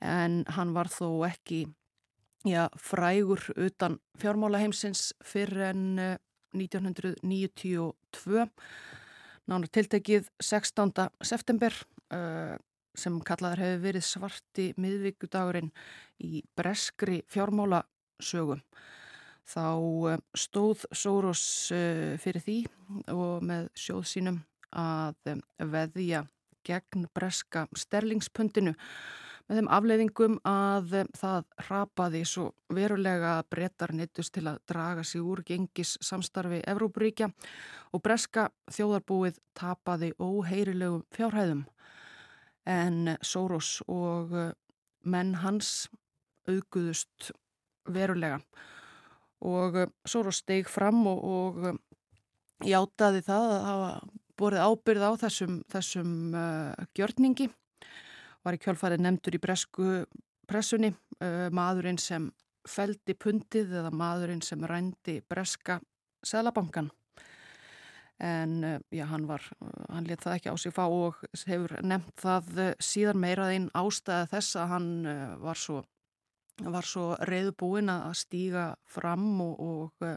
en 0.00 0.44
hann 0.54 0.74
var 0.76 0.88
þó 0.92 1.26
ekki 1.26 1.66
já, 2.46 2.68
frægur 2.78 3.42
utan 3.56 3.98
fjármálaheimsins 4.20 5.12
fyrir 5.26 5.72
en 5.72 6.18
1992 6.54 8.46
nánar 9.48 9.70
tiltekið 9.72 10.28
16. 10.40 10.92
september 11.24 11.74
uh, 12.12 12.56
sem 12.98 13.18
kallaður 13.24 13.64
hefur 13.64 13.84
verið 13.86 14.06
svarti 14.06 14.68
miðvíkudagurinn 14.80 15.70
í 16.24 16.42
breskri 16.58 17.22
fjármálasögum. 17.30 18.62
Þá 19.48 19.66
uh, 19.80 20.18
stóð 20.36 20.84
Soros 20.92 21.44
uh, 21.72 22.18
fyrir 22.20 22.44
því 22.44 22.58
og 23.14 23.46
með 23.48 23.70
sjóð 23.78 24.04
sínum 24.10 24.42
að 24.76 25.32
um, 25.32 25.40
veðja 25.72 26.26
gegn 26.68 27.06
breska 27.16 27.64
sterlingspundinu 27.76 28.74
með 29.48 29.60
þeim 29.60 29.70
afleiðingum 29.72 30.34
að 30.48 30.94
það 31.16 31.46
rapaði 31.70 32.20
svo 32.28 32.50
verulega 32.74 33.38
brettar 33.48 33.94
nittust 33.96 34.34
til 34.36 34.44
að 34.50 34.60
draga 34.68 35.04
sig 35.08 35.24
úr 35.24 35.40
gengis 35.48 35.94
samstarfi 36.04 36.60
Evrópuríkja 36.68 37.30
og 37.96 38.04
breska 38.04 38.50
þjóðarbúið 38.74 39.40
tapaði 39.56 40.12
óheyrilegum 40.20 41.06
fjárhæðum 41.16 41.64
en 42.68 43.16
Soros 43.24 43.78
og 43.88 44.34
menn 45.08 45.34
hans 45.42 45.88
auguðust 46.48 47.30
verulega 47.88 48.42
og 49.44 49.78
Soros 50.08 50.42
steg 50.42 50.68
fram 50.68 51.04
og, 51.06 51.24
og 51.24 52.66
játaði 52.66 53.22
það 53.26 53.52
að 53.54 53.66
hafa 53.68 53.90
borið 54.38 54.64
ábyrð 54.64 55.06
á 55.06 55.12
þessum, 55.24 55.54
þessum 55.70 56.10
uh, 56.34 56.86
gjörningi. 56.94 57.48
Var 58.46 58.54
í 58.54 58.60
kjálfarið 58.62 59.02
nefndur 59.02 59.38
í 59.38 59.42
bresku 59.42 59.88
pressunni 60.48 60.92
uh, 60.92 61.48
maðurinn 61.54 61.98
sem 62.02 62.30
feldi 62.68 63.16
pundið 63.18 63.74
eða 63.80 63.92
maðurinn 63.94 64.42
sem 64.44 64.62
rændi 64.66 65.18
breska 65.26 65.78
selabankan. 66.26 66.90
En 68.18 68.64
uh, 68.66 68.78
já, 68.90 69.04
hann 69.06 69.28
var, 69.28 69.44
hann 69.88 70.08
let 70.08 70.24
það 70.24 70.38
ekki 70.38 70.50
á 70.50 70.56
sig 70.58 70.74
fá 70.74 70.84
og 70.86 71.20
hefur 71.46 71.76
nefnt 71.86 72.16
það 72.18 72.74
síðan 72.82 73.22
meiraðinn 73.22 73.70
ástæða 73.78 74.26
þess 74.32 74.58
að 74.58 74.74
hann 74.74 74.90
var 75.44 75.60
svo 75.60 75.84
var 76.58 76.82
svo 76.82 77.12
reyðbúin 77.22 77.86
að 77.92 78.16
stíga 78.18 78.64
fram 78.90 79.36
og, 79.44 79.60
og 79.62 80.08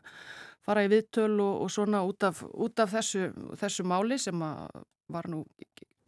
fara 0.66 0.86
í 0.88 0.90
viðtöl 0.90 1.36
og, 1.38 1.60
og 1.66 1.70
svona 1.70 2.02
út 2.08 2.26
af, 2.26 2.42
út 2.50 2.82
af 2.82 2.96
þessu, 2.96 3.28
þessu 3.62 3.86
máli 3.86 4.18
sem 4.18 4.42
var 4.42 5.30
nú 5.30 5.44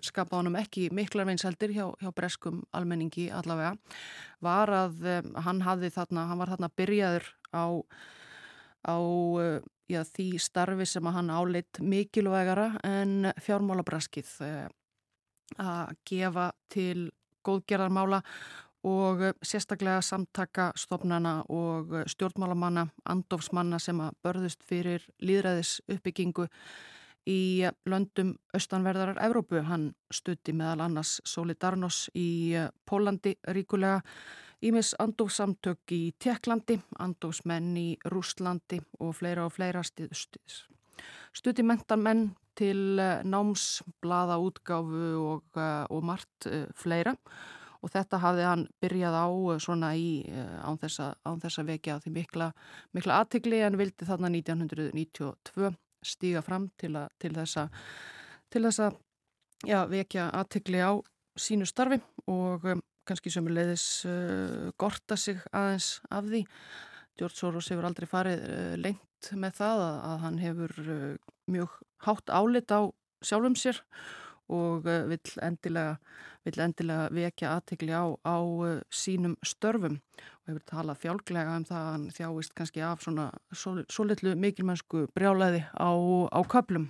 skapað 0.03 0.41
honum 0.41 0.57
ekki 0.59 0.89
miklar 0.95 1.27
veinseldir 1.29 1.73
hjá, 1.75 1.85
hjá 2.01 2.09
breskum 2.15 2.63
almenningi 2.75 3.29
allavega 3.31 3.75
var 4.43 4.71
að 4.73 5.05
hann 5.45 5.61
hafði 5.63 5.93
þarna, 5.95 6.27
hann 6.31 6.41
var 6.41 6.53
þarna 6.53 6.71
byrjaður 6.77 7.29
á, 7.55 7.65
á 8.89 8.95
já, 9.91 10.01
því 10.07 10.27
starfi 10.41 10.87
sem 10.89 11.07
að 11.07 11.17
hann 11.19 11.33
áleitt 11.33 11.79
mikilvægara 11.81 12.69
en 12.87 13.31
fjármálabraskið 13.43 14.35
uh, 14.45 14.67
að 15.59 15.95
gefa 16.07 16.51
til 16.73 17.11
góðgerðarmála 17.43 18.21
og 18.83 19.21
eh, 19.23 19.35
sérstaklega 19.43 20.01
samtaka 20.03 20.71
stofnana 20.75 21.43
og 21.49 21.93
eh, 21.95 22.07
stjórnmálamanna, 22.11 22.87
andofsmanna 23.09 23.79
sem 23.79 23.99
að 24.03 24.17
börðust 24.25 24.63
fyrir 24.67 25.05
líðræðis 25.23 25.77
uppbyggingu 25.87 26.47
í 27.29 27.63
löndum 27.89 28.33
austanverðarar 28.55 29.21
Evrópu. 29.25 29.61
Hann 29.67 29.91
stutti 30.13 30.53
meðal 30.55 30.85
annars 30.87 31.19
Solidarnos 31.27 32.07
í 32.15 32.53
eh, 32.57 32.69
Pólandi 32.85 33.37
ríkulega, 33.55 34.01
Ímis 34.63 34.93
andofsamtök 34.95 35.91
í 35.91 36.13
Tjekklandi, 36.23 36.77
andofsmenn 37.03 37.73
í 37.75 37.87
Rúslandi 38.07 38.77
og 39.03 39.17
fleira 39.17 39.43
og 39.43 39.51
fleira 39.51 39.81
stutti 39.83 41.65
mentarmenn 41.67 42.29
til 42.55 42.95
náms, 43.27 43.81
blada 43.99 44.37
útgáfu 44.39 45.09
og, 45.19 45.59
og 45.59 46.07
margt 46.07 46.47
fleira 46.79 47.17
og 47.83 47.91
þetta 47.91 48.19
hafði 48.23 48.47
hann 48.47 48.65
byrjað 48.83 49.17
á 49.19 49.27
eh, 49.27 49.61
svona 49.61 49.91
í 49.99 50.09
eh, 50.31 50.57
án 50.63 50.79
þess 50.79 51.59
að 51.59 51.71
vekja 51.73 51.99
því 52.03 52.15
mikla, 52.17 52.51
mikla 52.95 53.21
aðtikli 53.21 53.59
en 53.65 53.79
vildi 53.79 54.07
þarna 54.07 54.31
1992 54.31 55.73
stíga 56.07 56.43
fram 56.45 56.69
til, 56.79 56.95
a, 56.99 57.07
til 57.19 57.33
þess 57.35 57.63
að 57.63 57.83
til 58.53 58.63
þess 58.67 58.83
að 58.85 58.97
já, 59.65 59.79
vekja 59.89 60.29
aðtikli 60.37 60.81
á 60.83 60.93
sínu 61.39 61.65
starfi 61.65 61.99
og 62.29 62.65
um, 62.69 62.81
kannski 63.07 63.31
sömulegðis 63.33 63.85
uh, 64.07 64.71
gorta 64.79 65.17
sig 65.19 65.41
aðeins 65.51 65.97
af 66.13 66.27
því. 66.29 66.43
George 67.19 67.37
Soros 67.37 67.69
hefur 67.71 67.87
aldrei 67.89 68.09
farið 68.09 68.43
uh, 68.45 68.75
lengt 68.79 69.31
með 69.39 69.57
það 69.61 69.85
að, 69.87 69.97
að 70.09 70.19
hann 70.25 70.41
hefur 70.43 70.75
uh, 70.83 71.31
mjög 71.51 71.79
hátt 72.05 72.29
álit 72.29 72.73
á 72.73 72.81
sjálfum 73.23 73.57
sér 73.57 73.81
og 74.53 74.85
uh, 74.85 75.03
vill 75.09 75.35
endilega, 75.41 75.97
vill 76.45 76.59
endilega 76.61 77.09
vekja 77.15 77.55
aðtegli 77.57 77.95
á, 77.95 78.05
á 78.21 78.37
uh, 78.43 78.79
sínum 78.93 79.37
störfum 79.45 79.99
og 80.43 80.51
hefur 80.51 80.65
talað 80.67 80.99
fjálglega 81.03 81.55
um 81.57 81.65
það 81.67 81.79
að 81.79 81.91
hann 81.93 82.07
þjáist 82.17 82.55
kannski 82.57 82.83
af 82.83 83.03
svona 83.03 83.29
svo 83.53 84.05
litlu 84.07 84.35
mikilmennsku 84.35 85.07
brjálaði 85.15 85.63
á, 85.71 85.91
á 86.27 86.39
köplum. 86.51 86.89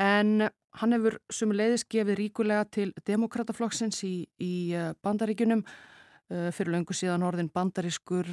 En 0.00 0.48
hann 0.80 0.96
hefur 0.96 1.18
sumulegðis 1.32 1.86
gefið 1.88 2.18
ríkulega 2.20 2.66
til 2.68 2.90
demokrataflokksins 3.06 4.02
í, 4.04 4.16
í 4.42 4.54
uh, 4.76 4.92
bandaríkunum 5.02 5.64
fyrir 6.24 6.72
löngu 6.72 6.94
síðan 6.96 7.22
orðin 7.22 7.50
bandarískur 7.52 8.26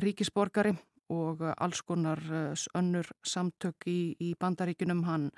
ríkisborgari 0.00 0.72
og 1.12 1.42
alls 1.52 1.82
konar 1.84 2.18
önnur 2.74 3.10
samtök 3.22 3.84
í, 3.92 4.16
í 4.18 4.32
bandaríkunum 4.40 5.02
hann 5.06 5.28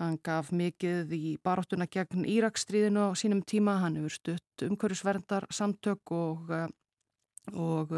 Hann 0.00 0.16
gaf 0.26 0.48
mikið 0.50 1.12
í 1.14 1.36
baráttuna 1.38 1.86
gegn 1.86 2.24
Írakstríðinu 2.26 3.04
á 3.06 3.10
sínum 3.14 3.44
tíma, 3.46 3.76
hann 3.78 3.94
hefur 4.00 4.14
stutt 4.16 4.64
umhverjusverndar 4.66 5.46
samtök 5.54 6.10
og, 6.10 6.50
eh, 6.50 6.66
og 7.52 7.92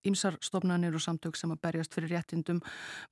Ímsar 0.00 0.38
eh, 0.38 0.44
stofnanir 0.44 0.94
og 0.96 1.02
samtök 1.04 1.36
sem 1.36 1.50
að 1.52 1.60
berjast 1.66 1.92
fyrir 1.92 2.14
réttindum 2.14 2.62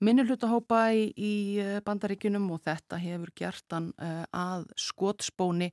minnulutahópa 0.01 0.87
í, 0.97 1.11
í 1.13 1.35
eh, 1.61 1.81
bandaríkunum 1.85 2.47
og 2.55 2.63
þetta 2.65 3.01
hefur 3.03 3.33
gert 3.37 3.77
hann 3.77 3.91
að 4.33 4.65
skotspóni 4.79 5.69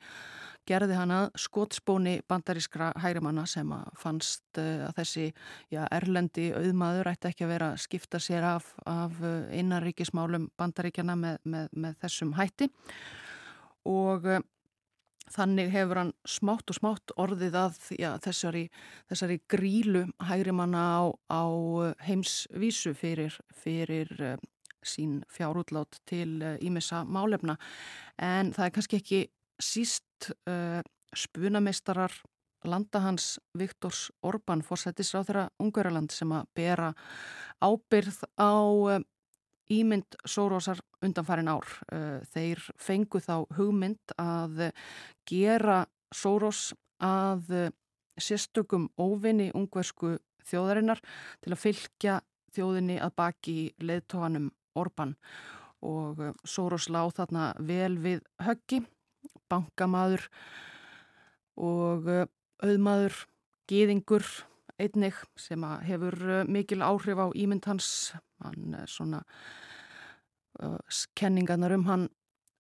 gerði 0.66 0.98
hann 0.98 1.14
að 1.14 1.28
skotspóni 1.40 2.18
bandarískra 2.28 2.90
hægrimanna 3.00 3.46
sem 3.48 3.70
að 3.72 3.92
fannst 4.02 4.58
uh, 4.58 4.88
að 4.88 4.96
þessi 4.98 5.26
já, 5.74 5.84
erlendi 5.94 6.48
auðmaður 6.58 7.12
ætti 7.12 7.30
ekki 7.30 7.46
að 7.46 7.52
vera 7.54 7.68
að 7.74 7.84
skipta 7.84 8.22
sér 8.24 8.48
af, 8.50 8.72
af 8.90 9.20
innaríkismálum 9.54 10.50
bandaríkjana 10.58 11.16
með, 11.22 11.38
með, 11.46 11.70
með 11.86 12.00
þessum 12.02 12.34
hætti. 12.40 12.70
Og 13.86 14.26
uh, 14.26 14.42
þannig 15.34 15.72
hefur 15.74 16.02
hann 16.02 16.12
smátt 16.30 16.70
og 16.70 16.78
smátt 16.78 17.14
orðið 17.22 17.58
að 17.60 17.80
já, 17.98 18.10
þessari, 18.24 18.66
þessari 19.10 19.40
grílu 19.52 20.04
hægrimanna 20.28 20.84
á, 21.02 21.04
á 21.32 21.44
heimsvísu 22.06 22.94
fyrir, 22.98 23.38
fyrir 23.54 24.12
uh, 24.22 24.36
sín 24.86 25.24
fjárútlát 25.34 25.98
til 26.06 26.44
ímessa 26.62 27.04
málefna. 27.10 27.58
En 28.22 28.54
það 28.54 28.68
er 28.68 28.76
kannski 28.76 29.02
ekki 29.02 29.22
síst 29.62 30.30
uh, 30.46 30.82
spunameistarar 31.16 32.14
landahans 32.66 33.36
Viktors 33.58 34.10
Orban 34.26 34.64
fórsættisráð 34.66 35.30
þeirra 35.30 35.50
Ungverjaland 35.62 36.14
sem 36.14 36.32
að 36.34 36.48
bera 36.58 36.94
ábyrð 37.64 38.24
á 38.42 38.54
uh, 38.54 39.02
ímynd 39.74 40.18
Sórosar 40.28 40.82
undanfærin 41.06 41.52
ár. 41.52 41.68
Uh, 41.92 42.20
þeir 42.34 42.62
fengu 42.78 43.22
þá 43.24 43.46
hugmynd 43.58 44.16
að 44.22 44.70
gera 45.30 45.84
Sóros 46.16 46.74
að 47.04 47.72
sérstökum 48.22 48.88
óvinni 49.02 49.50
ungversku 49.58 50.16
þjóðarinnar 50.48 51.02
til 51.44 51.52
að 51.52 51.62
fylgja 51.62 52.20
þjóðinni 52.56 53.00
að 53.04 53.16
baki 53.20 53.58
leðtóhanum 53.84 54.52
Orban 54.80 55.16
og 55.86 56.22
Sóros 56.48 56.88
láð 56.92 57.18
þarna 57.20 57.50
vel 57.60 57.98
við 58.02 58.24
höggi 58.46 58.82
bankamaður 59.52 60.26
og 61.56 62.10
eh, 62.12 62.28
auðmaður, 62.64 63.26
gýðingur 63.70 64.26
einnig 64.82 65.18
sem 65.40 65.64
hefur 65.88 66.18
eh, 66.30 66.44
mikil 66.48 66.84
áhrif 66.86 67.20
á 67.22 67.28
ímynd 67.36 67.66
hans. 67.70 68.14
Hann 68.44 68.76
er 68.76 68.92
svona 68.92 69.22
uh, 70.60 70.80
kenningarnar 71.16 71.74
um 71.76 71.86
hann 71.88 72.10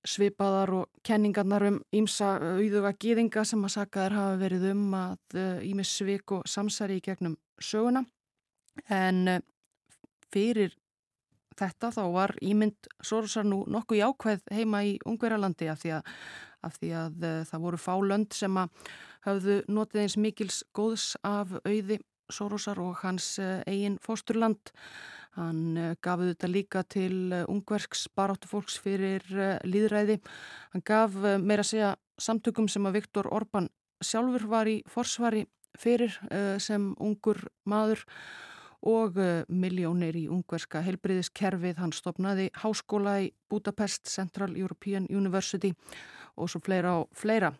svipaðar 0.07 0.71
og 0.77 1.01
kenningarnar 1.03 1.65
um 1.67 1.81
ímsa 1.95 2.35
auðuga 2.39 2.93
gýðinga 3.01 3.43
sem 3.45 3.65
að 3.65 3.73
sakaðar 3.75 4.15
hafa 4.19 4.39
verið 4.39 4.69
um 4.71 4.85
að 4.95 5.39
ímis 5.67 5.91
uh, 5.91 5.97
svik 5.97 6.31
og 6.37 6.47
samsari 6.47 7.01
í 7.01 7.03
gegnum 7.03 7.35
söguna. 7.59 8.05
En 8.87 9.27
uh, 9.35 9.43
fyrir 10.31 10.75
þetta 11.59 11.91
þá 11.95 12.03
var 12.13 12.35
ímynd 12.43 12.89
Sorosar 13.03 13.47
nú 13.47 13.63
nokkuð 13.71 14.01
jákvæð 14.01 14.43
heima 14.55 14.83
í 14.87 14.95
Ungverjalandi 15.07 15.69
af 15.71 15.81
því 15.83 15.93
að, 15.97 16.13
af 16.65 16.77
því 16.79 16.91
að 16.99 17.25
uh, 17.25 17.39
það 17.49 17.65
voru 17.65 17.79
fálönd 17.81 18.35
sem 18.35 18.59
að 18.59 18.91
hafðu 19.25 19.57
notið 19.71 20.01
eins 20.03 20.17
mikils 20.21 20.61
góðs 20.75 21.13
af 21.25 21.55
auði 21.65 21.99
Sorosar 22.33 22.79
og 22.81 23.03
hans 23.03 23.35
uh, 23.41 23.61
eigin 23.69 23.99
fósturland. 24.01 24.71
Hann 25.35 25.77
uh, 25.77 25.91
gaf 26.01 26.23
þetta 26.23 26.49
líka 26.49 26.85
til 26.89 27.17
ungverks 27.45 28.07
baráttu 28.17 28.49
fólks 28.49 28.79
fyrir 28.81 29.25
líðræði. 29.67 30.19
Hann 30.73 30.85
gaf 30.85 31.17
meira 31.43 31.65
að 31.65 31.71
segja 31.73 31.91
samtökum 32.21 32.69
sem 32.71 32.85
að 32.87 33.01
Viktor 33.01 33.29
Orban 33.33 33.69
sjálfur 34.03 34.47
var 34.51 34.69
í 34.69 34.79
forsvari 34.91 35.45
fyrir 35.75 36.13
sem 36.63 36.93
ungur 37.03 37.41
maður 37.67 38.05
og 38.85 39.17
uh, 39.17 39.43
miljónir 39.49 40.15
í 40.17 40.25
ungverska 40.31 40.81
helbriðiskerfið. 40.85 41.79
Hann 41.81 41.93
stopnaði 41.95 42.49
háskóla 42.61 43.17
í 43.25 43.31
Budapest 43.49 44.09
Central 44.11 44.55
European 44.57 45.07
University 45.09 45.73
og 46.35 46.51
svo 46.51 46.61
fleira 46.63 46.97
og 47.01 47.09
fleira. 47.17 47.53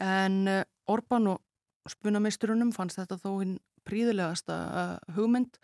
En 0.00 0.44
uh, 0.50 0.62
Orban 0.92 1.32
og 1.34 1.90
spunameisturunum 1.90 2.72
fannst 2.74 3.00
þetta 3.00 3.18
þó 3.22 3.30
hinn 3.40 3.56
príðilegasta 3.86 4.56
uh, 4.66 5.14
hugmynd 5.16 5.58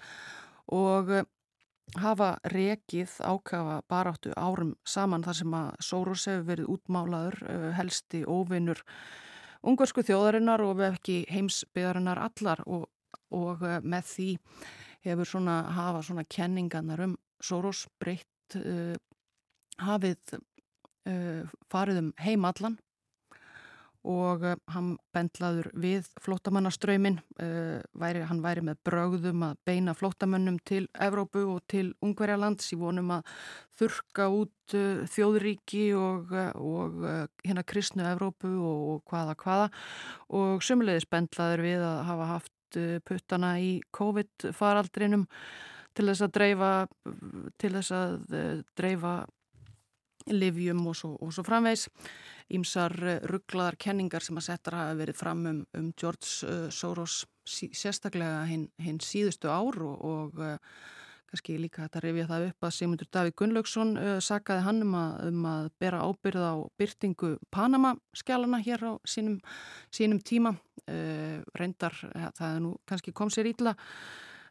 og 0.73 1.11
hafa 1.99 2.37
rekið 2.49 3.19
ákafa 3.27 3.83
baráttu 3.91 4.31
árum 4.39 4.77
saman 4.89 5.25
þar 5.27 5.37
sem 5.37 5.57
að 5.59 5.73
Soros 5.85 6.25
hefur 6.31 6.47
verið 6.49 6.71
útmálaður 6.73 7.37
helsti 7.77 8.23
óvinnur 8.25 8.81
ungversku 9.67 10.05
þjóðarinnar 10.07 10.63
og 10.65 10.79
við 10.79 10.89
ekki 10.89 11.17
heimsbyðarinnar 11.31 12.23
allar 12.23 12.63
og 12.65 12.87
og 13.33 13.65
eh, 13.67 13.81
með 13.83 14.09
því 14.13 14.31
hefur 15.07 15.29
svona 15.29 15.59
hafa 15.75 16.05
svona 16.07 16.25
kenningarnar 16.31 17.07
um 17.09 17.19
Soros 17.43 17.89
breytt 17.99 18.57
uh, 18.59 18.95
hafið 19.83 20.37
uh, 20.39 21.51
farið 21.73 22.03
um 22.05 22.11
heimallan 22.23 22.77
og 24.07 24.45
uh, 24.47 24.55
hann 24.75 24.93
bendlaður 25.15 25.69
við 25.79 26.09
flótamannaströymin, 26.23 27.21
hann 27.39 28.41
væri 28.43 28.65
með 28.67 28.81
brögðum 28.87 29.45
að 29.47 29.61
beina 29.67 29.95
flótamönnum 29.95 30.57
til 30.67 30.89
Evrópu 30.95 31.45
og 31.53 31.61
til 31.71 31.93
Ungverjalands 32.03 32.73
í 32.75 32.79
vonum 32.81 33.13
að 33.15 33.31
þurka 33.79 34.27
út 34.35 34.75
þjóðríki 35.15 35.85
og, 35.99 36.35
og 36.59 36.99
hérna 37.45 37.63
kristnu 37.63 38.09
Evrópu 38.11 38.51
og, 38.51 38.83
og 38.97 39.13
hvaða 39.13 39.39
hvaða. 39.39 39.71
Og 40.35 40.67
sumulegis 40.67 41.07
bendlaður 41.07 41.63
við 41.69 41.87
að 41.87 42.03
hafa 42.11 42.29
haft 42.35 42.55
puttana 43.07 43.55
í 43.61 43.77
COVID-faraldrinum 43.95 45.27
til 45.93 46.09
þess 46.09 46.25
að 46.25 46.35
dreifa 46.39 46.73
til 47.61 47.73
þess 47.77 47.95
að 47.97 48.15
dreifa 48.79 49.15
livjum 50.31 50.87
og 50.87 50.97
svo, 50.97 51.17
og 51.19 51.33
svo 51.35 51.43
framvegs 51.47 51.89
ímsar 52.55 52.95
rugglaðar 53.27 53.77
kenningar 53.81 54.23
sem 54.23 54.39
að 54.39 54.49
setja 54.49 54.77
hafa 54.77 54.97
verið 55.01 55.19
fram 55.19 55.47
um, 55.51 55.61
um 55.79 55.93
George 55.99 56.47
uh, 56.47 56.69
Soros 56.71 57.25
sérstaklega 57.43 58.45
hinn 58.47 58.69
hin 58.79 59.01
síðustu 59.03 59.51
ár 59.51 59.81
og, 59.83 60.05
og 60.07 60.43
kannski 61.33 61.57
líka 61.57 61.87
þetta 61.87 62.03
rifja 62.05 62.27
það 62.29 62.47
upp 62.51 62.67
að 62.67 62.75
Simundur 62.77 63.09
Davík 63.17 63.37
Gunnlaugsson 63.41 63.95
uh, 63.97 64.19
sakaði 64.21 64.67
hann 64.67 64.83
um 64.85 64.97
að, 64.99 65.15
um 65.31 65.47
að 65.49 65.69
bera 65.81 66.03
ábyrð 66.05 66.45
á 66.45 66.55
byrtingu 66.79 67.33
Panama 67.51 67.95
skjálana 68.17 68.61
hér 68.63 68.85
á 68.85 68.93
sínum, 69.09 69.39
sínum 69.91 70.21
tíma 70.21 70.55
reyndar, 70.89 71.95
það 72.37 72.49
er 72.49 72.61
nú 72.65 72.73
kannski 72.91 73.13
kom 73.15 73.31
sér 73.31 73.47
ítla 73.53 73.77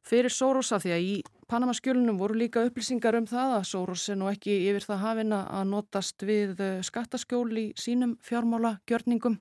fyrir 0.08 0.34
Soros 0.34 0.72
af 0.74 0.84
því 0.86 0.94
að 0.96 1.06
í 1.06 1.16
Panamaskjölunum 1.52 2.18
voru 2.20 2.38
líka 2.40 2.64
upplýsingar 2.66 3.18
um 3.20 3.28
það 3.30 3.58
að 3.58 3.68
Soros 3.70 4.08
er 4.10 4.20
nú 4.20 4.30
ekki 4.32 4.54
yfir 4.70 4.88
það 4.88 5.04
hafina 5.04 5.42
að 5.52 5.66
notast 5.74 6.26
við 6.26 6.62
eh, 6.64 6.80
skattaskjól 6.86 7.50
í 7.60 7.66
sínum 7.80 8.16
fjármála 8.24 8.78
gjörningum 8.90 9.38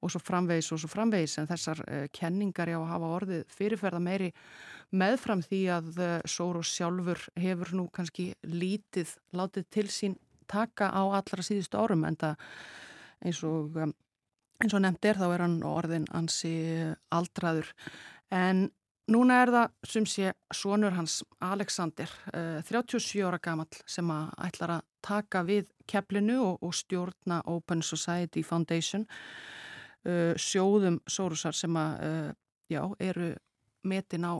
og 0.00 0.12
svo 0.12 0.20
framvegis 0.22 0.70
og 0.72 0.80
svo 0.80 0.88
framvegis. 0.88 1.36
En 1.40 1.48
þessar 1.48 1.82
uh, 1.84 2.04
kenningar 2.16 2.70
já 2.72 2.78
að 2.78 2.86
hafa 2.88 3.08
orðið 3.18 3.42
fyrirferða 3.52 4.00
meiri 4.00 4.30
meðfram 4.96 5.42
því 5.44 5.60
að 5.76 5.98
Soros 6.28 6.70
sjálfur 6.72 7.26
hefur 7.36 7.74
nú 7.76 7.84
kannski 7.92 8.30
lítið 8.48 9.12
látið 9.36 9.68
til 9.76 9.86
sín 9.92 10.16
taka 10.50 10.88
á 10.88 11.02
allra 11.04 11.44
síðustu 11.44 11.78
árum 11.78 12.06
en 12.08 12.16
það 12.18 12.46
eins 13.20 13.42
og 13.44 13.76
eins 14.60 14.74
og 14.76 14.84
nefnd 14.84 15.08
er 15.08 15.20
þá 15.20 15.26
er 15.30 15.44
hann 15.46 15.56
orðin 15.66 16.06
ansi 16.16 16.52
aldraður. 17.14 17.72
En 18.30 18.68
Núna 19.10 19.40
er 19.42 19.50
það 19.50 19.72
sem 19.90 20.04
sé 20.06 20.28
sonur 20.54 20.94
hans 20.94 21.16
Alexander, 21.42 22.10
uh, 22.30 22.60
37 22.62 23.24
ára 23.26 23.40
gammal 23.42 23.66
sem 23.88 24.06
að 24.14 24.28
ætlar 24.46 24.74
að 24.76 24.84
taka 25.02 25.42
við 25.48 25.72
keflinu 25.90 26.36
og, 26.44 26.60
og 26.62 26.76
stjórna 26.78 27.40
Open 27.50 27.82
Society 27.82 28.44
Foundation 28.46 29.08
uh, 30.06 30.36
sjóðum 30.38 31.00
Sorosar 31.10 31.58
sem 31.58 31.74
að 31.80 32.36
já, 32.70 32.84
eru 33.02 33.32
metin 33.82 34.28
á 34.30 34.38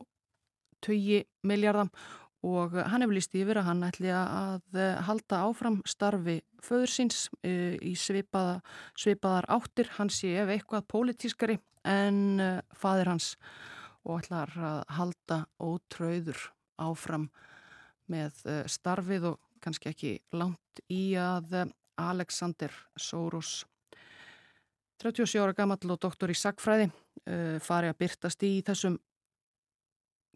20 0.87 1.27
miljardam 1.43 1.91
og 2.47 2.77
hann 2.79 3.05
hefur 3.05 3.17
líst 3.17 3.35
yfir 3.37 3.61
að 3.61 3.67
hann 3.69 3.83
ætli 3.85 4.13
að 4.15 4.79
halda 5.07 5.43
áfram 5.49 5.81
starfi 5.89 6.39
föður 6.65 6.93
síns 6.93 7.27
í 7.45 7.93
svipaða, 8.01 8.63
svipaðar 8.97 9.49
áttir, 9.59 9.91
hann 9.99 10.09
sé 10.13 10.33
ef 10.41 10.55
eitthvað 10.55 10.89
pólitískari 10.89 11.59
en 11.85 12.41
fadir 12.73 13.13
hans 13.13 13.35
og 14.05 14.23
ætlar 14.23 14.53
að 14.57 14.81
halda 14.97 15.43
ótröður 15.61 16.41
áfram 16.81 17.29
með 18.11 18.41
eh, 18.49 18.65
starfið 18.71 19.29
og 19.33 19.39
kannski 19.63 19.93
ekki 19.93 20.15
langt 20.37 20.83
í 20.93 21.15
að 21.21 21.55
eh, 21.61 21.75
Alexander 22.01 22.73
Soros 22.97 23.61
37 25.01 25.41
ára 25.41 25.57
gammal 25.57 25.81
og 25.85 26.01
doktor 26.01 26.33
í 26.33 26.37
sagfræði 26.37 26.89
eh, 26.89 27.59
fari 27.63 27.93
að 27.93 28.01
byrtast 28.03 28.45
í 28.49 28.53
þessum 28.67 28.99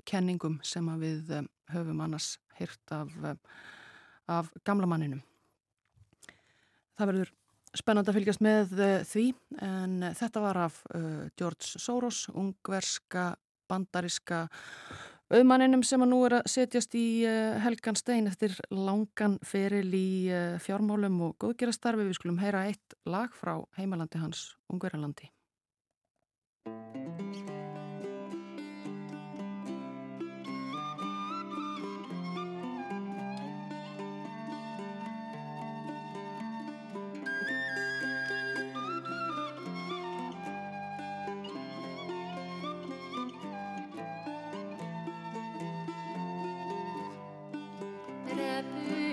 kenningum 0.05 0.60
sem 0.66 0.86
við 1.01 1.32
höfum 1.73 2.03
annars 2.05 2.35
hyrt 2.59 2.93
af, 2.95 3.15
af 4.28 4.51
gamla 4.65 4.89
manninum. 4.91 5.23
Það 6.99 7.11
verður 7.11 7.32
spennand 7.74 8.11
að 8.11 8.19
fylgjast 8.20 8.45
með 8.45 8.77
því 9.09 9.24
en 9.66 9.97
þetta 10.15 10.43
var 10.45 10.61
af 10.69 10.77
George 11.35 11.81
Soros, 11.82 12.28
ungverska 12.31 13.32
bandariska 13.70 14.45
auðmanninum 15.32 15.82
sem 15.86 16.03
að 16.05 16.11
nú 16.12 16.20
er 16.27 16.39
að 16.39 16.51
setjast 16.53 16.95
í 16.99 17.07
uh, 17.28 17.57
Helgan 17.65 17.99
Stein 17.99 18.28
eftir 18.31 18.55
langan 18.70 19.39
feril 19.47 19.89
í 19.97 20.09
uh, 20.28 20.59
fjármálum 20.62 21.16
og 21.28 21.39
góðgerastarfi. 21.43 22.07
Við 22.11 22.19
skulum 22.20 22.43
heyra 22.43 22.66
eitt 22.69 22.99
lag 23.09 23.32
frá 23.36 23.57
heimalandi 23.78 24.20
hans, 24.20 24.53
Ungverjalandi. 24.73 25.32
la 48.55 48.62
pluie. 48.62 49.03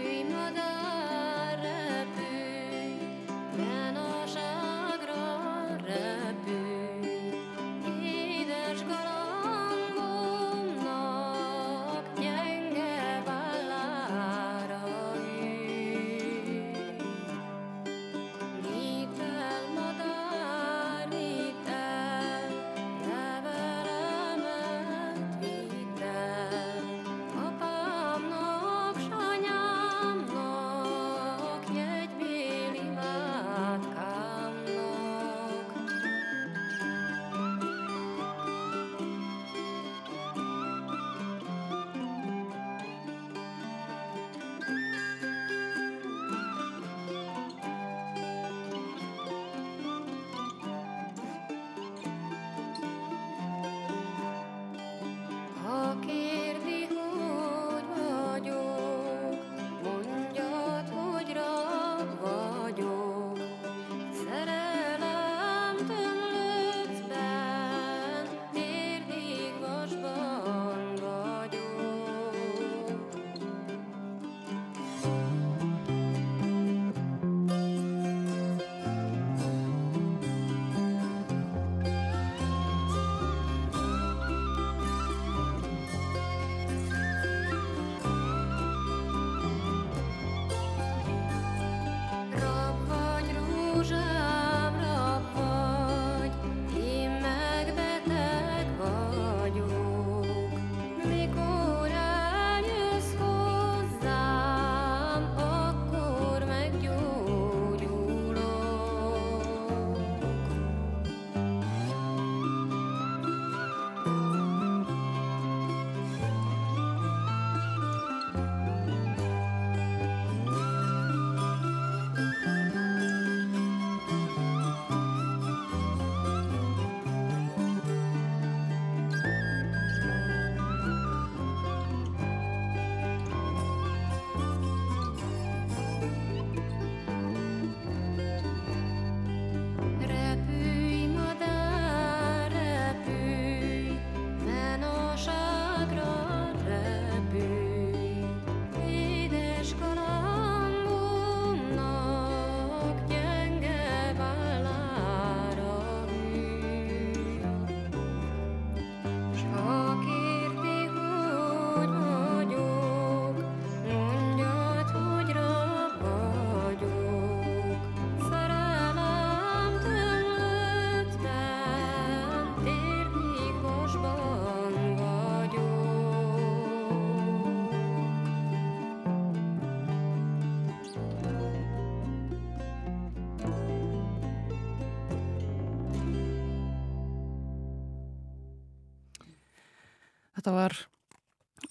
Þetta 190.52 190.64
var 190.68 190.74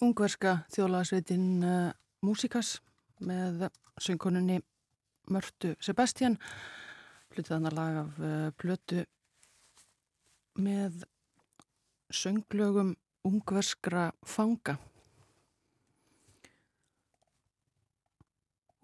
ungverska 0.00 0.50
þjólaðsveitin 0.72 1.64
uh, 1.68 1.88
Músikas 2.24 2.78
með 3.20 3.66
söngkonunni 4.00 4.54
Mörtu 5.28 5.74
Sebastian 5.84 6.38
hlutið 7.34 7.50
annar 7.58 7.74
lag 7.76 7.98
af 8.00 8.22
uh, 8.24 8.46
plötu 8.56 9.02
með 10.64 11.02
sönglögum 12.08 12.94
ungverskra 13.28 14.06
fanga. 14.24 14.78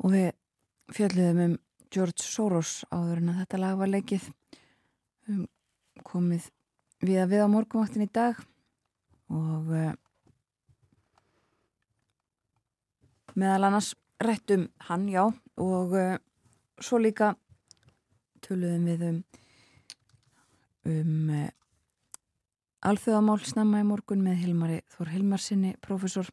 Og 0.04 0.12
við 0.12 0.28
fjalliðum 0.98 1.40
um 1.46 1.54
George 1.88 2.26
Soros 2.26 2.82
áður 2.90 3.22
en 3.22 3.32
að 3.32 3.40
þetta 3.40 3.62
lag 3.62 3.80
var 3.80 3.92
leikið. 3.94 4.28
Um, 5.32 5.48
komið 6.04 6.50
við 7.00 7.22
að 7.22 7.32
við 7.32 7.46
á 7.48 7.54
morgunvaktin 7.54 8.04
í 8.04 8.10
dag 8.12 8.44
og 9.32 9.70
uh, 9.74 9.92
meðal 13.34 13.68
annars 13.68 13.94
rættum 14.22 14.68
hann, 14.88 15.08
já 15.08 15.24
og 15.56 15.92
uh, 15.96 16.16
svo 16.80 17.00
líka 17.02 17.34
töluðum 18.44 18.86
við 18.86 19.06
um 19.10 19.22
um 20.86 21.30
uh, 21.34 21.48
alþjóðamál 22.86 23.40
snemma 23.42 23.82
í 23.82 23.88
morgun 23.88 24.22
með 24.22 24.42
Hilmari 24.44 24.80
Þór 24.94 25.10
Hilmarsinni, 25.16 25.74
profesor 25.82 26.28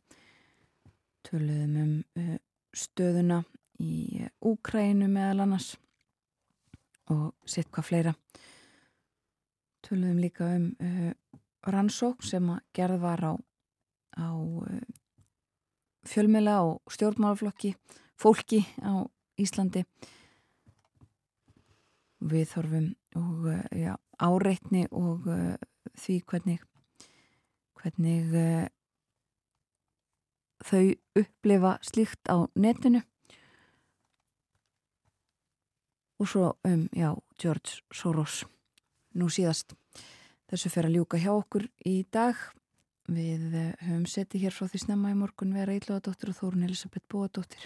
töluðum 1.25 2.03
um 2.13 2.37
stöðuna 2.73 3.41
í 3.81 4.21
Úkrænu 4.45 5.07
meðal 5.09 5.47
annars 5.47 5.73
og 7.11 7.33
sitt 7.49 7.71
hvað 7.73 7.87
fleira. 7.89 8.13
Töluðum 9.83 10.21
líka 10.23 10.47
um 10.55 10.69
uh, 11.63 11.71
rannsók 11.71 12.21
sem 12.21 12.49
gerð 12.73 12.99
var 13.01 13.23
á, 13.23 13.33
á 14.19 14.29
uh, 14.35 14.81
fjölmela 16.03 16.61
og 16.61 16.81
stjórnmálaflokki 16.91 17.75
fólki 18.15 18.65
á 18.83 19.07
Íslandi. 19.39 19.85
Við 22.23 22.45
þorfum 22.51 22.91
og 23.19 23.47
uh, 23.47 23.63
já, 23.71 23.95
áreitni 24.19 24.85
og 24.91 25.27
uh, 25.27 25.55
því 25.95 26.19
hvernig 26.27 26.61
hvernig 27.83 28.35
uh, 28.35 28.67
þau 30.63 30.95
upplifa 31.19 31.77
slíkt 31.83 32.31
á 32.31 32.47
netinu. 32.55 33.03
Og 36.21 36.29
svo 36.29 36.53
um, 36.63 36.87
já, 36.95 37.11
George 37.41 37.83
Soros 37.91 38.43
nú 39.13 39.27
síðast 39.27 39.75
þessu 40.53 40.71
fer 40.73 40.87
að 40.87 40.97
ljúka 40.97 41.19
hjá 41.21 41.31
okkur 41.33 41.67
í 41.89 41.95
dag. 42.13 42.39
Við 43.11 43.47
uh, 43.51 43.69
höfum 43.83 44.05
setið 44.07 44.45
hér 44.45 44.55
frá 44.55 44.69
því 44.71 44.83
snemma 44.85 45.11
í 45.11 45.17
morgun 45.19 45.55
vera 45.55 45.75
Ílóðadóttir 45.75 46.31
og 46.31 46.39
Þórun 46.39 46.67
Elisabeth 46.69 47.09
Bóadóttir. 47.11 47.65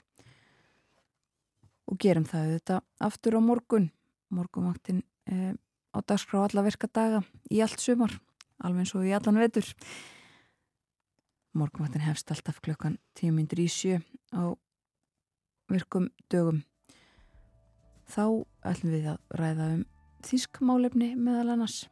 Og 1.87 1.99
gerum 2.01 2.25
það 2.27 2.55
þetta 2.57 2.79
aftur 3.05 3.37
á 3.37 3.41
morgun. 3.43 3.91
Morgunvaktin 4.33 5.03
uh, 5.31 5.53
á 5.93 5.99
dagskrá 6.01 6.47
alla 6.47 6.65
virka 6.65 6.89
daga 6.89 7.21
í 7.53 7.61
allt 7.63 7.83
sumar 7.83 8.17
alveg 8.63 8.85
eins 8.85 8.95
og 8.97 9.05
í 9.05 9.13
allan 9.15 9.41
vetur. 9.41 9.67
Morgunvaktin 11.57 12.05
hefst 12.05 12.31
alltaf 12.33 12.61
klukkan 12.65 12.97
10.00 13.19 13.61
í 13.63 13.67
sjö 13.71 13.99
á 14.33 14.53
virkum 15.71 16.09
dögum. 16.31 16.63
Þá 18.07 18.47
ætlum 18.63 18.93
við 18.93 19.07
að 19.13 19.37
ræða 19.41 19.69
um 19.75 19.85
þýskmálefni 20.27 21.13
meðal 21.19 21.55
annars 21.55 21.85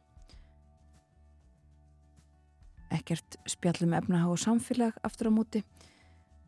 ekkert 2.94 3.38
spjallum 3.48 3.94
efnahá 3.98 4.28
og 4.30 4.40
samfélag 4.40 4.96
aftur 5.06 5.30
á 5.30 5.32
móti 5.34 5.62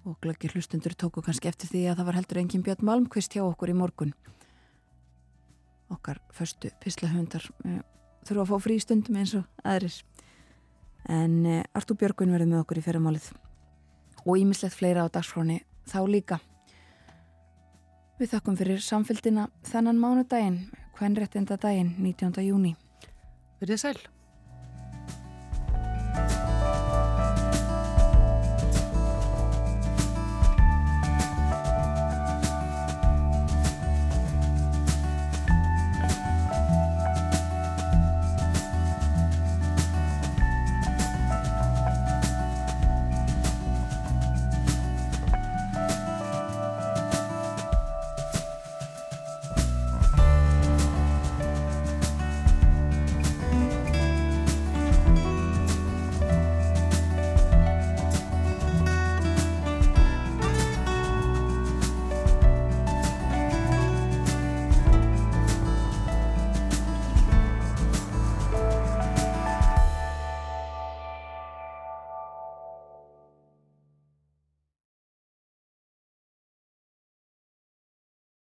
og 0.05 0.16
glöggir 0.23 0.55
hlustundur 0.55 0.94
tóku 0.94 1.23
kannski 1.24 1.51
eftir 1.51 1.70
því 1.70 1.85
að 1.90 2.01
það 2.01 2.09
var 2.09 2.19
heldur 2.19 2.40
engin 2.43 2.65
Björn 2.66 2.86
Malmqvist 2.86 3.35
hjá 3.35 3.43
okkur 3.44 3.73
í 3.73 3.78
morgun 3.78 4.15
okkar 5.93 6.20
förstu 6.32 6.70
pislahundar 6.82 7.44
uh, 7.65 7.81
þurfa 8.28 8.44
að 8.44 8.52
fá 8.52 8.66
frí 8.66 8.78
stundum 8.82 9.19
eins 9.20 9.35
og 9.39 9.48
aðrir 9.65 10.02
en 11.09 11.40
uh, 11.47 11.62
Artúr 11.74 11.98
Björgun 11.98 12.35
verði 12.35 12.52
með 12.52 12.62
okkur 12.65 12.82
í 12.82 12.86
fyrramálið 12.86 13.32
og 14.24 14.36
ímislegt 14.39 14.78
fleira 14.78 15.05
á 15.05 15.12
dagsfráni 15.12 15.62
þá 15.89 16.01
líka 16.06 16.40
Við 18.19 18.32
þakkum 18.32 18.56
fyrir 18.59 18.81
samfélgina 18.82 19.44
þennan 19.62 20.01
mánudaginn, 20.02 20.56
hvenréttinda 20.98 21.55
daginn 21.62 21.93
19. 22.02 22.32
júni. 22.43 22.73
Verðið 23.60 23.78
sæl. 23.78 24.01